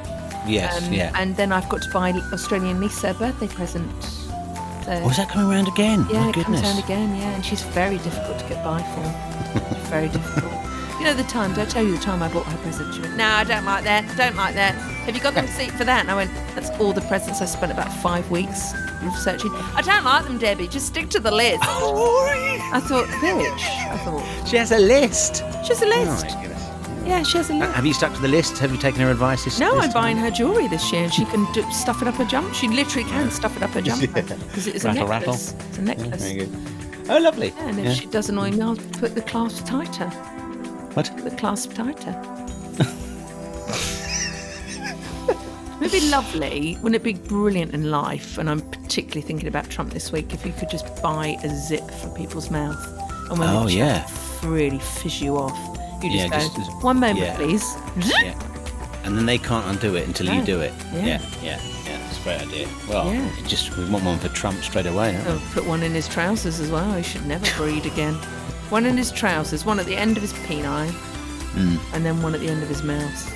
Yes, 0.45 0.85
Um, 0.85 0.91
yeah. 0.91 1.09
And 1.15 1.38
then 1.38 1.53
I've 1.53 1.69
got 1.69 1.81
to 1.84 1.89
buy 1.91 2.11
Australian 2.34 2.81
Lisa 2.81 3.11
a 3.11 3.13
birthday 3.13 3.47
present. 3.47 3.89
So, 4.03 4.91
Oh, 4.91 5.09
is 5.09 5.15
that 5.15 5.30
coming 5.30 5.49
around 5.49 5.69
again? 5.69 6.05
yeah, 6.11 6.19
My 6.19 6.30
it 6.30 6.35
goodness. 6.35 6.59
comes 6.59 6.73
around 6.75 6.84
again, 6.84 7.15
yeah, 7.15 7.30
and 7.35 7.45
she's 7.45 7.61
very 7.61 7.97
difficult 7.99 8.39
to 8.39 8.45
get 8.49 8.61
by 8.65 8.81
for. 8.81 9.59
very 9.89 10.09
difficult. 10.09 10.51
You 10.99 11.05
know 11.05 11.13
the 11.13 11.23
time, 11.23 11.53
did 11.53 11.59
I 11.61 11.65
tell 11.65 11.84
you 11.85 11.95
the 11.95 12.03
time 12.03 12.21
I 12.21 12.27
bought 12.27 12.45
her 12.45 12.57
present? 12.57 12.93
She 12.93 12.99
went, 13.01 13.15
No, 13.15 13.25
I 13.25 13.45
don't 13.45 13.63
like 13.63 13.85
that, 13.85 14.03
don't 14.17 14.35
like 14.35 14.53
that. 14.55 14.73
Have 14.75 15.15
you 15.15 15.21
got 15.21 15.34
the 15.34 15.43
receipt 15.43 15.71
for 15.80 15.85
that? 15.85 16.01
And 16.01 16.11
I 16.11 16.15
went, 16.15 16.31
That's 16.55 16.69
all 16.71 16.91
the 16.91 17.01
presents 17.01 17.41
I 17.41 17.45
spent 17.45 17.71
about 17.71 17.91
five 18.01 18.30
weeks 18.30 18.73
researching. 19.01 19.51
I 19.75 19.81
don't 19.81 20.03
like 20.03 20.25
them, 20.25 20.37
Debbie, 20.37 20.67
just 20.67 20.87
stick 20.87 21.09
to 21.09 21.19
the 21.19 21.31
list. 21.31 21.59
Oh, 21.63 22.27
I 22.73 22.79
thought, 22.79 23.07
bitch. 23.07 23.91
I 23.91 23.97
thought. 23.97 24.47
She 24.47 24.57
has 24.57 24.71
a 24.71 24.79
list. 24.79 25.37
She 25.63 25.69
has 25.69 25.81
a 25.81 25.85
list. 25.87 26.25
Oh. 26.29 26.39
Yeah, 27.05 27.21
she 27.23 27.37
has 27.37 27.49
a 27.49 27.53
list. 27.53 27.71
Have 27.73 27.85
you 27.85 27.93
stuck 27.93 28.13
to 28.15 28.21
the 28.21 28.27
list? 28.29 28.57
Have 28.59 28.71
you 28.71 28.77
taken 28.77 29.01
her 29.01 29.11
advice? 29.11 29.43
This, 29.43 29.59
year? 29.59 29.67
No, 29.69 29.75
this 29.75 29.85
I'm 29.87 29.91
buying 29.91 30.15
her 30.17 30.31
jewellery 30.31 30.67
this 30.69 30.91
year, 30.93 31.03
and 31.03 31.13
she 31.13 31.25
can 31.25 31.45
do, 31.51 31.61
stuff 31.71 32.01
it 32.01 32.07
up 32.07 32.15
her 32.15 32.25
jump. 32.25 32.53
She 32.53 32.69
literally 32.69 33.07
can 33.09 33.29
stuff 33.29 33.57
it 33.57 33.63
up 33.63 33.71
her 33.71 33.81
jumper 33.89 34.07
because 34.07 34.67
it 34.67 34.75
is 34.75 34.85
a 34.85 34.89
Rattle, 34.89 35.07
necklace. 35.07 35.53
rattle. 35.53 35.67
It's 35.69 35.77
a 35.77 35.81
necklace. 35.81 36.31
Good. 36.31 37.09
Oh, 37.09 37.17
lovely. 37.19 37.49
Yeah, 37.49 37.67
and 37.67 37.79
if 37.79 37.85
Yeah. 37.85 37.93
she 37.93 38.05
does 38.05 38.29
annoy 38.29 38.51
me, 38.51 38.61
I'll 38.61 38.77
put 38.77 39.15
the 39.15 39.21
clasp 39.21 39.65
tighter. 39.65 40.07
What? 40.93 41.11
Put 41.17 41.25
the 41.29 41.35
clasp 41.35 41.73
tighter. 41.73 42.13
It'd 45.85 45.91
be 46.01 46.10
lovely. 46.10 46.76
Wouldn't 46.81 46.95
it 46.95 47.03
be 47.03 47.14
brilliant 47.14 47.73
in 47.73 47.91
life? 47.91 48.38
And 48.38 48.49
I'm 48.49 48.61
particularly 48.61 49.22
thinking 49.22 49.47
about 49.47 49.69
Trump 49.69 49.91
this 49.93 50.11
week. 50.11 50.34
If 50.34 50.45
you 50.45 50.53
could 50.53 50.69
just 50.69 51.01
buy 51.01 51.38
a 51.43 51.49
zip 51.49 51.89
for 51.91 52.10
people's 52.15 52.49
mouth, 52.49 52.80
and 53.30 53.39
when 53.39 53.49
Oh, 53.49 53.68
yeah. 53.68 54.07
really 54.43 54.80
fizz 54.80 55.22
you 55.22 55.38
off, 55.38 55.57
you 56.03 56.10
just 56.10 56.15
Yeah, 56.15 56.27
go, 56.30 56.39
just- 56.39 56.55
just- 56.55 56.84
one 56.84 56.99
moment, 56.99 57.19
yeah. 57.19 57.35
please. 57.35 57.76
Yeah. 57.97 58.34
And 59.03 59.18
then 59.18 59.26
they 59.26 59.38
can't 59.38 59.65
undo 59.68 59.95
it 59.95 60.07
until 60.07 60.34
you 60.34 60.41
do 60.43 60.61
it. 60.61 60.73
Yeah. 60.93 61.05
Yeah, 61.05 61.22
yeah, 61.41 61.60
yeah. 61.85 61.97
That's 61.97 62.19
a 62.19 62.23
great 62.23 62.41
idea. 62.41 62.68
Well, 62.88 63.31
just 63.47 63.76
we 63.76 63.84
want 63.89 64.05
one 64.05 64.18
for 64.19 64.30
Trump 64.30 64.64
straight 64.64 64.85
away. 64.85 65.22
Oh, 65.27 65.41
put 65.53 65.65
one 65.65 65.84
in 65.84 65.91
his 65.93 66.07
trousers 66.07 66.61
as 66.61 66.69
well. 66.72 66.93
He 66.93 67.03
should 67.03 67.26
never 67.26 67.45
breed 67.57 67.85
again. 67.85 68.14
One 68.69 68.85
in 68.85 68.95
his 68.95 69.11
trousers, 69.11 69.65
one 69.65 69.77
at 69.80 69.85
the 69.85 69.95
end 69.97 70.15
of 70.15 70.22
his 70.23 70.31
peni, 70.34 70.89
Mm. 71.55 71.77
and 71.93 72.05
then 72.05 72.22
one 72.22 72.34
at 72.34 72.39
the 72.39 72.47
end 72.47 72.64
of 72.64 72.69
his 72.69 72.81
mouth. 72.81 73.32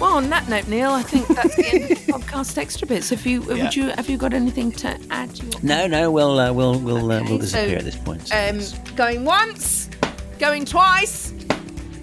Well, 0.00 0.14
on 0.16 0.30
that 0.30 0.48
note, 0.48 0.66
Neil, 0.66 0.90
I 0.92 1.02
think 1.02 1.28
that's 1.28 1.54
the 1.56 1.66
end 1.66 1.82
of 1.84 1.88
the 2.06 2.12
podcast 2.14 2.56
extra 2.56 2.86
bits. 2.86 3.12
If 3.12 3.26
you 3.26 3.42
Yeah. 3.42 3.64
would 3.64 3.76
you 3.76 3.88
have 3.90 4.08
you 4.08 4.16
got 4.16 4.32
anything 4.32 4.72
to 4.72 4.98
add? 5.10 5.34
To 5.36 5.66
No, 5.66 5.86
no, 5.86 6.10
we'll 6.10 6.38
uh, 6.40 6.52
we'll 6.52 6.78
we'll 6.80 7.12
uh, 7.12 7.22
we'll 7.24 7.38
disappear 7.38 7.72
so, 7.72 7.76
at 7.76 7.84
this 7.84 7.96
point. 7.96 8.34
Um, 8.34 8.60
going 8.96 9.24
once, 9.26 9.90
going 10.38 10.64
twice. 10.64 11.32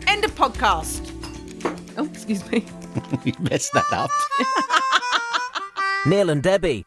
End 0.05 0.23
of 0.23 0.35
podcast. 0.35 1.01
Oh, 1.97 2.05
excuse 2.05 2.49
me. 2.51 2.63
you 3.25 3.33
messed 3.39 3.73
that 3.73 3.91
up. 3.91 4.11
Neil 6.05 6.29
and 6.29 6.43
Debbie. 6.43 6.85